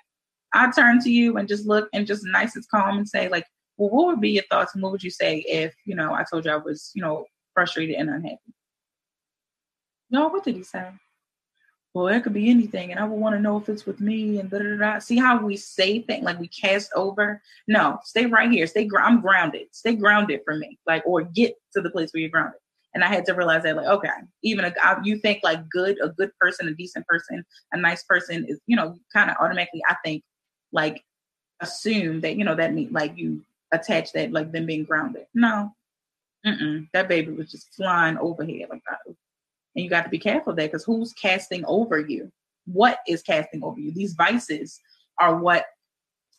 I 0.53 0.71
turn 0.71 0.99
to 1.01 1.11
you 1.11 1.37
and 1.37 1.47
just 1.47 1.65
look 1.65 1.89
and 1.93 2.07
just 2.07 2.25
nice 2.25 2.55
and 2.55 2.67
calm 2.69 2.97
and 2.97 3.07
say, 3.07 3.29
like, 3.29 3.45
well, 3.77 3.89
what 3.89 4.07
would 4.07 4.21
be 4.21 4.31
your 4.31 4.43
thoughts 4.49 4.73
and 4.73 4.83
what 4.83 4.91
would 4.91 5.03
you 5.03 5.09
say 5.09 5.37
if, 5.47 5.73
you 5.85 5.95
know, 5.95 6.13
I 6.13 6.25
told 6.29 6.45
you 6.45 6.51
I 6.51 6.57
was, 6.57 6.91
you 6.93 7.01
know, 7.01 7.25
frustrated 7.53 7.95
and 7.95 8.09
unhappy? 8.09 8.37
No, 10.09 10.27
what 10.27 10.43
did 10.43 10.55
he 10.55 10.63
say? 10.63 10.89
Well, 11.93 12.07
it 12.07 12.23
could 12.23 12.33
be 12.33 12.49
anything, 12.49 12.91
and 12.91 12.99
I 12.99 13.05
would 13.05 13.19
want 13.19 13.35
to 13.35 13.41
know 13.41 13.57
if 13.57 13.67
it's 13.69 13.85
with 13.85 13.99
me 13.99 14.39
and 14.39 14.49
da 14.49 14.59
da 14.59 14.77
da. 14.77 14.99
See 14.99 15.17
how 15.17 15.43
we 15.43 15.57
say 15.57 16.01
things 16.01 16.23
like 16.23 16.39
we 16.39 16.47
cast 16.47 16.91
over? 16.95 17.41
No, 17.67 17.99
stay 18.03 18.25
right 18.25 18.49
here. 18.49 18.65
Stay. 18.67 18.85
Gr- 18.85 18.99
I'm 19.01 19.21
grounded. 19.21 19.67
Stay 19.71 19.95
grounded 19.95 20.41
for 20.45 20.55
me, 20.55 20.77
like 20.87 21.03
or 21.05 21.23
get 21.23 21.55
to 21.73 21.81
the 21.81 21.89
place 21.89 22.13
where 22.13 22.21
you're 22.21 22.29
grounded. 22.29 22.59
And 22.93 23.03
I 23.03 23.07
had 23.07 23.25
to 23.25 23.33
realize 23.33 23.63
that, 23.63 23.77
like, 23.77 23.87
okay, 23.87 24.09
even 24.43 24.65
a 24.65 24.73
you 25.03 25.17
think 25.17 25.41
like 25.43 25.69
good, 25.69 25.97
a 26.03 26.09
good 26.09 26.31
person, 26.39 26.67
a 26.67 26.73
decent 26.73 27.07
person, 27.07 27.45
a 27.71 27.77
nice 27.77 28.03
person 28.03 28.45
is, 28.47 28.59
you 28.67 28.75
know, 28.75 28.97
kind 29.13 29.29
of 29.29 29.37
automatically, 29.39 29.81
I 29.87 29.95
think, 30.03 30.23
like, 30.73 31.03
assume 31.61 32.21
that 32.21 32.35
you 32.37 32.43
know 32.43 32.55
that 32.55 32.73
mean 32.73 32.89
like 32.91 33.17
you 33.17 33.41
attach 33.71 34.11
that 34.13 34.31
like 34.31 34.51
them 34.51 34.65
being 34.65 34.83
grounded. 34.83 35.25
No, 35.33 35.73
Mm-mm. 36.45 36.89
that 36.93 37.07
baby 37.07 37.31
was 37.31 37.51
just 37.51 37.73
flying 37.73 38.17
overhead 38.17 38.67
like 38.69 38.81
that. 38.89 39.15
And 39.75 39.83
you 39.83 39.89
got 39.89 40.03
to 40.03 40.09
be 40.09 40.19
careful 40.19 40.53
that 40.55 40.71
because 40.71 40.83
who's 40.83 41.13
casting 41.13 41.63
over 41.65 41.99
you? 41.99 42.31
What 42.65 42.99
is 43.07 43.21
casting 43.21 43.63
over 43.63 43.79
you? 43.79 43.91
These 43.91 44.13
vices 44.13 44.79
are 45.19 45.37
what 45.37 45.65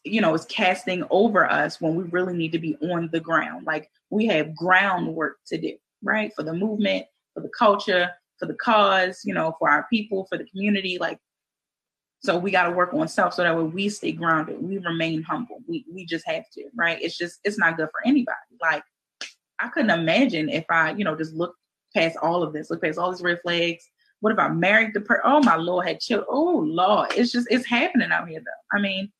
you 0.04 0.20
know 0.20 0.34
is 0.34 0.44
casting 0.46 1.04
over 1.10 1.48
us 1.48 1.80
when 1.80 1.94
we 1.94 2.04
really 2.04 2.34
need 2.34 2.52
to 2.52 2.58
be 2.58 2.76
on 2.82 3.08
the 3.12 3.20
ground. 3.20 3.66
Like 3.66 3.90
we 4.10 4.26
have 4.26 4.54
groundwork 4.54 5.38
to 5.48 5.58
do, 5.58 5.76
right? 6.02 6.32
For 6.34 6.42
the 6.42 6.52
movement, 6.52 7.06
for 7.34 7.40
the 7.40 7.50
culture, 7.56 8.10
for 8.38 8.46
the 8.46 8.54
cause, 8.54 9.20
you 9.24 9.34
know, 9.34 9.56
for 9.58 9.70
our 9.70 9.86
people, 9.90 10.26
for 10.28 10.36
the 10.38 10.44
community. 10.44 10.98
Like 10.98 11.18
so 12.20 12.38
we 12.38 12.52
got 12.52 12.64
to 12.64 12.70
work 12.70 12.94
on 12.94 13.08
self 13.08 13.34
so 13.34 13.42
that 13.42 13.56
way 13.56 13.64
we 13.64 13.88
stay 13.88 14.12
grounded. 14.12 14.62
We 14.62 14.78
remain 14.78 15.22
humble. 15.22 15.60
We 15.66 15.84
we 15.92 16.06
just 16.06 16.26
have 16.26 16.44
to, 16.54 16.64
right? 16.76 17.00
It's 17.00 17.16
just 17.16 17.40
it's 17.44 17.58
not 17.58 17.76
good 17.76 17.88
for 17.90 18.06
anybody. 18.06 18.36
Like 18.60 18.84
I 19.58 19.68
couldn't 19.68 19.90
imagine 19.90 20.48
if 20.48 20.64
I, 20.70 20.92
you 20.92 21.04
know, 21.04 21.16
just 21.16 21.34
looked 21.34 21.58
past 21.94 22.16
all 22.22 22.42
of 22.42 22.52
this, 22.52 22.70
look 22.70 22.82
past 22.82 22.98
all 22.98 23.10
these 23.10 23.22
red 23.22 23.40
flags. 23.42 23.88
What 24.20 24.32
if 24.32 24.38
I 24.38 24.48
married 24.48 24.94
the 24.94 25.00
person? 25.00 25.22
Oh 25.24 25.40
my 25.40 25.56
lord, 25.56 25.86
had 25.86 26.00
children. 26.00 26.28
Oh 26.30 26.62
lord, 26.64 27.12
it's 27.14 27.32
just 27.32 27.48
it's 27.50 27.66
happening 27.66 28.12
out 28.12 28.28
here 28.28 28.40
though. 28.40 28.76
I 28.76 28.80
mean, 28.80 29.10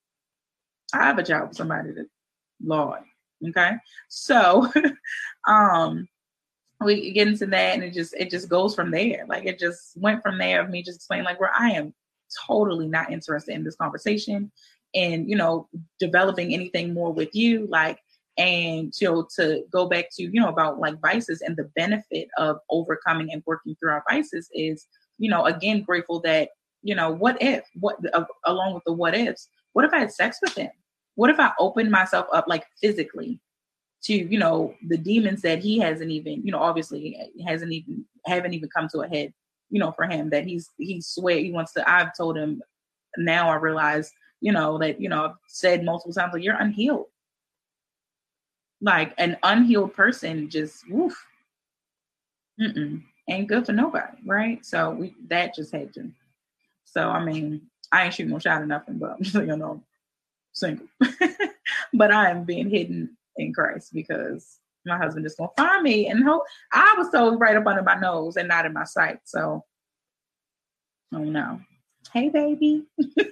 I 0.94 1.04
have 1.04 1.18
a 1.18 1.22
job 1.22 1.48
with 1.48 1.56
somebody 1.56 1.92
that, 1.92 2.06
Lord, 2.64 3.00
okay. 3.48 3.72
So, 4.08 4.70
um, 5.46 6.08
we 6.80 7.12
get 7.12 7.28
into 7.28 7.46
that, 7.46 7.74
and 7.74 7.82
it 7.82 7.94
just 7.94 8.14
it 8.14 8.30
just 8.30 8.48
goes 8.48 8.74
from 8.74 8.90
there. 8.90 9.24
Like 9.28 9.46
it 9.46 9.58
just 9.58 9.96
went 9.96 10.22
from 10.22 10.38
there 10.38 10.60
of 10.60 10.70
me 10.70 10.82
just 10.82 10.98
explaining 10.98 11.24
like 11.24 11.40
where 11.40 11.52
I 11.56 11.70
am 11.70 11.94
totally 12.46 12.88
not 12.88 13.12
interested 13.12 13.54
in 13.54 13.64
this 13.64 13.76
conversation 13.76 14.50
and 14.94 15.28
you 15.28 15.36
know 15.36 15.68
developing 15.98 16.52
anything 16.52 16.94
more 16.94 17.12
with 17.12 17.34
you 17.34 17.66
like 17.68 17.98
and 18.38 18.92
you 19.00 19.08
know 19.10 19.26
to 19.36 19.62
go 19.70 19.86
back 19.86 20.06
to 20.10 20.22
you 20.22 20.40
know 20.40 20.48
about 20.48 20.78
like 20.78 21.00
vices 21.00 21.42
and 21.42 21.56
the 21.56 21.70
benefit 21.76 22.28
of 22.38 22.58
overcoming 22.70 23.30
and 23.32 23.42
working 23.46 23.76
through 23.76 23.90
our 23.90 24.02
vices 24.08 24.48
is 24.54 24.86
you 25.18 25.28
know 25.28 25.44
again 25.44 25.82
grateful 25.82 26.20
that 26.20 26.48
you 26.82 26.94
know 26.94 27.10
what 27.10 27.40
if 27.42 27.64
what 27.80 27.96
uh, 28.14 28.24
along 28.46 28.74
with 28.74 28.82
the 28.84 28.92
what 28.92 29.14
ifs 29.14 29.48
what 29.74 29.84
if 29.84 29.92
i 29.92 29.98
had 29.98 30.12
sex 30.12 30.38
with 30.42 30.54
him? 30.54 30.70
What 31.14 31.30
if 31.30 31.38
i 31.38 31.52
opened 31.58 31.90
myself 31.90 32.26
up 32.32 32.46
like 32.48 32.64
physically 32.80 33.38
to 34.04 34.14
you 34.14 34.38
know 34.38 34.74
the 34.88 34.96
demons 34.96 35.42
that 35.42 35.58
he 35.58 35.78
hasn't 35.78 36.10
even 36.10 36.44
you 36.44 36.52
know 36.52 36.58
obviously 36.58 37.18
hasn't 37.46 37.72
even 37.72 38.04
haven't 38.26 38.54
even 38.54 38.68
come 38.68 38.88
to 38.88 39.00
a 39.00 39.08
head 39.08 39.32
you 39.70 39.78
know 39.78 39.92
for 39.92 40.06
him 40.06 40.30
that 40.30 40.44
he's 40.44 40.70
he 40.78 41.00
swear 41.00 41.38
he 41.38 41.52
wants 41.52 41.72
to 41.72 41.90
i've 41.90 42.16
told 42.16 42.36
him 42.36 42.62
now 43.16 43.48
i 43.48 43.54
realize 43.54 44.10
you 44.40 44.52
know 44.52 44.78
that 44.78 45.00
you 45.00 45.08
know 45.08 45.26
i've 45.26 45.36
said 45.48 45.84
multiple 45.84 46.12
times 46.12 46.32
like 46.32 46.42
you're 46.42 46.56
unhealed 46.56 47.06
like 48.82 49.14
an 49.16 49.38
unhealed 49.42 49.94
person 49.94 50.50
just 50.50 50.88
woof 50.90 51.14
mm-mm, 52.60 53.02
ain't 53.28 53.48
good 53.48 53.64
for 53.64 53.72
nobody, 53.72 54.18
right? 54.26 54.64
So 54.64 54.90
we 54.90 55.14
that 55.28 55.54
just 55.54 55.72
had 55.72 55.94
to. 55.94 56.10
So 56.84 57.08
I 57.08 57.24
mean, 57.24 57.62
I 57.90 58.04
ain't 58.04 58.14
shooting 58.14 58.32
no 58.32 58.38
shot 58.38 58.60
or 58.60 58.66
nothing, 58.66 58.98
but 58.98 59.12
I'm 59.12 59.22
just 59.22 59.34
you 59.34 59.56
know 59.56 59.82
single. 60.52 60.86
but 61.94 62.12
I 62.12 62.30
am 62.30 62.44
being 62.44 62.68
hidden 62.68 63.16
in 63.36 63.54
Christ 63.54 63.94
because 63.94 64.58
my 64.84 64.98
husband 64.98 65.24
is 65.26 65.36
gonna 65.36 65.50
find 65.56 65.82
me 65.82 66.08
and 66.08 66.24
hope 66.24 66.42
I 66.72 66.94
was 66.98 67.10
told 67.10 67.40
right 67.40 67.56
up 67.56 67.66
under 67.66 67.82
my 67.82 67.94
nose 67.94 68.36
and 68.36 68.48
not 68.48 68.66
in 68.66 68.72
my 68.72 68.84
sight. 68.84 69.20
So 69.24 69.64
oh 71.14 71.18
no. 71.18 71.60
Hey 72.12 72.28
baby. 72.28 72.84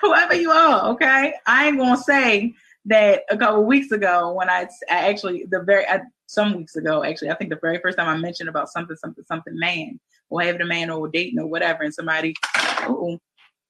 whoever 0.00 0.34
you 0.34 0.50
are, 0.50 0.88
okay? 0.90 1.34
I 1.46 1.68
ain't 1.68 1.78
gonna 1.78 1.96
say 1.96 2.54
that 2.88 3.24
a 3.30 3.36
couple 3.36 3.64
weeks 3.64 3.92
ago 3.92 4.32
when 4.32 4.48
I, 4.48 4.68
I 4.90 5.08
actually 5.08 5.44
the 5.50 5.60
very 5.60 5.86
I, 5.86 6.00
some 6.26 6.56
weeks 6.56 6.76
ago 6.76 7.04
actually 7.04 7.30
I 7.30 7.34
think 7.34 7.50
the 7.50 7.58
very 7.60 7.78
first 7.78 7.98
time 7.98 8.08
I 8.08 8.16
mentioned 8.16 8.48
about 8.48 8.70
something 8.70 8.96
something 8.96 9.24
something 9.24 9.58
man 9.58 10.00
or 10.30 10.42
having 10.42 10.62
a 10.62 10.66
man 10.66 10.90
or 10.90 11.08
dating 11.08 11.38
or 11.38 11.46
whatever 11.46 11.82
and 11.82 11.94
somebody 11.94 12.34
oh 12.56 13.18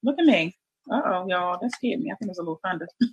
look 0.02 0.18
at 0.18 0.24
me. 0.24 0.56
Uh 0.90 1.02
oh 1.04 1.26
y'all 1.28 1.58
that 1.60 1.72
scared 1.72 2.00
me. 2.00 2.10
I 2.10 2.14
think 2.14 2.28
it 2.28 2.30
was 2.30 2.38
a 2.38 2.42
little 2.42 2.60
thunder. 2.64 2.88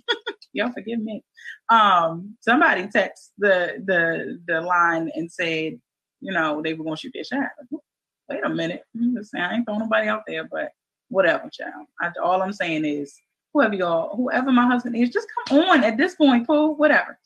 Y'all 0.52 0.72
forgive 0.72 1.00
me. 1.00 1.22
Um 1.68 2.36
somebody 2.40 2.84
texted 2.84 3.30
the 3.38 3.82
the 3.84 4.40
the 4.46 4.60
line 4.60 5.10
and 5.14 5.30
said 5.30 5.78
you 6.20 6.32
know 6.32 6.62
they 6.62 6.72
were 6.74 6.84
gonna 6.84 6.96
shoot 6.96 7.12
their 7.14 7.24
shot. 7.24 7.50
Wait 8.28 8.44
a 8.44 8.48
minute. 8.48 8.82
I'm 8.94 9.14
just 9.16 9.32
saying 9.32 9.44
I 9.44 9.54
ain't 9.54 9.66
throwing 9.66 9.80
nobody 9.80 10.08
out 10.08 10.22
there 10.26 10.44
but 10.44 10.70
whatever 11.08 11.48
child. 11.50 11.86
I, 12.00 12.10
all 12.22 12.42
I'm 12.42 12.52
saying 12.52 12.84
is 12.84 13.14
whoever 13.56 13.74
y'all, 13.74 14.14
whoever 14.16 14.52
my 14.52 14.66
husband 14.66 14.94
is, 14.96 15.10
just 15.10 15.28
come 15.48 15.60
on 15.60 15.82
at 15.82 15.96
this 15.96 16.14
point, 16.14 16.46
cool, 16.46 16.76
whatever. 16.76 17.18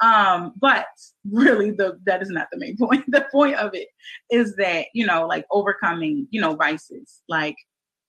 Um, 0.00 0.52
but 0.60 0.86
really 1.28 1.70
the 1.70 1.98
that 2.04 2.22
is 2.22 2.28
not 2.28 2.48
the 2.52 2.58
main 2.58 2.76
point. 2.78 3.04
The 3.08 3.26
point 3.32 3.56
of 3.56 3.74
it 3.74 3.88
is 4.30 4.54
that, 4.56 4.86
you 4.92 5.06
know, 5.06 5.26
like 5.26 5.46
overcoming, 5.50 6.28
you 6.30 6.40
know, 6.40 6.54
vices, 6.54 7.22
like 7.28 7.56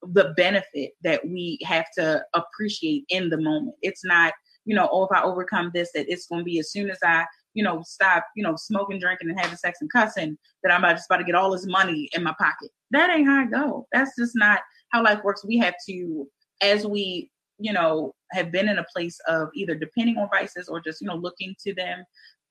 the 0.01 0.33
benefit 0.35 0.91
that 1.03 1.25
we 1.25 1.57
have 1.63 1.85
to 1.97 2.23
appreciate 2.33 3.05
in 3.09 3.29
the 3.29 3.39
moment. 3.39 3.75
It's 3.81 4.03
not, 4.03 4.33
you 4.65 4.75
know, 4.75 4.89
oh, 4.91 5.05
if 5.05 5.11
I 5.11 5.23
overcome 5.23 5.71
this, 5.73 5.91
that 5.93 6.11
it's 6.11 6.27
gonna 6.27 6.43
be 6.43 6.59
as 6.59 6.71
soon 6.71 6.89
as 6.89 6.99
I, 7.03 7.25
you 7.53 7.63
know, 7.63 7.81
stop, 7.85 8.25
you 8.35 8.43
know, 8.43 8.55
smoking, 8.57 8.99
drinking, 8.99 9.29
and 9.29 9.39
having 9.39 9.57
sex 9.57 9.79
and 9.81 9.91
cussing, 9.91 10.37
that 10.63 10.73
I'm 10.73 10.81
just 10.93 11.09
about 11.09 11.17
to 11.17 11.23
get 11.23 11.35
all 11.35 11.51
this 11.51 11.65
money 11.65 12.09
in 12.13 12.23
my 12.23 12.35
pocket. 12.37 12.71
That 12.91 13.09
ain't 13.09 13.27
how 13.27 13.41
I 13.41 13.45
go. 13.45 13.87
That's 13.93 14.11
just 14.17 14.33
not 14.35 14.59
how 14.89 15.01
life 15.01 15.23
works. 15.23 15.45
We 15.45 15.57
have 15.57 15.75
to, 15.87 16.27
as 16.61 16.85
we 16.85 17.31
you 17.59 17.73
know, 17.73 18.13
have 18.31 18.51
been 18.51 18.69
in 18.69 18.79
a 18.79 18.85
place 18.93 19.19
of 19.27 19.49
either 19.53 19.75
depending 19.75 20.17
on 20.17 20.29
vices 20.29 20.69
or 20.69 20.79
just, 20.79 21.01
you 21.01 21.07
know, 21.07 21.15
looking 21.15 21.55
to 21.65 21.73
them. 21.75 22.03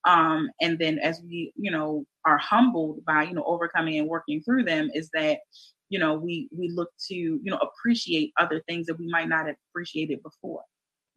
Um, 0.04 0.50
and 0.60 0.78
then 0.78 0.98
as 0.98 1.20
we, 1.22 1.52
you 1.56 1.70
know, 1.70 2.04
are 2.24 2.38
humbled 2.38 3.04
by, 3.04 3.24
you 3.24 3.34
know, 3.34 3.44
overcoming 3.44 3.98
and 3.98 4.08
working 4.08 4.42
through 4.42 4.64
them 4.64 4.90
is 4.94 5.10
that, 5.14 5.38
you 5.88 5.98
know, 5.98 6.14
we 6.14 6.48
we 6.56 6.68
look 6.68 6.90
to, 7.08 7.14
you 7.14 7.40
know, 7.44 7.58
appreciate 7.58 8.32
other 8.38 8.62
things 8.68 8.86
that 8.86 8.98
we 8.98 9.08
might 9.08 9.28
not 9.28 9.46
have 9.46 9.56
appreciated 9.70 10.22
before. 10.22 10.62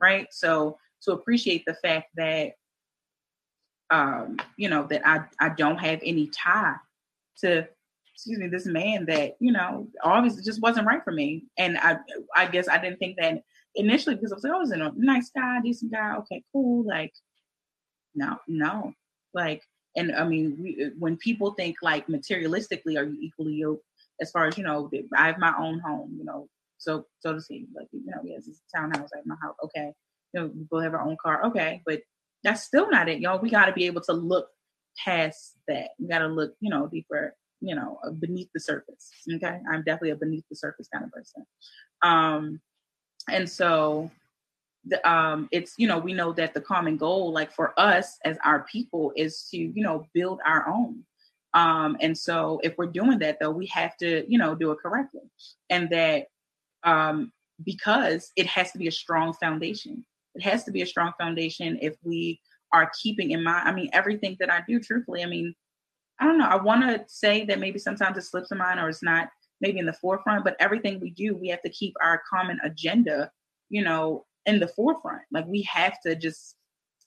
Right. 0.01 0.27
So 0.31 0.77
to 1.03 1.11
appreciate 1.11 1.63
the 1.65 1.75
fact 1.75 2.07
that 2.15 2.53
um, 3.91 4.37
you 4.55 4.69
know, 4.69 4.87
that 4.89 5.05
I, 5.05 5.25
I 5.39 5.49
don't 5.49 5.77
have 5.77 5.99
any 6.03 6.27
tie 6.27 6.75
to 7.39 7.67
excuse 8.13 8.39
me, 8.39 8.47
this 8.47 8.65
man 8.65 9.05
that, 9.07 9.35
you 9.39 9.51
know, 9.51 9.87
obviously 10.03 10.43
just 10.43 10.61
wasn't 10.61 10.85
right 10.85 11.03
for 11.03 11.11
me. 11.11 11.45
And 11.57 11.77
I 11.77 11.97
I 12.35 12.45
guess 12.45 12.67
I 12.67 12.77
didn't 12.77 12.99
think 12.99 13.17
that 13.19 13.41
initially 13.75 14.15
because 14.15 14.31
I 14.31 14.35
was 14.35 14.43
like, 14.43 14.53
oh, 14.53 14.57
I 14.57 14.59
was 14.59 14.71
a 14.71 14.91
nice 14.95 15.31
guy, 15.35 15.59
decent 15.63 15.91
guy. 15.91 16.15
Okay, 16.17 16.43
cool. 16.51 16.85
Like, 16.85 17.13
no, 18.15 18.37
no. 18.47 18.93
Like, 19.33 19.63
and 19.95 20.15
I 20.15 20.23
mean, 20.25 20.57
we, 20.61 20.91
when 20.97 21.17
people 21.17 21.53
think 21.53 21.77
like 21.81 22.07
materialistically, 22.07 22.97
are 22.97 23.05
you 23.05 23.17
equally 23.21 23.53
yoked? 23.53 23.83
As 24.21 24.31
far 24.31 24.45
as 24.47 24.57
you 24.57 24.63
know, 24.63 24.89
I 25.17 25.27
have 25.27 25.39
my 25.39 25.53
own 25.57 25.79
home. 25.79 26.15
You 26.17 26.25
know, 26.25 26.47
so 26.77 27.05
so 27.19 27.33
to 27.33 27.41
speak, 27.41 27.67
like 27.75 27.87
you 27.91 28.05
know, 28.05 28.21
yes, 28.23 28.47
it's 28.47 28.61
a 28.73 28.77
townhouse, 28.77 29.09
like 29.13 29.25
my 29.25 29.35
house. 29.41 29.55
Okay, 29.63 29.93
you 30.33 30.39
know, 30.39 30.47
we 30.47 30.63
both 30.69 30.83
have 30.83 30.93
our 30.93 31.01
own 31.01 31.17
car. 31.21 31.45
Okay, 31.47 31.81
but 31.85 32.01
that's 32.43 32.63
still 32.63 32.89
not 32.89 33.09
it, 33.09 33.19
y'all. 33.19 33.39
We 33.39 33.49
got 33.49 33.65
to 33.65 33.73
be 33.73 33.85
able 33.85 34.01
to 34.01 34.13
look 34.13 34.47
past 35.03 35.57
that. 35.67 35.89
We 35.99 36.07
got 36.07 36.19
to 36.19 36.27
look, 36.27 36.53
you 36.59 36.69
know, 36.69 36.87
deeper, 36.87 37.35
you 37.59 37.75
know, 37.75 37.99
beneath 38.19 38.49
the 38.53 38.59
surface. 38.59 39.11
Okay, 39.33 39.59
I'm 39.71 39.83
definitely 39.83 40.11
a 40.11 40.15
beneath 40.15 40.45
the 40.49 40.55
surface 40.55 40.87
kind 40.91 41.05
of 41.05 41.11
person. 41.11 41.45
Um, 42.01 42.61
and 43.29 43.49
so 43.49 44.11
the, 44.85 45.09
um, 45.09 45.47
it's 45.51 45.75
you 45.77 45.87
know 45.87 45.97
we 45.97 46.13
know 46.13 46.33
that 46.33 46.53
the 46.53 46.61
common 46.61 46.97
goal 46.97 47.31
like 47.31 47.51
for 47.51 47.79
us 47.79 48.17
as 48.25 48.37
our 48.43 48.65
people 48.71 49.13
is 49.15 49.47
to 49.51 49.57
you 49.57 49.83
know 49.83 50.05
build 50.13 50.39
our 50.45 50.67
own. 50.67 51.03
Um, 51.53 51.97
and 51.99 52.17
so 52.17 52.61
if 52.63 52.77
we're 52.77 52.87
doing 52.87 53.19
that 53.19 53.37
though 53.39 53.51
we 53.51 53.65
have 53.67 53.97
to 53.97 54.25
you 54.27 54.37
know 54.37 54.55
do 54.55 54.71
it 54.71 54.79
correctly. 54.79 55.29
And 55.69 55.89
that 55.89 56.27
um, 56.83 57.31
because 57.63 58.31
it 58.35 58.47
has 58.47 58.71
to 58.71 58.79
be 58.79 58.87
a 58.87 58.91
strong 58.91 59.33
foundation. 59.33 60.03
It 60.33 60.41
has 60.41 60.63
to 60.63 60.71
be 60.71 60.81
a 60.81 60.87
strong 60.87 61.11
foundation 61.19 61.77
if 61.81 61.95
we 62.03 62.39
are 62.73 62.91
keeping 63.01 63.31
in 63.31 63.43
mind 63.43 63.67
i 63.67 63.71
mean 63.71 63.89
everything 63.93 64.35
that 64.39 64.51
i 64.51 64.61
do 64.67 64.79
truthfully 64.79 65.23
i 65.23 65.25
mean 65.25 65.53
i 66.19 66.25
don't 66.25 66.37
know 66.37 66.45
i 66.47 66.55
want 66.55 66.81
to 66.81 67.03
say 67.07 67.45
that 67.45 67.59
maybe 67.59 67.79
sometimes 67.79 68.17
it 68.17 68.23
slips 68.23 68.51
in 68.51 68.57
mind 68.57 68.79
or 68.79 68.89
it's 68.89 69.03
not 69.03 69.29
maybe 69.61 69.79
in 69.79 69.85
the 69.85 69.93
forefront, 69.93 70.43
but 70.43 70.55
everything 70.59 70.99
we 70.99 71.11
do, 71.11 71.35
we 71.35 71.47
have 71.47 71.61
to 71.61 71.69
keep 71.69 71.93
our 72.03 72.21
common 72.29 72.59
agenda, 72.63 73.31
you 73.69 73.83
know, 73.83 74.25
in 74.45 74.59
the 74.59 74.67
forefront. 74.67 75.21
Like 75.31 75.45
we 75.47 75.61
have 75.63 75.99
to 76.05 76.15
just 76.15 76.55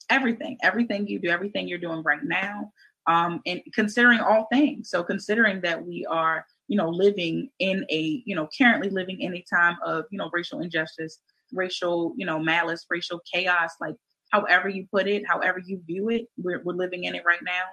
everything, 0.09 0.57
everything 0.63 1.07
you 1.07 1.19
do, 1.19 1.29
everything 1.29 1.67
you're 1.67 1.77
doing 1.77 2.01
right 2.03 2.23
now, 2.23 2.71
um, 3.07 3.41
and 3.45 3.61
considering 3.73 4.19
all 4.19 4.47
things. 4.51 4.89
So 4.89 5.03
considering 5.03 5.61
that 5.61 5.85
we 5.85 6.05
are, 6.05 6.45
you 6.67 6.77
know, 6.77 6.89
living 6.89 7.49
in 7.59 7.85
a, 7.89 8.23
you 8.25 8.35
know, 8.35 8.47
currently 8.57 8.89
living 8.89 9.21
in 9.21 9.35
a 9.35 9.45
time 9.49 9.77
of, 9.85 10.05
you 10.09 10.17
know, 10.17 10.29
racial 10.33 10.61
injustice, 10.61 11.19
racial, 11.51 12.13
you 12.17 12.25
know, 12.25 12.39
malice, 12.39 12.85
racial 12.89 13.19
chaos, 13.31 13.71
like 13.79 13.95
however 14.31 14.69
you 14.69 14.87
put 14.91 15.07
it, 15.07 15.23
however 15.27 15.59
you 15.63 15.81
view 15.85 16.09
it, 16.09 16.27
we're, 16.37 16.61
we're 16.63 16.73
living 16.73 17.03
in 17.03 17.15
it 17.15 17.23
right 17.25 17.43
now. 17.43 17.63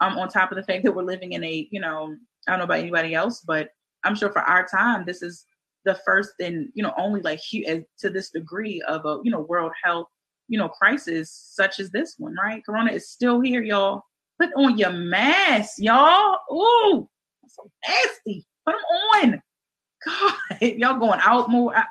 Um, 0.00 0.18
on 0.18 0.28
top 0.28 0.50
of 0.50 0.56
the 0.56 0.64
fact 0.64 0.84
that 0.84 0.92
we're 0.92 1.04
living 1.04 1.32
in 1.32 1.44
a, 1.44 1.68
you 1.70 1.80
know, 1.80 2.16
I 2.46 2.52
don't 2.52 2.58
know 2.58 2.64
about 2.64 2.80
anybody 2.80 3.14
else, 3.14 3.40
but 3.40 3.68
I'm 4.04 4.14
sure 4.14 4.32
for 4.32 4.42
our 4.42 4.66
time, 4.66 5.04
this 5.06 5.22
is 5.22 5.44
the 5.84 5.98
first 6.06 6.34
and 6.40 6.68
you 6.74 6.82
know 6.82 6.92
only 6.96 7.20
like 7.22 7.40
to 7.50 8.10
this 8.10 8.30
degree 8.30 8.80
of 8.86 9.04
a 9.04 9.18
you 9.24 9.32
know 9.32 9.40
world 9.40 9.72
health 9.82 10.06
you 10.48 10.58
know 10.58 10.68
crisis 10.68 11.30
such 11.54 11.80
as 11.80 11.90
this 11.90 12.16
one, 12.18 12.34
right? 12.34 12.64
Corona 12.64 12.92
is 12.92 13.10
still 13.10 13.40
here, 13.40 13.62
y'all. 13.62 14.02
Put 14.40 14.50
on 14.56 14.78
your 14.78 14.92
mask, 14.92 15.74
y'all. 15.78 16.38
Ooh, 16.52 17.08
so 17.48 17.70
nasty. 17.86 18.46
Put 18.66 18.72
them 18.72 19.32
on. 19.34 19.42
God, 20.04 20.34
y'all 20.60 20.98
going 20.98 21.20
out 21.22 21.50
more. 21.50 21.76
I, 21.76 21.84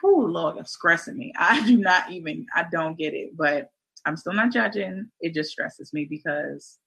whew, 0.00 0.28
Lord, 0.28 0.56
it's 0.58 0.74
stressing 0.74 1.16
me. 1.16 1.32
I 1.36 1.64
do 1.66 1.76
not 1.76 2.10
even, 2.10 2.46
I 2.54 2.66
don't 2.70 2.96
get 2.96 3.14
it, 3.14 3.36
but 3.36 3.68
I'm 4.06 4.16
still 4.16 4.32
not 4.32 4.52
judging. 4.52 5.10
It 5.20 5.34
just 5.34 5.50
stresses 5.50 5.92
me 5.92 6.06
because, 6.08 6.78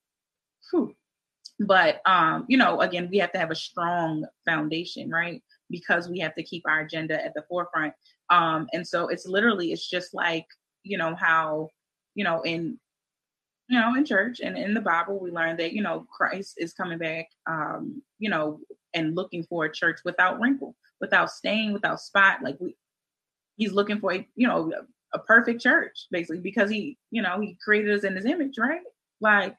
whew, 0.70 0.94
but 1.60 2.00
um 2.06 2.44
you 2.48 2.56
know 2.56 2.80
again 2.80 3.08
we 3.10 3.18
have 3.18 3.32
to 3.32 3.38
have 3.38 3.50
a 3.50 3.56
strong 3.56 4.24
foundation 4.44 5.10
right? 5.10 5.42
Because 5.70 6.08
we 6.08 6.18
have 6.20 6.34
to 6.34 6.42
keep 6.42 6.62
our 6.66 6.80
agenda 6.80 7.22
at 7.22 7.34
the 7.34 7.44
forefront. 7.48 7.92
Um 8.30 8.68
and 8.72 8.86
so 8.86 9.08
it's 9.08 9.26
literally 9.26 9.72
it's 9.72 9.88
just 9.88 10.14
like 10.14 10.46
you 10.82 10.98
know 10.98 11.14
how 11.14 11.68
you 12.14 12.24
know 12.24 12.42
in 12.42 12.78
you 13.68 13.78
know 13.78 13.94
in 13.94 14.04
church 14.04 14.40
and 14.40 14.56
in 14.56 14.72
the 14.72 14.80
bible 14.80 15.20
we 15.20 15.30
learn 15.30 15.56
that 15.58 15.74
you 15.74 15.82
know 15.82 16.06
christ 16.10 16.54
is 16.56 16.72
coming 16.72 16.96
back 16.96 17.28
um 17.46 18.02
you 18.18 18.30
know 18.30 18.60
and 18.94 19.14
looking 19.14 19.42
for 19.44 19.66
a 19.66 19.72
church 19.72 19.98
without 20.04 20.40
wrinkle 20.40 20.74
without 21.00 21.30
stain 21.30 21.72
without 21.72 22.00
spot. 22.00 22.42
Like 22.42 22.56
we 22.60 22.76
he's 23.56 23.72
looking 23.72 24.00
for 24.00 24.12
a 24.12 24.26
you 24.34 24.46
know 24.46 24.72
a 25.14 25.18
perfect 25.18 25.62
church 25.62 26.06
basically 26.10 26.40
because 26.40 26.70
he 26.70 26.98
you 27.10 27.22
know 27.22 27.40
he 27.40 27.56
created 27.62 27.96
us 27.96 28.04
in 28.04 28.16
his 28.16 28.24
image 28.24 28.58
right? 28.58 28.82
Like 29.20 29.56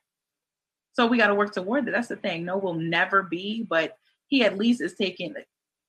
so 0.93 1.07
we 1.07 1.17
got 1.17 1.27
to 1.27 1.35
work 1.35 1.53
toward 1.53 1.85
that. 1.85 1.91
That's 1.91 2.07
the 2.07 2.15
thing. 2.15 2.45
No, 2.45 2.57
will 2.57 2.73
never 2.73 3.23
be, 3.23 3.65
but 3.69 3.93
he 4.27 4.43
at 4.43 4.57
least 4.57 4.81
is 4.81 4.95
taking. 4.95 5.33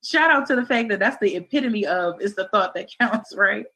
Shout 0.05 0.31
out 0.31 0.47
to 0.47 0.57
the 0.57 0.65
fact 0.65 0.89
that 0.89 0.99
that's 0.99 1.19
the 1.21 1.37
epitome 1.37 1.87
of 1.87 2.21
is 2.21 2.35
the 2.35 2.49
thought 2.49 2.75
that 2.75 2.89
counts, 3.01 3.35
right? 3.37 3.67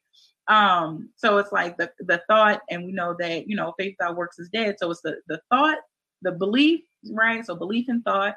Um, 0.49 1.11
so 1.17 1.39
it's 1.39 1.53
like 1.53 1.77
the 1.77 1.91
the 2.01 2.21
thought, 2.29 2.61
and 2.71 2.85
we 2.85 2.93
know 2.93 3.17
that 3.19 3.49
you 3.49 3.57
know 3.57 3.73
faith 3.79 3.97
without 3.99 4.17
works 4.17 4.39
is 4.39 4.51
dead. 4.51 4.77
So 4.79 4.91
it's 4.91 5.01
the 5.01 5.17
the 5.29 5.41
thought, 5.51 5.79
the 6.23 6.33
belief, 6.33 6.81
right? 7.11 7.45
So 7.45 7.55
belief 7.55 7.87
and 7.89 8.05
thought, 8.05 8.37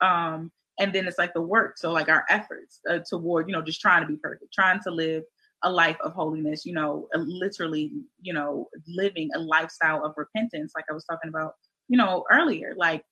um, 0.00 0.50
and 0.78 0.92
then 0.92 1.06
it's 1.06 1.18
like 1.18 1.32
the 1.34 1.42
work. 1.42 1.78
So 1.78 1.92
like 1.92 2.08
our 2.08 2.24
efforts 2.28 2.80
uh, 2.88 2.98
toward 3.08 3.48
you 3.48 3.54
know 3.54 3.62
just 3.62 3.80
trying 3.80 4.02
to 4.02 4.08
be 4.08 4.16
perfect, 4.16 4.52
trying 4.52 4.80
to 4.82 4.90
live 4.90 5.22
a 5.62 5.70
life 5.70 5.96
of 6.02 6.12
holiness. 6.12 6.66
You 6.66 6.74
know, 6.74 7.08
literally, 7.14 7.92
you 8.20 8.34
know, 8.34 8.68
living 8.86 9.30
a 9.34 9.38
lifestyle 9.38 10.04
of 10.04 10.12
repentance, 10.16 10.72
like 10.76 10.84
I 10.90 10.94
was 10.94 11.04
talking 11.04 11.30
about 11.30 11.54
you 11.88 11.96
know, 11.96 12.24
earlier. 12.30 12.74
Like 12.76 13.04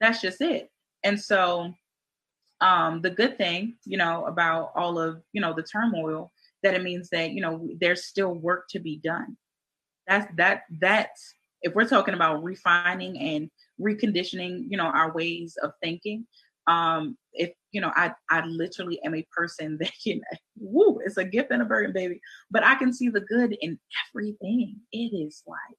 that's 0.00 0.20
just 0.20 0.40
it. 0.40 0.70
And 1.04 1.20
so 1.20 1.72
um 2.60 3.00
the 3.00 3.10
good 3.10 3.36
thing, 3.38 3.76
you 3.84 3.96
know, 3.96 4.26
about 4.26 4.72
all 4.74 4.98
of, 4.98 5.22
you 5.32 5.40
know, 5.40 5.54
the 5.54 5.62
turmoil 5.62 6.32
that 6.62 6.74
it 6.74 6.82
means 6.82 7.08
that, 7.10 7.30
you 7.30 7.40
know, 7.40 7.68
there's 7.80 8.04
still 8.04 8.34
work 8.34 8.66
to 8.70 8.80
be 8.80 9.00
done. 9.02 9.36
That's 10.06 10.26
that 10.36 10.62
that's 10.80 11.34
if 11.62 11.74
we're 11.74 11.88
talking 11.88 12.14
about 12.14 12.42
refining 12.42 13.18
and 13.18 13.50
reconditioning, 13.80 14.64
you 14.68 14.76
know, 14.76 14.86
our 14.86 15.12
ways 15.12 15.56
of 15.62 15.72
thinking, 15.82 16.26
um, 16.66 17.16
if 17.32 17.52
you 17.72 17.80
know, 17.80 17.92
I 17.94 18.12
I 18.30 18.44
literally 18.46 19.00
am 19.04 19.14
a 19.14 19.26
person 19.36 19.78
that 19.80 19.92
can 20.04 20.20
woo, 20.58 21.00
it's 21.04 21.16
a 21.16 21.24
gift 21.24 21.50
and 21.50 21.62
a 21.62 21.64
burden, 21.64 21.92
baby. 21.92 22.20
But 22.50 22.64
I 22.64 22.74
can 22.76 22.92
see 22.92 23.08
the 23.08 23.20
good 23.20 23.56
in 23.60 23.78
everything. 24.08 24.76
It 24.92 25.14
is 25.14 25.42
like 25.46 25.78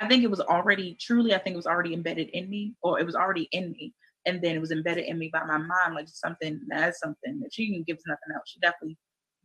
I 0.00 0.08
think 0.08 0.24
it 0.24 0.30
was 0.30 0.40
already 0.40 0.96
truly, 1.00 1.34
I 1.34 1.38
think 1.38 1.54
it 1.54 1.56
was 1.56 1.66
already 1.66 1.94
embedded 1.94 2.28
in 2.30 2.48
me, 2.50 2.74
or 2.82 2.98
it 2.98 3.06
was 3.06 3.14
already 3.14 3.48
in 3.52 3.72
me. 3.72 3.94
And 4.26 4.42
then 4.42 4.56
it 4.56 4.60
was 4.60 4.70
embedded 4.70 5.04
in 5.04 5.18
me 5.18 5.30
by 5.32 5.44
my 5.44 5.58
mom, 5.58 5.94
like 5.94 6.08
something 6.08 6.60
that's 6.68 6.98
something 7.00 7.40
that 7.40 7.52
she 7.52 7.72
can 7.72 7.82
give 7.82 7.98
us 7.98 8.04
nothing 8.06 8.34
else. 8.34 8.44
She 8.46 8.58
definitely 8.60 8.96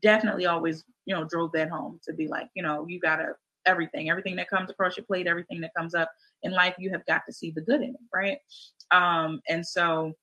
definitely 0.01 0.45
always, 0.45 0.83
you 1.05 1.13
know, 1.13 1.25
drove 1.25 1.51
that 1.51 1.69
home 1.69 1.99
to 2.07 2.13
be 2.13 2.27
like, 2.27 2.47
you 2.55 2.63
know, 2.63 2.85
you 2.87 2.99
gotta 2.99 3.33
everything, 3.65 4.09
everything 4.09 4.35
that 4.37 4.49
comes 4.49 4.69
across 4.69 4.97
your 4.97 5.05
plate, 5.05 5.27
everything 5.27 5.61
that 5.61 5.73
comes 5.77 5.93
up 5.93 6.09
in 6.43 6.51
life, 6.51 6.75
you 6.79 6.89
have 6.91 7.05
got 7.05 7.21
to 7.27 7.33
see 7.33 7.51
the 7.51 7.61
good 7.61 7.81
in 7.81 7.89
it, 7.89 7.95
right? 8.13 8.37
Um, 8.91 9.41
and 9.49 9.65
so 9.65 10.13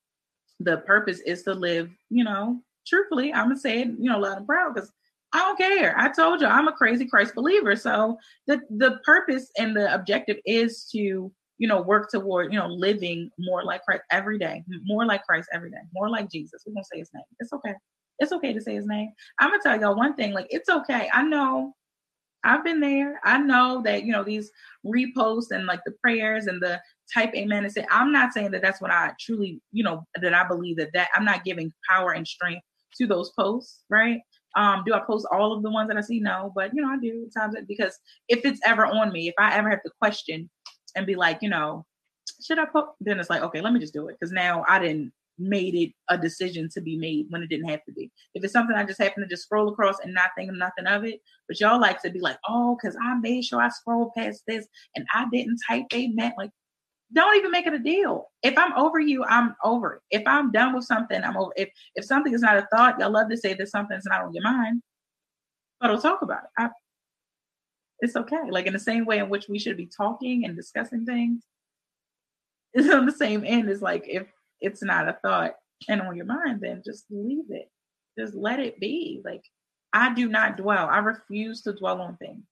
the 0.61 0.79
purpose 0.79 1.21
is 1.21 1.43
to 1.45 1.55
live, 1.55 1.91
you 2.09 2.25
know, 2.25 2.63
truthfully, 2.87 3.33
I'm 3.33 3.47
gonna 3.49 3.59
say 3.59 3.83
it, 3.83 3.89
you 3.89 4.11
know, 4.11 4.19
loud 4.19 4.39
and 4.39 4.47
proud 4.47 4.75
because 4.75 4.91
I 5.33 5.39
don't 5.39 5.59
care. 5.59 5.99
I 5.99 6.11
told 6.11 6.41
you 6.41 6.47
I'm 6.47 6.69
a 6.69 6.73
crazy 6.73 7.07
Christ 7.07 7.35
believer. 7.35 7.77
So 7.77 8.19
the 8.47 8.61
the 8.71 8.99
purpose 9.05 9.51
and 9.59 9.77
the 9.77 9.93
objective 9.93 10.39
is 10.47 10.89
to 10.93 11.33
you 11.59 11.69
know 11.69 11.83
work 11.83 12.11
toward 12.11 12.53
you 12.53 12.59
know 12.59 12.69
living 12.69 13.31
more 13.39 13.65
like 13.65 13.83
Christ 13.83 14.05
every 14.11 14.39
day, 14.39 14.65
more 14.85 15.05
like 15.05 15.25
Christ 15.25 15.49
every 15.53 15.71
day, 15.71 15.79
more 15.93 16.09
like 16.09 16.31
Jesus. 16.31 16.63
We're 16.67 16.75
gonna 16.75 16.85
say 16.93 17.01
His 17.01 17.11
name. 17.15 17.25
It's 17.41 17.53
okay. 17.53 17.75
It's 18.19 18.33
okay 18.33 18.53
to 18.53 18.61
say 18.61 18.75
His 18.75 18.87
name. 18.87 19.11
I'm 19.41 19.51
gonna 19.51 19.63
tell 19.63 19.81
y'all 19.81 19.97
one 19.97 20.15
thing. 20.15 20.33
Like 20.33 20.47
it's 20.51 20.69
okay. 20.69 21.09
I 21.13 21.23
know. 21.23 21.75
I've 22.45 22.63
been 22.63 22.81
there. 22.81 23.21
I 23.25 23.39
know 23.39 23.83
that 23.85 24.05
you 24.05 24.13
know 24.13 24.23
these 24.23 24.51
reposts 24.87 25.51
and 25.51 25.67
like 25.67 25.81
the 25.85 25.95
prayers 26.03 26.47
and 26.47 26.63
the 26.63 26.81
type 27.13 27.35
amen 27.35 27.65
and 27.65 27.73
say 27.73 27.87
i'm 27.91 28.13
not 28.13 28.33
saying 28.33 28.51
that 28.51 28.63
that's 28.63 28.81
what 28.81 28.91
i 28.91 29.13
truly 29.21 29.61
you 29.73 29.85
know 29.85 30.05
that 30.21 30.35
i 30.35 30.47
believe 30.47 30.77
that 30.77 30.91
that 30.93 31.09
i'm 31.15 31.25
not 31.25 31.45
giving 31.45 31.73
power 31.89 32.13
and 32.13 32.27
strength 32.27 32.63
to 32.97 33.07
those 33.07 33.33
posts 33.39 33.85
right 33.91 34.21
um, 34.57 34.83
do 34.85 34.95
I 34.95 35.01
post 35.01 35.27
all 35.31 35.53
of 35.53 35.63
the 35.63 35.71
ones 35.71 35.89
that 35.89 35.97
I 35.97 36.01
see? 36.01 36.19
No, 36.19 36.53
but 36.55 36.75
you 36.75 36.83
know, 36.83 36.89
I 36.89 36.99
do 36.99 37.29
times 37.37 37.55
because 37.69 37.99
if 38.29 38.45
it's 38.45 38.61
ever 38.65 38.87
on 38.87 39.13
me, 39.13 39.29
if 39.29 39.35
I 39.39 39.55
ever 39.55 39.71
have 39.71 39.83
to 39.83 39.91
question 40.01 40.51
and 40.97 41.07
be 41.07 41.15
like, 41.15 41.39
you 41.43 41.51
know, 41.51 41.85
should 42.45 42.59
I 42.59 42.65
post? 42.65 42.89
Then 43.01 43.21
it's 43.21 43.31
like, 43.31 43.43
okay, 43.43 43.61
let 43.61 43.73
me 43.73 43.81
just 43.81 43.95
do 43.95 44.09
it 44.09 44.17
because 44.19 44.33
now 44.33 44.65
I 44.67 44.79
didn't 44.79 45.13
made 45.39 45.75
it 45.75 45.93
a 46.09 46.17
decision 46.17 46.69
to 46.73 46.81
be 46.81 46.97
made 46.97 47.27
when 47.29 47.43
it 47.43 47.49
didn't 47.49 47.69
have 47.69 47.85
to 47.85 47.93
be. 47.93 48.11
If 48.35 48.43
it's 48.43 48.53
something 48.53 48.75
I 48.75 48.85
just 48.85 49.01
happen 49.01 49.23
to 49.23 49.29
just 49.29 49.43
scroll 49.43 49.69
across 49.69 49.97
and 50.03 50.15
not 50.15 50.31
think 50.37 50.51
nothing 50.53 50.87
of 50.87 51.05
it, 51.05 51.21
but 51.47 51.61
y'all 51.61 51.81
like 51.81 52.01
to 52.03 52.11
be 52.11 52.21
like, 52.21 52.39
oh, 52.49 52.77
because 52.81 52.97
I 53.03 53.19
made 53.19 53.45
sure 53.45 53.61
I 53.61 53.69
scrolled 53.69 54.13
past 54.17 54.43
this 54.47 54.67
and 54.95 55.07
I 55.15 55.27
didn't 55.31 55.59
type 55.69 55.85
amen. 55.93 56.33
Like, 56.39 56.51
don't 57.23 57.37
even 57.37 57.51
make 57.51 57.67
it 57.67 57.75
a 57.75 57.79
deal. 57.79 58.31
If 58.43 58.57
I'm 58.57 58.73
over 58.75 59.01
you, 59.01 59.25
I'm 59.25 59.55
over 59.65 59.95
it. 59.95 60.03
If 60.11 60.23
I'm 60.27 60.53
done 60.53 60.75
with 60.75 60.85
something, 60.85 61.23
I'm 61.23 61.37
over. 61.37 61.53
If 61.57 61.71
if 61.95 62.05
something 62.05 62.33
is 62.33 62.43
not 62.43 62.59
a 62.59 62.69
thought, 62.73 62.99
y'all 62.99 63.11
love 63.11 63.31
to 63.31 63.37
say 63.37 63.55
that 63.55 63.69
something's 63.69 64.05
not 64.05 64.23
on 64.23 64.35
your 64.35 64.45
mind, 64.45 64.83
but 65.81 65.91
we'll 65.91 66.01
talk 66.01 66.23
about 66.23 66.45
it. 66.45 66.51
I, 66.59 66.71
it's 68.01 68.17
okay. 68.17 68.51
Like 68.51 68.67
in 68.67 68.73
the 68.73 68.79
same 68.79 69.05
way 69.05 69.19
in 69.19 69.29
which 69.29 69.49
we 69.49 69.59
should 69.59 69.77
be 69.77 69.89
talking 69.95 70.45
and 70.45 70.55
discussing 70.55 71.05
things, 71.05 71.43
it's 72.75 72.93
on 72.93 73.07
the 73.07 73.13
same 73.13 73.45
end 73.45 73.69
as 73.71 73.83
like 73.83 74.05
if 74.07 74.27
it's 74.61 74.83
not 74.83 75.09
a 75.09 75.19
thought 75.23 75.55
and 75.89 76.01
on 76.01 76.17
your 76.17 76.27
mind, 76.27 76.61
then 76.61 76.83
just 76.85 77.07
leave 77.11 77.51
it. 77.51 77.71
Just 78.19 78.35
let 78.35 78.61
it 78.61 78.79
be. 78.81 79.23
Like 79.25 79.43
I 79.93 80.15
do 80.15 80.29
not 80.29 80.57
dwell. 80.57 80.89
I 80.89 80.99
refuse 80.99 81.63
to 81.63 81.73
dwell 81.73 82.01
on 82.01 82.17
things. 82.19 82.45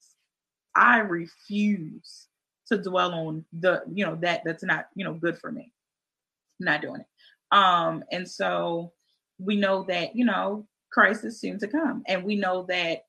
I 0.74 0.98
refuse 0.98 2.28
to 2.68 2.78
dwell 2.78 3.12
on 3.12 3.44
the 3.52 3.82
you 3.92 4.04
know 4.04 4.16
that 4.16 4.42
that's 4.44 4.64
not 4.64 4.86
you 4.94 5.04
know 5.04 5.14
good 5.14 5.38
for 5.38 5.50
me. 5.50 5.72
I'm 6.60 6.66
not 6.66 6.82
doing 6.82 7.00
it. 7.00 7.06
Um 7.56 8.04
and 8.10 8.28
so 8.28 8.92
we 9.38 9.56
know 9.56 9.84
that 9.84 10.16
you 10.16 10.24
know 10.24 10.66
christ 10.92 11.24
is 11.24 11.40
soon 11.40 11.58
to 11.58 11.68
come. 11.68 12.02
And 12.06 12.24
we 12.24 12.36
know 12.36 12.66
that 12.68 13.04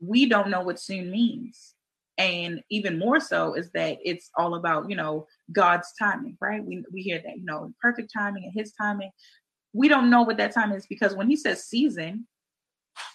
we 0.00 0.26
don't 0.26 0.50
know 0.50 0.62
what 0.62 0.80
soon 0.80 1.10
means. 1.10 1.74
And 2.18 2.62
even 2.70 2.98
more 2.98 3.20
so 3.20 3.54
is 3.54 3.70
that 3.72 3.98
it's 4.04 4.30
all 4.36 4.54
about 4.54 4.88
you 4.88 4.96
know 4.96 5.26
god's 5.52 5.92
timing 5.98 6.36
right? 6.40 6.64
We, 6.64 6.84
we 6.92 7.02
hear 7.02 7.20
that 7.24 7.36
you 7.36 7.44
know 7.44 7.72
perfect 7.80 8.12
timing 8.16 8.44
and 8.44 8.52
his 8.54 8.72
timing. 8.72 9.10
We 9.74 9.88
don't 9.88 10.10
know 10.10 10.22
what 10.22 10.36
that 10.36 10.52
time 10.52 10.72
is 10.72 10.86
because 10.86 11.14
when 11.14 11.28
he 11.28 11.36
says 11.36 11.64
season 11.64 12.26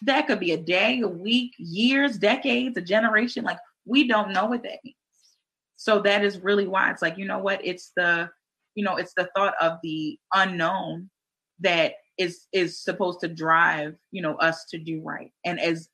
that 0.01 0.27
could 0.27 0.39
be 0.39 0.51
a 0.51 0.57
day 0.57 1.01
a 1.01 1.07
week 1.07 1.53
years 1.57 2.17
decades 2.17 2.77
a 2.77 2.81
generation 2.81 3.43
like 3.43 3.59
we 3.85 4.07
don't 4.07 4.33
know 4.33 4.45
what 4.45 4.63
that 4.63 4.79
means 4.83 4.96
so 5.77 6.01
that 6.01 6.25
is 6.25 6.39
really 6.39 6.67
why 6.67 6.91
it's 6.91 7.01
like 7.01 7.17
you 7.17 7.25
know 7.25 7.39
what? 7.39 7.61
It's 7.63 7.91
the 7.95 8.29
you 8.75 8.83
know 8.83 8.97
it's 8.97 9.13
the 9.15 9.29
thought 9.35 9.53
of 9.61 9.77
the 9.83 10.19
unknown 10.33 11.09
that 11.59 11.93
is 12.17 12.47
is 12.51 12.79
supposed 12.79 13.19
to 13.21 13.27
drive 13.27 13.95
you 14.11 14.21
know 14.21 14.35
us 14.35 14.65
to 14.71 14.77
do 14.77 15.01
right. 15.01 15.31
And 15.45 15.59
as 15.59 15.87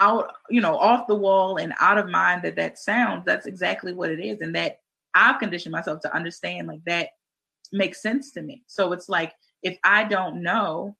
out 0.00 0.32
you 0.50 0.60
know 0.60 0.76
off 0.76 1.06
the 1.06 1.14
wall 1.14 1.56
and 1.56 1.72
out 1.80 1.98
of 1.98 2.08
mind 2.08 2.42
that 2.42 2.56
that 2.56 2.78
sounds 2.78 3.24
that's 3.24 3.46
exactly 3.46 3.94
what 3.94 4.10
it 4.10 4.20
is. 4.20 4.40
And 4.40 4.54
that 4.56 4.78
i've 5.14 5.38
conditioned 5.38 5.72
myself 5.72 6.00
to 6.00 6.14
understand 6.14 6.66
like 6.66 6.80
that 6.86 7.10
makes 7.72 8.02
sense 8.02 8.32
to 8.32 8.42
me. 8.42 8.64
So 8.66 8.92
it's 8.92 9.08
like 9.08 9.32
if 9.62 9.78
i 9.84 10.04
don't 10.04 10.42
know 10.42 10.96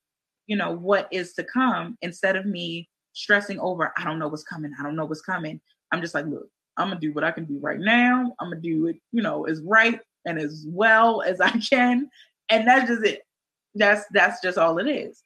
you 0.47 0.57
know 0.57 0.73
what 0.73 1.09
is 1.11 1.33
to 1.35 1.45
come 1.45 1.97
instead 2.03 2.37
of 2.37 2.47
me 2.47 2.89
stressing 3.13 3.59
over 3.61 3.93
i 3.97 4.05
don't 4.05 4.19
know 4.19 4.29
what's 4.29 4.43
coming 4.43 4.73
i 4.79 4.83
don't 4.83 4.97
know 4.97 5.05
what's 5.05 5.21
coming 5.21 5.61
i'm 5.93 6.01
just 6.01 6.15
like 6.15 6.27
look 6.27 6.49
I'm 6.77 6.89
gonna 6.89 7.01
do 7.01 7.13
what 7.13 7.25
I 7.25 7.31
can 7.31 7.45
do 7.45 7.59
right 7.61 7.79
now. 7.79 8.35
I'm 8.41 8.51
gonna 8.51 8.61
do 8.61 8.87
it, 8.87 8.97
you 9.13 9.23
know, 9.23 9.45
as 9.45 9.61
right 9.63 10.01
and 10.27 10.39
as 10.39 10.65
well 10.69 11.23
as 11.23 11.41
I 11.41 11.51
can, 11.51 12.09
and 12.49 12.67
that's 12.67 12.89
just 12.89 13.05
it. 13.05 13.23
That's 13.75 14.05
that's 14.13 14.41
just 14.43 14.59
all 14.59 14.79
it 14.79 14.89
is. 14.89 15.23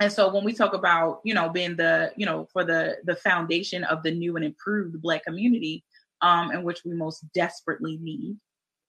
And 0.00 0.12
so 0.12 0.32
when 0.32 0.44
we 0.44 0.52
talk 0.52 0.74
about, 0.74 1.20
you 1.24 1.32
know, 1.32 1.48
being 1.48 1.74
the, 1.74 2.12
you 2.16 2.26
know, 2.26 2.46
for 2.52 2.64
the 2.64 2.96
the 3.04 3.16
foundation 3.16 3.84
of 3.84 4.02
the 4.02 4.10
new 4.10 4.36
and 4.36 4.44
improved 4.44 5.00
Black 5.00 5.24
community, 5.24 5.84
um, 6.20 6.50
in 6.52 6.62
which 6.62 6.80
we 6.84 6.92
most 6.92 7.24
desperately 7.32 7.98
need, 8.02 8.36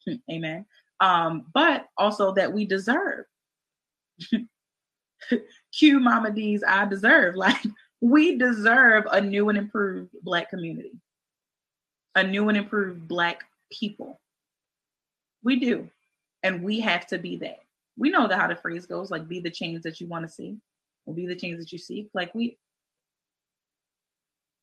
amen. 0.32 0.66
Um, 1.00 1.46
but 1.54 1.86
also 1.98 2.34
that 2.34 2.52
we 2.52 2.66
deserve. 2.66 3.26
Q 5.74 6.00
Mama 6.00 6.32
D's 6.32 6.64
I 6.68 6.86
deserve. 6.86 7.36
Like 7.48 7.62
we 8.00 8.38
deserve 8.38 9.06
a 9.12 9.20
new 9.20 9.50
and 9.50 9.58
improved 9.58 10.12
Black 10.22 10.52
community 10.52 10.92
a 12.18 12.24
new 12.24 12.50
and 12.50 12.58
improved 12.58 13.08
Black 13.08 13.46
people. 13.72 14.20
We 15.44 15.58
do. 15.60 15.90
And 16.44 16.64
we 16.64 16.80
have 16.82 17.08
to 17.08 17.18
be 17.18 17.38
that. 17.38 17.60
We 17.96 18.10
know 18.10 18.28
that 18.28 18.40
how 18.40 18.48
the 18.48 18.56
phrase 18.56 18.86
goes 18.86 19.10
like, 19.12 19.28
be 19.28 19.40
the 19.40 19.50
change 19.50 19.84
that 19.84 20.02
you 20.02 20.08
want 20.08 20.28
to 20.28 20.34
see, 20.34 20.58
or 21.06 21.14
be 21.14 21.28
the 21.28 21.36
change 21.36 21.60
that 21.60 21.72
you 21.72 21.78
seek. 21.78 22.10
Like, 22.14 22.34
we, 22.34 22.58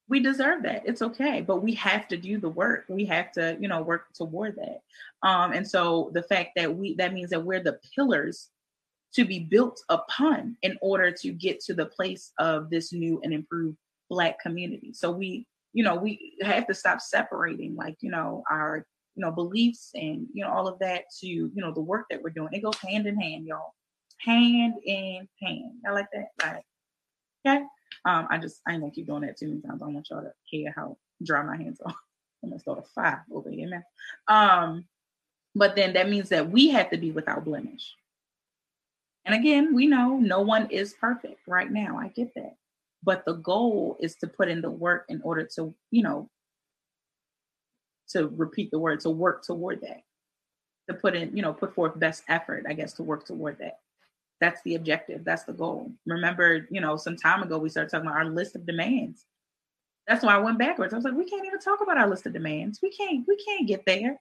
we 0.08 0.20
deserve 0.20 0.64
that. 0.64 0.82
It's 0.84 1.00
okay, 1.00 1.40
but 1.40 1.62
we 1.62 1.74
have 1.74 2.08
to 2.08 2.16
do 2.16 2.38
the 2.38 2.48
work. 2.48 2.84
We 2.88 3.04
have 3.06 3.32
to, 3.32 3.56
you 3.60 3.68
know, 3.68 3.82
work 3.82 4.06
toward 4.14 4.56
that. 4.56 4.82
Um, 5.26 5.52
and 5.52 5.66
so 5.66 6.10
the 6.12 6.22
fact 6.22 6.50
that 6.56 6.74
we 6.74 6.94
that 6.96 7.14
means 7.14 7.30
that 7.30 7.42
we're 7.42 7.62
the 7.62 7.80
pillars 7.94 8.50
to 9.14 9.24
be 9.24 9.38
built 9.38 9.80
upon 9.88 10.56
in 10.62 10.76
order 10.82 11.10
to 11.10 11.32
get 11.32 11.60
to 11.60 11.74
the 11.74 11.86
place 11.86 12.32
of 12.38 12.68
this 12.68 12.92
new 12.92 13.20
and 13.22 13.32
improved 13.32 13.78
black 14.10 14.38
community. 14.40 14.92
So 14.92 15.10
we 15.10 15.46
you 15.74 15.82
know, 15.82 15.96
we 15.96 16.38
have 16.40 16.66
to 16.68 16.74
stop 16.74 17.00
separating 17.00 17.74
like, 17.74 17.96
you 18.00 18.10
know, 18.10 18.44
our, 18.50 18.86
you 19.16 19.20
know, 19.20 19.32
beliefs 19.32 19.90
and, 19.94 20.26
you 20.32 20.44
know, 20.44 20.50
all 20.50 20.68
of 20.68 20.78
that 20.78 21.04
to, 21.20 21.26
you 21.26 21.52
know, 21.56 21.72
the 21.72 21.80
work 21.80 22.06
that 22.10 22.22
we're 22.22 22.30
doing. 22.30 22.48
It 22.52 22.62
goes 22.62 22.78
hand 22.78 23.06
in 23.06 23.20
hand, 23.20 23.44
y'all. 23.44 23.74
Hand 24.20 24.74
in 24.84 25.28
hand. 25.42 25.72
I 25.86 25.90
like 25.90 26.06
that. 26.12 26.28
Like, 26.40 26.64
okay. 27.46 27.64
Um, 28.06 28.28
I 28.30 28.38
just 28.38 28.60
I 28.66 28.72
ain't 28.72 28.82
gonna 28.82 28.92
keep 28.92 29.06
doing 29.06 29.22
that 29.22 29.36
too 29.36 29.48
many 29.48 29.60
times. 29.60 29.82
I 29.82 29.86
want 29.86 30.08
y'all 30.10 30.22
to 30.22 30.32
hear 30.44 30.72
how 30.74 30.96
dry 31.22 31.42
my 31.42 31.56
hands 31.56 31.80
are. 31.84 31.94
I'm 32.42 32.50
gonna 32.50 32.60
start 32.60 32.78
a 32.78 32.82
fire 32.94 33.24
over 33.32 33.50
here, 33.50 33.68
man. 33.68 33.84
Um, 34.28 34.84
but 35.56 35.74
then 35.74 35.92
that 35.94 36.08
means 36.08 36.28
that 36.28 36.50
we 36.50 36.68
have 36.70 36.90
to 36.90 36.96
be 36.96 37.10
without 37.10 37.44
blemish. 37.44 37.94
And 39.24 39.34
again, 39.34 39.74
we 39.74 39.86
know 39.86 40.18
no 40.18 40.40
one 40.40 40.70
is 40.70 40.94
perfect 40.94 41.40
right 41.46 41.70
now. 41.70 41.98
I 41.98 42.08
get 42.08 42.34
that 42.34 42.56
but 43.04 43.24
the 43.24 43.34
goal 43.34 43.96
is 44.00 44.16
to 44.16 44.26
put 44.26 44.48
in 44.48 44.60
the 44.60 44.70
work 44.70 45.04
in 45.08 45.20
order 45.22 45.48
to 45.56 45.74
you 45.90 46.02
know 46.02 46.28
to 48.08 48.28
repeat 48.28 48.70
the 48.70 48.78
word 48.78 49.00
to 49.00 49.10
work 49.10 49.44
toward 49.44 49.80
that. 49.82 50.02
To 50.88 50.94
put 50.94 51.14
in 51.14 51.36
you 51.36 51.42
know 51.42 51.52
put 51.52 51.74
forth 51.74 51.98
best 51.98 52.24
effort 52.28 52.66
i 52.68 52.72
guess 52.72 52.92
to 52.94 53.02
work 53.02 53.24
toward 53.26 53.58
that. 53.58 53.78
That's 54.40 54.60
the 54.62 54.74
objective. 54.74 55.24
That's 55.24 55.44
the 55.44 55.52
goal. 55.52 55.92
Remember 56.06 56.66
you 56.70 56.80
know 56.80 56.96
some 56.96 57.16
time 57.16 57.42
ago 57.42 57.58
we 57.58 57.68
started 57.68 57.90
talking 57.90 58.06
about 58.06 58.18
our 58.18 58.26
list 58.26 58.56
of 58.56 58.66
demands. 58.66 59.26
That's 60.06 60.22
why 60.22 60.34
i 60.34 60.38
went 60.38 60.58
backwards. 60.58 60.92
I 60.92 60.96
was 60.96 61.04
like 61.04 61.14
we 61.14 61.28
can't 61.28 61.46
even 61.46 61.60
talk 61.60 61.80
about 61.80 61.98
our 61.98 62.08
list 62.08 62.26
of 62.26 62.32
demands. 62.32 62.80
We 62.82 62.90
can't 62.90 63.26
we 63.26 63.36
can't 63.36 63.66
get 63.66 63.84
there. 63.86 64.20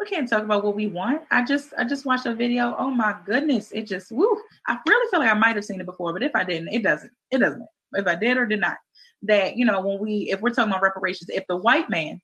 We 0.00 0.06
can't 0.06 0.28
talk 0.28 0.42
about 0.42 0.64
what 0.64 0.74
we 0.74 0.88
want. 0.88 1.22
I 1.30 1.44
just 1.44 1.72
I 1.78 1.84
just 1.84 2.04
watched 2.04 2.26
a 2.26 2.34
video. 2.34 2.74
Oh 2.78 2.90
my 2.90 3.16
goodness, 3.24 3.72
it 3.72 3.86
just 3.86 4.10
woo. 4.10 4.42
I 4.68 4.78
really 4.88 5.10
feel 5.10 5.20
like 5.20 5.30
I 5.30 5.34
might 5.34 5.56
have 5.56 5.64
seen 5.64 5.80
it 5.80 5.86
before, 5.86 6.12
but 6.12 6.22
if 6.22 6.34
I 6.34 6.44
didn't, 6.44 6.68
it 6.68 6.82
doesn't. 6.82 7.12
It 7.30 7.38
doesn't. 7.38 7.66
If 7.92 8.06
I 8.06 8.14
did 8.14 8.36
or 8.36 8.46
did 8.46 8.60
not, 8.60 8.76
that 9.22 9.56
you 9.56 9.64
know 9.64 9.80
when 9.80 9.98
we 9.98 10.30
if 10.30 10.40
we're 10.40 10.50
talking 10.50 10.72
about 10.72 10.82
reparations, 10.82 11.30
if 11.30 11.44
the 11.48 11.56
white 11.56 11.88
man, 11.88 12.20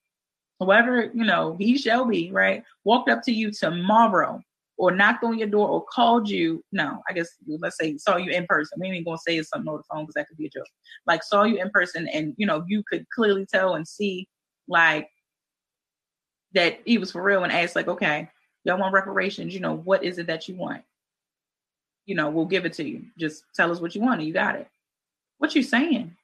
whoever 0.59 1.10
you 1.14 1.24
know 1.24 1.56
he 1.59 1.78
shall 1.78 2.05
be, 2.05 2.31
right, 2.32 2.62
walked 2.85 3.09
up 3.09 3.23
to 3.24 3.32
you 3.32 3.51
tomorrow 3.51 4.40
or 4.78 4.90
knocked 4.90 5.23
on 5.23 5.39
your 5.39 5.48
door 5.48 5.69
or 5.69 5.85
called 5.85 6.28
you, 6.28 6.64
no, 6.73 7.01
I 7.09 7.12
guess 7.12 7.28
let's 7.47 7.77
say 7.78 7.97
saw 7.98 8.16
you 8.16 8.32
in 8.32 8.47
person. 8.47 8.78
We 8.81 8.89
ain't 8.89 9.05
gonna 9.05 9.19
say 9.19 9.36
it's 9.36 9.51
something 9.51 9.69
over 9.69 9.78
the 9.78 9.85
phone 9.85 10.05
because 10.05 10.14
that 10.14 10.28
could 10.28 10.39
be 10.39 10.47
a 10.47 10.51
joke. 10.51 10.66
Like 11.06 11.23
saw 11.23 11.44
you 11.44 11.60
in 11.60 11.70
person 11.70 12.09
and 12.09 12.35
you 12.36 12.47
know 12.47 12.64
you 12.66 12.82
could 12.89 13.06
clearly 13.14 13.47
tell 13.47 13.74
and 13.74 13.86
see 13.86 14.28
like 14.69 15.09
that 16.55 16.81
he 16.85 16.98
was 16.98 17.12
for 17.12 17.23
real 17.23 17.44
and 17.44 17.52
asked 17.52 17.77
like, 17.77 17.89
okay, 17.89 18.28
y'all 18.64 18.78
want 18.78 18.94
reparations? 18.94 19.55
You 19.55 19.60
know, 19.60 19.74
what 19.74 20.05
is 20.05 20.19
it 20.19 20.27
that 20.27 20.48
you 20.48 20.56
want? 20.56 20.82
You 22.07 22.15
know, 22.15 22.31
we'll 22.31 22.47
give 22.47 22.65
it 22.65 22.73
to 22.74 22.85
you. 22.85 23.05
Just 23.19 23.45
tell 23.55 23.70
us 23.70 23.81
what 23.81 23.95
you 23.95 24.01
want 24.01 24.20
and 24.20 24.29
you 24.29 24.35
got 24.35 24.57
it. 24.57 24.69
What 25.39 25.55
you 25.55 25.62
saying? 25.62 26.16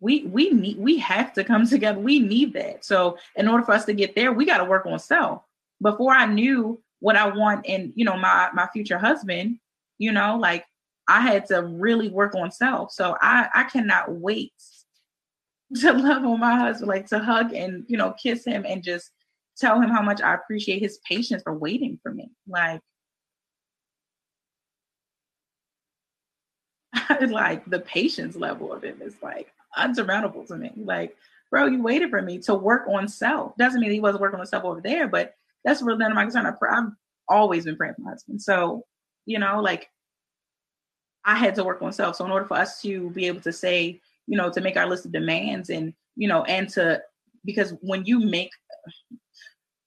We 0.00 0.24
we 0.24 0.50
need 0.50 0.78
we 0.78 0.98
have 0.98 1.32
to 1.34 1.44
come 1.44 1.66
together. 1.68 1.98
We 2.00 2.18
need 2.18 2.52
that. 2.54 2.84
So 2.84 3.18
in 3.36 3.48
order 3.48 3.64
for 3.64 3.72
us 3.72 3.84
to 3.86 3.92
get 3.92 4.14
there, 4.14 4.32
we 4.32 4.44
got 4.44 4.58
to 4.58 4.64
work 4.64 4.86
on 4.86 4.98
self. 4.98 5.42
Before 5.82 6.12
I 6.12 6.26
knew 6.26 6.80
what 7.00 7.16
I 7.16 7.28
want 7.28 7.66
and 7.66 7.92
you 7.94 8.04
know, 8.04 8.16
my 8.16 8.50
my 8.54 8.68
future 8.72 8.98
husband, 8.98 9.58
you 9.98 10.12
know, 10.12 10.36
like 10.36 10.64
I 11.08 11.20
had 11.20 11.46
to 11.46 11.62
really 11.62 12.08
work 12.08 12.34
on 12.34 12.50
self. 12.50 12.92
So 12.92 13.16
I 13.20 13.48
I 13.54 13.64
cannot 13.64 14.12
wait 14.12 14.52
to 15.80 15.92
love 15.92 16.24
on 16.24 16.40
my 16.40 16.56
husband, 16.56 16.88
like 16.88 17.06
to 17.08 17.18
hug 17.18 17.52
and 17.52 17.84
you 17.88 17.96
know 17.96 18.14
kiss 18.22 18.44
him 18.44 18.64
and 18.66 18.82
just 18.82 19.10
tell 19.56 19.80
him 19.80 19.90
how 19.90 20.02
much 20.02 20.22
I 20.22 20.34
appreciate 20.34 20.80
his 20.80 20.98
patience 21.06 21.42
for 21.42 21.54
waiting 21.56 21.98
for 22.02 22.12
me. 22.12 22.30
Like 22.48 22.80
like 27.28 27.64
the 27.66 27.80
patience 27.80 28.36
level 28.36 28.72
of 28.72 28.84
him 28.84 29.00
is 29.02 29.14
like 29.22 29.52
unsurmountable 29.76 30.46
to 30.46 30.56
me. 30.56 30.72
Like, 30.76 31.16
bro, 31.50 31.66
you 31.66 31.82
waited 31.82 32.10
for 32.10 32.22
me 32.22 32.38
to 32.40 32.54
work 32.54 32.86
on 32.88 33.08
self. 33.08 33.56
Doesn't 33.56 33.80
mean 33.80 33.90
he 33.90 34.00
wasn't 34.00 34.22
working 34.22 34.40
on 34.40 34.46
self 34.46 34.64
over 34.64 34.80
there, 34.80 35.08
but 35.08 35.34
that's 35.64 35.82
really 35.82 35.98
none 35.98 36.12
of 36.12 36.16
my 36.16 36.24
concern. 36.24 36.46
I've 36.46 36.92
always 37.28 37.64
been 37.64 37.76
praying 37.76 37.94
for 37.94 38.02
my 38.02 38.10
husband. 38.10 38.40
So, 38.40 38.84
you 39.26 39.38
know, 39.38 39.60
like 39.60 39.90
I 41.24 41.36
had 41.36 41.54
to 41.56 41.64
work 41.64 41.82
on 41.82 41.92
self. 41.92 42.16
So 42.16 42.24
in 42.24 42.30
order 42.30 42.46
for 42.46 42.56
us 42.56 42.80
to 42.82 43.10
be 43.10 43.26
able 43.26 43.40
to 43.42 43.52
say, 43.52 44.00
you 44.26 44.36
know, 44.36 44.50
to 44.50 44.60
make 44.60 44.76
our 44.76 44.86
list 44.86 45.04
of 45.04 45.12
demands 45.12 45.70
and, 45.70 45.92
you 46.16 46.28
know, 46.28 46.44
and 46.44 46.68
to 46.70 47.02
because 47.44 47.74
when 47.80 48.04
you 48.04 48.20
make 48.20 48.50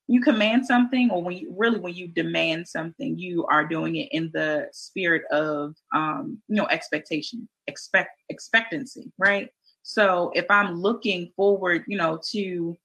you 0.08 0.22
command 0.22 0.66
something 0.66 1.10
or 1.12 1.22
when 1.24 1.38
you 1.38 1.54
really 1.58 1.80
when 1.80 1.94
you 1.94 2.08
demand 2.08 2.68
something 2.68 3.18
you 3.18 3.46
are 3.48 3.66
doing 3.66 3.96
it 3.96 4.10
in 4.12 4.30
the 4.34 4.68
spirit 4.72 5.24
of 5.32 5.76
um 5.94 6.42
you 6.48 6.56
know 6.56 6.68
expectation 6.68 7.48
expect 7.68 8.22
expectancy 8.30 9.12
right? 9.18 9.50
So 9.84 10.32
if 10.34 10.46
i'm 10.50 10.76
looking 10.76 11.32
forward 11.36 11.84
you 11.88 11.98
know 11.98 12.20
to 12.32 12.78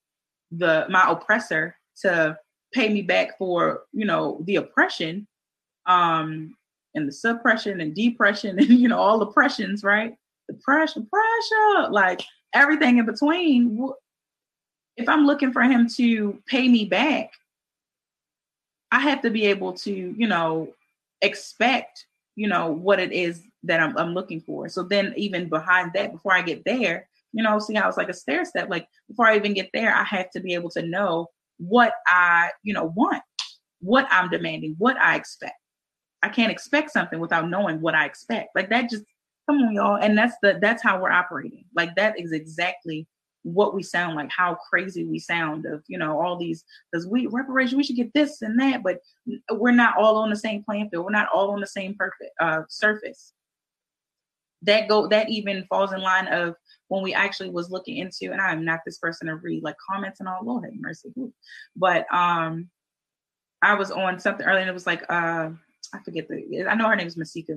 the 0.53 0.87
my 0.89 1.05
oppressor 1.09 1.77
to 2.03 2.39
pay 2.73 2.89
me 2.89 3.03
back 3.03 3.37
for 3.39 3.83
you 3.93 4.05
know 4.05 4.41
the 4.45 4.57
oppression 4.57 5.27
um 5.87 6.55
and 6.95 7.09
the 7.09 7.13
suppression 7.13 7.81
and 7.81 7.95
depression 7.95 8.59
and 8.59 8.69
you 8.69 8.89
know 8.89 8.99
all 8.99 9.23
oppressions 9.23 9.83
right? 9.83 10.15
The 10.49 10.55
pressure 10.55 11.01
pressure 11.01 11.91
like 11.91 12.23
everything 12.55 12.99
in 12.99 13.07
between 13.07 13.91
if 14.99 15.09
I'm 15.09 15.27
looking 15.27 15.53
for 15.53 15.63
him 15.63 15.89
to 15.91 16.43
pay 16.47 16.69
me 16.69 16.85
back, 16.85 17.33
I 18.91 19.01
have 19.01 19.23
to 19.23 19.31
be 19.31 19.47
able 19.47 19.73
to, 19.75 19.93
you 19.93 20.27
know, 20.27 20.75
expect, 21.23 22.07
you 22.37 22.49
know, 22.49 22.73
what 22.73 22.99
it 22.99 23.13
is 23.13 23.43
that 23.63 23.81
I'm, 23.81 23.97
I'm 23.97 24.13
looking 24.13 24.41
for. 24.41 24.69
So 24.69 24.83
then, 24.83 25.15
even 25.17 25.49
behind 25.49 25.93
that, 25.95 26.13
before 26.13 26.33
I 26.33 26.43
get 26.43 26.65
there, 26.65 27.09
you 27.33 27.45
know, 27.45 27.59
see 27.59 27.75
how 27.75 27.89
it's 27.89 27.97
like 27.97 28.09
a 28.09 28.15
stair 28.15 28.45
step. 28.45 28.69
Like 28.69 28.89
before 29.09 29.27
I 29.27 29.37
even 29.37 29.55
get 29.55 29.71
there, 29.73 29.95
I 29.95 30.03
have 30.05 30.31
to 30.31 30.41
be 30.41 30.55
able 30.55 30.71
to 30.71 30.83
know 30.83 31.29
what 31.59 31.93
I, 32.07 32.51
you 32.63 32.75
know, 32.75 32.93
want, 32.97 33.23
what 33.81 34.09
I'm 34.11 34.31
demanding, 34.31 34.75
what 34.79 34.97
I 34.97 35.17
expect. 35.17 35.55
I 36.23 36.29
can't 36.29 36.51
expect 36.51 36.91
something 36.91 37.21
without 37.21 37.49
knowing 37.49 37.81
what 37.81 37.95
I 37.95 38.05
expect. 38.05 38.49
Like 38.57 38.71
that 38.71 38.91
just 38.91 39.05
come 39.49 39.59
on, 39.59 39.75
y'all. 39.75 39.99
And 39.99 40.19
that's 40.19 40.35
the 40.43 40.59
that's 40.61 40.83
how 40.83 41.01
we're 41.01 41.13
operating. 41.13 41.65
Like 41.77 41.95
that 41.95 42.19
is 42.19 42.33
exactly 42.33 43.07
what 43.55 43.75
we 43.75 43.83
sound 43.83 44.17
like, 44.17 44.31
how 44.31 44.57
crazy 44.69 45.05
we 45.05 45.19
sound 45.19 45.67
of, 45.67 45.83
you 45.89 45.99
know, 45.99 46.21
all 46.21 46.37
these, 46.37 46.65
because 46.91 47.07
we 47.07 47.27
reparation, 47.27 47.77
we 47.77 47.85
should 47.85 47.97
get 47.97 48.13
this 48.15 48.43
and 48.43 48.59
that, 48.61 48.83
but 48.83 49.01
we're 49.53 49.71
not 49.71 49.97
all 49.97 50.17
on 50.17 50.31
the 50.31 50.37
same 50.37 50.63
playing 50.63 50.91
field. 50.91 51.05
We're 51.05 51.11
not 51.11 51.29
all 51.33 51.51
on 51.51 51.61
the 51.61 51.67
same 51.67 51.95
perfect 51.95 52.33
uh, 52.41 52.63
surface. 52.69 53.33
That 54.63 54.89
go 54.89 55.07
that 55.07 55.29
even 55.29 55.67
falls 55.71 55.93
in 55.93 56.01
line 56.01 56.27
of 56.27 56.57
when 56.89 57.05
we 57.05 57.15
actually 57.15 57.51
was 57.51 57.71
looking 57.71 57.99
into, 57.99 58.33
and 58.33 58.41
I'm 58.41 58.65
not 58.65 58.81
this 58.85 58.99
person 58.99 59.29
to 59.29 59.37
read 59.37 59.63
like 59.63 59.77
comments 59.89 60.19
and 60.19 60.29
all, 60.29 60.45
Lord 60.45 60.65
have 60.65 60.75
mercy, 60.75 61.13
but 61.77 62.13
um, 62.13 62.69
I 63.63 63.75
was 63.75 63.91
on 63.91 64.19
something 64.19 64.47
earlier 64.47 64.61
and 64.61 64.71
it 64.71 64.75
was 64.75 64.87
like 64.87 65.03
uh 65.09 65.51
I 65.95 65.99
forget 66.05 66.29
the 66.29 66.67
I 66.69 66.75
know 66.75 66.89
her 66.89 66.97
name 66.97 67.07
is 67.07 67.17
Masika 67.17 67.55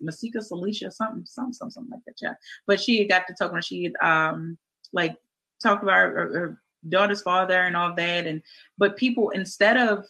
Masika 0.00 0.38
Salisha 0.38 0.92
something 0.92 1.24
something 1.24 1.52
something, 1.52 1.70
something 1.70 1.90
like 1.90 2.04
that 2.06 2.16
yeah 2.20 2.34
but 2.66 2.80
she 2.80 3.06
got 3.06 3.26
to 3.28 3.34
talk 3.34 3.52
when 3.52 3.62
she 3.62 3.92
um 4.02 4.58
like 4.92 5.16
talk 5.62 5.82
about 5.82 5.94
her, 5.94 6.12
her 6.12 6.62
daughter's 6.88 7.22
father 7.22 7.62
and 7.62 7.76
all 7.76 7.94
that 7.94 8.26
and 8.26 8.42
but 8.78 8.96
people 8.96 9.30
instead 9.30 9.76
of 9.76 10.04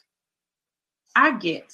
i 1.17 1.37
get 1.39 1.73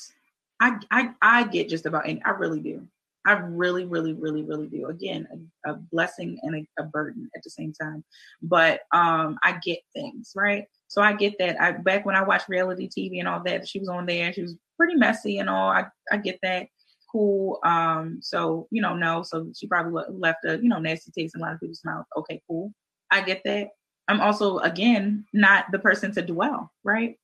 i 0.60 0.78
i, 0.90 1.10
I 1.20 1.44
get 1.44 1.68
just 1.68 1.86
about 1.86 2.09
and 2.09 2.20
i 2.24 2.30
really 2.30 2.60
do. 2.60 2.86
I 3.26 3.32
really 3.32 3.86
really 3.86 4.12
really 4.12 4.42
really 4.42 4.66
do. 4.68 4.86
Again 4.88 5.26
a, 5.66 5.72
a 5.72 5.74
blessing 5.74 6.38
and 6.42 6.56
a, 6.56 6.82
a, 6.82 6.84
burden 6.84 7.30
at 7.34 7.42
the 7.42 7.51
same 7.51 7.72
time. 7.72 8.05
But 8.42 8.80
um 8.92 9.38
i 9.42 9.59
get 9.64 9.80
things 9.94 10.32
right? 10.36 10.66
So 10.88 11.02
i 11.02 11.12
get 11.12 11.34
that. 11.38 11.60
I 11.60 11.72
back 11.72 12.05
when 12.05 12.16
i 12.16 12.22
watched 12.22 12.48
reality 12.48 12.88
tv 12.88 13.18
and 13.18 13.28
all 13.28 13.42
that 13.44 13.66
she 13.66 13.78
was 13.78 13.88
on 13.88 14.06
there. 14.06 14.32
She 14.32 14.42
was 14.42 14.56
pretty 14.76 14.94
messy 14.94 15.38
and 15.38 15.48
all. 15.48 15.70
I 15.70 15.86
i 16.12 16.18
get 16.18 16.38
that. 16.42 16.66
Cool. 17.10 17.60
Um 17.64 18.18
so 18.20 18.68
you 18.70 18.82
know 18.82 18.94
no. 18.94 19.22
So 19.22 19.51
she 19.59 19.66
probably 19.66 20.05
left 20.10 20.44
a 20.44 20.59
you 20.59 20.68
know 20.68 20.78
nasty 20.78 21.10
taste 21.10 21.34
in 21.34 21.40
a 21.40 21.44
lot 21.44 21.55
of 21.55 21.60
people's 21.60 21.84
mouth. 21.84 22.05
Okay 22.16 22.42
cool 22.46 22.72
I 23.15 23.23
get 23.23 23.43
that. 23.45 23.70
I'm 24.09 24.20
also, 24.20 24.59
again, 24.59 25.24
not 25.32 25.70
the 25.70 25.78
person 25.78 26.12
to 26.15 26.23
dwell, 26.23 26.73
right? 26.82 27.16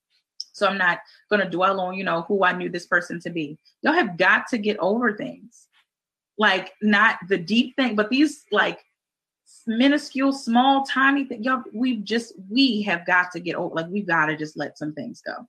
So 0.53 0.67
I'm 0.67 0.79
not 0.79 1.01
going 1.29 1.43
to 1.43 1.51
dwell 1.51 1.81
on, 1.81 1.95
you 1.95 2.05
know, 2.05 2.23
who 2.23 2.45
I 2.45 2.53
knew 2.53 2.69
this 2.69 2.87
person 2.87 3.21
to 3.21 3.31
be. 3.31 3.59
Y'all 3.83 3.93
have 3.93 4.17
got 4.17 4.47
to 4.49 4.59
get 4.59 4.79
over 4.79 5.17
things. 5.17 5.67
Like, 6.39 6.73
not 6.81 7.19
the 7.29 7.39
deep 7.39 7.77
thing, 7.77 7.97
but 7.97 8.09
these 8.09 8.45
like 8.51 8.79
minuscule, 9.67 10.33
small, 10.33 10.85
tiny 10.85 11.25
things. 11.25 11.45
Y'all, 11.45 11.65
we've 11.75 12.05
just, 12.05 12.35
we 12.49 12.83
have 12.83 13.05
got 13.05 13.33
to 13.33 13.41
get 13.41 13.57
over, 13.57 13.75
like, 13.75 13.89
we've 13.89 14.07
got 14.07 14.27
to 14.27 14.37
just 14.37 14.57
let 14.57 14.79
some 14.79 14.95
things 14.95 15.21
go. 15.21 15.47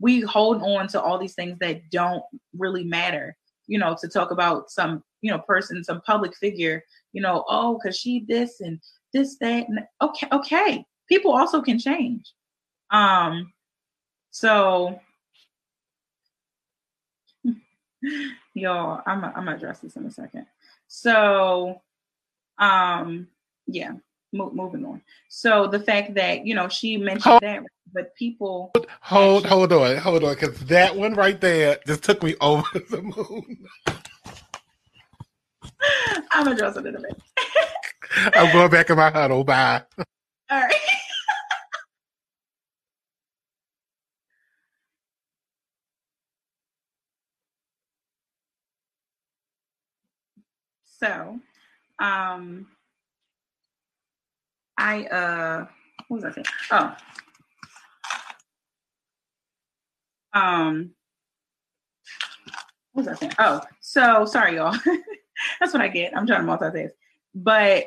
We 0.00 0.20
hold 0.22 0.60
on 0.62 0.88
to 0.88 1.00
all 1.00 1.18
these 1.18 1.34
things 1.34 1.56
that 1.60 1.88
don't 1.90 2.24
really 2.58 2.84
matter, 2.84 3.36
you 3.68 3.78
know, 3.78 3.96
to 4.00 4.08
talk 4.08 4.32
about 4.32 4.70
some, 4.70 5.02
you 5.22 5.30
know, 5.30 5.38
person, 5.38 5.82
some 5.84 6.02
public 6.02 6.36
figure, 6.36 6.84
you 7.12 7.22
know, 7.22 7.44
oh, 7.48 7.78
because 7.78 7.96
she 7.96 8.24
this 8.26 8.60
and 8.60 8.80
this, 9.14 9.38
that, 9.38 9.68
and 9.68 9.80
okay, 10.02 10.26
okay. 10.30 10.84
People 11.08 11.32
also 11.32 11.62
can 11.62 11.78
change. 11.78 12.34
Um, 12.90 13.52
so 14.30 15.00
y'all, 18.54 19.00
I'm 19.06 19.24
I'm 19.24 19.32
gonna 19.32 19.54
address 19.54 19.78
this 19.78 19.96
in 19.96 20.04
a 20.04 20.10
second. 20.10 20.46
So, 20.88 21.80
um, 22.58 23.28
yeah, 23.66 23.92
mo- 24.32 24.52
moving 24.52 24.84
on. 24.84 25.00
So 25.28 25.68
the 25.68 25.80
fact 25.80 26.14
that 26.14 26.46
you 26.46 26.54
know 26.54 26.68
she 26.68 26.96
mentioned 26.96 27.22
hold, 27.22 27.42
that, 27.42 27.62
but 27.92 28.14
people 28.16 28.72
hold 29.00 29.44
actually, 29.44 29.48
hold 29.48 29.72
on, 29.72 29.96
hold 29.96 30.24
on, 30.24 30.34
because 30.34 30.58
that 30.66 30.96
one 30.96 31.14
right 31.14 31.40
there 31.40 31.78
just 31.86 32.02
took 32.02 32.22
me 32.22 32.34
over 32.40 32.66
the 32.90 33.02
moon. 33.02 33.58
I'm 36.32 36.48
addressing 36.48 36.86
it 36.86 36.88
in 36.88 36.96
a 36.96 37.00
minute. 37.00 37.22
I'm 38.16 38.52
going 38.52 38.70
back 38.70 38.90
in 38.90 38.96
my 38.96 39.10
huddle. 39.10 39.44
Bye. 39.44 39.82
All 40.50 40.60
right. 40.60 40.74
so, 50.84 51.38
um, 51.98 52.66
I 54.78 55.04
uh, 55.04 55.66
what 56.08 56.22
was 56.22 56.24
I 56.24 56.32
saying? 56.32 56.46
Oh, 56.70 56.96
um, 60.34 60.90
what 62.92 63.06
was 63.06 63.08
I 63.08 63.18
saying? 63.18 63.32
Oh, 63.38 63.60
so 63.80 64.24
sorry, 64.24 64.56
y'all. 64.56 64.76
That's 65.60 65.72
what 65.72 65.82
I 65.82 65.88
get. 65.88 66.16
I'm 66.16 66.26
trying 66.26 66.46
to 66.46 66.52
multitask, 66.52 66.90
but 67.34 67.86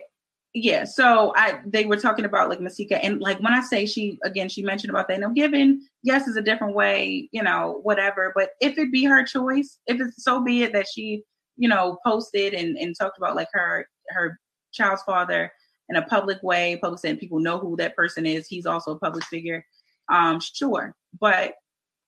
yeah 0.53 0.83
so 0.83 1.33
i 1.35 1.59
they 1.65 1.85
were 1.85 1.97
talking 1.97 2.25
about 2.25 2.49
like 2.49 2.61
masika 2.61 3.03
and 3.03 3.19
like 3.19 3.39
when 3.39 3.53
i 3.53 3.61
say 3.61 3.85
she 3.85 4.17
again 4.23 4.49
she 4.49 4.63
mentioned 4.63 4.89
about 4.89 5.07
that 5.07 5.19
no 5.19 5.29
given 5.29 5.81
yes 6.03 6.27
is 6.27 6.37
a 6.37 6.41
different 6.41 6.73
way 6.73 7.29
you 7.31 7.43
know 7.43 7.79
whatever 7.83 8.31
but 8.35 8.51
if 8.61 8.77
it 8.77 8.91
be 8.91 9.03
her 9.03 9.23
choice 9.23 9.79
if 9.87 9.99
it's 9.99 10.23
so 10.23 10.43
be 10.43 10.63
it 10.63 10.73
that 10.73 10.87
she 10.87 11.23
you 11.57 11.67
know 11.67 11.97
posted 12.05 12.53
and, 12.53 12.77
and 12.77 12.95
talked 12.97 13.17
about 13.17 13.35
like 13.35 13.49
her 13.51 13.87
her 14.09 14.39
child's 14.71 15.03
father 15.03 15.51
in 15.89 15.97
a 15.97 16.01
public 16.03 16.41
way 16.43 16.77
public 16.81 16.99
and 17.03 17.19
people 17.19 17.39
know 17.39 17.57
who 17.57 17.75
that 17.75 17.95
person 17.95 18.25
is 18.25 18.47
he's 18.47 18.65
also 18.65 18.91
a 18.91 18.99
public 18.99 19.25
figure 19.25 19.63
um 20.09 20.39
sure 20.39 20.95
but 21.19 21.55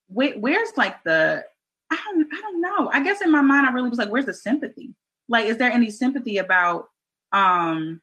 wh- 0.08 0.36
where's 0.38 0.76
like 0.76 1.02
the 1.04 1.44
i 1.90 1.96
don't 1.96 2.26
i 2.32 2.40
don't 2.40 2.60
know 2.60 2.90
i 2.92 3.02
guess 3.02 3.20
in 3.20 3.30
my 3.30 3.40
mind 3.40 3.66
i 3.66 3.70
really 3.70 3.90
was 3.90 3.98
like 3.98 4.10
where's 4.10 4.26
the 4.26 4.34
sympathy? 4.34 4.94
Like 5.28 5.46
is 5.46 5.58
there 5.58 5.70
any 5.70 5.90
sympathy 5.90 6.38
about 6.38 6.86
um 7.32 8.00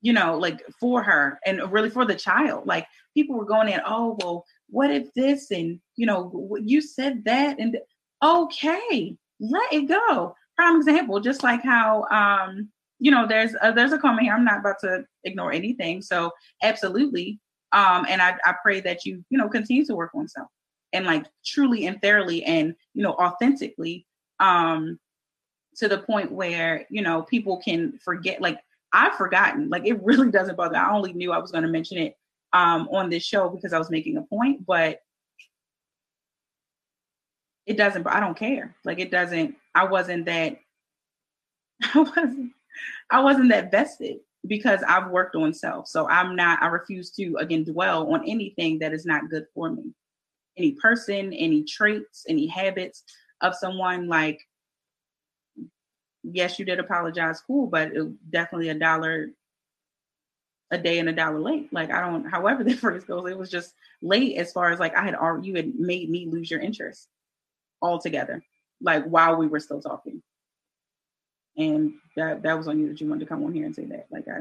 you 0.00 0.12
know, 0.12 0.36
like 0.38 0.62
for 0.78 1.02
her 1.02 1.38
and 1.44 1.60
really 1.72 1.90
for 1.90 2.04
the 2.04 2.14
child. 2.14 2.66
Like 2.66 2.86
people 3.14 3.36
were 3.36 3.44
going 3.44 3.68
in, 3.68 3.80
oh, 3.86 4.16
well, 4.20 4.44
what 4.68 4.90
if 4.90 5.12
this? 5.14 5.50
And, 5.50 5.80
you 5.96 6.06
know, 6.06 6.56
you 6.62 6.80
said 6.80 7.24
that. 7.24 7.58
And 7.58 7.78
okay, 8.22 9.16
let 9.40 9.72
it 9.72 9.88
go. 9.88 10.34
Prime 10.56 10.76
example, 10.76 11.20
just 11.20 11.42
like 11.42 11.62
how 11.62 12.04
um, 12.10 12.70
you 13.00 13.10
know, 13.10 13.26
there's 13.26 13.54
a, 13.62 13.72
there's 13.72 13.92
a 13.92 13.98
comment 13.98 14.22
here. 14.22 14.34
I'm 14.34 14.44
not 14.44 14.60
about 14.60 14.78
to 14.80 15.04
ignore 15.24 15.52
anything. 15.52 16.02
So 16.02 16.30
absolutely. 16.62 17.40
Um, 17.72 18.06
and 18.08 18.20
I, 18.20 18.36
I 18.44 18.54
pray 18.62 18.80
that 18.80 19.04
you, 19.04 19.24
you 19.30 19.38
know, 19.38 19.48
continue 19.48 19.84
to 19.86 19.94
work 19.94 20.10
on 20.14 20.28
self 20.28 20.48
and 20.92 21.06
like 21.06 21.24
truly 21.44 21.86
and 21.86 22.00
thoroughly 22.02 22.44
and, 22.44 22.74
you 22.94 23.02
know, 23.02 23.14
authentically, 23.14 24.06
um, 24.38 24.98
to 25.76 25.88
the 25.88 25.98
point 25.98 26.30
where, 26.30 26.84
you 26.90 27.00
know, 27.00 27.22
people 27.22 27.62
can 27.64 27.96
forget, 28.04 28.42
like 28.42 28.58
I've 28.92 29.14
forgotten, 29.14 29.68
like 29.68 29.86
it 29.86 30.02
really 30.02 30.30
doesn't 30.30 30.56
bother. 30.56 30.76
I 30.76 30.92
only 30.92 31.12
knew 31.12 31.32
I 31.32 31.38
was 31.38 31.52
going 31.52 31.62
to 31.62 31.70
mention 31.70 31.98
it, 31.98 32.16
um, 32.52 32.88
on 32.90 33.10
this 33.10 33.22
show 33.22 33.48
because 33.48 33.72
I 33.72 33.78
was 33.78 33.90
making 33.90 34.16
a 34.16 34.22
point, 34.22 34.66
but 34.66 35.00
it 37.66 37.76
doesn't, 37.76 38.06
I 38.06 38.20
don't 38.20 38.36
care. 38.36 38.74
Like 38.84 38.98
it 38.98 39.10
doesn't, 39.10 39.54
I 39.74 39.84
wasn't 39.84 40.26
that, 40.26 40.58
I 41.94 41.98
wasn't, 41.98 42.52
I 43.10 43.20
wasn't 43.20 43.50
that 43.50 43.70
vested 43.70 44.18
because 44.46 44.82
I've 44.86 45.10
worked 45.10 45.36
on 45.36 45.52
self. 45.52 45.86
So 45.86 46.08
I'm 46.08 46.34
not, 46.34 46.62
I 46.62 46.66
refuse 46.66 47.10
to 47.12 47.36
again 47.38 47.64
dwell 47.64 48.12
on 48.12 48.28
anything 48.28 48.78
that 48.80 48.92
is 48.92 49.06
not 49.06 49.30
good 49.30 49.46
for 49.54 49.70
me. 49.70 49.94
Any 50.56 50.72
person, 50.72 51.32
any 51.32 51.62
traits, 51.64 52.24
any 52.28 52.46
habits 52.46 53.04
of 53.40 53.54
someone 53.54 54.08
like, 54.08 54.40
yes, 56.22 56.58
you 56.58 56.64
did 56.64 56.78
apologize, 56.78 57.40
cool, 57.40 57.66
but 57.66 57.92
it, 57.92 58.30
definitely 58.30 58.68
a 58.68 58.74
dollar 58.74 59.30
a 60.70 60.78
day 60.78 60.98
and 60.98 61.08
a 61.08 61.12
dollar 61.12 61.40
late. 61.40 61.72
Like 61.72 61.90
I 61.90 62.00
don't, 62.00 62.24
however 62.24 62.64
the 62.64 62.74
phrase 62.74 63.04
goes, 63.04 63.28
it 63.28 63.38
was 63.38 63.50
just 63.50 63.74
late 64.02 64.36
as 64.36 64.52
far 64.52 64.70
as 64.70 64.80
like 64.80 64.94
I 64.96 65.04
had 65.04 65.14
already, 65.14 65.48
you 65.48 65.54
had 65.56 65.74
made 65.74 66.08
me 66.10 66.26
lose 66.26 66.50
your 66.50 66.60
interest 66.60 67.08
altogether, 67.82 68.42
like 68.80 69.04
while 69.04 69.36
we 69.36 69.46
were 69.46 69.60
still 69.60 69.80
talking. 69.80 70.22
And 71.56 71.94
that 72.16 72.42
that 72.42 72.56
was 72.56 72.68
on 72.68 72.78
you 72.78 72.88
that 72.88 73.00
you 73.00 73.08
wanted 73.08 73.20
to 73.20 73.26
come 73.26 73.44
on 73.44 73.52
here 73.52 73.66
and 73.66 73.74
say 73.74 73.84
that 73.86 74.06
like 74.10 74.28
i 74.28 74.40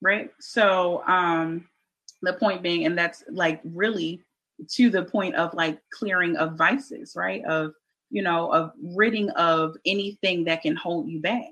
right? 0.00 0.30
So 0.40 1.02
um 1.06 1.68
the 2.22 2.32
point 2.32 2.62
being 2.62 2.86
and 2.86 2.96
that's 2.96 3.22
like 3.28 3.60
really 3.64 4.22
to 4.70 4.90
the 4.90 5.04
point 5.04 5.34
of 5.34 5.54
like 5.54 5.80
clearing 5.90 6.36
of 6.36 6.56
vices 6.56 7.14
right? 7.14 7.44
Of 7.44 7.74
you 8.12 8.22
know 8.22 8.52
of 8.52 8.70
ridding 8.80 9.30
of 9.30 9.74
anything 9.86 10.44
that 10.44 10.62
can 10.62 10.76
hold 10.76 11.08
you 11.08 11.20
back. 11.20 11.46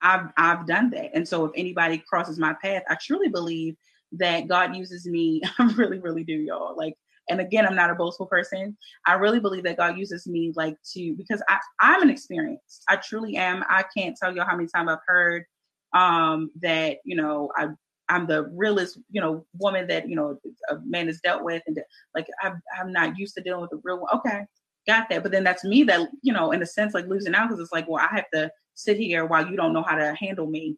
I've 0.00 0.28
i've 0.38 0.66
done 0.66 0.90
that. 0.90 1.10
And 1.14 1.28
so 1.28 1.44
if 1.44 1.52
anybody 1.56 1.98
crosses 1.98 2.38
my 2.38 2.54
path 2.62 2.84
i 2.88 2.94
truly 2.94 3.28
believe 3.28 3.76
that 4.12 4.48
god 4.48 4.74
uses 4.74 5.04
me. 5.06 5.42
I 5.58 5.70
really 5.72 5.98
really 5.98 6.24
do 6.24 6.34
y'all. 6.34 6.76
Like 6.76 6.94
and 7.28 7.40
again 7.40 7.66
i'm 7.66 7.74
not 7.74 7.90
a 7.90 7.94
boastful 7.94 8.26
person. 8.26 8.76
I 9.06 9.14
really 9.14 9.40
believe 9.40 9.64
that 9.64 9.76
god 9.76 9.98
uses 9.98 10.26
me 10.26 10.52
like 10.54 10.76
to 10.94 11.14
because 11.18 11.42
i 11.48 11.58
i'm 11.80 12.02
an 12.02 12.10
experience 12.10 12.82
i 12.88 12.96
truly 12.96 13.36
am. 13.36 13.64
I 13.68 13.84
can't 13.96 14.16
tell 14.16 14.34
y'all 14.34 14.46
how 14.46 14.56
many 14.56 14.68
times 14.68 14.88
i've 14.90 14.98
heard 15.06 15.44
um 15.92 16.50
that 16.62 16.98
you 17.04 17.16
know 17.16 17.50
i 17.56 17.68
i'm 18.08 18.26
the 18.26 18.44
realest 18.52 18.98
you 19.10 19.20
know 19.20 19.44
woman 19.58 19.86
that 19.88 20.08
you 20.08 20.14
know 20.14 20.38
a 20.68 20.76
man 20.84 21.06
has 21.06 21.20
dealt 21.20 21.42
with 21.42 21.62
and 21.66 21.78
like 22.14 22.26
i'm, 22.42 22.60
I'm 22.78 22.92
not 22.92 23.16
used 23.18 23.34
to 23.36 23.42
dealing 23.42 23.62
with 23.62 23.72
a 23.72 23.80
real 23.82 24.00
one. 24.00 24.16
Okay 24.18 24.46
got 24.86 25.08
that 25.08 25.22
but 25.22 25.32
then 25.32 25.44
that's 25.44 25.64
me 25.64 25.82
that 25.82 26.08
you 26.22 26.32
know 26.32 26.52
in 26.52 26.62
a 26.62 26.66
sense 26.66 26.94
like 26.94 27.06
losing 27.06 27.34
out 27.34 27.48
because 27.48 27.60
it's 27.60 27.72
like 27.72 27.88
well 27.88 28.04
i 28.10 28.14
have 28.14 28.28
to 28.32 28.50
sit 28.74 28.96
here 28.96 29.24
while 29.24 29.46
you 29.46 29.56
don't 29.56 29.72
know 29.72 29.82
how 29.82 29.96
to 29.96 30.14
handle 30.14 30.46
me 30.46 30.76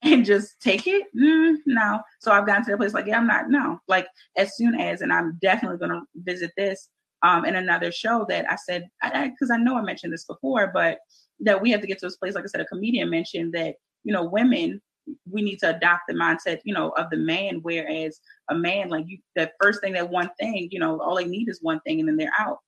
and 0.02 0.24
just 0.24 0.58
take 0.60 0.86
it? 0.86 1.04
Mm, 1.14 1.56
no. 1.66 2.00
So 2.20 2.32
I've 2.32 2.46
gotten 2.46 2.64
to 2.64 2.70
the 2.70 2.76
place 2.78 2.94
like, 2.94 3.06
yeah, 3.06 3.18
I'm 3.18 3.26
not. 3.26 3.50
No. 3.50 3.80
Like 3.86 4.06
as 4.36 4.56
soon 4.56 4.74
as, 4.74 5.02
and 5.02 5.12
I'm 5.12 5.38
definitely 5.42 5.76
going 5.76 5.90
to 5.90 6.02
visit 6.16 6.52
this 6.56 6.88
um 7.22 7.44
in 7.44 7.54
another 7.56 7.92
show 7.92 8.24
that 8.30 8.50
I 8.50 8.56
said, 8.56 8.88
because 9.02 9.50
I, 9.50 9.54
I, 9.54 9.56
I 9.56 9.62
know 9.62 9.76
I 9.76 9.82
mentioned 9.82 10.12
this 10.12 10.24
before, 10.24 10.70
but 10.72 11.00
that 11.40 11.60
we 11.60 11.70
have 11.70 11.82
to 11.82 11.86
get 11.86 11.98
to 11.98 12.06
this 12.06 12.16
place. 12.16 12.34
Like 12.34 12.44
I 12.44 12.46
said, 12.46 12.62
a 12.62 12.66
comedian 12.66 13.10
mentioned 13.10 13.52
that 13.52 13.74
you 14.04 14.12
know 14.12 14.24
women 14.24 14.80
we 15.30 15.42
need 15.42 15.58
to 15.58 15.74
adopt 15.74 16.02
the 16.08 16.14
mindset, 16.14 16.60
you 16.64 16.72
know, 16.72 16.90
of 16.90 17.10
the 17.10 17.16
man. 17.16 17.60
Whereas 17.62 18.20
a 18.48 18.54
man, 18.54 18.88
like 18.88 19.04
you, 19.08 19.18
the 19.34 19.50
first 19.60 19.80
thing, 19.80 19.94
that 19.94 20.08
one 20.08 20.30
thing, 20.38 20.68
you 20.70 20.78
know, 20.78 21.00
all 21.00 21.16
they 21.16 21.26
need 21.26 21.48
is 21.48 21.58
one 21.60 21.80
thing, 21.80 22.00
and 22.00 22.08
then 22.08 22.16
they're 22.16 22.32
out. 22.38 22.58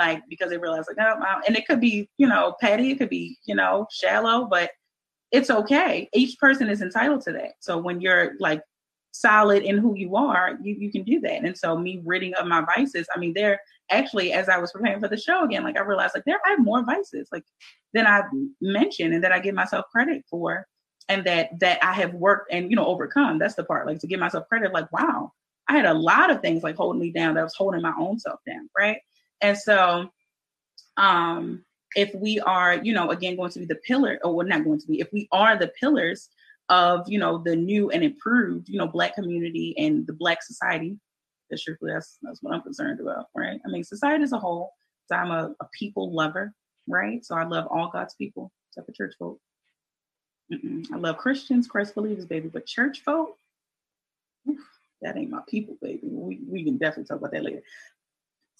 Like 0.00 0.22
because 0.30 0.48
they 0.48 0.56
realize, 0.56 0.86
like, 0.88 0.96
oh, 0.98 1.40
and 1.46 1.56
it 1.56 1.66
could 1.66 1.78
be, 1.78 2.08
you 2.16 2.26
know, 2.26 2.54
petty, 2.58 2.90
it 2.90 2.98
could 2.98 3.10
be, 3.10 3.36
you 3.44 3.54
know, 3.54 3.86
shallow, 3.92 4.46
but 4.50 4.70
it's 5.30 5.50
okay. 5.50 6.08
Each 6.14 6.38
person 6.38 6.70
is 6.70 6.80
entitled 6.80 7.20
to 7.22 7.32
that. 7.32 7.52
So 7.60 7.76
when 7.76 8.00
you're 8.00 8.32
like 8.40 8.62
solid 9.12 9.62
in 9.62 9.76
who 9.76 9.94
you 9.96 10.16
are, 10.16 10.58
you, 10.62 10.74
you 10.78 10.90
can 10.90 11.02
do 11.02 11.20
that. 11.20 11.44
And 11.44 11.56
so 11.56 11.76
me 11.76 12.00
ridding 12.02 12.34
of 12.34 12.46
my 12.46 12.62
vices, 12.74 13.06
I 13.14 13.18
mean, 13.18 13.34
they're 13.34 13.60
actually 13.90 14.32
as 14.32 14.48
I 14.48 14.56
was 14.56 14.72
preparing 14.72 15.00
for 15.00 15.08
the 15.08 15.18
show 15.18 15.44
again, 15.44 15.64
like 15.64 15.76
I 15.76 15.82
realized 15.82 16.14
like 16.14 16.24
there 16.24 16.40
I 16.46 16.50
have 16.50 16.64
more 16.64 16.82
vices 16.82 17.28
like 17.30 17.44
than 17.92 18.06
I 18.06 18.22
mentioned 18.62 19.12
and 19.12 19.22
that 19.22 19.32
I 19.32 19.38
give 19.40 19.54
myself 19.54 19.84
credit 19.92 20.24
for 20.30 20.66
and 21.10 21.26
that 21.26 21.50
that 21.60 21.84
I 21.84 21.92
have 21.92 22.14
worked 22.14 22.52
and 22.52 22.70
you 22.70 22.76
know 22.76 22.86
overcome. 22.86 23.38
That's 23.38 23.56
the 23.56 23.64
part, 23.64 23.86
like 23.86 23.98
to 24.00 24.06
give 24.06 24.20
myself 24.20 24.48
credit, 24.48 24.72
like, 24.72 24.90
wow, 24.92 25.32
I 25.68 25.76
had 25.76 25.86
a 25.86 25.94
lot 25.94 26.30
of 26.30 26.40
things 26.40 26.62
like 26.62 26.76
holding 26.76 27.00
me 27.00 27.12
down 27.12 27.34
that 27.34 27.44
was 27.44 27.54
holding 27.54 27.82
my 27.82 27.92
own 27.98 28.18
self 28.18 28.40
down, 28.46 28.68
right? 28.76 28.98
And 29.40 29.56
so 29.56 30.10
um 30.96 31.64
if 31.96 32.14
we 32.14 32.38
are, 32.40 32.76
you 32.82 32.92
know, 32.92 33.10
again, 33.10 33.36
going 33.36 33.50
to 33.50 33.58
be 33.58 33.64
the 33.64 33.74
pillar, 33.74 34.18
or 34.22 34.34
we're 34.34 34.44
not 34.44 34.64
going 34.64 34.80
to 34.80 34.86
be, 34.86 35.00
if 35.00 35.12
we 35.12 35.28
are 35.32 35.56
the 35.56 35.72
pillars 35.80 36.28
of, 36.68 37.08
you 37.08 37.18
know, 37.18 37.38
the 37.38 37.56
new 37.56 37.90
and 37.90 38.04
improved, 38.04 38.68
you 38.68 38.78
know, 38.78 38.86
Black 38.86 39.14
community 39.14 39.74
and 39.76 40.06
the 40.06 40.12
Black 40.12 40.42
society, 40.42 40.96
that's 41.50 41.64
truthfully, 41.64 41.92
that's, 41.92 42.18
that's 42.22 42.42
what 42.42 42.54
I'm 42.54 42.62
concerned 42.62 43.00
about, 43.00 43.26
right? 43.34 43.60
I 43.66 43.68
mean, 43.68 43.82
society 43.82 44.22
as 44.22 44.32
a 44.32 44.38
whole, 44.38 44.72
so 45.06 45.16
I'm 45.16 45.32
a, 45.32 45.52
a 45.60 45.66
people 45.76 46.14
lover, 46.14 46.52
right? 46.86 47.24
So 47.24 47.34
I 47.34 47.44
love 47.44 47.66
all 47.70 47.90
God's 47.92 48.14
people, 48.14 48.52
except 48.70 48.86
for 48.86 48.92
church 48.92 49.14
folk. 49.18 49.40
Mm-mm. 50.52 50.86
I 50.92 50.96
love 50.96 51.16
Christians, 51.16 51.66
Christ 51.66 51.94
believers, 51.96 52.26
baby, 52.26 52.48
but 52.48 52.66
church 52.66 53.02
folk, 53.02 53.36
oof, 54.48 54.60
that 55.02 55.16
ain't 55.16 55.30
my 55.30 55.42
people, 55.48 55.76
baby. 55.82 56.00
We 56.04 56.40
we 56.46 56.64
can 56.64 56.76
definitely 56.76 57.06
talk 57.06 57.18
about 57.18 57.32
that 57.32 57.44
later. 57.44 57.62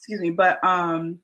Excuse 0.00 0.20
me, 0.20 0.30
but 0.30 0.62
um, 0.64 1.20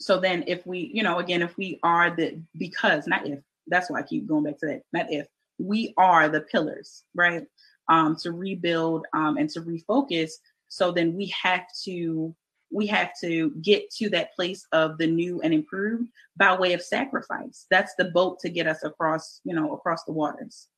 so 0.00 0.18
then 0.18 0.44
if 0.46 0.66
we 0.66 0.90
you 0.92 1.02
know 1.02 1.18
again 1.18 1.42
if 1.42 1.56
we 1.56 1.78
are 1.82 2.14
the 2.14 2.40
because 2.56 3.06
not 3.06 3.26
if 3.26 3.40
that's 3.66 3.90
why 3.90 3.98
i 3.98 4.02
keep 4.02 4.26
going 4.26 4.44
back 4.44 4.58
to 4.58 4.66
that 4.66 4.82
not 4.92 5.12
if 5.12 5.26
we 5.58 5.92
are 5.96 6.28
the 6.28 6.40
pillars 6.42 7.04
right? 7.14 7.44
Um 7.88 8.16
to 8.22 8.32
rebuild 8.32 9.06
um 9.12 9.36
and 9.36 9.50
to 9.50 9.60
refocus 9.60 10.32
so 10.68 10.92
then 10.92 11.14
we 11.14 11.26
have 11.42 11.64
to 11.84 12.34
we 12.70 12.86
have 12.86 13.12
to 13.22 13.50
get 13.62 13.90
to 13.90 14.10
that 14.10 14.34
place 14.34 14.66
of 14.72 14.98
the 14.98 15.06
new 15.06 15.40
and 15.40 15.54
improved 15.54 16.10
by 16.36 16.54
way 16.54 16.74
of 16.74 16.82
sacrifice. 16.82 17.64
That's 17.70 17.94
the 17.96 18.04
boat 18.06 18.38
to 18.40 18.50
get 18.50 18.66
us 18.66 18.84
across 18.84 19.40
you 19.44 19.54
know 19.54 19.72
across 19.72 20.04
the 20.04 20.12
waters. 20.12 20.68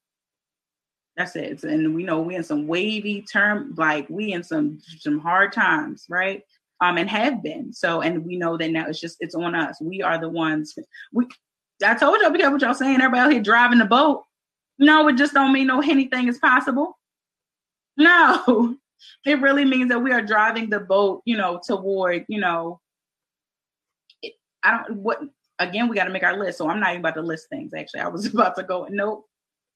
That's 1.16 1.36
it. 1.36 1.64
And 1.64 1.94
we 1.94 2.04
know 2.04 2.20
we 2.20 2.36
in 2.36 2.44
some 2.44 2.66
wavy 2.66 3.22
term 3.22 3.74
like 3.76 4.08
we 4.08 4.32
in 4.32 4.42
some 4.44 4.80
some 5.00 5.18
hard 5.18 5.52
times 5.52 6.06
right 6.08 6.42
um, 6.80 6.96
and 6.98 7.08
have 7.08 7.42
been. 7.42 7.72
So, 7.72 8.00
and 8.00 8.24
we 8.24 8.36
know 8.36 8.56
that 8.56 8.70
now 8.70 8.86
it's 8.86 9.00
just 9.00 9.16
it's 9.20 9.34
on 9.34 9.54
us. 9.54 9.80
We 9.80 10.02
are 10.02 10.18
the 10.18 10.28
ones. 10.28 10.74
We, 11.12 11.26
I 11.84 11.94
told 11.94 12.20
y'all, 12.20 12.30
be 12.30 12.38
careful 12.38 12.54
what 12.54 12.62
y'all 12.62 12.74
saying. 12.74 13.00
Everybody 13.00 13.20
out 13.20 13.32
here 13.32 13.42
driving 13.42 13.78
the 13.78 13.84
boat. 13.84 14.24
No, 14.78 15.08
it 15.08 15.16
just 15.16 15.34
don't 15.34 15.52
mean 15.52 15.66
no 15.66 15.82
anything 15.82 16.28
is 16.28 16.38
possible. 16.38 16.98
No, 17.96 18.76
it 19.26 19.40
really 19.40 19.64
means 19.64 19.90
that 19.90 20.00
we 20.00 20.12
are 20.12 20.22
driving 20.22 20.70
the 20.70 20.80
boat, 20.80 21.22
you 21.26 21.36
know, 21.36 21.60
toward, 21.66 22.24
you 22.28 22.40
know, 22.40 22.80
it, 24.22 24.34
I 24.62 24.78
don't 24.78 24.96
what 24.96 25.20
again. 25.58 25.88
We 25.88 25.96
got 25.96 26.04
to 26.04 26.10
make 26.10 26.22
our 26.22 26.38
list. 26.38 26.58
So 26.58 26.68
I'm 26.68 26.80
not 26.80 26.90
even 26.90 27.00
about 27.00 27.14
to 27.14 27.22
list 27.22 27.48
things. 27.50 27.74
Actually, 27.74 28.00
I 28.00 28.08
was 28.08 28.26
about 28.34 28.56
to 28.56 28.62
go. 28.62 28.86
Nope. 28.90 29.26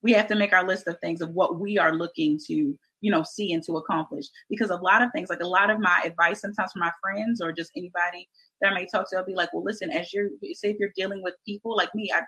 We 0.01 0.11
have 0.13 0.27
to 0.27 0.35
make 0.35 0.53
our 0.53 0.67
list 0.67 0.87
of 0.87 0.99
things 0.99 1.21
of 1.21 1.29
what 1.29 1.59
we 1.59 1.79
are 1.79 1.93
looking 1.93 2.39
to 2.47 2.77
you 3.05 3.11
know 3.11 3.23
see 3.23 3.53
and 3.53 3.63
to 3.63 3.77
accomplish. 3.77 4.25
Because 4.49 4.71
a 4.71 4.75
lot 4.75 5.03
of 5.03 5.09
things 5.13 5.29
like 5.29 5.41
a 5.41 5.47
lot 5.47 5.69
of 5.69 5.79
my 5.79 6.01
advice 6.03 6.41
sometimes 6.41 6.71
for 6.71 6.79
my 6.79 6.91
friends 7.01 7.39
or 7.41 7.51
just 7.51 7.71
anybody 7.75 8.27
that 8.61 8.71
i 8.71 8.73
may 8.73 8.85
talk 8.85 9.09
to 9.09 9.17
i'll 9.17 9.25
be 9.25 9.35
like 9.35 9.53
well 9.53 9.63
listen 9.63 9.91
as 9.91 10.13
you're 10.13 10.29
say 10.53 10.69
if 10.69 10.77
you're 10.79 10.89
dealing 10.95 11.21
with 11.21 11.35
people 11.45 11.75
like 11.75 11.93
me 11.93 12.11
i 12.13 12.21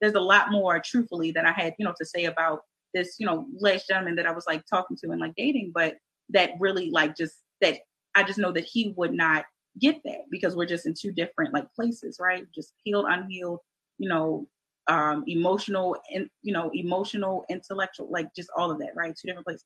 there's 0.00 0.14
a 0.14 0.20
lot 0.20 0.50
more 0.50 0.80
truthfully 0.84 1.30
that 1.30 1.46
i 1.46 1.52
had 1.52 1.74
you 1.78 1.84
know 1.84 1.94
to 1.98 2.04
say 2.04 2.24
about 2.24 2.60
this 2.92 3.16
you 3.18 3.26
know 3.26 3.46
last 3.60 3.86
gentleman 3.86 4.16
that 4.16 4.26
i 4.26 4.32
was 4.32 4.44
like 4.48 4.62
talking 4.66 4.96
to 4.96 5.10
and 5.10 5.20
like 5.20 5.34
dating 5.36 5.70
but 5.72 5.94
that 6.28 6.50
really 6.58 6.90
like 6.90 7.16
just 7.16 7.36
that 7.60 7.78
i 8.16 8.22
just 8.22 8.38
know 8.38 8.52
that 8.52 8.64
he 8.64 8.92
would 8.96 9.12
not 9.12 9.44
get 9.78 10.00
that 10.04 10.22
because 10.30 10.56
we're 10.56 10.66
just 10.66 10.86
in 10.86 10.94
two 10.94 11.12
different 11.12 11.54
like 11.54 11.72
places 11.74 12.18
right? 12.20 12.46
Just 12.54 12.72
healed 12.82 13.06
unhealed 13.08 13.60
you 13.98 14.08
know 14.08 14.46
um, 14.90 15.22
emotional 15.28 15.96
and 16.12 16.28
you 16.42 16.52
know 16.52 16.68
emotional 16.74 17.44
intellectual 17.48 18.10
like 18.10 18.26
just 18.34 18.50
all 18.56 18.72
of 18.72 18.78
that 18.80 18.90
right 18.96 19.14
two 19.16 19.28
different 19.28 19.46
places 19.46 19.64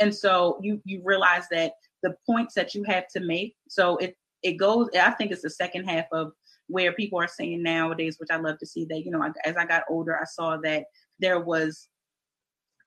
and 0.00 0.14
so 0.14 0.58
you 0.60 0.80
you 0.84 1.00
realize 1.02 1.44
that 1.50 1.72
the 2.02 2.14
points 2.26 2.54
that 2.54 2.74
you 2.74 2.84
have 2.84 3.08
to 3.08 3.20
make 3.20 3.56
so 3.68 3.96
it 3.96 4.14
it 4.42 4.52
goes 4.52 4.90
i 5.00 5.10
think 5.10 5.32
it's 5.32 5.40
the 5.40 5.48
second 5.48 5.84
half 5.84 6.04
of 6.12 6.32
where 6.68 6.92
people 6.92 7.18
are 7.18 7.26
saying 7.26 7.62
nowadays 7.62 8.16
which 8.18 8.28
i 8.30 8.36
love 8.36 8.58
to 8.58 8.66
see 8.66 8.84
that 8.84 9.02
you 9.02 9.10
know 9.10 9.22
as 9.46 9.56
i 9.56 9.64
got 9.64 9.82
older 9.88 10.18
i 10.20 10.24
saw 10.24 10.58
that 10.58 10.84
there 11.18 11.40
was 11.40 11.88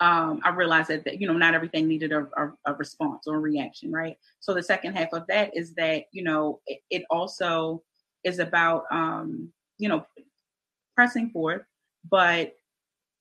um, 0.01 0.39
I 0.45 0.51
realized 0.51 0.87
that, 0.87 1.03
that, 1.03 1.19
you 1.19 1.27
know 1.27 1.33
not 1.33 1.53
everything 1.53 1.85
needed 1.85 2.13
a, 2.13 2.25
a, 2.37 2.53
a, 2.67 2.73
response 2.75 3.27
or 3.27 3.35
a 3.35 3.39
reaction, 3.39 3.91
right? 3.91 4.15
So 4.39 4.53
the 4.53 4.63
second 4.63 4.95
half 4.95 5.09
of 5.11 5.27
that 5.27 5.51
is 5.53 5.73
that 5.73 6.05
you 6.13 6.23
know 6.23 6.61
it, 6.67 6.79
it 6.89 7.03
also 7.09 7.83
is 8.23 8.39
about 8.39 8.85
um, 8.91 9.51
you 9.77 9.89
know 9.89 10.05
pressing 10.99 11.29
forth, 11.31 11.63
but 12.09 12.53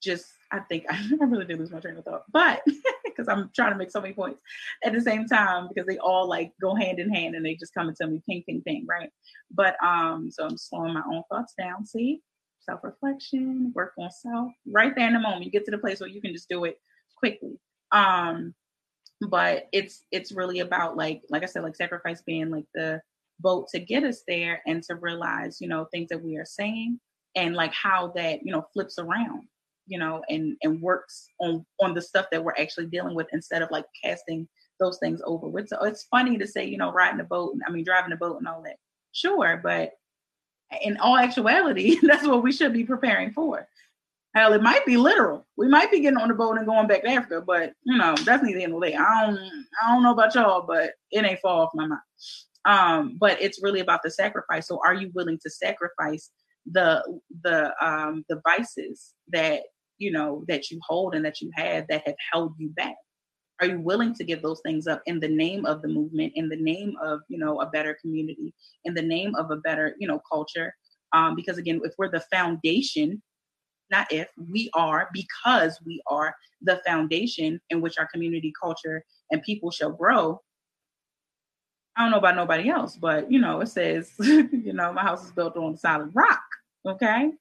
just 0.01 0.25
I 0.51 0.59
think 0.59 0.85
I 0.89 0.99
really 1.25 1.45
did 1.45 1.59
lose 1.59 1.71
my 1.71 1.79
train 1.79 1.97
of 1.97 2.05
thought, 2.05 2.23
but 2.31 2.61
because 3.05 3.27
I'm 3.27 3.49
trying 3.55 3.71
to 3.71 3.77
make 3.77 3.91
so 3.91 4.01
many 4.01 4.13
points 4.13 4.39
at 4.83 4.93
the 4.93 5.01
same 5.01 5.27
time 5.27 5.67
because 5.67 5.87
they 5.87 5.97
all 5.97 6.27
like 6.27 6.51
go 6.61 6.75
hand 6.75 6.99
in 6.99 7.13
hand 7.13 7.35
and 7.35 7.45
they 7.45 7.55
just 7.55 7.73
come 7.73 7.87
and 7.87 7.95
tell 7.95 8.09
me 8.09 8.21
ping, 8.27 8.43
ping, 8.47 8.61
ping, 8.65 8.85
right? 8.87 9.09
But 9.51 9.75
um, 9.83 10.29
so 10.31 10.45
I'm 10.45 10.57
slowing 10.57 10.93
my 10.93 11.03
own 11.11 11.23
thoughts 11.29 11.53
down. 11.57 11.85
See, 11.85 12.21
self 12.61 12.81
reflection, 12.83 13.71
work 13.75 13.93
on 13.97 14.09
self, 14.11 14.51
right 14.71 14.93
there 14.95 15.07
in 15.07 15.13
the 15.13 15.19
moment. 15.19 15.45
You 15.45 15.51
get 15.51 15.65
to 15.65 15.71
the 15.71 15.77
place 15.77 15.99
where 15.99 16.09
you 16.09 16.21
can 16.21 16.33
just 16.33 16.49
do 16.49 16.65
it 16.65 16.79
quickly. 17.17 17.59
Um, 17.91 18.53
but 19.27 19.67
it's 19.73 20.05
it's 20.11 20.31
really 20.31 20.59
about 20.59 20.95
like 20.95 21.21
like 21.29 21.43
I 21.43 21.47
said, 21.47 21.63
like 21.63 21.75
sacrifice 21.75 22.21
being 22.21 22.49
like 22.49 22.65
the 22.73 23.01
boat 23.41 23.67
to 23.69 23.79
get 23.79 24.03
us 24.03 24.23
there 24.27 24.61
and 24.65 24.83
to 24.83 24.95
realize 24.95 25.59
you 25.59 25.67
know 25.67 25.85
things 25.91 26.09
that 26.09 26.23
we 26.23 26.37
are 26.37 26.45
saying 26.45 26.99
and 27.35 27.55
like 27.55 27.73
how 27.73 28.07
that 28.15 28.45
you 28.45 28.51
know 28.51 28.65
flips 28.73 28.99
around 28.99 29.47
you 29.89 29.97
know, 29.97 30.21
and 30.29 30.55
and 30.61 30.81
works 30.81 31.27
on 31.41 31.65
on 31.81 31.93
the 31.93 32.01
stuff 32.01 32.27
that 32.31 32.43
we're 32.43 32.55
actually 32.57 32.85
dealing 32.85 33.15
with 33.15 33.27
instead 33.33 33.61
of 33.61 33.71
like 33.71 33.85
casting 34.01 34.47
those 34.79 34.99
things 34.99 35.19
over 35.25 35.47
with. 35.47 35.67
So 35.67 35.83
it's 35.83 36.07
funny 36.09 36.37
to 36.37 36.47
say, 36.47 36.63
you 36.63 36.77
know, 36.77 36.93
riding 36.93 37.19
a 37.19 37.25
boat, 37.25 37.55
I 37.67 37.71
mean, 37.71 37.83
driving 37.83 38.13
a 38.13 38.15
boat 38.15 38.37
and 38.37 38.47
all 38.47 38.61
that. 38.61 38.77
Sure, 39.11 39.59
but 39.61 39.91
in 40.83 40.95
all 40.97 41.17
actuality, 41.17 41.97
that's 42.03 42.25
what 42.25 42.43
we 42.43 42.51
should 42.53 42.71
be 42.71 42.85
preparing 42.85 43.33
for. 43.33 43.67
Hell, 44.35 44.53
it 44.53 44.61
might 44.61 44.85
be 44.85 44.95
literal. 44.95 45.47
We 45.57 45.67
might 45.67 45.89
be 45.89 46.01
getting 46.01 46.19
on 46.19 46.29
the 46.29 46.35
boat 46.35 46.57
and 46.57 46.67
going 46.67 46.87
back 46.87 47.01
to 47.01 47.09
Africa, 47.09 47.43
but 47.45 47.73
you 47.83 47.97
know, 47.97 48.13
that's 48.23 48.43
neither 48.43 48.59
in 48.59 48.71
the 48.71 48.79
day. 48.79 48.95
I 48.95 49.25
don't 49.25 49.39
I 49.83 49.91
don't 49.91 50.03
know 50.03 50.13
about 50.13 50.35
y'all, 50.35 50.61
but 50.61 50.91
it 51.11 51.25
ain't 51.25 51.39
fall 51.39 51.61
off 51.61 51.71
my 51.73 51.87
mind. 51.87 52.01
Um, 52.65 53.17
but 53.19 53.41
it's 53.41 53.63
really 53.63 53.79
about 53.79 54.03
the 54.03 54.11
sacrifice. 54.11 54.67
So 54.67 54.79
are 54.85 54.93
you 54.93 55.09
willing 55.15 55.39
to 55.41 55.49
sacrifice 55.49 56.29
the 56.65 57.03
the 57.43 57.73
um 57.85 58.23
the 58.29 58.41
vices 58.45 59.13
that 59.29 59.63
you 59.99 60.11
know, 60.11 60.43
that 60.47 60.71
you 60.71 60.79
hold 60.87 61.13
and 61.13 61.23
that 61.23 61.41
you 61.41 61.51
have 61.53 61.85
that 61.89 62.07
have 62.07 62.15
held 62.31 62.55
you 62.57 62.69
back? 62.69 62.95
Are 63.61 63.67
you 63.67 63.79
willing 63.81 64.15
to 64.15 64.23
give 64.23 64.41
those 64.41 64.61
things 64.65 64.87
up 64.87 65.01
in 65.05 65.19
the 65.19 65.27
name 65.27 65.65
of 65.65 65.81
the 65.81 65.89
movement, 65.89 66.31
in 66.35 66.47
the 66.47 66.55
name 66.55 66.95
of, 67.03 67.19
you 67.27 67.37
know, 67.37 67.59
a 67.59 67.69
better 67.69 67.97
community, 68.01 68.53
in 68.85 68.93
the 68.93 69.01
name 69.01 69.35
of 69.35 69.51
a 69.51 69.57
better, 69.57 69.95
you 69.99 70.07
know, 70.07 70.21
culture? 70.31 70.73
Um, 71.11 71.35
because 71.35 71.57
again, 71.57 71.81
if 71.83 71.93
we're 71.97 72.09
the 72.09 72.23
foundation, 72.31 73.21
not 73.91 74.07
if, 74.11 74.29
we 74.49 74.69
are, 74.73 75.09
because 75.11 75.77
we 75.85 76.01
are 76.07 76.33
the 76.61 76.81
foundation 76.85 77.59
in 77.69 77.81
which 77.81 77.97
our 77.97 78.07
community, 78.07 78.53
culture, 78.61 79.03
and 79.31 79.43
people 79.43 79.71
shall 79.71 79.91
grow. 79.91 80.39
I 81.99 82.03
don't 82.03 82.11
know 82.11 82.17
about 82.17 82.37
nobody 82.37 82.69
else, 82.69 82.95
but 82.95 83.29
you 83.29 83.39
know, 83.39 83.59
it 83.59 83.67
says, 83.67 84.13
you 84.19 84.71
know, 84.71 84.93
my 84.93 85.01
house 85.01 85.25
is 85.25 85.33
built 85.33 85.57
on 85.57 85.75
solid 85.75 86.11
rock. 86.13 86.41
Okay. 86.87 87.33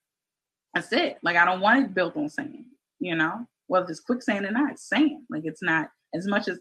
That's 0.75 0.93
it. 0.93 1.19
Like 1.23 1.37
I 1.37 1.45
don't 1.45 1.61
want 1.61 1.85
it 1.85 1.95
built 1.95 2.17
on 2.17 2.29
sand, 2.29 2.65
you 2.99 3.15
know. 3.15 3.47
Whether 3.69 3.91
it's 3.91 4.01
quicksand 4.01 4.47
or 4.47 4.51
not, 4.51 4.81
sand. 4.81 5.23
Like 5.31 5.45
it's 5.45 5.63
not 5.63 5.91
as 6.13 6.27
much 6.27 6.49
as 6.49 6.59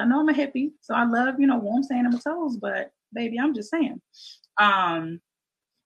I 0.00 0.06
know 0.06 0.20
I'm 0.20 0.28
a 0.30 0.32
hippie, 0.32 0.70
so 0.80 0.94
I 0.94 1.04
love, 1.04 1.38
you 1.38 1.46
know, 1.46 1.58
warm 1.58 1.82
sand 1.82 2.06
in 2.06 2.12
my 2.12 2.18
toes, 2.18 2.56
but 2.56 2.90
baby, 3.12 3.38
I'm 3.38 3.54
just 3.54 3.70
saying. 3.70 4.00
Um, 4.58 5.20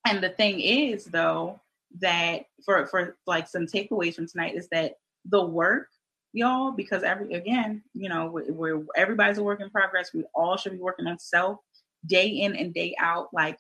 and 0.06 0.22
the 0.22 0.30
thing 0.30 0.60
is 0.60 1.06
though, 1.06 1.60
that 2.00 2.42
for 2.64 2.86
for 2.86 3.16
like 3.26 3.48
some 3.48 3.66
takeaways 3.66 4.14
from 4.14 4.28
tonight 4.28 4.54
is 4.54 4.68
that 4.70 4.92
the 5.24 5.44
work 5.44 5.88
y'all 6.32 6.72
because 6.72 7.02
every 7.02 7.32
again 7.34 7.82
you 7.94 8.08
know 8.08 8.26
we're, 8.26 8.52
we're, 8.52 8.82
everybody's 8.96 9.38
a 9.38 9.42
work 9.42 9.60
in 9.60 9.70
progress. 9.70 10.10
We 10.12 10.24
all 10.34 10.56
should 10.56 10.72
be 10.72 10.78
working 10.78 11.06
on 11.06 11.18
self 11.18 11.58
day 12.06 12.28
in 12.28 12.56
and 12.56 12.72
day 12.74 12.94
out 13.00 13.28
like 13.32 13.58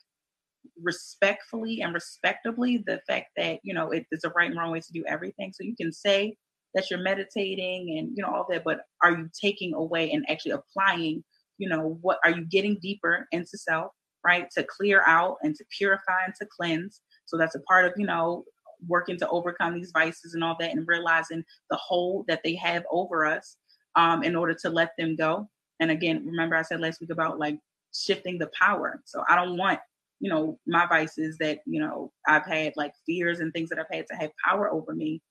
respectfully 0.82 1.82
and 1.82 1.94
respectably 1.94 2.84
the 2.86 3.00
fact 3.08 3.28
that 3.36 3.60
you 3.62 3.74
know 3.74 3.90
it, 3.90 4.06
it's 4.10 4.24
a 4.24 4.30
right 4.30 4.50
and 4.50 4.58
wrong 4.58 4.72
way 4.72 4.80
to 4.80 4.92
do 4.92 5.04
everything. 5.06 5.52
So 5.52 5.64
you 5.64 5.76
can 5.76 5.92
say 5.92 6.36
that 6.74 6.90
you're 6.90 7.00
meditating 7.00 7.98
and 7.98 8.10
you 8.16 8.22
know 8.22 8.28
all 8.28 8.46
that 8.50 8.64
but 8.64 8.80
are 9.02 9.12
you 9.12 9.30
taking 9.40 9.74
away 9.74 10.10
and 10.12 10.24
actually 10.28 10.52
applying 10.52 11.24
you 11.56 11.68
know 11.68 11.98
what 12.02 12.18
are 12.24 12.30
you 12.30 12.44
getting 12.44 12.78
deeper 12.80 13.26
into 13.32 13.56
self 13.56 13.92
right? 14.24 14.50
To 14.56 14.64
clear 14.64 15.02
out 15.06 15.36
and 15.42 15.54
to 15.54 15.64
purify 15.76 16.24
and 16.26 16.34
to 16.40 16.46
cleanse. 16.56 17.00
So 17.26 17.36
that's 17.36 17.54
a 17.54 17.60
part 17.60 17.86
of 17.86 17.92
you 17.96 18.06
know 18.06 18.44
working 18.86 19.18
to 19.18 19.28
overcome 19.28 19.74
these 19.74 19.90
vices 19.92 20.34
and 20.34 20.44
all 20.44 20.56
that 20.58 20.70
and 20.70 20.86
realizing 20.86 21.44
the 21.70 21.76
hold 21.76 22.26
that 22.26 22.40
they 22.44 22.54
have 22.54 22.84
over 22.90 23.26
us 23.26 23.56
um, 23.96 24.22
in 24.22 24.36
order 24.36 24.54
to 24.54 24.70
let 24.70 24.92
them 24.98 25.16
go 25.16 25.48
and 25.80 25.90
again 25.90 26.24
remember 26.24 26.56
i 26.56 26.62
said 26.62 26.80
last 26.80 27.00
week 27.00 27.10
about 27.10 27.38
like 27.38 27.58
shifting 27.94 28.38
the 28.38 28.50
power 28.58 29.00
so 29.04 29.24
i 29.28 29.34
don't 29.34 29.56
want 29.56 29.80
you 30.20 30.30
know, 30.30 30.58
my 30.66 30.86
vices 30.86 31.36
that, 31.38 31.60
you 31.66 31.80
know, 31.80 32.12
I've 32.26 32.46
had 32.46 32.72
like 32.76 32.92
fears 33.06 33.40
and 33.40 33.52
things 33.52 33.68
that 33.70 33.78
I've 33.78 33.94
had 33.94 34.06
to 34.08 34.16
have 34.16 34.30
power 34.44 34.70
over 34.70 34.94
me 34.94 35.22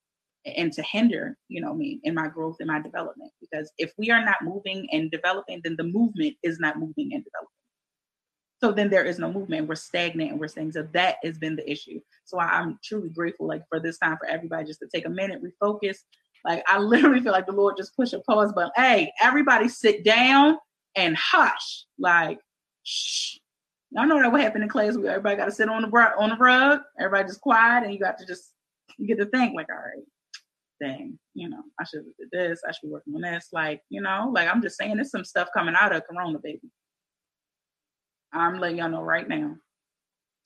and 0.45 0.71
to 0.73 0.81
hinder, 0.81 1.37
you 1.49 1.59
know, 1.59 1.73
me 1.73 1.99
in 2.03 2.13
my 2.15 2.27
growth 2.27 2.57
and 2.59 2.67
my 2.67 2.81
development. 2.81 3.31
Because 3.41 3.71
if 3.77 3.91
we 3.97 4.11
are 4.11 4.23
not 4.23 4.37
moving 4.43 4.87
and 4.91 5.11
developing, 5.11 5.61
then 5.63 5.75
the 5.75 5.83
movement 5.83 6.35
is 6.41 6.59
not 6.59 6.79
moving 6.79 7.13
and 7.13 7.23
developing. 7.23 7.56
So 8.59 8.71
then 8.71 8.89
there 8.89 9.05
is 9.05 9.19
no 9.19 9.31
movement. 9.31 9.67
We're 9.67 9.75
stagnant 9.75 10.31
and 10.31 10.39
we're 10.39 10.47
saying 10.47 10.71
so 10.71 10.87
that 10.93 11.17
has 11.23 11.37
been 11.37 11.55
the 11.55 11.69
issue. 11.69 11.99
So 12.25 12.39
I'm 12.39 12.79
truly 12.83 13.09
grateful, 13.09 13.47
like 13.47 13.63
for 13.69 13.79
this 13.79 13.99
time 13.99 14.17
for 14.17 14.27
everybody 14.27 14.65
just 14.65 14.79
to 14.79 14.87
take 14.93 15.05
a 15.05 15.09
minute, 15.09 15.41
refocus. 15.43 15.97
Like 16.43 16.63
I 16.67 16.77
literally 16.79 17.21
feel 17.21 17.33
like 17.33 17.45
the 17.45 17.51
Lord 17.51 17.75
just 17.77 17.95
push 17.95 18.13
a 18.13 18.19
pause 18.21 18.53
button. 18.53 18.71
Hey, 18.75 19.11
everybody 19.21 19.69
sit 19.69 20.03
down 20.03 20.57
and 20.95 21.15
hush. 21.15 21.85
Like, 21.99 22.39
shh, 22.83 23.37
I 23.95 24.05
know 24.05 24.19
that 24.21 24.31
what 24.31 24.41
happened 24.41 24.63
in 24.63 24.69
class. 24.69 24.97
We 24.97 25.07
everybody 25.07 25.37
got 25.37 25.45
to 25.45 25.51
sit 25.51 25.69
on 25.69 25.83
the 25.83 25.89
rug, 25.89 26.13
on 26.17 26.29
the 26.29 26.35
rug. 26.35 26.79
Everybody 26.99 27.27
just 27.27 27.41
quiet, 27.41 27.83
and 27.83 27.93
you 27.93 27.99
got 27.99 28.17
to 28.17 28.25
just 28.25 28.51
you 28.97 29.07
get 29.07 29.19
to 29.19 29.25
think 29.27 29.55
like, 29.55 29.67
all 29.69 29.77
right, 29.77 30.03
dang, 30.81 31.17
you 31.33 31.49
know, 31.49 31.61
I 31.79 31.83
should 31.83 31.99
have 31.99 32.05
did 32.19 32.29
this. 32.31 32.61
I 32.67 32.71
should 32.71 32.87
be 32.87 32.89
working 32.89 33.15
on 33.15 33.21
this. 33.21 33.49
Like, 33.53 33.81
you 33.89 34.01
know, 34.01 34.31
like 34.33 34.49
I'm 34.49 34.61
just 34.61 34.77
saying, 34.77 34.95
there's 34.95 35.11
some 35.11 35.25
stuff 35.25 35.49
coming 35.53 35.75
out 35.79 35.95
of 35.95 36.03
Corona, 36.07 36.39
baby. 36.39 36.69
I'm 38.33 38.59
letting 38.59 38.77
y'all 38.77 38.89
know 38.89 39.03
right 39.03 39.27
now. 39.27 39.55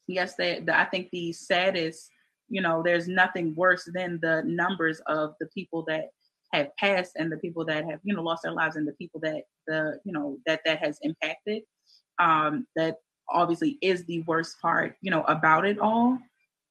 Yes, 0.08 0.36
that 0.36 0.70
I 0.70 0.86
think 0.86 1.10
the 1.12 1.32
saddest, 1.34 2.10
you 2.49 2.62
know, 2.62 2.82
there's 2.84 3.08
nothing 3.08 3.56
worse 3.56 3.90
than 3.94 4.20
the 4.22 4.44
numbers 4.45 5.02
of 5.08 5.36
the 5.40 5.48
people 5.48 5.84
that 5.88 6.10
have 6.53 6.76
passed 6.78 7.14
and 7.16 7.32
the 7.32 7.38
people 7.38 7.64
that 7.66 7.86
have, 7.86 7.99
you 8.03 8.14
know, 8.14 8.22
lost 8.22 8.44
their 8.44 8.52
lives 8.52 8.76
and 8.76 8.88
the 8.88 8.94
people 8.94 9.20
that 9.22 9.44
the, 9.68 9.99
you 10.03 10.12
know, 10.12 10.38
that 10.45 10.62
that 10.66 10.80
has 10.80 10.99
impacted. 11.02 11.64
Um, 12.20 12.68
that 12.76 12.98
obviously 13.30 13.78
is 13.82 14.06
the 14.06 14.22
worst 14.24 14.62
part, 14.62 14.95
you 15.02 15.10
know, 15.10 15.24
about 15.24 15.66
it 15.66 15.80
all. 15.80 16.20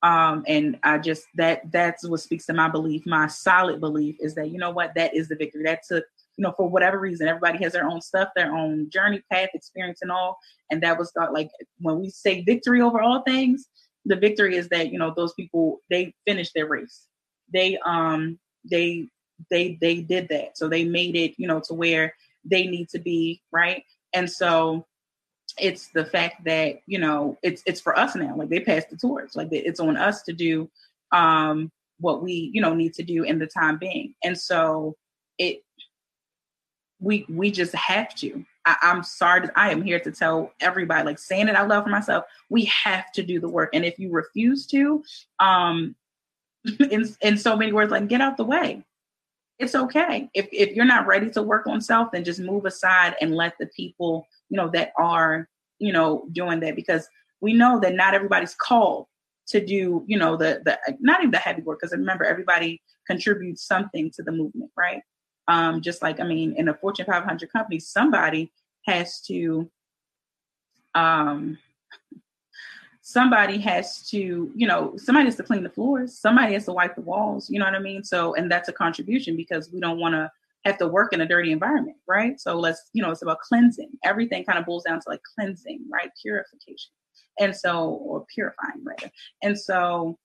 Um, 0.03 0.45
and 0.47 0.78
I 0.82 0.99
just 0.99 1.24
that 1.35 1.70
that's 1.73 2.09
what 2.09 2.20
speaks 2.20 2.47
to 2.47 2.55
my 2.55 2.69
belief. 2.69 3.07
My 3.07 3.27
solid 3.27 3.81
belief 3.81 4.16
is 4.20 4.35
that 4.35 4.51
you 4.51 4.59
know 4.59 4.70
what 4.70 4.95
that 4.95 5.15
is 5.15 5.28
the 5.28 5.37
victory. 5.37 5.65
That 5.65 5.82
took 5.87 6.05
you 6.41 6.47
know 6.47 6.55
for 6.57 6.67
whatever 6.67 6.99
reason 6.99 7.29
everybody 7.29 7.62
has 7.62 7.75
their 7.75 7.87
own 7.87 8.01
stuff, 8.01 8.31
their 8.35 8.57
own 8.57 8.89
journey, 8.89 9.23
path, 9.31 9.51
experience, 9.53 9.99
and 10.01 10.11
all. 10.11 10.39
And 10.71 10.83
that 10.83 10.99
was 10.99 11.12
got 11.12 11.35
like 11.35 11.51
when 11.81 12.01
we 12.01 12.09
say 12.09 12.43
victory 12.45 12.81
over 12.81 13.03
all 13.03 13.21
things, 13.21 13.67
the 14.07 14.17
victory 14.17 14.57
is 14.57 14.71
that 14.71 14.91
you 14.91 14.99
know 14.99 15.12
those 15.15 15.35
people 15.35 15.83
they 15.91 16.15
finished 16.27 16.53
their 16.55 16.67
race. 16.67 17.07
They 17.53 17.79
um 17.85 18.39
they 18.65 19.09
they 19.51 19.77
they 19.83 20.01
did 20.01 20.31
that. 20.31 20.57
So 20.57 20.67
they 20.67 20.85
made 20.85 21.15
it 21.15 21.35
you 21.37 21.47
know 21.47 21.61
to 21.67 21.75
where 21.75 22.15
they 22.43 22.67
need 22.67 22.89
to 22.89 22.99
be 22.99 23.43
right. 23.53 23.85
And 24.15 24.31
so 24.31 24.87
it's 25.59 25.89
the 25.89 26.07
fact 26.07 26.45
that 26.47 26.81
you 26.87 26.99
know 26.99 27.37
it's 27.43 27.62
it's 27.67 27.83
for 27.83 27.99
us 27.99 28.15
now 28.15 28.35
like 28.35 28.49
they 28.49 28.61
passed 28.61 28.89
the 28.89 28.97
torch 28.97 29.35
like 29.35 29.49
it's 29.51 29.81
on 29.81 29.97
us 29.97 30.23
to 30.23 30.33
do 30.33 30.71
um 31.11 31.71
what 31.99 32.23
we 32.23 32.51
you 32.55 32.62
know 32.62 32.73
need 32.73 32.95
to 32.95 33.03
do 33.03 33.25
in 33.25 33.41
the 33.41 33.49
time 33.49 33.77
being 33.77 34.15
and 34.23 34.39
so 34.39 34.95
it 35.39 35.61
we 37.01 37.27
we 37.28 37.51
just 37.51 37.74
have 37.74 38.14
to. 38.16 38.44
I, 38.66 38.77
am 38.82 39.02
sorry 39.02 39.48
i 39.56 39.70
am 39.70 39.81
here 39.81 39.98
to 39.98 40.12
tell 40.12 40.52
everybody 40.60 41.02
like 41.02 41.18
saying 41.18 41.48
it 41.48 41.56
out 41.56 41.68
loud 41.68 41.85
for 41.85 41.89
myself 41.89 42.24
we 42.51 42.66
have 42.66 43.10
to 43.12 43.22
do 43.22 43.40
the 43.40 43.48
work. 43.48 43.70
And 43.72 43.85
if 43.85 43.98
you 43.98 44.10
refuse 44.10 44.66
to 44.66 45.02
um 45.40 45.97
in 46.90 47.09
in 47.22 47.39
so 47.39 47.56
many 47.56 47.72
words 47.72 47.90
like 47.90 48.09
get 48.09 48.20
out 48.20 48.36
the 48.36 48.44
way. 48.44 48.85
It's 49.59 49.74
okay. 49.74 50.31
If 50.35 50.48
if 50.52 50.74
you're 50.74 50.85
not 50.85 51.06
ready 51.06 51.31
to 51.31 51.43
work 51.43 51.66
on 51.66 51.81
self 51.81 52.12
then 52.12 52.24
just 52.24 52.40
move 52.40 52.66
aside 52.66 53.16
and 53.20 53.35
let 53.35 53.55
the 53.59 53.66
people 53.68 54.27
you 54.51 54.56
know 54.56 54.68
that 54.70 54.93
are 54.98 55.48
you 55.78 55.93
know 55.93 56.27
doing 56.32 56.60
that. 56.60 56.77
Because 56.77 57.09
we 57.40 57.55
know 57.55 57.81
that 57.81 57.94
not 57.94 58.14
everybody's 58.14 58.55
called 58.55 59.06
to 59.48 59.64
do 59.64 60.05
you 60.06 60.18
know 60.18 60.36
the 60.36 60.60
the 60.64 60.78
not 61.01 61.20
even 61.20 61.31
the 61.31 61.39
heavy 61.39 61.62
work. 61.62 61.81
Because 61.81 61.97
remember 61.97 62.24
everybody 62.24 62.82
contributes 63.06 63.66
something 63.66 64.10
to 64.10 64.22
the 64.22 64.32
movement 64.32 64.70
right 64.77 65.02
um 65.51 65.81
just 65.81 66.02
like 66.02 66.20
i 66.20 66.24
mean 66.24 66.55
in 66.56 66.68
a 66.68 66.74
fortune 66.74 67.05
500 67.05 67.52
company 67.52 67.78
somebody 67.78 68.52
has 68.86 69.20
to 69.22 69.70
um 70.94 71.59
somebody 73.02 73.59
has 73.59 74.09
to 74.09 74.52
you 74.55 74.66
know 74.66 74.94
somebody 74.97 75.27
has 75.27 75.36
to 75.36 75.43
clean 75.43 75.62
the 75.62 75.70
floors 75.70 76.18
somebody 76.18 76.52
has 76.52 76.66
to 76.66 76.72
wipe 76.72 76.94
the 76.94 77.01
walls 77.02 77.51
you 77.51 77.59
know 77.59 77.64
what 77.64 77.74
i 77.74 77.78
mean 77.78 78.05
so 78.05 78.35
and 78.35 78.51
that's 78.51 78.68
a 78.68 78.72
contribution 78.72 79.36
because 79.36 79.70
we 79.72 79.81
don't 79.81 79.98
want 79.98 80.14
to 80.14 80.31
have 80.64 80.78
to 80.78 80.89
work 80.89 81.12
in 81.12 81.20
a 81.20 81.27
dirty 81.27 81.52
environment, 81.52 81.97
right? 82.06 82.39
So 82.40 82.55
let's, 82.59 82.90
you 82.93 83.02
know, 83.02 83.10
it's 83.10 83.22
about 83.22 83.40
cleansing. 83.40 83.90
Everything 84.05 84.44
kind 84.44 84.59
of 84.59 84.66
boils 84.66 84.85
down 84.85 85.01
to 85.01 85.09
like 85.09 85.20
cleansing, 85.35 85.86
right? 85.90 86.10
Purification. 86.20 86.90
And 87.39 87.56
so, 87.56 87.89
or 87.89 88.27
purifying 88.35 88.85
rather. 88.85 89.10
And 89.43 89.59
so, 89.59 90.18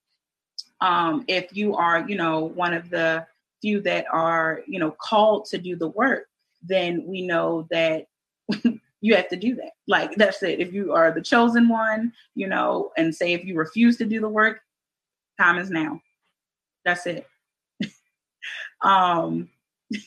um, 0.81 1.23
if 1.27 1.55
you 1.55 1.75
are, 1.75 2.07
you 2.07 2.17
know, 2.17 2.41
one 2.41 2.73
of 2.73 2.89
the 2.89 3.25
few 3.61 3.81
that 3.81 4.05
are, 4.11 4.61
you 4.67 4.79
know, 4.79 4.91
called 4.91 5.45
to 5.45 5.57
do 5.57 5.75
the 5.75 5.89
work, 5.89 6.27
then 6.63 7.03
we 7.05 7.25
know 7.25 7.67
that 7.71 8.05
you 9.01 9.15
have 9.15 9.29
to 9.29 9.35
do 9.35 9.55
that. 9.55 9.71
Like 9.87 10.15
that's 10.15 10.41
it. 10.43 10.59
If 10.59 10.73
you 10.73 10.93
are 10.93 11.11
the 11.11 11.21
chosen 11.21 11.67
one, 11.67 12.13
you 12.33 12.47
know, 12.47 12.91
and 12.97 13.13
say 13.13 13.33
if 13.33 13.45
you 13.45 13.55
refuse 13.55 13.97
to 13.97 14.05
do 14.05 14.19
the 14.19 14.29
work, 14.29 14.61
time 15.39 15.57
is 15.57 15.69
now. 15.69 16.01
That's 16.83 17.05
it. 17.05 17.27
um 18.81 19.49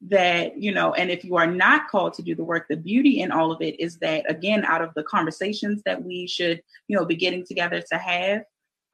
that 0.00 0.56
you 0.56 0.72
know 0.72 0.92
and 0.94 1.10
if 1.10 1.24
you 1.24 1.36
are 1.36 1.46
not 1.46 1.88
called 1.88 2.14
to 2.14 2.22
do 2.22 2.34
the 2.34 2.44
work 2.44 2.66
the 2.68 2.76
beauty 2.76 3.20
in 3.20 3.32
all 3.32 3.50
of 3.50 3.60
it 3.60 3.78
is 3.80 3.98
that 3.98 4.28
again 4.30 4.64
out 4.64 4.80
of 4.80 4.92
the 4.94 5.02
conversations 5.04 5.82
that 5.84 6.02
we 6.02 6.26
should 6.26 6.62
you 6.86 6.96
know 6.96 7.04
be 7.04 7.16
getting 7.16 7.44
together 7.44 7.82
to 7.82 7.98
have 7.98 8.42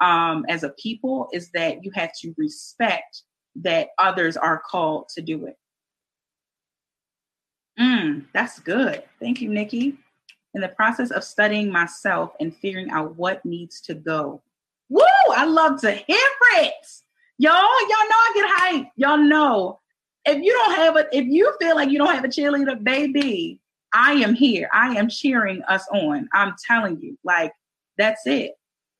um 0.01 0.47
as 0.49 0.63
a 0.63 0.71
people 0.71 1.29
is 1.33 1.51
that 1.51 1.85
you 1.85 1.91
have 1.95 2.11
to 2.19 2.35
respect 2.39 3.23
that 3.57 3.89
others 3.99 4.37
are 4.37 4.63
called 4.69 5.09
to 5.11 5.23
do 5.23 5.47
it. 5.47 5.57
Mm, 7.79 8.27
that's 8.33 8.59
good. 8.61 9.03
Thank 9.21 9.41
you 9.41 9.49
nikki. 9.49 9.99
In 10.55 10.61
the 10.61 10.69
process 10.69 11.11
of 11.11 11.25
studying 11.25 11.71
myself 11.71 12.33
and 12.41 12.57
figuring 12.57 12.91
out 12.91 13.17
what 13.17 13.45
needs 13.45 13.81
to 13.83 13.95
go. 13.95 14.41
Woo! 14.89 15.03
I 15.31 15.45
love 15.45 15.81
to 15.81 15.91
hear 15.91 16.17
it. 16.57 16.87
Y'all 17.39 17.53
y'all 17.53 17.89
know 17.89 18.17
i 18.17 18.33
get 18.35 18.61
hyped 18.61 18.91
y'all 18.97 19.19
know. 19.19 19.81
If 20.25 20.43
you 20.43 20.53
don't 20.53 20.75
have 20.77 20.97
a, 20.97 21.07
if 21.13 21.27
you 21.27 21.53
feel 21.61 21.75
like 21.75 21.91
you 21.91 21.99
don't 21.99 22.15
have 22.15 22.25
a 22.25 22.29
cheerleader, 22.29 22.83
baby, 22.83 23.61
I 23.93 24.13
am 24.13 24.35
here. 24.35 24.71
I 24.73 24.97
am 24.97 25.09
cheering 25.09 25.63
us 25.65 25.87
on. 25.93 26.29
I'm 26.33 26.55
telling 26.67 27.01
you, 27.01 27.19
like 27.25 27.53
that's 27.99 28.23
it. 28.27 28.53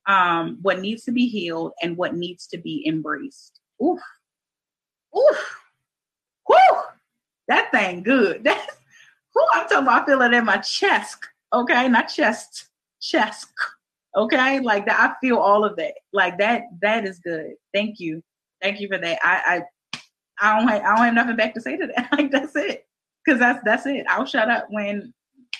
Um, 0.07 0.59
what 0.61 0.79
needs 0.79 1.03
to 1.05 1.11
be 1.11 1.27
healed 1.27 1.71
and 1.81 1.97
what 1.97 2.15
needs 2.15 2.45
to 2.47 2.57
be 2.57 2.85
embraced. 2.87 3.59
Oof, 3.83 3.99
oof, 5.17 5.61
whoo, 6.47 6.81
that 7.47 7.71
thing 7.71 8.03
good. 8.03 8.47
Who 9.33 9.45
I'm 9.53 9.67
talking 9.67 9.77
about. 9.79 10.03
I 10.03 10.05
feel 10.05 10.21
it 10.21 10.33
in 10.33 10.45
my 10.45 10.57
chest. 10.57 11.17
Okay, 11.53 11.87
not 11.89 12.07
chest, 12.07 12.69
chest. 13.01 13.47
Okay, 14.15 14.61
like 14.61 14.85
that. 14.85 14.99
I 14.99 15.13
feel 15.25 15.37
all 15.37 15.65
of 15.65 15.75
that. 15.75 15.93
Like 16.13 16.37
that. 16.37 16.63
That 16.81 17.05
is 17.05 17.19
good. 17.19 17.53
Thank 17.73 17.99
you. 17.99 18.23
Thank 18.61 18.79
you 18.79 18.87
for 18.87 18.97
that. 18.97 19.19
I, 19.21 19.63
I 19.91 19.99
I 20.39 20.59
don't 20.59 20.67
have, 20.67 20.81
I 20.81 20.95
don't 20.95 21.05
have 21.05 21.13
nothing 21.13 21.35
back 21.35 21.53
to 21.53 21.61
say 21.61 21.77
to 21.77 21.87
that. 21.87 22.09
like 22.17 22.31
that's 22.31 22.55
it. 22.55 22.85
Cause 23.27 23.39
that's 23.39 23.63
that's 23.65 23.85
it. 23.85 24.05
I'll 24.09 24.25
shut 24.25 24.49
up 24.49 24.67
when 24.69 25.13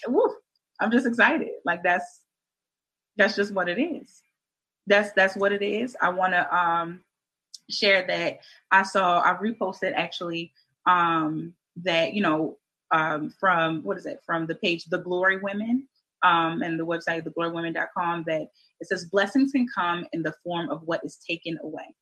woo, 0.07 0.35
I'm 0.79 0.91
just 0.91 1.07
excited. 1.07 1.49
Like 1.65 1.83
that's 1.83 2.21
that's 3.17 3.35
just 3.35 3.53
what 3.53 3.69
it 3.69 3.81
is. 3.81 4.21
That's 4.87 5.11
that's 5.13 5.35
what 5.35 5.51
it 5.51 5.63
is. 5.63 5.95
I 6.01 6.09
wanna 6.09 6.47
um 6.51 7.01
share 7.69 8.05
that 8.07 8.39
I 8.71 8.83
saw 8.83 9.21
I 9.21 9.33
reposted 9.35 9.93
actually 9.95 10.53
um 10.85 11.53
that, 11.77 12.13
you 12.13 12.21
know, 12.21 12.57
um 12.91 13.29
from 13.39 13.83
what 13.83 13.97
is 13.97 14.05
it, 14.05 14.21
from 14.25 14.45
the 14.47 14.55
page 14.55 14.85
The 14.85 14.99
Glory 14.99 15.37
Women 15.37 15.87
um 16.23 16.61
and 16.61 16.79
the 16.79 16.85
website 16.85 17.23
theglorywomen.com 17.23 18.23
that 18.27 18.49
it 18.79 18.87
says 18.87 19.05
blessings 19.05 19.51
can 19.51 19.67
come 19.73 20.05
in 20.13 20.21
the 20.21 20.35
form 20.43 20.69
of 20.69 20.83
what 20.83 21.03
is 21.03 21.17
taken 21.27 21.57
away 21.63 21.95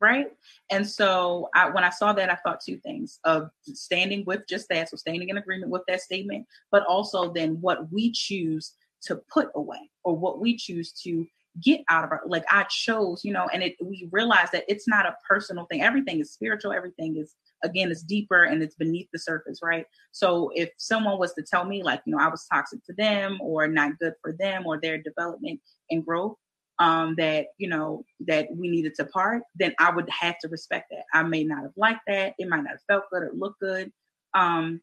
right? 0.00 0.26
And 0.70 0.86
so 0.86 1.48
I, 1.54 1.70
when 1.70 1.84
I 1.84 1.90
saw 1.90 2.12
that, 2.12 2.30
I 2.30 2.36
thought 2.36 2.60
two 2.60 2.76
things 2.78 3.18
of 3.24 3.50
standing 3.62 4.24
with 4.26 4.46
just 4.48 4.68
that, 4.68 4.88
so 4.90 4.96
standing 4.96 5.28
in 5.28 5.38
agreement 5.38 5.70
with 5.72 5.82
that 5.88 6.02
statement, 6.02 6.46
but 6.70 6.84
also 6.86 7.32
then 7.32 7.60
what 7.60 7.90
we 7.92 8.12
choose 8.12 8.74
to 9.02 9.16
put 9.32 9.48
away 9.54 9.90
or 10.04 10.16
what 10.16 10.40
we 10.40 10.56
choose 10.56 10.92
to 10.92 11.26
get 11.62 11.80
out 11.88 12.04
of 12.04 12.10
our 12.10 12.22
like 12.26 12.44
I 12.50 12.64
chose, 12.64 13.24
you 13.24 13.32
know, 13.32 13.48
and 13.52 13.62
it 13.62 13.76
we 13.80 14.08
realize 14.12 14.50
that 14.52 14.64
it's 14.68 14.88
not 14.88 15.06
a 15.06 15.16
personal 15.28 15.66
thing. 15.66 15.82
Everything 15.82 16.20
is 16.20 16.32
spiritual, 16.32 16.72
everything 16.72 17.16
is 17.16 17.34
again 17.64 17.90
it's 17.90 18.02
deeper 18.02 18.44
and 18.44 18.62
it's 18.62 18.74
beneath 18.74 19.08
the 19.12 19.18
surface, 19.18 19.60
right? 19.62 19.86
So 20.12 20.50
if 20.54 20.70
someone 20.76 21.18
was 21.18 21.32
to 21.34 21.42
tell 21.42 21.64
me 21.64 21.82
like, 21.82 22.02
you 22.06 22.14
know, 22.14 22.22
I 22.22 22.28
was 22.28 22.46
toxic 22.52 22.84
to 22.84 22.92
them 22.92 23.38
or 23.40 23.66
not 23.68 23.98
good 23.98 24.14
for 24.22 24.32
them 24.32 24.66
or 24.66 24.80
their 24.80 24.98
development 24.98 25.60
and 25.90 26.04
growth, 26.04 26.36
um, 26.78 27.14
that 27.16 27.46
you 27.58 27.68
know 27.68 28.04
that 28.26 28.48
we 28.54 28.68
needed 28.68 28.94
to 28.96 29.04
part, 29.06 29.42
then 29.54 29.74
I 29.78 29.90
would 29.90 30.08
have 30.10 30.38
to 30.40 30.48
respect 30.48 30.90
that. 30.90 31.04
I 31.14 31.22
may 31.22 31.44
not 31.44 31.62
have 31.62 31.72
liked 31.76 32.02
that. 32.06 32.34
It 32.38 32.48
might 32.48 32.62
not 32.62 32.70
have 32.70 32.82
felt 32.86 33.04
good 33.10 33.22
or 33.22 33.32
looked 33.34 33.60
good. 33.60 33.92
Um, 34.34 34.80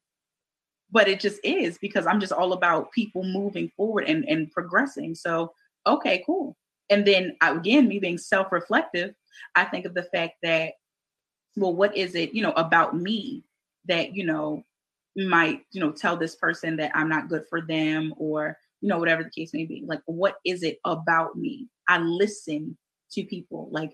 but 0.93 1.07
it 1.07 1.19
just 1.19 1.39
is 1.43 1.77
because 1.79 2.05
I'm 2.05 2.19
just 2.19 2.31
all 2.31 2.53
about 2.53 2.91
people 2.91 3.23
moving 3.23 3.71
forward 3.75 4.05
and, 4.07 4.23
and 4.25 4.51
progressing. 4.51 5.15
So, 5.15 5.51
okay, 5.87 6.23
cool. 6.23 6.55
And 6.89 7.05
then 7.05 7.35
uh, 7.41 7.55
again, 7.57 7.87
me 7.87 7.99
being 7.99 8.17
self 8.17 8.51
reflective, 8.51 9.13
I 9.55 9.65
think 9.65 9.85
of 9.85 9.93
the 9.93 10.03
fact 10.03 10.35
that, 10.43 10.73
well, 11.55 11.73
what 11.73 11.95
is 11.95 12.15
it, 12.15 12.33
you 12.33 12.41
know, 12.41 12.51
about 12.51 12.95
me 12.95 13.43
that, 13.85 14.15
you 14.15 14.25
know, 14.25 14.63
might, 15.15 15.61
you 15.71 15.79
know, 15.79 15.91
tell 15.91 16.17
this 16.17 16.35
person 16.35 16.77
that 16.77 16.91
I'm 16.95 17.09
not 17.09 17.29
good 17.29 17.43
for 17.49 17.61
them 17.61 18.13
or, 18.17 18.57
you 18.81 18.89
know, 18.89 18.97
whatever 18.97 19.23
the 19.23 19.29
case 19.29 19.53
may 19.53 19.65
be. 19.65 19.83
Like, 19.85 20.01
what 20.05 20.35
is 20.45 20.63
it 20.63 20.79
about 20.85 21.37
me? 21.37 21.67
I 21.87 21.99
listen 21.99 22.77
to 23.11 23.23
people. 23.23 23.69
Like, 23.71 23.91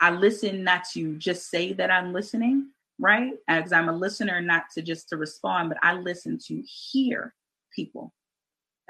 I 0.00 0.10
listen 0.10 0.64
not 0.64 0.84
to 0.94 1.16
just 1.16 1.50
say 1.50 1.72
that 1.74 1.90
I'm 1.90 2.12
listening, 2.12 2.70
right? 2.98 3.32
Because 3.46 3.72
I'm 3.72 3.88
a 3.88 3.96
listener, 3.96 4.40
not 4.40 4.64
to 4.74 4.82
just 4.82 5.08
to 5.10 5.16
respond, 5.16 5.68
but 5.68 5.78
I 5.82 5.94
listen 5.94 6.38
to 6.46 6.62
hear 6.62 7.34
people. 7.74 8.12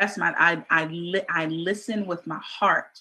That's 0.00 0.16
my 0.16 0.34
I 0.38 0.64
I 0.70 0.86
li- 0.86 1.26
I 1.28 1.46
listen 1.46 2.06
with 2.06 2.26
my 2.26 2.40
heart. 2.42 2.98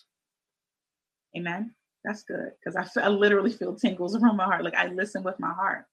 Amen. 1.35 1.73
That's 2.03 2.23
good 2.23 2.51
because 2.63 2.75
I, 2.75 3.01
I 3.01 3.07
literally 3.07 3.51
feel 3.51 3.75
tingles 3.75 4.15
around 4.21 4.35
my 4.35 4.43
heart. 4.43 4.63
Like 4.65 4.75
I 4.75 4.87
listen 4.87 5.23
with 5.23 5.39
my 5.39 5.53
heart. 5.53 5.85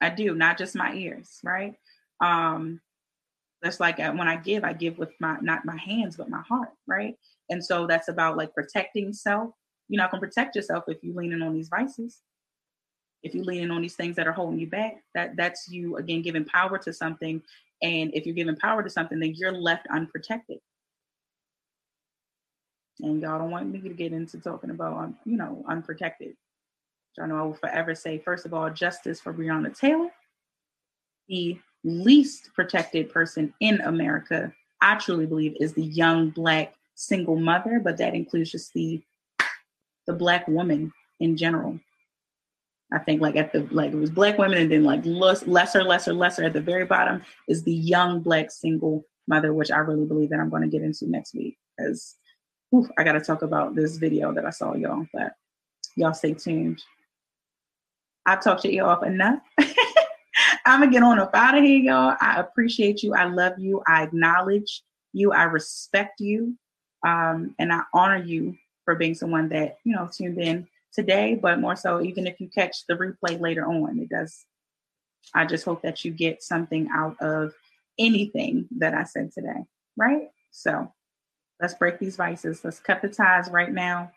I 0.00 0.10
do, 0.10 0.34
not 0.34 0.58
just 0.58 0.74
my 0.74 0.92
ears, 0.94 1.38
right? 1.44 1.74
Um, 2.20 2.80
that's 3.62 3.80
like 3.80 4.00
uh, 4.00 4.12
when 4.12 4.28
I 4.28 4.36
give, 4.36 4.64
I 4.64 4.72
give 4.72 4.98
with 4.98 5.12
my 5.20 5.38
not 5.40 5.64
my 5.64 5.76
hands, 5.76 6.16
but 6.16 6.28
my 6.28 6.42
heart, 6.42 6.70
right? 6.86 7.16
And 7.48 7.64
so 7.64 7.86
that's 7.86 8.08
about 8.08 8.36
like 8.36 8.52
protecting 8.54 9.12
self. 9.12 9.52
You're 9.88 10.02
not 10.02 10.10
gonna 10.10 10.20
protect 10.20 10.56
yourself 10.56 10.84
if 10.88 10.98
you're 11.02 11.14
leaning 11.16 11.42
on 11.42 11.54
these 11.54 11.68
vices. 11.68 12.20
If 13.22 13.34
you're 13.34 13.44
leaning 13.44 13.70
on 13.70 13.82
these 13.82 13.96
things 13.96 14.16
that 14.16 14.26
are 14.26 14.32
holding 14.32 14.58
you 14.58 14.66
back, 14.66 15.02
that 15.14 15.36
that's 15.36 15.68
you 15.68 15.96
again 15.96 16.22
giving 16.22 16.44
power 16.44 16.76
to 16.78 16.92
something. 16.92 17.40
And 17.82 18.14
if 18.14 18.26
you're 18.26 18.34
giving 18.34 18.56
power 18.56 18.82
to 18.82 18.90
something, 18.90 19.18
then 19.18 19.34
you're 19.34 19.52
left 19.52 19.86
unprotected. 19.90 20.58
And 23.00 23.20
y'all 23.20 23.38
don't 23.38 23.50
want 23.50 23.70
me 23.70 23.80
to 23.80 23.88
get 23.88 24.12
into 24.12 24.38
talking 24.38 24.70
about, 24.70 24.96
um, 24.96 25.16
you 25.24 25.36
know, 25.36 25.64
unprotected. 25.68 26.34
I 27.20 27.26
know 27.26 27.38
I 27.38 27.42
will 27.42 27.54
forever 27.54 27.94
say, 27.94 28.18
first 28.18 28.44
of 28.46 28.54
all, 28.54 28.70
justice 28.70 29.20
for 29.20 29.32
Breonna 29.32 29.76
Taylor. 29.76 30.10
The 31.28 31.58
least 31.84 32.50
protected 32.54 33.10
person 33.10 33.52
in 33.60 33.80
America, 33.82 34.52
I 34.80 34.96
truly 34.96 35.26
believe, 35.26 35.56
is 35.60 35.74
the 35.74 35.84
young 35.84 36.30
black 36.30 36.74
single 36.94 37.36
mother, 37.36 37.80
but 37.82 37.98
that 37.98 38.14
includes 38.14 38.50
just 38.50 38.72
the 38.72 39.02
the 40.06 40.12
black 40.12 40.46
woman 40.48 40.92
in 41.20 41.36
general. 41.36 41.78
I 42.94 42.98
think 43.00 43.20
like 43.20 43.34
at 43.34 43.52
the 43.52 43.66
like 43.72 43.92
it 43.92 43.96
was 43.96 44.10
black 44.10 44.38
women 44.38 44.58
and 44.58 44.70
then 44.70 44.84
like 44.84 45.04
less 45.04 45.46
lesser, 45.46 45.82
lesser, 45.82 46.12
lesser 46.12 46.44
at 46.44 46.52
the 46.52 46.60
very 46.60 46.84
bottom 46.84 47.22
is 47.48 47.64
the 47.64 47.74
young 47.74 48.20
black 48.20 48.52
single 48.52 49.04
mother, 49.26 49.52
which 49.52 49.72
I 49.72 49.78
really 49.78 50.06
believe 50.06 50.30
that 50.30 50.38
I'm 50.38 50.50
going 50.50 50.62
to 50.62 50.68
get 50.68 50.82
into 50.82 51.10
next 51.10 51.34
week 51.34 51.58
because 51.76 52.14
I 52.96 53.02
got 53.02 53.12
to 53.12 53.20
talk 53.20 53.42
about 53.42 53.74
this 53.74 53.96
video 53.96 54.32
that 54.32 54.46
I 54.46 54.50
saw 54.50 54.74
y'all. 54.74 55.06
But 55.12 55.32
y'all 55.96 56.14
stay 56.14 56.34
tuned. 56.34 56.82
I've 58.26 58.42
talked 58.42 58.62
to 58.62 58.78
off 58.78 59.02
enough. 59.02 59.40
I'm 60.66 60.80
gonna 60.80 60.90
get 60.90 61.02
on 61.02 61.18
up 61.18 61.34
out 61.34 61.58
of 61.58 61.64
here, 61.64 61.78
y'all. 61.78 62.16
I 62.20 62.40
appreciate 62.40 63.02
you. 63.02 63.14
I 63.14 63.24
love 63.24 63.58
you. 63.58 63.82
I 63.86 64.04
acknowledge 64.04 64.82
you. 65.12 65.32
I 65.32 65.44
respect 65.44 66.20
you. 66.20 66.56
Um, 67.06 67.54
and 67.58 67.72
I 67.72 67.82
honor 67.92 68.22
you 68.22 68.56
for 68.84 68.94
being 68.94 69.14
someone 69.14 69.48
that, 69.50 69.78
you 69.84 69.94
know, 69.94 70.08
tuned 70.12 70.40
in 70.40 70.66
today, 70.94 71.34
but 71.34 71.58
more 71.58 71.76
so, 71.76 72.00
even 72.00 72.26
if 72.26 72.40
you 72.40 72.48
catch 72.48 72.86
the 72.86 72.94
replay 72.94 73.40
later 73.40 73.66
on, 73.66 73.98
it 73.98 74.08
does. 74.08 74.44
I 75.34 75.46
just 75.46 75.64
hope 75.64 75.82
that 75.82 76.04
you 76.04 76.12
get 76.12 76.42
something 76.42 76.88
out 76.92 77.16
of 77.20 77.54
anything 77.98 78.68
that 78.78 78.94
I 78.94 79.04
said 79.04 79.32
today, 79.32 79.64
right? 79.96 80.28
So 80.50 80.92
let's 81.60 81.74
break 81.74 81.98
these 81.98 82.16
vices. 82.16 82.64
Let's 82.64 82.80
cut 82.80 83.02
the 83.02 83.08
ties 83.08 83.48
right 83.50 83.72
now. 83.72 84.12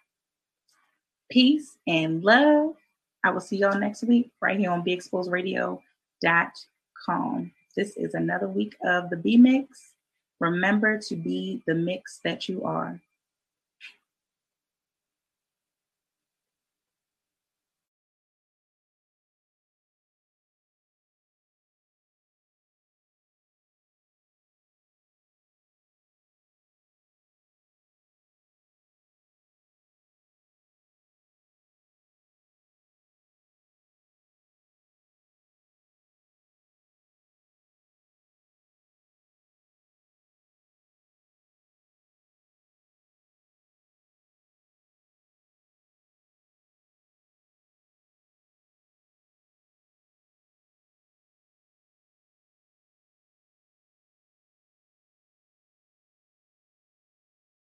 Peace 1.30 1.78
and 1.88 2.24
love. 2.24 2.76
I 3.24 3.32
will 3.32 3.42
see 3.42 3.58
y'all 3.58 3.78
next 3.78 4.04
week 4.04 4.32
right 4.42 4.60
here 4.60 4.72
on 4.72 4.84
Be 4.84 4.94
Exposed 4.94 5.32
Radio 5.32 5.82
com. 7.06 7.52
This 7.76 7.96
is 7.98 8.14
another 8.14 8.48
week 8.48 8.76
of 8.84 9.10
the 9.10 9.18
B 9.18 9.38
Mix. 9.38 9.94
Remember 10.40 11.00
to 11.00 11.16
be 11.16 11.62
the 11.68 11.74
mix 11.74 12.20
that 12.24 12.48
you 12.48 12.64
are. 12.64 13.00